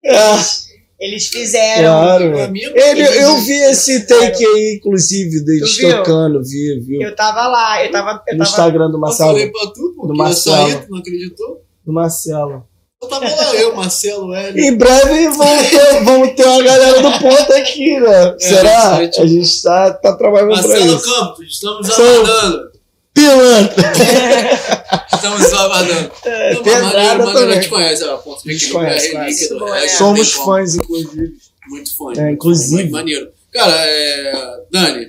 Eles, 0.04 0.69
eles 1.00 1.28
fizeram. 1.28 1.90
Claro. 2.02 2.32
Pra 2.34 2.48
mim, 2.50 2.60
Ele, 2.76 3.02
eu 3.24 3.38
vi 3.38 3.54
esse 3.54 4.06
take 4.06 4.46
aí, 4.46 4.76
inclusive, 4.78 5.44
deles 5.46 5.78
tocando, 5.78 6.42
vi, 6.44 6.80
viu? 6.82 7.02
Eu 7.02 7.16
tava 7.16 7.48
lá, 7.48 7.84
eu 7.86 7.92
tava. 7.92 8.22
Eu 8.28 8.34
No 8.38 8.44
tava 8.44 8.50
Instagram 8.50 8.88
do 8.90 8.98
Eu 8.98 9.00
Marcelo. 9.00 9.30
falei 9.32 9.52
pra 9.52 9.68
tu, 9.68 9.94
pô, 9.96 10.08
Do 10.08 10.16
Marcelo. 10.16 10.56
sair, 10.70 10.86
tu 10.86 10.92
não 10.92 11.00
acreditou? 11.00 11.62
Do 11.86 11.94
Marcelo. 11.94 12.64
Eu 13.02 13.08
tava 13.08 13.26
lá, 13.34 13.56
eu, 13.56 13.76
Marcelo, 13.76 14.34
Hélio. 14.36 14.62
Em 14.62 14.76
breve 14.78 15.30
vamos 15.30 15.70
ter, 15.70 16.04
vamos 16.04 16.32
ter 16.36 16.46
uma 16.46 16.62
galera 16.64 17.02
do 17.02 17.12
ponto 17.20 17.54
aqui, 17.54 17.98
né? 17.98 18.36
Será? 18.38 19.02
isso 19.04 19.20
aí, 19.22 19.26
A 19.26 19.28
gente 19.28 19.62
tá, 19.64 19.94
tá 19.94 20.16
trabalhando 20.18 20.60
pra 20.60 20.68
Marcelo 20.68 20.96
isso. 20.98 21.06
Campos, 21.16 21.48
estamos 21.48 21.90
aguardando. 21.90 22.79
Pilantra! 23.14 23.92
Estamos 25.14 25.54
aguardando. 25.54 26.12
Não, 26.26 26.32
mas 26.32 26.60
pedrada 26.60 26.84
maneiro, 26.84 27.18
maneiro, 27.18 27.30
a 27.30 27.34
também. 27.34 27.56
gente 27.56 27.70
conhece, 27.70 28.04
ó, 28.06 28.18
ponto 28.18 28.42
A 28.48 28.52
gente 28.52 28.70
conhece, 28.70 29.08
é 29.08 29.12
conhece. 29.12 29.50
do 29.50 29.60
Bom, 29.60 29.66
reggae, 29.66 29.86
é. 29.86 29.90
Somos 29.90 30.36
não 30.36 30.46
fãs, 30.46 30.76
inclusive. 30.76 31.34
Muito 31.68 31.98
fã. 31.98 32.14
É, 32.18 32.32
inclusive. 32.32 32.76
Muito 32.76 32.92
maneiro. 32.92 33.30
Cara, 33.52 33.74
é... 33.76 34.34
Dani, 34.72 35.08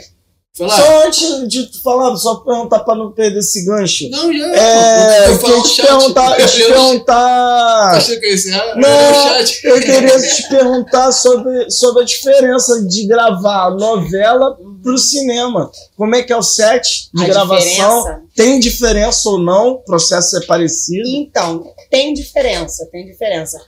falar... 0.57 0.77
Só 0.77 1.07
antes 1.07 1.49
de 1.49 1.67
tu 1.67 1.83
falar, 1.83 2.17
só 2.17 2.37
perguntar 2.37 2.81
pra 2.81 2.95
não 2.95 3.13
perder 3.13 3.39
esse 3.39 3.65
gancho. 3.65 4.11
Não, 4.11 4.37
já 4.37 4.47
É, 4.47 5.29
eu 5.29 5.39
queria 5.39 5.63
te 5.63 5.83
perguntar, 5.83 6.47
te 6.49 6.65
perguntar. 6.65 7.91
Achei 7.95 8.19
que 8.19 8.27
ia 8.27 8.35
encerrar? 8.35 8.77
Não, 8.77 8.89
Eu 8.89 9.11
o 9.11 9.15
chat. 9.15 9.61
Eu 9.65 9.81
queria 9.81 10.21
te 10.21 10.49
perguntar 10.49 11.13
sobre, 11.13 11.71
sobre 11.71 12.03
a 12.03 12.07
diferença 12.07 12.83
de 12.83 13.07
gravar 13.07 13.71
novela 13.71 14.57
pro 14.83 14.99
cinema. 14.99 15.71
Como 15.97 16.15
é 16.15 16.23
que 16.23 16.33
é 16.33 16.37
o 16.37 16.43
set 16.43 17.11
de 17.13 17.25
A 17.25 17.27
gravação? 17.27 17.59
diferença? 17.59 18.23
Tem 18.35 18.61
diferença 18.61 19.29
ou 19.29 19.39
não? 19.39 19.73
O 19.73 19.79
processo 19.85 20.37
é 20.39 20.47
parecido? 20.47 21.09
Então, 21.09 21.75
tem 21.91 22.13
diferença, 22.15 22.89
tem 22.91 23.05
diferença. 23.07 23.61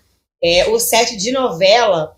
É, 0.43 0.68
o 0.68 0.78
set 0.78 1.16
de 1.16 1.30
novela, 1.32 2.16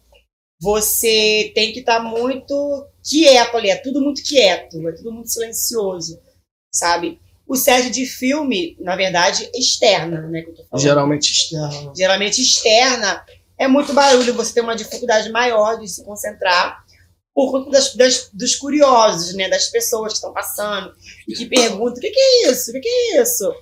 você 0.60 1.52
tem 1.54 1.72
que 1.72 1.80
estar 1.80 2.00
muito 2.00 2.86
quieto 3.02 3.56
ali, 3.56 3.70
é 3.70 3.76
tudo 3.76 4.00
muito 4.00 4.22
quieto, 4.22 4.88
é 4.88 4.92
tudo 4.92 5.12
muito 5.12 5.30
silencioso, 5.30 6.18
sabe? 6.72 7.20
O 7.46 7.56
set 7.56 7.90
de 7.90 8.06
filme, 8.06 8.74
na 8.80 8.96
verdade, 8.96 9.50
é 9.54 9.58
externa, 9.58 10.22
né? 10.22 10.40
Que 10.42 10.50
eu 10.50 10.54
tô 10.54 10.64
falando. 10.64 10.82
Geralmente 10.82 11.30
externo. 11.30 11.92
Geralmente 11.94 12.40
externa, 12.40 13.22
é 13.58 13.68
muito 13.68 13.92
barulho, 13.92 14.32
você 14.34 14.54
tem 14.54 14.62
uma 14.62 14.74
dificuldade 14.74 15.30
maior 15.30 15.78
de 15.78 15.86
se 15.86 16.02
concentrar 16.04 16.84
por 17.35 17.51
conta 17.51 17.70
das, 17.70 17.94
das- 17.94 18.31
dos 18.32 18.55
curiosos, 18.56 19.35
né? 19.35 19.48
Das 19.48 19.66
pessoas 19.69 20.12
que 20.12 20.16
estão 20.19 20.32
passando 20.32 20.93
e 21.28 21.35
que 21.35 21.47
perguntam: 21.47 21.94
o 21.98 22.01
que, 22.01 22.11
que 22.11 22.20
é 22.20 22.51
isso? 22.51 22.70
O 22.70 22.74
que, 22.74 22.81
que 22.81 22.89
é 22.89 23.23
isso? 23.23 23.52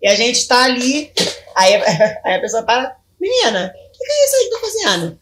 E 0.00 0.06
a 0.08 0.14
gente 0.14 0.36
está 0.38 0.64
ali, 0.64 1.12
aí, 1.54 1.74
aí 2.24 2.34
a 2.36 2.40
pessoa 2.40 2.62
para: 2.62 2.96
menina, 3.20 3.72
o 3.74 3.92
que, 3.92 3.98
que 4.04 4.12
é 4.12 4.24
isso 4.24 4.36
aí 4.36 4.48
que 4.48 4.54
eu 4.54 4.60
tô 4.60 4.66
fazendo? 4.66 5.18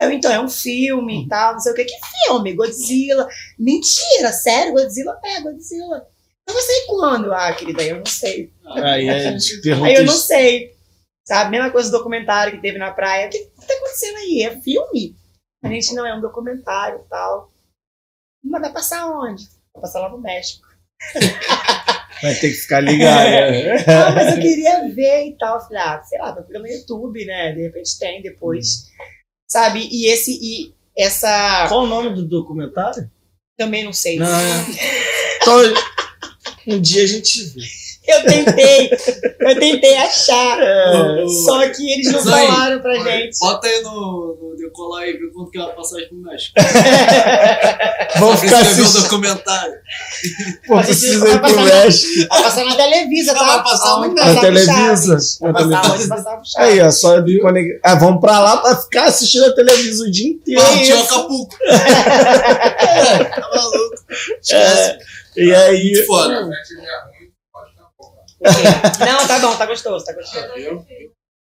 Eu, 0.00 0.10
então, 0.10 0.32
é 0.32 0.40
um 0.40 0.48
filme 0.48 1.24
e 1.24 1.28
tal, 1.28 1.52
não 1.54 1.60
sei 1.60 1.72
o 1.72 1.74
que. 1.74 1.84
Que 1.84 1.94
filme? 2.26 2.52
Godzilla. 2.54 3.28
Mentira, 3.58 4.32
sério? 4.32 4.72
Godzilla? 4.72 5.18
É, 5.24 5.40
Godzilla. 5.40 6.06
Mas 6.46 6.56
você 6.56 6.72
sair 6.72 6.86
quando? 6.86 7.32
Ah, 7.32 7.52
querida, 7.54 7.82
eu 7.82 7.96
não 7.98 8.06
sei. 8.06 8.50
Aí 8.66 9.08
a 9.08 9.18
gente 9.30 9.60
pergunta. 9.62 9.86
Aí 9.86 9.94
eu 9.94 10.04
não 10.04 10.12
sei. 10.12 10.74
Sabe? 11.26 11.52
Mesma 11.52 11.70
coisa 11.70 11.90
do 11.90 11.96
documentário 11.96 12.52
que 12.54 12.60
teve 12.60 12.76
na 12.76 12.90
praia. 12.92 13.28
O 13.28 13.30
que, 13.30 13.38
que 13.38 13.66
tá 13.66 13.72
acontecendo 13.74 14.16
aí? 14.18 14.42
É 14.42 14.60
filme? 14.60 15.16
A 15.64 15.68
gente 15.68 15.94
não 15.94 16.06
é 16.06 16.14
um 16.14 16.20
documentário 16.20 17.00
e 17.04 17.08
tal. 17.08 17.50
Mas 18.44 18.60
vai 18.60 18.72
passar 18.72 19.06
onde? 19.10 19.44
Vai 19.72 19.80
passar 19.82 20.00
lá 20.00 20.10
no 20.10 20.20
México. 20.20 20.66
Vai 22.22 22.32
ter 22.36 22.50
que 22.50 22.54
ficar 22.54 22.80
ligado. 22.80 23.28
né? 23.28 23.84
Ah, 23.86 24.12
mas 24.12 24.36
eu 24.36 24.40
queria 24.40 24.88
ver 24.94 25.26
e 25.26 25.36
tal. 25.36 25.60
Falei, 25.60 25.78
ah, 25.82 26.02
sei 26.04 26.18
lá, 26.18 26.32
procura 26.32 26.60
no 26.60 26.66
YouTube, 26.68 27.24
né? 27.26 27.52
De 27.52 27.62
repente 27.62 27.98
tem 27.98 28.22
depois. 28.22 28.86
sabe? 29.50 29.88
E 29.90 30.06
esse 30.06 30.30
e 30.40 30.74
essa 30.96 31.66
Qual 31.68 31.82
o 31.82 31.86
nome 31.86 32.14
do 32.14 32.26
documentário? 32.26 33.10
também 33.58 33.84
não 33.84 33.92
sei. 33.92 34.18
Não. 34.18 34.28
Então, 35.42 35.60
um 36.68 36.80
dia 36.80 37.02
a 37.02 37.06
gente 37.06 37.42
vê. 37.50 37.60
Eu 38.06 38.22
tentei, 38.24 38.90
eu 39.40 39.58
tentei 39.58 39.96
achar, 39.96 40.58
É, 40.62 41.24
só 41.46 41.66
que 41.70 41.90
eles 41.92 42.12
não 42.12 42.22
falaram 42.22 42.80
pra 42.80 42.94
gente. 42.96 43.38
Bota 43.38 43.66
aí 43.66 43.80
no, 43.82 44.36
no 44.40 44.56
decolar 44.58 45.08
e 45.08 45.12
vê 45.14 45.26
quanto 45.32 45.50
que 45.50 45.58
é 45.58 45.62
a 45.62 45.68
passagem 45.68 46.08
pro 46.08 46.18
México. 46.18 46.52
vamos 48.20 48.40
ficar 48.40 48.60
escrever 48.60 48.80
o 48.80 48.84
assistindo. 48.84 49.02
documentário. 49.04 49.74
Pô, 50.66 50.76
precisa 50.82 51.18
vai 51.20 51.30
ir 51.30 51.32
pro 51.32 51.40
passar 51.40 51.56
na- 51.56 51.74
México. 51.84 52.28
Vai 52.28 52.42
passar 52.42 52.64
na 52.64 52.74
Televisa, 52.76 53.34
tá? 53.34 53.44
vai 53.44 53.62
passar 53.62 53.88
Aonde 53.88 54.08
no- 54.08 54.14
passava 54.16 54.34
Na 54.34 54.40
Televisa? 54.40 55.18
Vai 55.40 55.52
passar 55.52 55.68
Televisa. 55.68 55.94
onde 55.94 56.08
passava 56.08 56.40
o 56.40 56.44
Chaves. 56.44 56.56
Aí, 56.56 56.80
ó, 56.82 56.90
só 56.90 57.20
de. 57.20 57.40
Ah, 57.82 57.94
vamos 57.94 58.20
pra 58.20 58.38
lá 58.40 58.56
pra 58.58 58.76
ficar 58.76 59.04
assistindo 59.04 59.46
a 59.46 59.54
televisão 59.54 60.06
o 60.06 60.10
dia 60.10 60.28
inteiro. 60.30 60.60
Partiu 60.62 61.00
Acapulco. 61.00 61.56
é, 61.70 63.24
tá 63.24 63.48
maluco. 63.54 63.94
Esquece. 64.42 64.98
E 65.36 65.52
aí, 65.54 65.92
Muito 65.92 66.06
foda. 66.06 66.48
Não, 69.00 69.26
tá 69.26 69.38
bom, 69.38 69.56
tá 69.56 69.66
gostoso, 69.66 70.04
tá 70.04 70.12
gostoso. 70.12 70.54
Viu? 70.54 70.84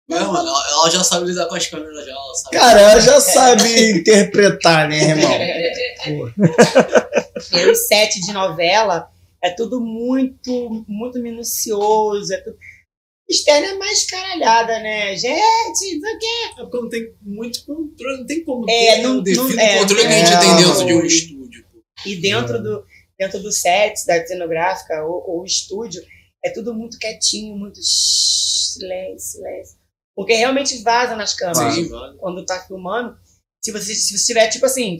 É, 0.09 0.21
mano, 0.21 0.49
ela, 0.49 0.89
já 0.91 1.03
sabe 1.03 1.27
lidar 1.27 1.47
com 1.47 1.57
as 1.57 1.67
câmeras 1.67 2.05
já, 2.07 2.13
ela 2.13 2.35
sabe. 2.35 2.57
cara, 2.57 2.81
ela 2.81 3.01
já 3.01 3.21
sabe 3.21 3.91
interpretar, 3.91 4.89
né, 4.89 4.99
irmão? 5.01 5.31
E 7.53 7.67
o 7.67 7.75
set 7.75 8.21
de 8.21 8.33
novela 8.33 9.11
é 9.43 9.51
tudo 9.51 9.81
muito, 9.81 10.85
muito 10.89 11.19
minucioso. 11.21 12.33
É 12.33 12.39
tudo... 12.39 12.57
Externa 13.29 13.67
é 13.67 13.75
mais 13.75 14.07
caralhada, 14.07 14.79
né? 14.79 15.17
Gente, 15.17 15.35
não 15.35 16.01
sei 16.01 16.15
o 16.15 16.19
quê. 16.19 16.27
É 16.59 16.63
porque 16.63 16.77
não 16.79 16.89
tem 16.89 17.15
muito 17.21 17.65
controle, 17.67 18.19
não 18.19 18.27
tem 18.27 18.45
como 18.45 18.71
É, 18.71 18.95
ter 18.97 19.03
não- 19.03 19.19
um 19.19 19.23
não- 19.23 19.61
é, 19.61 19.79
controle 19.81 20.01
que 20.03 20.07
a 20.07 20.13
gente 20.13 20.33
é, 20.33 20.39
tem 20.39 20.57
dentro 20.57 20.87
de 20.87 20.93
um 20.95 20.99
não. 20.99 21.05
estúdio. 21.07 21.65
E 22.07 22.17
dentro 22.17 22.63
do, 22.63 22.85
dentro 23.19 23.43
do 23.43 23.51
set, 23.53 24.07
da 24.07 24.25
cenográfica 24.25 25.05
ou, 25.05 25.25
ou 25.29 25.45
estúdio, 25.45 26.03
é 26.47 26.51
tudo 26.53 26.73
muito 26.75 26.99
quietinho, 26.99 27.57
muito 27.57 27.79
silêncio, 27.83 29.39
silêncio. 29.39 29.79
Porque 30.15 30.35
realmente 30.35 30.83
vaza 30.83 31.15
nas 31.17 31.35
câmeras. 31.35 31.75
Sim, 31.75 31.89
vale. 31.89 32.17
Quando 32.19 32.45
tá 32.47 32.61
filmando, 32.67 33.19
se 33.63 33.71
você, 33.73 33.95
se 33.95 34.17
você 34.17 34.25
tiver, 34.27 34.49
tipo 34.49 34.65
assim, 34.67 34.99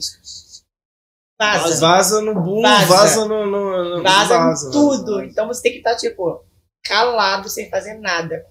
vaza. 1.41 1.81
Vaza 1.81 2.21
no 2.21 2.35
boom, 2.35 2.63
Vaza. 2.63 2.87
vaza, 2.87 3.25
no, 3.27 3.47
no, 3.47 3.97
no- 3.99 4.03
Vaza, 4.03 4.71
tudo. 4.71 5.15
vaza. 5.17 5.27
Então 5.27 5.47
você 5.47 5.63
tem 5.63 5.73
que 5.73 5.79
estar, 5.79 5.97
tipo, 5.97 6.45
calado, 6.85 7.49
sem 7.49 7.69
fazer 7.71 7.95
nada. 7.99 8.45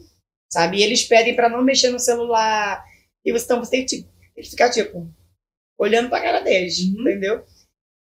Sabe? 0.51 0.77
E 0.77 0.83
eles 0.83 1.03
pedem 1.03 1.35
pra 1.35 1.49
não 1.49 1.61
mexer 1.63 1.89
no 1.89 1.99
celular. 1.99 2.83
E 3.23 3.31
você, 3.31 3.45
então 3.45 3.59
você 3.63 3.71
tem 3.71 3.85
que, 3.85 3.97
tipo, 3.97 4.09
tem 4.35 4.43
que 4.43 4.49
ficar, 4.49 4.69
tipo, 4.69 5.11
olhando 5.77 6.09
pra 6.09 6.21
cara 6.21 6.39
deles, 6.41 6.79
Uhum. 6.79 7.01
entendeu? 7.01 7.43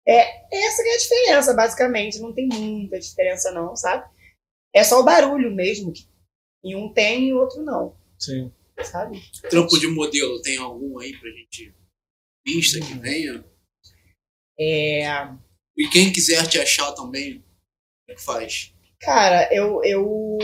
É, 0.07 0.65
essa 0.67 0.81
que 0.83 0.89
é 0.89 0.95
a 0.95 0.97
diferença, 0.97 1.53
basicamente. 1.53 2.19
Não 2.19 2.33
tem 2.33 2.47
muita 2.47 2.99
diferença, 2.99 3.51
não, 3.51 3.75
sabe? 3.75 4.03
É 4.73 4.83
só 4.83 4.99
o 4.99 5.03
barulho 5.03 5.53
mesmo. 5.53 5.91
Que 5.91 6.05
em 6.63 6.75
um 6.75 6.93
tem 6.93 7.29
e 7.29 7.33
o 7.33 7.39
outro 7.39 7.63
não, 7.63 7.95
Sim. 8.19 8.51
sabe? 8.83 9.19
Trampo 9.49 9.79
de 9.79 9.87
modelo, 9.87 10.41
tem 10.41 10.57
algum 10.57 10.99
aí 10.99 11.17
pra 11.17 11.29
gente 11.31 11.73
vista 12.45 12.79
que 12.79 12.93
venha? 12.99 13.43
É, 14.59 15.03
E 15.75 15.87
quem 15.89 16.11
quiser 16.11 16.47
te 16.47 16.59
achar 16.59 16.91
também, 16.93 17.39
como 17.39 18.11
é 18.11 18.13
que 18.13 18.21
faz? 18.21 18.73
Cara, 18.99 19.49
eu, 19.51 19.83
eu, 19.83 20.37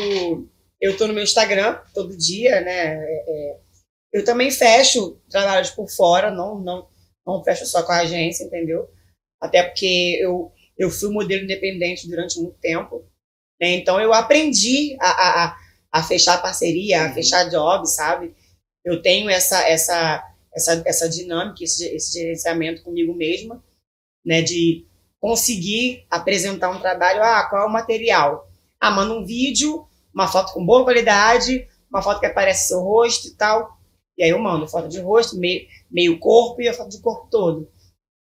eu 0.81 0.97
tô 0.97 1.05
no 1.07 1.13
meu 1.13 1.23
Instagram 1.23 1.79
todo 1.93 2.17
dia, 2.17 2.61
né? 2.61 2.95
É, 2.95 3.25
é, 3.27 3.59
eu 4.13 4.25
também 4.25 4.49
fecho 4.49 5.21
trabalhos 5.29 5.69
por 5.69 5.87
fora, 5.87 6.31
não, 6.31 6.59
não, 6.59 6.89
não 7.25 7.43
fecho 7.43 7.65
só 7.67 7.83
com 7.83 7.91
a 7.91 7.99
agência, 7.99 8.45
entendeu? 8.45 8.89
Até 9.39 9.61
porque 9.61 10.17
eu, 10.19 10.51
eu 10.75 10.89
fui 10.89 11.11
modelo 11.11 11.43
independente 11.43 12.07
durante 12.09 12.39
muito 12.39 12.57
tempo, 12.57 13.07
né? 13.59 13.71
Então 13.75 13.99
eu 13.99 14.13
aprendi 14.13 14.95
a, 14.99 15.09
a, 15.09 15.57
a, 15.91 16.03
fechar 16.03 16.41
parceria, 16.41 17.03
a 17.03 17.07
Uhum. 17.07 17.13
fechar 17.13 17.49
job, 17.49 17.87
sabe? 17.87 18.35
Eu 18.85 19.01
tenho 19.01 19.29
essa, 19.29 19.67
essa, 19.67 20.23
essa, 20.53 20.83
essa 20.85 21.09
dinâmica, 21.09 21.63
esse, 21.63 21.85
esse 21.87 22.19
gerenciamento 22.19 22.83
comigo 22.83 23.13
mesma, 23.13 23.63
né? 24.25 24.41
De 24.41 24.85
conseguir 25.19 26.05
apresentar 26.09 26.69
um 26.69 26.79
trabalho, 26.79 27.23
ah, 27.23 27.47
qual 27.49 27.63
é 27.63 27.65
o 27.65 27.71
material? 27.71 28.49
Ah, 28.79 28.91
manda 28.91 29.13
um 29.13 29.25
vídeo, 29.25 29.87
uma 30.13 30.27
foto 30.27 30.53
com 30.53 30.65
boa 30.65 30.83
qualidade, 30.83 31.67
uma 31.89 32.01
foto 32.01 32.19
que 32.19 32.25
aparece 32.25 32.67
seu 32.67 32.81
rosto 32.81 33.27
e 33.27 33.35
tal. 33.35 33.77
E 34.17 34.23
aí 34.23 34.29
eu 34.29 34.39
mando 34.39 34.67
foto 34.67 34.87
de 34.87 34.99
rosto, 34.99 35.37
meio, 35.37 35.67
meio 35.89 36.19
corpo 36.19 36.61
e 36.61 36.67
a 36.67 36.73
foto 36.73 36.89
de 36.89 37.01
corpo 37.01 37.27
todo. 37.29 37.69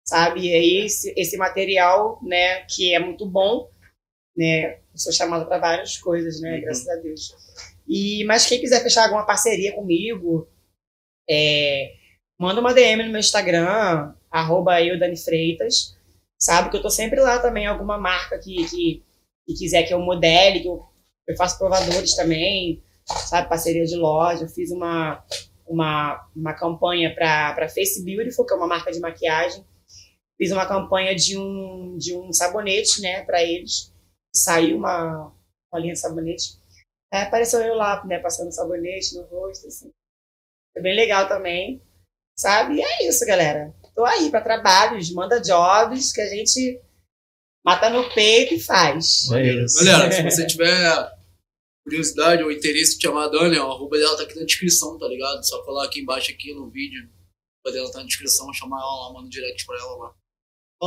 Sabe? 0.06 0.40
E 0.48 0.54
aí 0.54 0.86
esse, 0.86 1.12
esse 1.16 1.36
material, 1.36 2.18
né, 2.22 2.60
que 2.64 2.94
é 2.94 2.98
muito 2.98 3.26
bom, 3.26 3.68
né? 4.36 4.78
Eu 4.97 5.01
sou 5.01 5.12
chamada 5.12 5.44
para 5.44 5.59
várias 5.59 5.98
coisas, 5.98 6.40
né? 6.40 6.55
Uhum. 6.55 6.60
Graças 6.62 6.89
a 6.89 6.97
Deus. 6.97 7.35
E, 7.86 8.24
mas 8.24 8.47
quem 8.47 8.59
quiser 8.59 8.82
fechar 8.82 9.05
alguma 9.05 9.27
parceria 9.27 9.74
comigo, 9.74 10.48
é, 11.28 11.93
manda 12.39 12.62
uma 12.62 12.73
DM 12.73 13.02
no 13.02 13.10
meu 13.10 13.20
Instagram, 13.20 14.14
arroba 14.31 14.82
eu, 14.82 14.98
Dani 14.98 15.16
Freitas. 15.18 15.94
Sabe 16.39 16.70
que 16.70 16.78
eu 16.78 16.82
tô 16.82 16.89
sempre 16.89 17.20
lá 17.20 17.39
também, 17.39 17.66
alguma 17.66 17.98
marca 17.98 18.39
que, 18.39 18.56
que, 18.70 19.05
que 19.47 19.55
quiser 19.55 19.82
que 19.82 19.93
eu 19.93 20.01
modele, 20.01 20.60
que 20.60 20.68
eu, 20.68 20.82
eu 21.28 21.36
faço 21.36 21.59
provadores 21.59 22.16
também, 22.16 22.82
sabe? 23.05 23.51
Parceria 23.51 23.85
de 23.85 23.97
loja. 23.97 24.44
Eu 24.44 24.48
fiz 24.48 24.70
uma, 24.70 25.23
uma, 25.66 26.27
uma 26.35 26.55
campanha 26.55 27.14
para 27.14 27.68
Face 27.68 28.02
Beautiful, 28.02 28.47
que 28.47 28.55
é 28.55 28.56
uma 28.56 28.66
marca 28.66 28.90
de 28.90 28.98
maquiagem. 28.98 29.62
Fiz 30.39 30.51
uma 30.52 30.64
campanha 30.64 31.14
de 31.14 31.36
um, 31.36 31.98
de 31.98 32.16
um 32.16 32.32
sabonete, 32.32 33.02
né, 33.02 33.23
para 33.24 33.43
eles. 33.43 33.94
Saiu 34.36 34.76
uma, 34.76 35.32
uma 35.72 35.80
linha 35.80 35.94
de 35.94 36.00
sabonete. 36.00 36.58
Aí 37.12 37.22
apareceu 37.22 37.60
eu 37.60 37.74
lá, 37.74 38.04
né, 38.04 38.18
passando 38.18 38.52
sabonete 38.52 39.14
no 39.14 39.22
rosto, 39.22 39.66
assim. 39.66 39.90
Foi 40.72 40.82
bem 40.82 40.94
legal 40.94 41.28
também, 41.28 41.82
sabe? 42.38 42.76
E 42.76 42.82
é 42.82 43.08
isso, 43.08 43.24
galera. 43.24 43.74
Tô 43.94 44.04
aí 44.04 44.30
para 44.30 44.42
trabalhos, 44.42 45.10
manda 45.12 45.40
jobs 45.40 46.12
que 46.12 46.20
a 46.20 46.28
gente 46.28 46.82
mata 47.64 47.88
no 47.88 48.12
peito 48.12 48.54
e 48.54 48.60
faz. 48.60 49.30
É 49.32 49.64
isso. 49.64 49.84
Galera, 49.84 50.12
se 50.12 50.22
você 50.22 50.46
tiver 50.46 51.16
curiosidade 51.84 52.42
ou 52.42 52.52
interesse 52.52 52.96
de 52.96 53.02
chamar 53.02 53.24
a 53.24 53.28
Dani, 53.28 53.58
ó, 53.58 53.70
a 53.70 53.74
arroba 53.74 53.96
dela 53.96 54.16
tá 54.16 54.24
aqui 54.24 54.38
na 54.38 54.44
descrição, 54.44 54.98
tá 54.98 55.06
ligado? 55.08 55.42
Só 55.46 55.62
colar 55.64 55.86
aqui 55.86 56.00
embaixo 56.00 56.30
aqui 56.30 56.52
no 56.52 56.68
vídeo. 56.68 57.08
A 57.08 57.68
arroba 57.68 57.78
dela 57.78 57.92
tá 57.92 58.00
na 58.00 58.06
descrição, 58.06 58.52
chamar 58.52 58.80
ela 58.80 59.06
lá, 59.06 59.12
manda 59.14 59.26
um 59.26 59.30
direct 59.30 59.64
pra 59.64 59.78
ela 59.78 59.96
lá. 59.96 60.14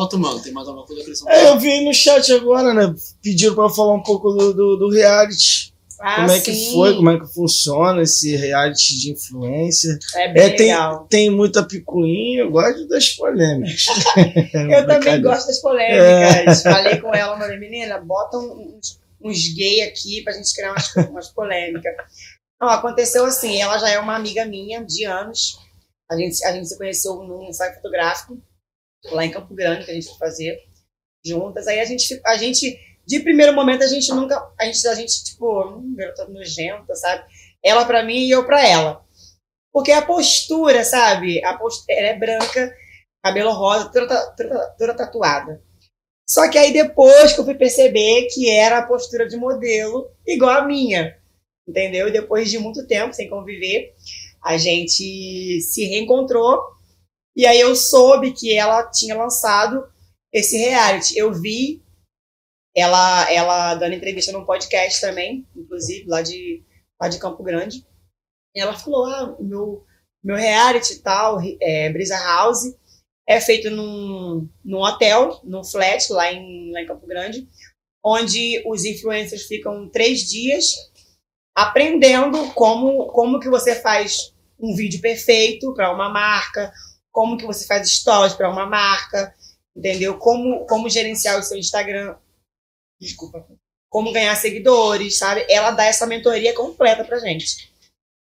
Tu, 0.09 0.19
mano, 0.19 0.41
tem 0.41 0.53
mais 0.53 0.67
alguma 0.67 0.85
coisa? 0.85 1.03
É, 1.27 1.49
eu 1.49 1.59
vi 1.59 1.83
no 1.83 1.93
chat 1.93 2.31
agora, 2.31 2.73
né? 2.73 2.93
Pediram 3.23 3.55
pra 3.55 3.65
eu 3.65 3.69
falar 3.69 3.93
um 3.93 4.03
pouco 4.03 4.31
do, 4.31 4.53
do, 4.53 4.77
do 4.77 4.89
reality. 4.89 5.73
Ah, 5.99 6.15
como 6.17 6.31
é 6.31 6.39
que 6.39 6.53
sim. 6.53 6.71
foi, 6.71 6.95
como 6.95 7.09
é 7.09 7.19
que 7.19 7.27
funciona 7.33 8.01
esse 8.03 8.33
reality 8.35 8.97
de 8.99 9.11
influencer. 9.11 9.97
É 10.15 10.31
bem 10.31 10.43
É, 10.43 10.49
tem, 10.51 10.67
legal. 10.67 11.07
tem 11.09 11.29
muita 11.29 11.61
picuinha, 11.63 12.41
eu 12.41 12.51
gosto 12.51 12.87
das 12.87 13.09
polêmicas. 13.09 13.85
Eu 14.71 14.87
também 14.87 15.21
gosto 15.21 15.47
das 15.47 15.59
polêmicas. 15.59 16.63
Falei 16.63 17.01
com 17.01 17.13
ela, 17.13 17.37
falei, 17.37 17.59
menina, 17.59 17.99
bota 17.99 18.37
uns, 18.37 18.97
uns 19.21 19.53
gay 19.53 19.81
aqui 19.81 20.21
pra 20.23 20.31
gente 20.31 20.53
criar 20.53 20.71
umas, 20.71 20.95
umas 21.09 21.27
polêmicas. 21.29 21.93
Não, 22.61 22.69
aconteceu 22.69 23.25
assim, 23.25 23.61
ela 23.61 23.77
já 23.77 23.89
é 23.89 23.99
uma 23.99 24.15
amiga 24.15 24.45
minha 24.45 24.81
de 24.85 25.03
anos. 25.03 25.59
A 26.09 26.15
gente, 26.15 26.43
a 26.45 26.53
gente 26.53 26.67
se 26.69 26.77
conheceu 26.77 27.15
num 27.15 27.49
ensaio 27.49 27.75
fotográfico, 27.75 28.37
lá 29.05 29.25
em 29.25 29.31
Campo 29.31 29.53
Grande, 29.53 29.85
que 29.85 29.91
a 29.91 29.93
gente 29.93 30.17
fazer 30.17 30.57
juntas. 31.25 31.67
Aí 31.67 31.79
a 31.79 31.85
gente, 31.85 32.19
a 32.25 32.37
gente 32.37 32.77
de 33.05 33.19
primeiro 33.21 33.53
momento, 33.53 33.83
a 33.83 33.87
gente 33.87 34.07
nunca. 34.13 34.39
A 34.59 34.65
gente, 34.65 34.87
a 34.87 34.93
gente 34.93 35.23
tipo, 35.23 35.63
hum, 35.65 35.95
garota 35.95 36.27
nojenta, 36.27 36.93
sabe? 36.95 37.23
Ela 37.63 37.83
pra 37.85 38.03
mim 38.03 38.19
e 38.19 38.31
eu 38.31 38.45
pra 38.45 38.65
ela. 38.65 39.03
Porque 39.73 39.91
a 39.91 40.01
postura, 40.01 40.83
sabe? 40.83 41.43
A 41.43 41.57
postura, 41.57 41.97
ela 41.97 42.07
é 42.09 42.19
branca, 42.19 42.75
cabelo 43.23 43.51
rosa, 43.51 43.91
toda, 43.91 44.35
toda, 44.35 44.75
toda 44.77 44.93
tatuada. 44.95 45.61
Só 46.29 46.47
que 46.49 46.59
aí 46.59 46.71
depois 46.71 47.33
que 47.33 47.39
eu 47.39 47.45
fui 47.45 47.55
perceber 47.55 48.27
que 48.27 48.47
era 48.51 48.77
a 48.77 48.85
postura 48.85 49.27
de 49.27 49.35
modelo 49.35 50.11
igual 50.27 50.51
a 50.51 50.65
minha, 50.65 51.17
entendeu? 51.67 52.07
E 52.07 52.11
depois 52.11 52.51
de 52.51 52.59
muito 52.59 52.85
tempo 52.85 53.13
sem 53.13 53.27
conviver, 53.27 53.95
a 54.43 54.55
gente 54.55 55.59
se 55.61 55.85
reencontrou 55.85 56.59
e 57.39 57.45
aí 57.45 57.57
eu 57.57 57.73
soube 57.73 58.33
que 58.33 58.53
ela 58.53 58.91
tinha 58.91 59.15
lançado 59.15 59.89
esse 60.29 60.57
reality. 60.57 61.17
Eu 61.17 61.31
vi 61.31 61.81
ela, 62.75 63.31
ela 63.31 63.75
dando 63.75 63.95
entrevista 63.95 64.33
num 64.33 64.43
podcast 64.43 64.99
também, 64.99 65.47
inclusive 65.55 66.05
lá 66.05 66.21
de, 66.21 66.61
lá 67.01 67.07
de 67.07 67.17
Campo 67.17 67.41
Grande. 67.41 67.87
E 68.53 68.59
ela 68.59 68.77
falou: 68.77 69.05
ah, 69.05 69.37
meu, 69.39 69.85
meu 70.21 70.35
reality 70.35 70.99
tal, 70.99 71.39
é, 71.61 71.89
Brisa 71.89 72.17
House, 72.17 72.75
é 73.25 73.39
feito 73.39 73.69
num, 73.71 74.49
num 74.61 74.79
hotel, 74.79 75.39
num 75.45 75.63
flat 75.63 76.11
lá 76.11 76.33
em, 76.33 76.73
lá 76.73 76.81
em 76.81 76.87
Campo 76.87 77.07
Grande, 77.07 77.47
onde 78.03 78.61
os 78.67 78.83
influencers 78.83 79.43
ficam 79.43 79.87
três 79.87 80.29
dias 80.29 80.75
aprendendo 81.55 82.51
como, 82.51 83.07
como 83.07 83.39
que 83.39 83.49
você 83.49 83.75
faz 83.75 84.33
um 84.59 84.75
vídeo 84.75 84.99
perfeito 84.99 85.73
para 85.73 85.93
uma 85.93 86.09
marca, 86.09 86.69
como 87.19 87.37
que 87.37 87.45
você 87.45 87.67
faz 87.67 87.91
stories 87.91 88.33
para 88.33 88.49
uma 88.49 88.65
marca, 88.65 89.35
entendeu? 89.75 90.17
Como, 90.17 90.65
como 90.65 90.89
gerenciar 90.89 91.37
o 91.37 91.43
seu 91.43 91.57
Instagram. 91.57 92.15
Desculpa. 92.97 93.45
Como 93.89 94.13
ganhar 94.13 94.33
seguidores, 94.37 95.17
sabe? 95.17 95.45
Ela 95.49 95.71
dá 95.71 95.83
essa 95.83 96.07
mentoria 96.07 96.55
completa 96.55 97.03
pra 97.03 97.19
gente. 97.19 97.73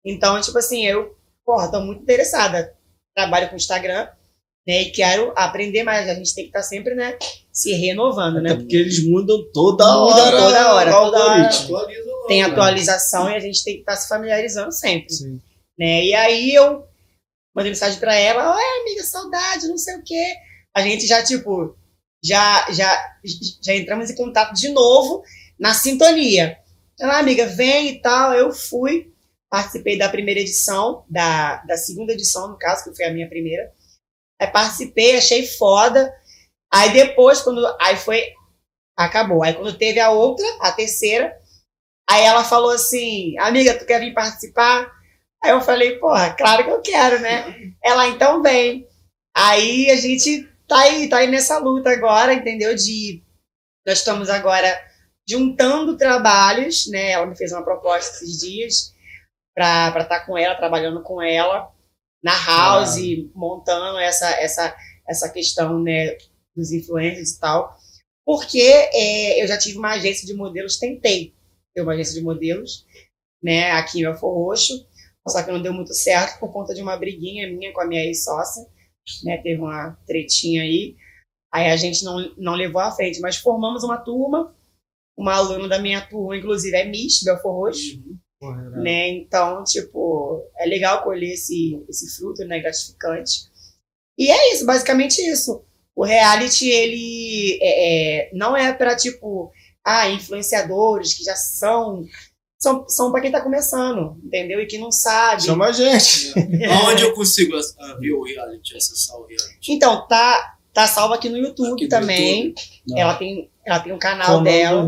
Então, 0.02 0.40
tipo 0.40 0.56
assim, 0.56 0.86
eu, 0.86 1.14
porra, 1.44 1.70
tô 1.70 1.78
muito 1.80 2.04
interessada. 2.04 2.74
Trabalho 3.14 3.50
com 3.50 3.56
Instagram, 3.56 4.08
né? 4.66 4.84
E 4.84 4.90
quero 4.92 5.30
aprender 5.36 5.82
mais. 5.82 6.08
A 6.08 6.14
gente 6.14 6.34
tem 6.34 6.44
que 6.44 6.48
estar 6.48 6.62
sempre, 6.62 6.94
né? 6.94 7.18
Se 7.52 7.74
renovando, 7.74 8.40
né? 8.40 8.52
Até 8.52 8.60
porque 8.60 8.76
eles 8.76 9.06
mudam 9.06 9.44
toda 9.52 9.84
Muda 9.84 10.22
hora. 10.22 10.38
toda 10.38 10.74
hora, 10.74 10.90
toda 10.90 11.18
hora. 11.22 11.42
Atualiza 11.48 12.12
Tem 12.28 12.42
né? 12.42 12.48
atualização 12.48 13.28
e 13.28 13.34
a 13.34 13.40
gente 13.40 13.62
tem 13.62 13.74
que 13.74 13.80
estar 13.80 13.96
se 13.96 14.08
familiarizando 14.08 14.72
sempre. 14.72 15.12
Sim. 15.12 15.38
né? 15.78 16.02
E 16.02 16.14
aí 16.14 16.54
eu 16.54 16.95
mandei 17.56 17.72
mensagem 17.72 17.98
pra 17.98 18.14
ela, 18.14 18.54
oi 18.54 18.80
amiga, 18.82 19.02
saudade, 19.02 19.66
não 19.66 19.78
sei 19.78 19.96
o 19.96 20.04
quê. 20.04 20.34
A 20.76 20.82
gente 20.82 21.06
já, 21.06 21.24
tipo, 21.24 21.74
já, 22.22 22.70
já, 22.70 23.16
já 23.62 23.74
entramos 23.74 24.10
em 24.10 24.14
contato 24.14 24.52
de 24.52 24.68
novo 24.68 25.22
na 25.58 25.72
sintonia. 25.72 26.58
Ela, 27.00 27.18
amiga, 27.18 27.46
vem 27.46 27.88
e 27.88 28.02
tal. 28.02 28.34
Eu 28.34 28.52
fui, 28.52 29.10
participei 29.48 29.96
da 29.96 30.10
primeira 30.10 30.40
edição, 30.40 31.06
da, 31.08 31.62
da 31.62 31.78
segunda 31.78 32.12
edição, 32.12 32.48
no 32.48 32.58
caso, 32.58 32.84
que 32.84 32.94
foi 32.94 33.06
a 33.06 33.12
minha 33.12 33.28
primeira. 33.28 33.72
Aí 34.38 34.48
participei, 34.48 35.16
achei 35.16 35.46
foda. 35.46 36.14
Aí 36.70 36.92
depois, 36.92 37.40
quando. 37.40 37.64
Aí 37.80 37.96
foi. 37.96 38.22
Acabou. 38.94 39.42
Aí 39.42 39.54
quando 39.54 39.78
teve 39.78 39.98
a 39.98 40.10
outra, 40.10 40.46
a 40.60 40.72
terceira, 40.72 41.34
aí 42.08 42.22
ela 42.22 42.44
falou 42.44 42.70
assim: 42.70 43.38
Amiga, 43.38 43.78
tu 43.78 43.86
quer 43.86 44.00
vir 44.00 44.12
participar? 44.12 44.90
Aí 45.46 45.52
eu 45.52 45.60
falei, 45.60 45.96
porra, 45.98 46.34
claro 46.34 46.64
que 46.64 46.70
eu 46.70 46.82
quero, 46.82 47.20
né? 47.20 47.72
Ela, 47.80 48.08
então 48.08 48.42
vem. 48.42 48.84
Aí 49.32 49.88
a 49.92 49.96
gente 49.96 50.42
tá 50.66 50.76
aí, 50.80 51.08
tá 51.08 51.18
aí 51.18 51.30
nessa 51.30 51.58
luta 51.58 51.88
agora, 51.88 52.34
entendeu? 52.34 52.74
De. 52.74 53.22
Nós 53.86 53.98
estamos 53.98 54.28
agora 54.28 54.76
juntando 55.28 55.96
trabalhos, 55.96 56.88
né? 56.88 57.12
Ela 57.12 57.26
me 57.26 57.36
fez 57.36 57.52
uma 57.52 57.62
proposta 57.62 58.16
esses 58.16 58.40
dias 58.40 58.92
para 59.54 59.88
estar 59.88 60.04
tá 60.06 60.26
com 60.26 60.36
ela, 60.36 60.56
trabalhando 60.56 61.00
com 61.04 61.22
ela 61.22 61.72
na 62.20 62.34
house, 62.44 62.98
montando 63.32 63.98
essa, 63.98 64.28
essa, 64.40 64.76
essa 65.08 65.28
questão, 65.28 65.80
né? 65.80 66.18
Dos 66.56 66.72
influencers 66.72 67.34
e 67.34 67.38
tal. 67.38 67.76
Porque 68.24 68.60
é, 68.60 69.40
eu 69.40 69.46
já 69.46 69.56
tive 69.56 69.78
uma 69.78 69.92
agência 69.92 70.26
de 70.26 70.34
modelos, 70.34 70.76
tentei 70.76 71.32
ter 71.72 71.82
uma 71.82 71.92
agência 71.92 72.14
de 72.14 72.22
modelos, 72.22 72.84
né? 73.40 73.70
Aqui 73.70 74.00
em 74.00 74.02
Belfor 74.02 74.34
Roxo. 74.34 74.84
Só 75.28 75.42
que 75.42 75.50
não 75.50 75.60
deu 75.62 75.72
muito 75.72 75.92
certo 75.94 76.38
por 76.38 76.52
conta 76.52 76.74
de 76.74 76.82
uma 76.82 76.96
briguinha 76.96 77.50
minha 77.50 77.72
com 77.72 77.80
a 77.80 77.86
minha 77.86 78.04
ex-sócia, 78.04 78.64
né? 79.24 79.38
Teve 79.38 79.60
uma 79.60 79.98
tretinha 80.06 80.62
aí. 80.62 80.96
Aí 81.52 81.70
a 81.70 81.76
gente 81.76 82.04
não, 82.04 82.34
não 82.36 82.54
levou 82.54 82.80
à 82.80 82.90
frente, 82.90 83.20
mas 83.20 83.36
formamos 83.36 83.82
uma 83.82 83.98
turma. 83.98 84.54
Uma 85.18 85.34
aluna 85.36 85.66
da 85.68 85.78
minha 85.78 86.06
turma, 86.06 86.36
inclusive, 86.36 86.76
é 86.76 86.84
Miss 86.84 87.22
Belfor 87.24 87.52
Roxo, 87.52 88.02
era- 88.42 88.82
né? 88.82 89.08
Então, 89.08 89.64
tipo, 89.64 90.44
é 90.58 90.66
legal 90.66 91.02
colher 91.02 91.32
esse, 91.32 91.82
esse 91.88 92.14
fruto, 92.16 92.44
né? 92.44 92.60
Gratificante. 92.60 93.48
E 94.18 94.30
é 94.30 94.52
isso, 94.52 94.66
basicamente 94.66 95.18
isso. 95.22 95.64
O 95.94 96.04
reality, 96.04 96.68
ele 96.68 97.58
é, 97.62 98.26
é, 98.28 98.30
não 98.34 98.54
é 98.54 98.72
pra, 98.74 98.94
tipo, 98.94 99.50
ah, 99.82 100.10
influenciadores 100.10 101.14
que 101.14 101.24
já 101.24 101.34
são. 101.34 102.04
São, 102.58 102.88
são 102.88 103.12
pra 103.12 103.20
quem 103.20 103.30
tá 103.30 103.40
começando, 103.40 104.16
entendeu? 104.24 104.60
E 104.60 104.66
que 104.66 104.78
não 104.78 104.90
sabe. 104.90 105.42
Chama 105.42 105.66
a 105.66 105.72
gente. 105.72 106.32
Aonde 106.70 107.02
eu 107.02 107.12
consigo 107.12 107.54
ah, 107.56 107.96
ver 108.00 108.12
o 108.12 108.22
reality, 108.22 108.76
acessar 108.76 109.16
o 109.16 109.26
reality? 109.26 109.72
Então, 109.72 110.06
tá, 110.08 110.56
tá 110.72 110.86
salvo 110.86 111.12
aqui 111.12 111.28
no 111.28 111.36
YouTube 111.36 111.74
Aqui 111.74 111.84
no 111.84 111.90
também. 111.90 112.54
Não. 112.88 112.98
Ela 112.98 113.14
tem, 113.14 113.50
ela 113.64 113.80
tem 113.80 113.92
um 113.92 113.98
canal 113.98 114.26
Qual 114.26 114.38
o 114.38 114.44
nome 114.44 114.50
dela? 114.50 114.86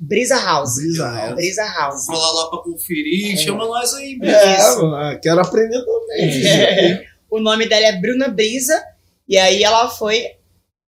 Brisa 0.00 0.38
House. 0.38 0.74
Brisa 0.76 1.10
House. 1.10 1.34
Brisa 1.34 1.64
House. 1.64 2.06
Vou 2.06 2.18
lá 2.18 2.30
lá 2.32 2.50
pra 2.50 2.58
conferir, 2.58 3.38
chama 3.38 3.64
nós 3.64 3.94
aí. 3.94 4.18
É, 4.22 4.56
Isso. 4.58 4.82
mano, 4.82 5.20
quero 5.20 5.40
aprender 5.40 5.82
também. 5.82 6.46
É. 6.46 7.08
O 7.30 7.40
nome 7.40 7.66
dela 7.66 7.86
é 7.86 8.00
Bruna 8.00 8.28
Brisa, 8.28 8.82
e 9.26 9.36
aí 9.38 9.62
ela 9.62 9.88
foi 9.88 10.38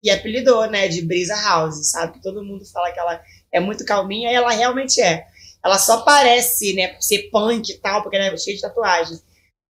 e 0.01 0.09
apelidou, 0.09 0.69
né, 0.69 0.87
de 0.87 1.01
Brisa 1.01 1.35
House, 1.35 1.91
sabe? 1.91 2.13
Que 2.13 2.21
todo 2.21 2.43
mundo 2.43 2.65
fala 2.65 2.91
que 2.91 2.99
ela 2.99 3.21
é 3.51 3.59
muito 3.59 3.85
calminha, 3.85 4.31
e 4.31 4.35
ela 4.35 4.51
realmente 4.51 5.01
é. 5.01 5.25
Ela 5.63 5.77
só 5.77 6.01
parece, 6.03 6.73
né, 6.73 6.97
ser 7.01 7.29
punk 7.29 7.69
e 7.69 7.77
tal, 7.79 8.01
porque 8.01 8.15
ela 8.15 8.25
é 8.27 8.37
cheia 8.37 8.55
de 8.55 8.61
tatuagem. 8.61 9.19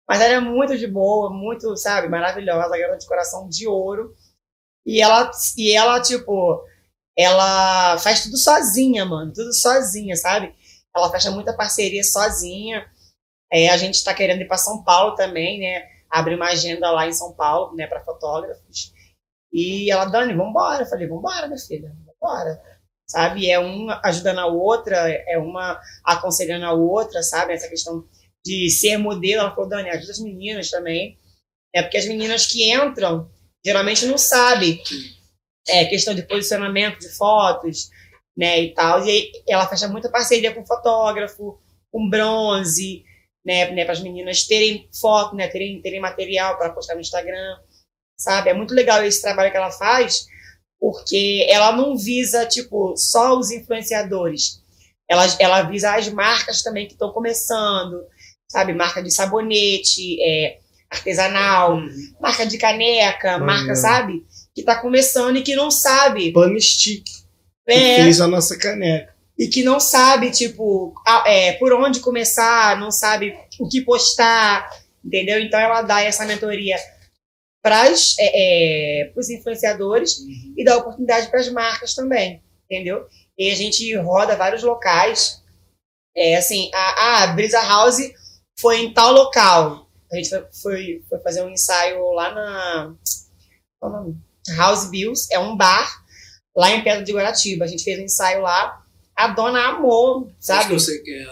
Mas 0.09 0.21
ela 0.21 0.35
é 0.35 0.41
muito 0.41 0.77
de 0.77 0.87
boa, 0.87 1.31
muito, 1.31 1.77
sabe, 1.77 2.09
maravilhosa, 2.09 2.79
garota 2.79 2.99
de 2.99 3.07
coração 3.07 3.49
de 3.49 3.67
ouro. 3.67 4.15
E 4.85 5.01
ela, 5.01 5.31
e 5.57 5.73
ela, 5.73 6.01
tipo, 6.01 6.65
ela 7.17 7.99
faz 7.99 8.25
tudo 8.25 8.37
sozinha, 8.37 9.05
mano, 9.05 9.33
tudo 9.33 9.53
sozinha, 9.53 10.17
sabe? 10.17 10.55
Ela 10.95 11.11
fecha 11.11 11.31
muita 11.31 11.57
parceria 11.57 12.05
sozinha. 12.05 12.89
É, 13.53 13.69
a 13.71 13.77
gente 13.77 14.03
tá 14.05 14.15
querendo 14.15 14.43
ir 14.43 14.49
para 14.49 14.59
São 14.59 14.83
Paulo 14.85 15.15
também, 15.17 15.61
né? 15.61 15.89
Abrir 16.11 16.37
uma 16.37 16.47
agenda 16.47 16.91
lá 16.91 17.07
em 17.07 17.13
São 17.13 17.33
Paulo, 17.33 17.75
né, 17.77 17.87
para 17.87 18.05
fotógrafos. 18.05 18.93
E 19.53 19.91
ela, 19.91 20.05
Dani, 20.05 20.35
vambora. 20.35 20.83
Eu 20.83 20.87
falei, 20.87 21.09
vambora, 21.09 21.47
minha 21.49 21.59
filha, 21.59 21.93
vambora. 22.21 22.61
Sabe? 23.09 23.49
É 23.51 23.59
uma 23.59 24.01
ajudando 24.05 24.41
a 24.41 24.47
outra, 24.47 24.97
é 25.09 25.39
uma 25.39 25.81
aconselhando 26.05 26.65
a 26.65 26.73
outra, 26.73 27.23
sabe? 27.23 27.53
Essa 27.53 27.69
questão 27.69 28.05
de 28.45 28.69
ser 28.70 28.97
modelo. 28.99 29.43
Ela 29.43 29.55
falou, 29.55 29.69
Dani, 29.69 29.91
ajuda 29.91 30.12
as 30.12 30.20
meninas 30.20 30.70
também. 30.70 31.19
É 31.74 31.83
porque 31.83 31.99
as 31.99 32.07
meninas 32.07 32.47
que 32.47 32.73
entram 32.73 33.31
geralmente 33.65 34.07
não 34.07 34.19
sabem. 34.19 34.83
É 35.69 35.85
questão 35.85 36.15
de 36.15 36.23
posicionamento 36.23 37.01
de 37.01 37.09
fotos, 37.09 37.91
né, 38.37 38.61
e 38.61 38.74
tal. 38.74 39.05
E 39.07 39.33
ela 39.49 39.66
fecha 39.66 39.89
muita 39.89 40.11
parceria 40.11 40.55
com 40.55 40.66
fotógrafo, 40.66 41.59
com 41.91 42.09
bronze, 42.09 43.05
né, 43.45 43.70
né 43.70 43.85
para 43.85 43.95
as 43.95 44.01
meninas 44.01 44.45
terem 44.45 44.89
foto, 45.01 45.35
né, 45.35 45.49
terem, 45.49 45.81
terem 45.81 46.01
material 46.01 46.59
para 46.59 46.70
postar 46.70 46.95
no 46.95 47.01
Instagram, 47.01 47.57
sabe? 48.19 48.51
É 48.51 48.55
muito 48.55 48.74
legal 48.74 49.03
esse 49.03 49.23
trabalho 49.23 49.51
que 49.51 49.57
ela 49.57 49.70
faz, 49.70 50.27
porque 50.81 51.47
ela 51.48 51.73
não 51.73 51.97
visa, 51.97 52.44
tipo, 52.47 52.94
só 52.97 53.39
os 53.39 53.51
influenciadores. 53.51 54.61
Ela, 55.09 55.24
ela 55.39 55.62
visa 55.62 55.94
as 55.94 56.09
marcas 56.09 56.62
também 56.62 56.86
que 56.86 56.93
estão 56.94 57.12
começando, 57.12 58.01
sabe? 58.48 58.73
Marca 58.73 59.03
de 59.03 59.11
sabonete, 59.12 60.20
é, 60.23 60.59
artesanal, 60.90 61.81
marca 62.20 62.44
de 62.47 62.59
caneca, 62.59 63.39
marca, 63.39 63.44
Maneiro. 63.69 63.77
sabe? 63.77 64.27
Que 64.55 64.62
tá 64.62 64.77
começando 64.77 65.36
e 65.36 65.43
que 65.43 65.55
não 65.55 65.70
sabe. 65.70 66.32
Pano 66.32 66.61
Stick, 66.61 67.05
que 67.05 67.73
É, 67.73 67.97
fez 68.03 68.20
a 68.20 68.27
nossa 68.27 68.57
caneca. 68.59 69.15
e 69.39 69.48
que 69.48 69.62
não 69.62 69.78
sabe, 69.78 70.31
tipo, 70.31 70.93
a- 71.07 71.24
é, 71.31 71.53
por 71.53 71.73
onde 71.73 72.01
começar, 72.01 72.78
não 72.78 72.90
sabe 72.90 73.35
o 73.61 73.69
que 73.69 73.81
postar, 73.82 74.69
entendeu? 75.05 75.39
Então 75.40 75.59
ela 75.61 75.82
dá 75.82 76.01
essa 76.03 76.24
mentoria 76.24 76.77
para 77.66 77.90
os 79.16 79.28
influenciadores 79.28 80.18
e 80.56 80.64
dá 80.64 80.76
oportunidade 80.76 81.28
para 81.28 81.40
as 81.40 81.51
marcas 81.51 81.94
também, 81.94 82.40
entendeu? 82.64 83.09
E 83.36 83.51
a 83.51 83.55
gente 83.56 83.93
roda 83.97 84.36
vários 84.36 84.62
locais. 84.62 85.43
É 86.16 86.36
assim, 86.36 86.70
a, 86.72 87.24
a 87.24 87.26
Brisa 87.28 87.60
House 87.60 87.98
foi 88.60 88.82
em 88.82 88.94
tal 88.94 89.12
local. 89.12 89.90
A 90.12 90.14
gente 90.14 90.28
foi, 90.28 90.47
foi, 90.62 91.05
foi 91.09 91.18
fazer 91.18 91.43
um 91.43 91.51
ensaio 91.51 92.12
lá 92.12 92.32
na. 92.32 92.94
Qual 93.80 93.93
é 93.93 93.97
o 93.97 93.98
nome? 93.98 94.16
House 94.56 94.88
Bills, 94.88 95.26
é 95.32 95.38
um 95.40 95.56
bar 95.56 96.05
lá 96.56 96.70
em 96.70 96.84
Pedra 96.84 97.02
de 97.02 97.12
Guaratiba. 97.12 97.64
A 97.64 97.68
gente 97.68 97.82
fez 97.82 97.98
um 97.98 98.05
ensaio 98.05 98.43
lá. 98.43 98.80
A 99.16 99.26
dona 99.26 99.70
amou, 99.70 100.26
Acho 100.28 100.36
que 100.36 100.44
sabe? 100.44 100.74
eu 100.74 100.78
sei 100.78 101.02
que 101.02 101.10
é 101.12 101.26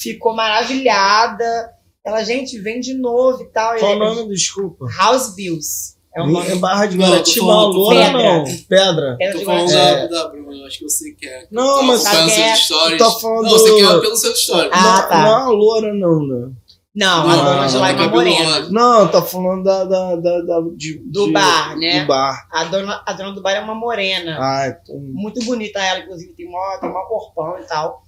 Ficou 0.00 0.32
maravilhada. 0.32 1.74
Ela, 2.04 2.24
gente, 2.24 2.58
vem 2.58 2.80
de 2.80 2.94
novo 2.94 3.42
e 3.42 3.46
tal. 3.52 3.76
Qual 3.78 3.92
o 3.96 3.98
nome? 3.98 4.28
Desculpa. 4.28 4.86
House 4.98 5.34
Bills. 5.34 5.96
É 6.14 6.22
um 6.22 6.26
nome. 6.30 6.50
Em 6.52 6.58
Barra 6.58 6.86
de 6.86 6.98
Não, 6.98 7.06
falando- 7.06 7.24
tô 7.72 7.78
Loura 7.78 8.04
falando- 8.06 8.22
não. 8.22 8.44
Pedra. 8.68 9.16
Pedra 9.18 9.32
Tô 9.32 9.38
de 9.38 9.44
falando 9.44 9.70
Guaratiba. 9.70 10.08
da, 10.08 10.22
da 10.24 10.28
Bruna, 10.28 10.66
acho 10.66 10.78
que 10.78 10.84
eu 10.84 10.88
sei 10.90 11.14
que 11.14 11.26
é. 11.26 11.46
Não, 11.50 11.82
mas 11.84 12.04
é? 12.04 12.54
stories. 12.56 12.98
Tá 12.98 13.10
falando- 13.12 13.42
Não, 13.44 13.50
você 13.50 13.76
quer 13.76 14.00
pelo 14.00 14.16
seu 14.16 14.32
story. 14.32 14.68
Ah, 14.72 14.82
não, 15.02 15.08
tá. 15.08 15.18
não 15.22 15.38
é 15.38 15.42
a 15.42 15.48
Loura, 15.48 15.94
não, 15.94 16.26
né? 16.26 16.50
Não, 16.94 17.26
Não, 17.26 17.30
a 17.30 17.36
dona 17.44 17.66
de 17.68 17.76
lá 17.78 17.88
é 17.88 17.92
não, 17.94 18.10
morena. 18.10 18.68
Não, 18.68 19.08
tá 19.08 19.22
falando 19.22 19.62
da. 19.64 19.84
da, 19.84 20.16
da, 20.16 20.40
da- 20.42 20.60
de- 20.76 20.98
Do 21.06 21.24
de- 21.28 21.32
bar, 21.32 21.78
né? 21.78 22.00
Do 22.02 22.06
bar. 22.06 22.46
A 22.52 22.64
dona, 22.64 23.02
a 23.06 23.12
dona 23.14 23.32
do 23.32 23.40
bar 23.40 23.52
é 23.52 23.60
uma 23.60 23.74
morena. 23.74 24.36
Ah, 24.38 24.68
então. 24.68 24.96
Muito 25.00 25.42
bonita 25.46 25.78
ela, 25.80 26.00
inclusive, 26.00 26.34
tem 26.34 26.50
mó, 26.50 26.76
tem 26.78 26.92
mó 26.92 27.06
corpão 27.06 27.58
e 27.58 27.62
tal. 27.64 28.02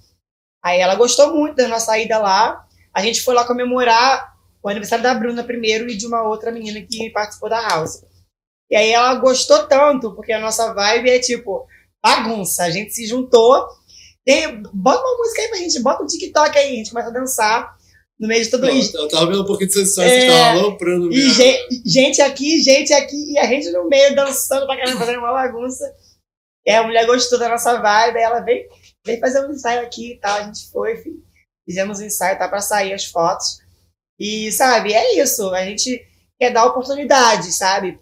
Aí 0.63 0.79
ela 0.79 0.93
gostou 0.93 1.33
muito 1.33 1.55
da 1.55 1.67
nossa 1.67 1.97
ida 1.97 2.19
lá. 2.19 2.63
A 2.95 3.01
gente 3.01 3.21
foi 3.21 3.33
lá 3.35 3.45
comemorar 3.45 4.33
o 4.63 4.69
aniversário 4.69 5.03
da 5.03 5.13
Bruna 5.13 5.43
primeiro 5.43 5.89
e 5.89 5.97
de 5.97 6.07
uma 6.07 6.23
outra 6.27 6.51
menina 6.51 6.79
que 6.89 7.09
participou 7.11 7.49
da 7.49 7.61
house. 7.67 8.01
E 8.71 8.75
aí 8.75 8.89
ela 8.91 9.13
gostou 9.15 9.67
tanto, 9.67 10.15
porque 10.15 10.31
a 10.31 10.39
nossa 10.39 10.73
vibe 10.73 11.09
é 11.09 11.19
tipo 11.19 11.67
bagunça. 12.03 12.63
A 12.63 12.71
gente 12.71 12.91
se 12.93 13.05
juntou. 13.05 13.67
Tem, 14.25 14.61
bota 14.73 15.01
uma 15.03 15.17
música 15.17 15.41
aí 15.41 15.47
pra 15.49 15.57
gente, 15.59 15.79
bota 15.83 16.03
um 16.03 16.07
TikTok 16.07 16.57
aí, 16.57 16.73
a 16.73 16.75
gente 16.77 16.89
começa 16.89 17.09
a 17.09 17.13
dançar. 17.13 17.75
No 18.17 18.29
meio 18.29 18.43
de 18.45 18.49
tudo 18.49 18.69
isso. 18.69 18.97
Eu 18.97 19.09
tava 19.09 19.25
vendo 19.27 19.41
um 19.43 19.45
pouquinho 19.45 19.67
de 19.67 19.73
sensação, 19.73 20.03
É. 20.05 20.21
você 20.21 20.27
tava 20.27 20.59
aloprando 20.59 21.11
E 21.11 21.15
mesmo. 21.17 21.33
gente, 21.33 21.81
gente 21.85 22.21
aqui, 22.21 22.61
gente 22.63 22.93
aqui, 22.93 23.33
e 23.33 23.37
a 23.37 23.45
gente 23.45 23.69
no 23.71 23.89
meio 23.89 24.15
dançando 24.15 24.65
pra 24.65 24.77
caramba, 24.77 24.99
fazendo 24.99 25.19
uma 25.19 25.33
bagunça. 25.33 25.83
E 26.65 26.71
a 26.71 26.81
mulher 26.81 27.05
gostou 27.05 27.37
da 27.37 27.49
nossa 27.49 27.77
vibe, 27.81 28.17
aí 28.17 28.23
ela 28.23 28.39
veio, 28.39 28.69
veio 29.05 29.19
fazer 29.19 29.45
um 29.45 29.51
ensaio 29.51 29.81
aqui 29.81 30.13
e 30.13 30.17
tal. 30.17 30.37
A 30.39 30.43
gente 30.43 30.71
foi, 30.71 30.95
fi- 30.95 31.19
fizemos 31.65 31.99
um 31.99 32.05
ensaio, 32.05 32.37
tá 32.37 32.47
pra 32.47 32.61
sair 32.61 32.93
as 32.93 33.05
fotos. 33.05 33.59
E, 34.19 34.51
sabe, 34.51 34.93
é 34.93 35.21
isso. 35.21 35.53
A 35.53 35.65
gente 35.65 36.05
quer 36.39 36.51
dar 36.51 36.65
oportunidade, 36.65 37.51
sabe? 37.51 37.99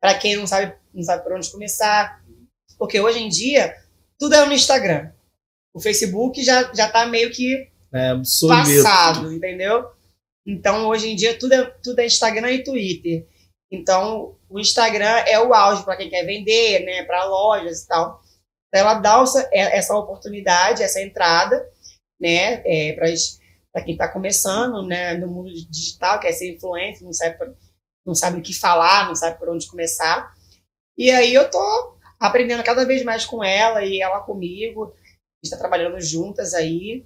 Pra 0.00 0.14
quem 0.14 0.36
não 0.36 0.46
sabe, 0.46 0.74
não 0.92 1.02
sabe 1.02 1.22
por 1.22 1.32
onde 1.32 1.50
começar. 1.50 2.20
Porque 2.78 3.00
hoje 3.00 3.20
em 3.20 3.28
dia, 3.28 3.74
tudo 4.18 4.34
é 4.34 4.44
no 4.44 4.52
Instagram. 4.52 5.10
O 5.72 5.80
Facebook 5.80 6.42
já, 6.42 6.72
já 6.74 6.88
tá 6.88 7.06
meio 7.06 7.30
que 7.30 7.68
É 7.92 8.14
passado, 8.82 9.32
entendeu? 9.32 9.86
Então, 10.46 10.86
hoje 10.86 11.08
em 11.10 11.16
dia, 11.16 11.38
tudo 11.38 11.52
é, 11.54 11.64
tudo 11.82 11.98
é 12.00 12.06
Instagram 12.06 12.50
e 12.52 12.62
Twitter. 12.64 13.26
Então, 13.70 14.36
o 14.48 14.60
Instagram 14.60 15.24
é 15.26 15.40
o 15.40 15.52
auge 15.52 15.84
para 15.84 15.96
quem 15.96 16.08
quer 16.08 16.24
vender, 16.24 16.84
né? 16.84 17.02
Para 17.04 17.24
lojas 17.24 17.82
e 17.82 17.88
tal. 17.88 18.22
Então, 18.68 18.80
ela 18.80 18.94
dá 18.94 19.20
essa, 19.22 19.48
é- 19.52 19.76
essa 19.78 19.96
oportunidade, 19.96 20.82
essa 20.82 21.00
entrada, 21.00 21.66
né? 22.20 22.62
É, 22.64 22.92
para 23.72 23.82
quem 23.84 23.92
está 23.94 24.08
começando, 24.08 24.86
né? 24.86 25.14
No 25.14 25.28
mundo 25.28 25.50
digital, 25.70 26.18
quer 26.20 26.32
ser 26.32 26.54
influencer, 26.54 27.04
não 27.04 27.12
sabe, 27.12 27.36
por- 27.38 27.54
não 28.06 28.14
sabe 28.14 28.38
o 28.38 28.42
que 28.42 28.54
falar, 28.54 29.06
não 29.08 29.14
sabe 29.14 29.38
por 29.38 29.48
onde 29.48 29.66
começar. 29.68 30.32
E 30.96 31.10
aí 31.10 31.34
eu 31.34 31.50
tô 31.50 31.96
aprendendo 32.18 32.62
cada 32.64 32.84
vez 32.86 33.02
mais 33.04 33.24
com 33.26 33.44
ela 33.44 33.84
e 33.84 34.00
ela 34.00 34.20
comigo. 34.20 34.84
A 34.84 34.88
gente 34.88 35.44
está 35.44 35.58
trabalhando 35.58 36.00
juntas 36.00 36.54
aí 36.54 37.04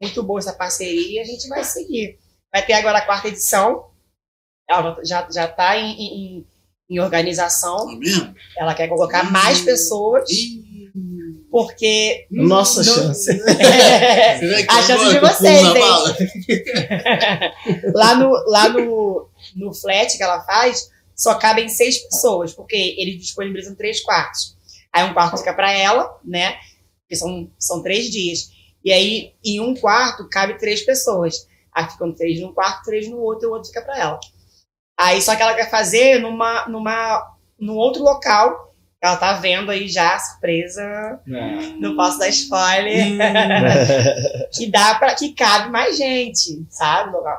muito 0.00 0.22
boa 0.22 0.38
essa 0.38 0.52
parceria, 0.52 1.22
a 1.22 1.24
gente 1.24 1.48
vai 1.48 1.64
seguir. 1.64 2.18
Vai 2.52 2.64
ter 2.64 2.74
agora 2.74 2.98
a 2.98 3.06
quarta 3.06 3.28
edição, 3.28 3.90
ela 4.68 4.96
já 5.04 5.28
já 5.30 5.44
está 5.46 5.76
em, 5.76 5.92
em, 6.00 6.46
em 6.90 7.00
organização, 7.00 7.86
mesmo? 7.98 8.34
ela 8.56 8.74
quer 8.74 8.88
colocar 8.88 9.30
mais 9.30 9.62
pessoas, 9.62 10.28
porque 11.54 12.26
Nossa 12.32 12.82
Não- 12.82 12.92
chance. 12.92 13.30
que 13.38 14.66
A 14.68 14.82
chance 14.82 14.92
agora 14.92 15.14
de 15.14 15.20
vocês, 15.20 15.62
hein? 15.62 15.82
lá 17.94 18.16
no 18.16 18.30
lá 18.48 18.68
no, 18.70 19.28
no 19.54 19.72
flat 19.72 20.16
que 20.16 20.22
ela 20.24 20.42
faz, 20.42 20.90
só 21.14 21.36
cabem 21.36 21.68
seis 21.68 21.98
pessoas, 21.98 22.52
porque 22.52 22.96
eles 22.98 23.20
disponibilizam 23.20 23.76
três 23.76 24.00
quartos. 24.02 24.56
Aí 24.92 25.04
um 25.04 25.14
quarto 25.14 25.36
fica 25.36 25.54
para 25.54 25.72
ela, 25.72 26.18
né? 26.24 26.56
Porque 27.02 27.14
são, 27.14 27.48
são 27.56 27.80
três 27.84 28.10
dias. 28.10 28.50
E 28.84 28.90
aí, 28.90 29.32
em 29.44 29.60
um 29.60 29.76
quarto, 29.76 30.28
cabe 30.28 30.58
três 30.58 30.84
pessoas. 30.84 31.46
Aí 31.72 31.88
ficam 31.88 32.12
três 32.12 32.40
num 32.40 32.52
quarto, 32.52 32.82
três 32.82 33.08
no 33.08 33.18
outro, 33.18 33.46
e 33.46 33.48
o 33.48 33.52
outro 33.52 33.68
fica 33.68 33.82
para 33.82 33.96
ela. 33.96 34.18
Aí 34.98 35.22
só 35.22 35.36
que 35.36 35.42
ela 35.42 35.54
quer 35.54 35.70
fazer 35.70 36.18
numa, 36.18 36.66
numa, 36.66 37.36
num 37.60 37.76
outro 37.76 38.02
local. 38.02 38.73
Ela 39.04 39.16
tá 39.16 39.34
vendo 39.34 39.70
aí 39.70 39.86
já, 39.86 40.18
surpresa. 40.18 41.20
Não 41.78 41.94
posso 41.94 42.18
dar 42.18 42.28
spoiler. 42.30 43.18
que 44.50 44.70
dá 44.70 44.94
para 44.94 45.14
que 45.14 45.34
cabe 45.34 45.70
mais 45.70 45.98
gente, 45.98 46.64
sabe? 46.70 47.12
Local. 47.12 47.36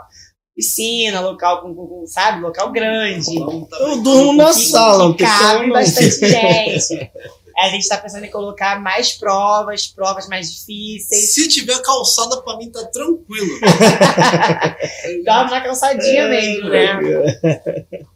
Piscina, 0.55 1.21
local 1.21 1.63
com, 1.63 2.03
sabe? 2.05 2.39
Local 2.41 2.71
grande. 2.71 3.35
Eu 3.35 4.03
durmo 4.03 4.33
na 4.33 4.53
que, 4.53 4.59
sala, 4.59 5.05
não 5.05 5.13
que 5.15 5.23
cabe 5.23 5.65
não. 5.65 5.73
bastante 5.73 6.19
gente. 6.19 7.11
A 7.57 7.69
gente 7.69 7.87
tá 7.87 7.97
pensando 7.97 8.25
em 8.25 8.29
colocar 8.29 8.79
mais 8.79 9.13
provas, 9.13 9.87
provas 9.87 10.27
mais 10.27 10.53
difíceis. 10.53 11.33
Se 11.33 11.47
tiver 11.47 11.81
calçada, 11.81 12.43
pra 12.43 12.57
mim 12.57 12.69
tá 12.69 12.85
tranquilo. 12.85 13.59
Dá 15.25 15.41
uma 15.41 15.61
calçadinha 15.61 16.27
mesmo, 16.27 16.69
né? 16.69 16.99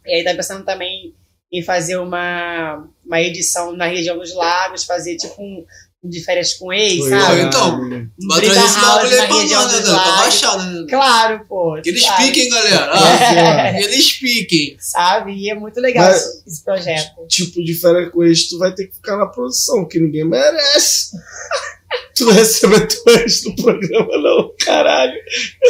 E 0.06 0.14
aí 0.14 0.24
tá 0.24 0.34
pensando 0.34 0.64
também 0.64 1.14
em 1.52 1.62
fazer 1.62 1.96
uma, 1.96 2.86
uma 3.04 3.20
edição 3.20 3.72
na 3.76 3.86
região 3.86 4.18
dos 4.18 4.34
lagos, 4.34 4.84
fazer 4.84 5.16
tipo 5.16 5.34
um, 5.42 5.64
um 6.04 6.08
de 6.08 6.20
férias 6.24 6.54
com 6.54 6.72
ex, 6.72 6.98
Foi, 6.98 7.10
sabe? 7.10 7.40
então. 7.42 7.80
Um 7.80 8.08
Vai 8.28 8.40
trazer 8.40 8.64
esse 8.64 8.80
bagulho 8.80 9.10
aí 9.10 9.16
na 9.18 9.26
pra 9.26 9.36
região 9.40 9.62
nós, 9.62 9.72
né? 9.72 9.80
Pra 9.82 9.92
lagos. 9.92 10.16
baixar, 10.20 10.58
né? 10.58 10.86
Claro, 10.88 11.44
pô. 11.48 11.76
Eles 11.84 12.02
sabe? 12.02 12.24
piquem, 12.26 12.48
galera. 12.48 12.90
É. 13.20 13.40
Ah, 13.76 13.80
Eles 13.80 14.12
piquem. 14.12 14.76
Sabe? 14.78 15.32
E 15.34 15.50
é 15.50 15.54
muito 15.54 15.80
legal 15.80 16.04
Mas- 16.06 16.22
esse, 16.24 16.42
esse 16.48 16.64
projeto. 16.64 17.26
Tipo 17.28 17.62
de 17.64 17.74
férias 17.74 18.10
com 18.12 18.22
ex, 18.24 18.48
tu 18.48 18.56
vai 18.58 18.72
ter 18.74 18.86
que 18.86 18.94
ficar 18.96 19.16
na 19.16 19.26
produção, 19.26 19.86
que 19.88 19.98
ninguém 20.00 20.24
merece. 20.24 21.10
Tu 22.16 22.24
não 22.24 22.32
recebe 22.32 22.76
ex 23.08 23.44
no 23.44 23.56
programa, 23.56 24.16
não, 24.18 24.52
caralho. 24.64 25.12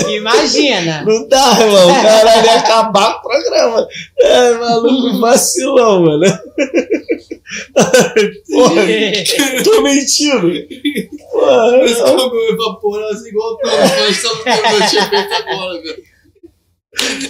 Imagina. 0.09 1.03
Não 1.05 1.27
dá, 1.29 1.57
irmão. 1.61 1.89
Caralho, 2.03 2.47
ia 2.47 2.55
acabar 2.57 3.17
o 3.17 3.23
programa. 3.23 3.89
É, 4.19 4.53
maluco, 4.55 5.19
vacilão, 5.21 6.03
mano. 6.03 6.27
Porra, 8.51 8.83
tô 9.65 9.83
mentindo. 9.83 10.51
Porra, 11.33 11.79
Mas 11.79 11.97
como 11.99 12.35
eu 12.37 12.57
assim 13.11 13.29
igual 13.29 13.57
todo. 13.59 13.71
Nós 13.71 14.17
estamos 14.17 14.45
tendo 14.45 14.63
meu 14.79 14.89
tinha 14.89 15.09
feito 15.09 15.33
agora, 15.35 15.83
velho. 15.83 16.03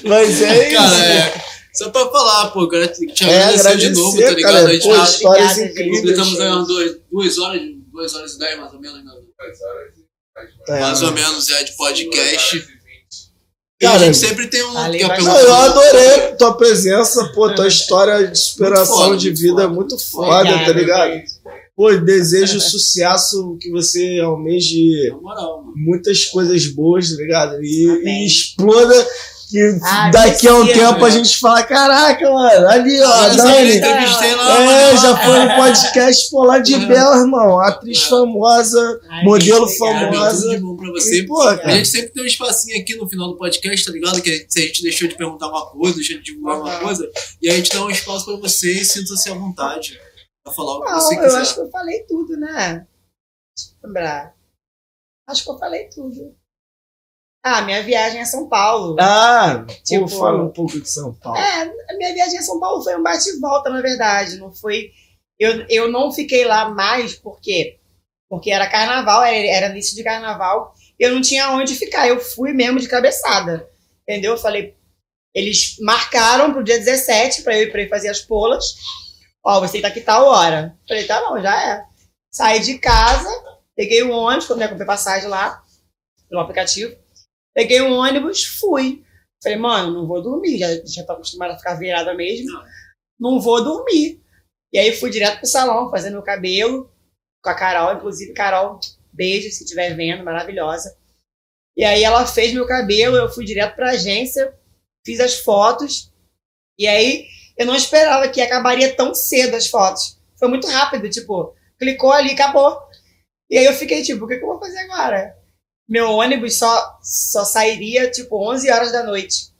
Mas 0.04 0.42
é 0.42 0.68
isso. 0.68 0.76
Cara, 0.76 1.04
é. 1.04 1.42
Só 1.72 1.88
pra 1.90 2.06
falar, 2.08 2.48
pô, 2.50 2.66
cara, 2.68 2.88
te 2.88 3.06
te 3.06 3.24
É, 3.24 3.44
agradecer 3.44 3.76
de 3.76 3.86
agradecer, 3.86 4.00
novo, 4.00 4.20
tá 4.22 4.30
ligado? 4.30 4.52
cara. 4.54 4.68
a 4.68 4.72
gente 4.72 4.82
Pô, 4.88 5.02
histórias 5.02 5.58
incríveis. 5.58 6.00
completamos 6.00 6.66
duas, 6.66 6.96
duas 7.10 7.38
horas, 7.38 7.60
duas 8.00 8.14
horas 8.14 8.32
e 8.32 8.38
dez 8.38 8.58
mais 8.58 8.72
ou 8.72 8.80
menos, 8.80 9.04
né? 9.04 9.12
É. 10.68 10.80
mais 10.80 11.02
ou 11.02 11.12
menos 11.12 11.50
é 11.50 11.64
de 11.64 11.76
podcast. 11.76 12.56
E 12.56 13.84
Cara, 13.84 14.00
a 14.00 14.04
gente 14.06 14.16
sempre 14.16 14.46
tem 14.48 14.62
um. 14.62 14.72
que 14.72 15.02
a. 15.02 15.20
Não, 15.20 15.38
eu 15.38 15.54
adorei 15.54 16.36
tua 16.36 16.56
presença, 16.56 17.30
pô, 17.34 17.54
tua 17.54 17.68
história 17.68 18.26
de 18.26 18.38
superação 18.38 18.96
foda, 18.96 19.16
de 19.16 19.30
vida 19.30 19.62
é 19.62 19.66
muito 19.66 19.98
foda, 19.98 20.50
Obrigada, 20.50 20.64
tá 20.66 20.72
ligado? 20.72 21.22
Pô, 21.76 21.90
desejo 21.96 22.60
sucesso, 22.60 23.56
que 23.58 23.70
você 23.70 24.20
almeje 24.20 25.10
moral, 25.22 25.64
muitas 25.74 26.26
coisas 26.26 26.66
boas, 26.66 27.10
tá 27.10 27.16
ligado? 27.16 27.62
E, 27.62 28.02
e 28.04 28.26
exploda, 28.26 29.08
que 29.50 29.78
Ah, 29.82 30.10
daqui 30.10 30.46
a 30.48 30.54
um 30.54 30.64
precisa, 30.64 30.92
tempo 30.92 31.04
a 31.04 31.10
gente 31.10 31.36
fala, 31.38 31.62
caraca, 31.64 32.30
mano, 32.30 32.68
ali, 32.68 33.00
ó, 33.02 33.12
a 33.12 33.28
eu 33.28 33.36
Dani. 33.36 33.70
É, 33.78 34.36
mano, 34.36 34.96
já 35.02 35.16
foi 35.16 35.38
no 35.44 35.56
podcast, 35.56 36.30
pô, 36.30 36.44
lá 36.44 36.58
de 36.60 36.74
Uhum. 36.74 36.86
Bela, 36.88 37.16
irmão. 37.18 37.60
Atriz 37.60 38.04
É. 38.04 38.08
famosa, 38.08 39.00
Ai, 39.10 39.24
modelo 39.24 39.66
gente, 39.68 39.78
Cara, 39.78 39.90
obrigada. 40.06 40.10
meu, 40.10 40.20
famosa. 40.20 40.40
tudo 40.42 40.50
de 40.54 40.60
bom 40.60 40.76
pra 40.76 40.90
você. 40.90 41.18
E, 41.20 41.26
pô, 41.26 41.40
A 41.40 41.58
cara, 41.58 41.70
gente 41.76 41.88
sempre 41.88 42.08
tem 42.10 42.22
um 42.22 42.26
espacinho 42.26 42.80
aqui 42.80 42.94
no 42.96 43.08
final 43.08 43.28
do 43.28 43.36
podcast, 43.36 43.84
tá 43.86 43.92
ligado? 43.92 44.22
Que 44.22 44.46
se 44.48 44.58
a 44.58 44.62
gente 44.62 44.82
deixou 44.82 45.08
de 45.08 45.16
perguntar 45.16 45.48
uma 45.48 45.66
coisa, 45.70 45.96
deixou 45.96 46.16
de 46.18 46.22
divulgar 46.22 46.60
uma 46.60 46.78
coisa, 46.78 47.10
e 47.42 47.48
a 47.50 47.54
gente 47.56 47.70
dá 47.70 47.84
um 47.84 47.90
espaço 47.90 48.24
pra 48.26 48.36
você 48.36 48.72
e 48.72 48.84
sinta-se 48.84 49.30
à 49.30 49.34
vontade 49.34 49.98
pra 50.44 50.52
falar 50.52 50.76
o 50.78 50.82
que 50.84 50.90
Não, 50.90 51.00
você 51.00 51.14
eu 51.16 51.20
quiser. 51.22 51.40
acho 51.40 51.54
que 51.54 51.60
eu 51.60 51.70
falei 51.70 52.04
tudo, 52.08 52.36
né? 52.36 52.86
Deixa 53.56 53.72
eu 53.82 53.88
lembrar. 53.88 54.34
Acho 55.28 55.44
que 55.44 55.50
eu 55.50 55.58
falei 55.58 55.88
tudo. 55.88 56.34
Ah, 57.42 57.62
minha 57.62 57.82
viagem 57.82 58.20
a 58.20 58.26
São 58.26 58.48
Paulo. 58.48 58.96
ah, 59.00 59.64
Tipo- 59.84 60.08
fala 60.08 60.42
um 60.42 60.50
pouco 60.50 60.78
de 60.80 60.88
São 60.88 61.14
Paulo. 61.14 61.38
É, 61.38 61.62
a 61.90 61.96
minha 61.96 62.12
viagem 62.12 62.38
a 62.38 62.42
São 62.42 62.60
Paulo 62.60 62.82
foi 62.82 62.96
um 62.96 63.02
bate 63.02 63.30
e 63.30 63.40
volta, 63.40 63.70
na 63.70 63.80
verdade. 63.80 64.36
Não 64.36 64.52
foi. 64.52 64.90
Eu, 65.38 65.64
eu 65.70 65.90
não 65.90 66.12
fiquei 66.12 66.44
lá 66.44 66.68
mais 66.70 67.14
porque 67.14 67.78
porque 68.28 68.50
era 68.52 68.68
carnaval, 68.70 69.22
era, 69.24 69.46
era 69.46 69.66
início 69.70 69.96
de 69.96 70.04
carnaval. 70.04 70.74
Eu 70.98 71.12
não 71.14 71.20
tinha 71.22 71.50
onde 71.50 71.74
ficar. 71.74 72.06
Eu 72.06 72.20
fui 72.20 72.52
mesmo 72.52 72.78
de 72.78 72.88
cabeçada. 72.88 73.66
Entendeu? 74.06 74.32
Eu 74.32 74.38
falei. 74.38 74.76
Eles 75.34 75.76
marcaram 75.80 76.52
pro 76.52 76.62
dia 76.62 76.78
17 76.78 77.42
para 77.42 77.56
eu 77.56 77.62
ir 77.64 77.72
pra 77.72 77.82
ir 77.82 77.88
fazer 77.88 78.08
as 78.08 78.20
polas. 78.20 78.64
Ó, 79.44 79.60
você 79.60 79.80
tá 79.80 79.88
aqui 79.88 80.00
tal 80.02 80.26
hora. 80.26 80.76
Falei, 80.86 81.04
tá 81.06 81.20
bom, 81.28 81.40
já 81.40 81.70
é. 81.72 81.84
Saí 82.30 82.60
de 82.60 82.78
casa, 82.78 83.28
peguei 83.74 84.02
o 84.02 84.10
ônibus, 84.12 84.46
quando 84.46 84.60
eu 84.62 84.68
comprei 84.68 84.86
passagem 84.86 85.28
lá, 85.28 85.62
pelo 86.28 86.42
aplicativo. 86.42 86.94
Peguei 87.54 87.80
o 87.80 87.92
ônibus, 87.92 88.44
fui. 88.44 89.04
Falei, 89.42 89.58
mano, 89.58 89.92
não 89.92 90.06
vou 90.06 90.22
dormir, 90.22 90.58
já, 90.58 90.68
já 90.84 91.04
tô 91.04 91.12
acostumada 91.12 91.54
a 91.54 91.58
ficar 91.58 91.74
virada 91.74 92.14
mesmo. 92.14 92.52
Não. 92.52 92.64
Não 93.18 93.40
vou 93.40 93.62
dormir. 93.62 94.20
E 94.72 94.78
aí 94.78 94.92
fui 94.92 95.10
direto 95.10 95.38
pro 95.38 95.46
salão, 95.46 95.90
fazer 95.90 96.10
meu 96.10 96.22
cabelo, 96.22 96.90
com 97.42 97.50
a 97.50 97.54
Carol, 97.54 97.94
inclusive, 97.94 98.32
Carol, 98.32 98.78
beijo 99.12 99.50
se 99.50 99.64
estiver 99.64 99.94
vendo, 99.96 100.24
maravilhosa. 100.24 100.96
E 101.76 101.84
aí 101.84 102.04
ela 102.04 102.26
fez 102.26 102.52
meu 102.52 102.66
cabelo, 102.66 103.16
eu 103.16 103.28
fui 103.28 103.44
direto 103.44 103.74
pra 103.74 103.90
agência, 103.90 104.54
fiz 105.04 105.18
as 105.20 105.38
fotos, 105.40 106.12
e 106.78 106.86
aí 106.86 107.26
eu 107.56 107.66
não 107.66 107.74
esperava 107.74 108.28
que 108.28 108.40
acabaria 108.40 108.94
tão 108.94 109.14
cedo 109.14 109.54
as 109.54 109.66
fotos. 109.66 110.18
Foi 110.38 110.48
muito 110.48 110.66
rápido, 110.66 111.10
tipo, 111.10 111.54
clicou 111.78 112.12
ali, 112.12 112.32
acabou. 112.32 112.78
E 113.50 113.58
aí 113.58 113.64
eu 113.64 113.72
fiquei 113.72 114.02
tipo, 114.02 114.24
o 114.24 114.28
que, 114.28 114.36
que 114.36 114.44
eu 114.44 114.48
vou 114.48 114.58
fazer 114.58 114.78
agora? 114.78 115.36
Meu 115.90 116.12
ônibus 116.12 116.56
só, 116.56 116.98
só 117.02 117.44
sairia, 117.44 118.10
tipo, 118.10 118.36
11 118.48 118.70
horas 118.70 118.92
da 118.92 119.02
noite. 119.02 119.50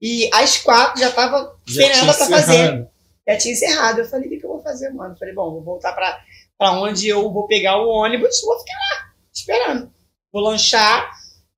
E 0.00 0.28
às 0.32 0.56
quatro 0.58 0.98
já 0.98 1.12
tava 1.12 1.56
sem 1.68 1.90
tinha 1.90 2.04
nada 2.04 2.14
pra 2.14 2.26
fazer 2.26 2.88
já 3.26 3.38
tinha 3.38 3.54
encerrado. 3.54 4.00
Eu 4.00 4.04
falei, 4.08 4.26
o 4.26 4.30
que, 4.30 4.44
eu 4.44 4.50
vou 4.50 4.62
fazer, 4.62 4.90
mano? 4.90 5.14
Eu 5.14 5.18
falei, 5.18 5.34
bom, 5.34 5.50
vou 5.50 5.62
voltar 5.62 5.92
pra, 5.92 6.22
pra 6.58 6.72
onde 6.72 7.08
eu 7.08 7.30
vou 7.32 7.46
pegar 7.46 7.78
o 7.78 7.88
ônibus, 7.88 8.40
vou 8.42 8.58
ficar 8.58 8.74
lá, 8.74 9.12
esperando. 9.32 9.92
Vou 10.32 10.42
lanchar, 10.42 11.10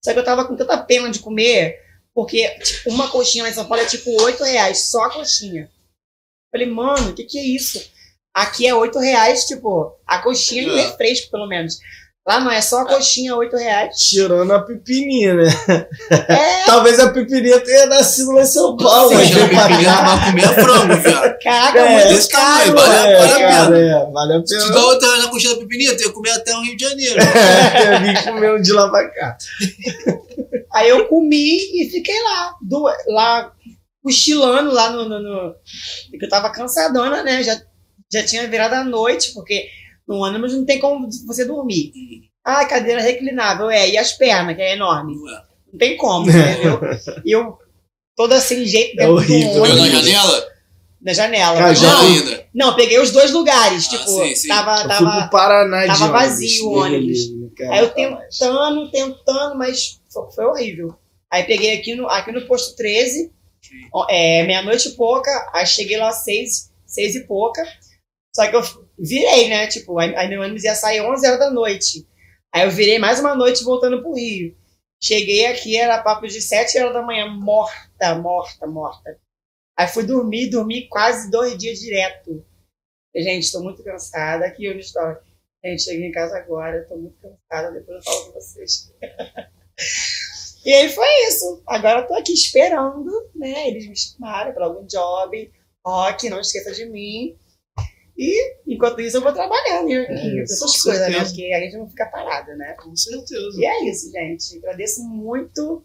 Só 0.05 0.13
que 0.13 0.19
eu 0.19 0.25
tava 0.25 0.45
com 0.45 0.55
tanta 0.55 0.77
pena 0.79 1.11
de 1.11 1.19
comer, 1.19 1.81
porque 2.15 2.49
tipo, 2.61 2.91
uma 2.91 3.09
coxinha 3.09 3.45
lá 3.45 3.51
em 3.51 3.55
São 3.55 3.67
Paulo 3.67 3.83
é 3.83 3.87
tipo 3.87 4.11
8 4.23 4.45
reais, 4.45 4.91
só 4.91 5.05
a 5.05 5.11
coxinha. 5.13 5.71
Falei, 6.53 6.67
mano, 6.69 7.11
o 7.11 7.15
que 7.15 7.25
que 7.25 7.39
é 7.39 7.43
isso? 7.43 7.85
Aqui 8.35 8.67
é 8.67 8.75
8 8.75 8.99
reais, 8.99 9.47
tipo, 9.47 9.99
a 10.07 10.23
coxinha 10.23 10.63
e 10.63 10.71
o 10.71 10.79
É. 10.79 10.83
refresco, 10.83 11.31
pelo 11.31 11.49
menos. 11.49 11.79
Lá 12.29 12.41
não 12.41 12.51
é 12.51 12.61
só 12.61 12.81
a 12.81 12.85
coxinha, 12.87 13.37
8 13.37 13.57
reais. 13.57 13.97
Tirando 13.99 14.53
a 14.53 14.61
pepininha, 14.61 15.35
né? 15.35 15.45
É, 16.29 16.65
Talvez 16.67 16.99
a 16.99 17.13
pepininha 17.13 17.61
tenha 17.61 17.87
nascido 17.87 18.33
lá 18.33 18.43
em 18.43 18.47
São 18.47 18.77
Paulo, 18.77 19.11
Você 19.11 19.15
mas 19.15 19.31
pequenininha, 19.31 19.85
cá. 19.95 20.03
vai 20.17 20.25
comer 20.27 20.49
frango, 20.55 20.97
viado. 21.03 21.39
caraca, 21.41 21.79
É, 21.79 21.89
muito 21.93 22.09
desse 22.09 22.29
tamanho, 22.31 22.75
caro. 22.75 22.89
vale- 22.91 23.09
É, 23.13 23.19
vale 23.19 23.33
a 23.33 23.49
cara, 23.49 23.71
pena. 23.71 23.79
é, 23.79 24.11
vale 24.11 24.33
a 24.33 24.47
Se 24.47 24.59
tu 24.59 24.63
pena. 24.65 24.75
dá 24.75 24.87
outra 24.87 25.17
na 25.19 25.29
coxinha 25.29 25.55
da 25.55 25.61
pepininha, 25.61 25.97
tem 25.97 26.07
que 26.09 26.13
comer 26.13 26.31
até 26.33 26.57
o 26.57 26.63
Rio 26.63 26.77
de 26.77 26.85
Janeiro. 26.85 27.17
É, 27.77 27.99
vim 28.01 28.25
comer 28.33 28.55
um 28.59 28.61
de 28.61 28.73
lá 28.73 28.91
pra 28.91 29.09
cá. 29.09 29.37
Aí 30.75 30.89
eu 30.89 31.07
comi 31.07 31.57
e 31.57 31.89
fiquei 31.91 32.21
lá, 32.23 32.55
do, 32.61 32.83
lá 33.07 33.53
cochilando 34.03 34.73
lá 34.73 34.91
no, 34.91 35.09
no, 35.09 35.21
no- 35.21 35.55
porque 36.11 36.25
eu 36.25 36.29
tava 36.29 36.51
cansadona, 36.51 37.23
né? 37.23 37.43
Já, 37.45 37.57
já 38.13 38.25
tinha 38.25 38.47
virado 38.49 38.75
a 38.75 38.85
noite, 38.85 39.33
porque 39.33 39.69
no 40.07 40.17
ônibus 40.17 40.55
não 40.55 40.65
tem 40.65 40.79
como 40.79 41.09
você 41.27 41.45
dormir. 41.45 41.93
Ah, 42.45 42.65
cadeira 42.65 43.01
reclinável, 43.03 43.69
é, 43.71 43.89
e 43.91 43.99
as 43.99 44.13
pernas, 44.13 44.55
que 44.57 44.63
é 44.63 44.75
enorme. 44.75 45.17
Não 45.17 45.29
é. 45.37 45.43
Tem 45.79 45.97
como, 45.97 46.27
entendeu? 46.31 46.81
E 47.25 47.31
eu 47.33 47.59
toda 48.15 48.41
sem 48.41 48.65
jeito 48.65 48.93
É 48.93 49.07
dentro 49.07 49.09
do 49.09 49.17
horrível. 49.17 49.65
Viu 49.65 49.75
na 49.77 49.89
janela? 49.89 50.47
na 51.03 51.13
janela. 51.13 51.57
Cara, 51.59 51.75
já 51.75 51.93
Não 51.93 52.01
ainda. 52.01 52.47
Não, 52.55 52.77
peguei 52.77 52.99
os 52.99 53.11
dois 53.11 53.31
lugares, 53.33 53.87
Ah, 53.87 53.91
tipo, 53.91 54.09
sim, 54.09 54.35
sim. 54.35 54.49
tava, 54.49 54.83
Eu 54.83 54.89
tava, 54.89 55.29
Paraná 55.29 55.87
tava 55.87 56.05
ônibus, 56.05 56.21
vazio 56.21 56.67
o 56.69 56.73
ônibus. 56.79 57.19
cara, 57.57 57.75
Aí 57.75 57.81
eu 57.81 57.91
tá 57.91 58.11
mais. 58.11 58.39
tentando, 58.39 58.91
tentando, 58.91 59.59
mas 59.59 60.01
foi, 60.35 60.45
horrível. 60.47 60.95
Aí 61.31 61.45
peguei 61.45 61.77
aqui 61.79 61.95
no, 61.95 62.09
aqui 62.09 62.33
no 62.33 62.47
posto 62.47 62.75
13, 62.77 63.31
ó, 63.93 64.07
é, 64.09 64.45
meia-noite 64.47 64.89
e 64.89 64.93
pouca, 64.93 65.31
aí 65.53 65.67
cheguei 65.67 65.97
lá 65.99 66.09
às 66.09 66.25
seis, 66.25 66.71
seis 66.87 67.15
e 67.15 67.21
pouca. 67.27 67.63
Só 68.37 68.47
que 68.51 68.55
eu 68.55 68.61
virei, 68.99 69.49
né? 69.49 69.67
Tipo, 69.67 69.99
aí, 69.99 70.29
meu 70.29 70.43
ônibus 70.43 70.63
ia 70.63 70.75
sair 70.75 71.01
11 71.01 71.27
horas 71.27 71.39
da 71.39 71.51
noite. 71.51 72.07
Aí 72.55 72.65
eu 72.65 72.71
virei 72.71 72.99
mais 72.99 73.19
uma 73.19 73.35
noite 73.35 73.65
voltando 73.65 74.03
pro 74.03 74.13
Rio. 74.13 74.55
Cheguei 75.03 75.47
aqui, 75.47 75.75
era 75.75 76.03
papo 76.03 76.27
de 76.27 76.43
7 76.43 76.79
horas 76.79 76.93
da 76.93 77.01
manhã, 77.01 77.31
morta, 77.31 78.15
morta, 78.17 78.67
morta. 78.67 79.19
Aí 79.75 79.89
fui 79.89 80.03
dormir, 80.03 80.51
dormi 80.51 80.87
quase 80.87 81.31
dois 81.31 81.57
dias 81.57 81.79
direto. 81.79 82.45
Gente, 83.17 83.45
estou 83.45 83.63
muito 83.63 83.83
cansada. 83.83 84.45
Aqui 84.45 84.69
onde 84.69 84.81
estou. 84.81 85.17
Gente, 85.65 85.85
cheguei 85.85 86.09
em 86.09 86.13
casa 86.13 86.37
agora, 86.37 86.83
estou 86.83 86.99
muito 86.99 87.17
cansada, 87.19 87.73
depois 87.73 88.05
eu 88.05 88.13
falo 88.13 88.27
com 88.27 88.33
vocês. 88.33 88.93
e 90.63 90.75
aí 90.75 90.91
foi 90.91 91.09
isso. 91.29 91.63
Agora 91.67 92.07
tô 92.07 92.15
aqui 92.15 92.35
esperando, 92.35 93.31
né? 93.35 93.69
Eles 93.69 93.89
me 93.89 93.97
chamaram 93.97 94.53
para 94.53 94.67
algum 94.67 94.85
job. 94.85 95.51
Rock, 95.83 96.29
não 96.29 96.41
esqueça 96.41 96.73
de 96.73 96.85
mim. 96.85 97.39
E 98.19 98.57
enquanto 98.67 99.01
isso 99.01 99.19
eu 99.19 99.21
vou 99.23 99.33
trabalhando 99.33 99.91
em 99.91 99.95
É, 99.95 100.43
essas 100.43 100.83
coisas, 100.83 101.09
né? 101.11 101.23
Porque 101.25 101.53
a 101.53 101.61
gente 101.61 101.77
não 101.77 101.89
fica 101.89 102.07
parado, 102.07 102.57
né? 102.57 102.73
Com 102.75 102.95
certeza. 102.97 103.61
E 103.61 103.65
é 103.65 103.85
isso, 103.91 104.11
gente. 104.11 104.59
Agradeço 104.59 105.03
muito 105.05 105.85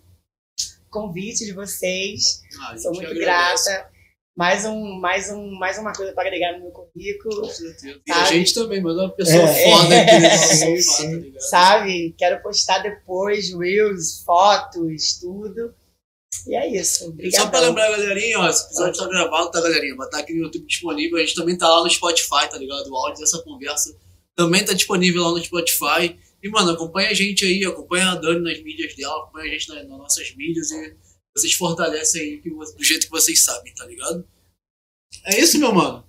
o 0.87 0.89
convite 0.89 1.45
de 1.45 1.51
vocês. 1.53 2.41
Ah, 2.61 2.77
Sou 2.77 2.93
muito 2.93 3.11
agradece, 3.11 3.69
grata. 3.69 3.91
Mais, 4.33 4.65
um, 4.65 4.81
mais, 4.99 5.29
um, 5.29 5.51
mais 5.59 5.77
uma 5.77 5.91
coisa 5.91 6.13
para 6.13 6.25
agregar 6.27 6.53
no 6.53 6.63
meu 6.63 6.71
currículo. 6.71 7.41
Com 7.41 7.49
certeza. 7.49 7.99
E 8.07 8.11
a 8.11 8.23
gente 8.25 8.53
também, 8.53 8.81
mas 8.81 8.93
é 8.97 9.01
uma 9.01 9.09
pessoa 9.13 9.43
É. 9.43 9.69
foda 9.69 10.01
aqui 10.01 10.79
sim. 10.81 11.31
tá 11.33 11.39
sabe? 11.41 12.15
Quero 12.17 12.41
postar 12.41 12.79
depois 12.79 13.53
reels, 13.53 14.23
fotos, 14.23 15.19
tudo. 15.19 15.75
E 16.47 16.55
é 16.55 16.79
isso. 16.79 17.05
Obrigada. 17.09 17.43
Só 17.43 17.49
pra 17.49 17.59
lembrar, 17.59 17.91
galerinha, 17.91 18.39
ó, 18.39 18.49
esse 18.49 18.65
episódio 18.65 18.99
tá 19.01 19.07
gravado, 19.07 19.51
tá, 19.51 19.61
galerinha? 19.61 19.95
Vai 19.95 20.07
estar 20.07 20.19
aqui 20.19 20.33
no 20.33 20.43
YouTube 20.45 20.65
disponível. 20.65 21.17
A 21.17 21.21
gente 21.21 21.35
também 21.35 21.57
tá 21.57 21.67
lá 21.67 21.83
no 21.83 21.89
Spotify, 21.89 22.49
tá 22.49 22.57
ligado? 22.57 22.87
O 22.89 22.95
áudio 22.95 23.19
dessa 23.19 23.41
conversa 23.43 23.95
também 24.35 24.63
tá 24.65 24.73
disponível 24.73 25.23
lá 25.23 25.31
no 25.31 25.43
Spotify. 25.43 26.17
E, 26.43 26.49
mano, 26.49 26.71
acompanha 26.71 27.09
a 27.09 27.13
gente 27.13 27.45
aí, 27.45 27.63
acompanha 27.65 28.11
a 28.11 28.15
Dani 28.15 28.41
nas 28.41 28.63
mídias 28.63 28.95
dela, 28.95 29.21
acompanha 29.21 29.45
a 29.45 29.53
gente 29.53 29.69
nas, 29.69 29.87
nas 29.87 29.97
nossas 29.97 30.35
mídias 30.35 30.71
e 30.71 30.95
vocês 31.37 31.53
fortalecem 31.53 32.21
aí 32.21 32.41
do 32.41 32.83
jeito 32.83 33.05
que 33.05 33.11
vocês 33.11 33.43
sabem, 33.43 33.73
tá 33.75 33.85
ligado? 33.85 34.25
É 35.25 35.39
isso, 35.39 35.59
meu 35.59 35.73
mano. 35.73 36.03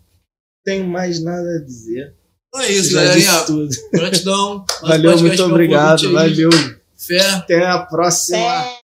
Tenho 0.64 0.86
mais 0.86 1.22
nada 1.22 1.56
a 1.56 1.64
dizer. 1.64 2.16
Então 2.48 2.60
é 2.60 2.72
isso, 2.72 2.90
Já 2.92 3.04
galerinha. 3.04 3.40
tudo. 3.44 3.68
Gratidão. 3.92 4.64
Valeu, 4.80 5.18
muito 5.18 5.42
obrigado. 5.42 6.12
Valeu. 6.12 6.50
Fé. 6.96 7.20
Até 7.30 7.66
a 7.66 7.80
próxima. 7.84 8.38
Fé. 8.38 8.76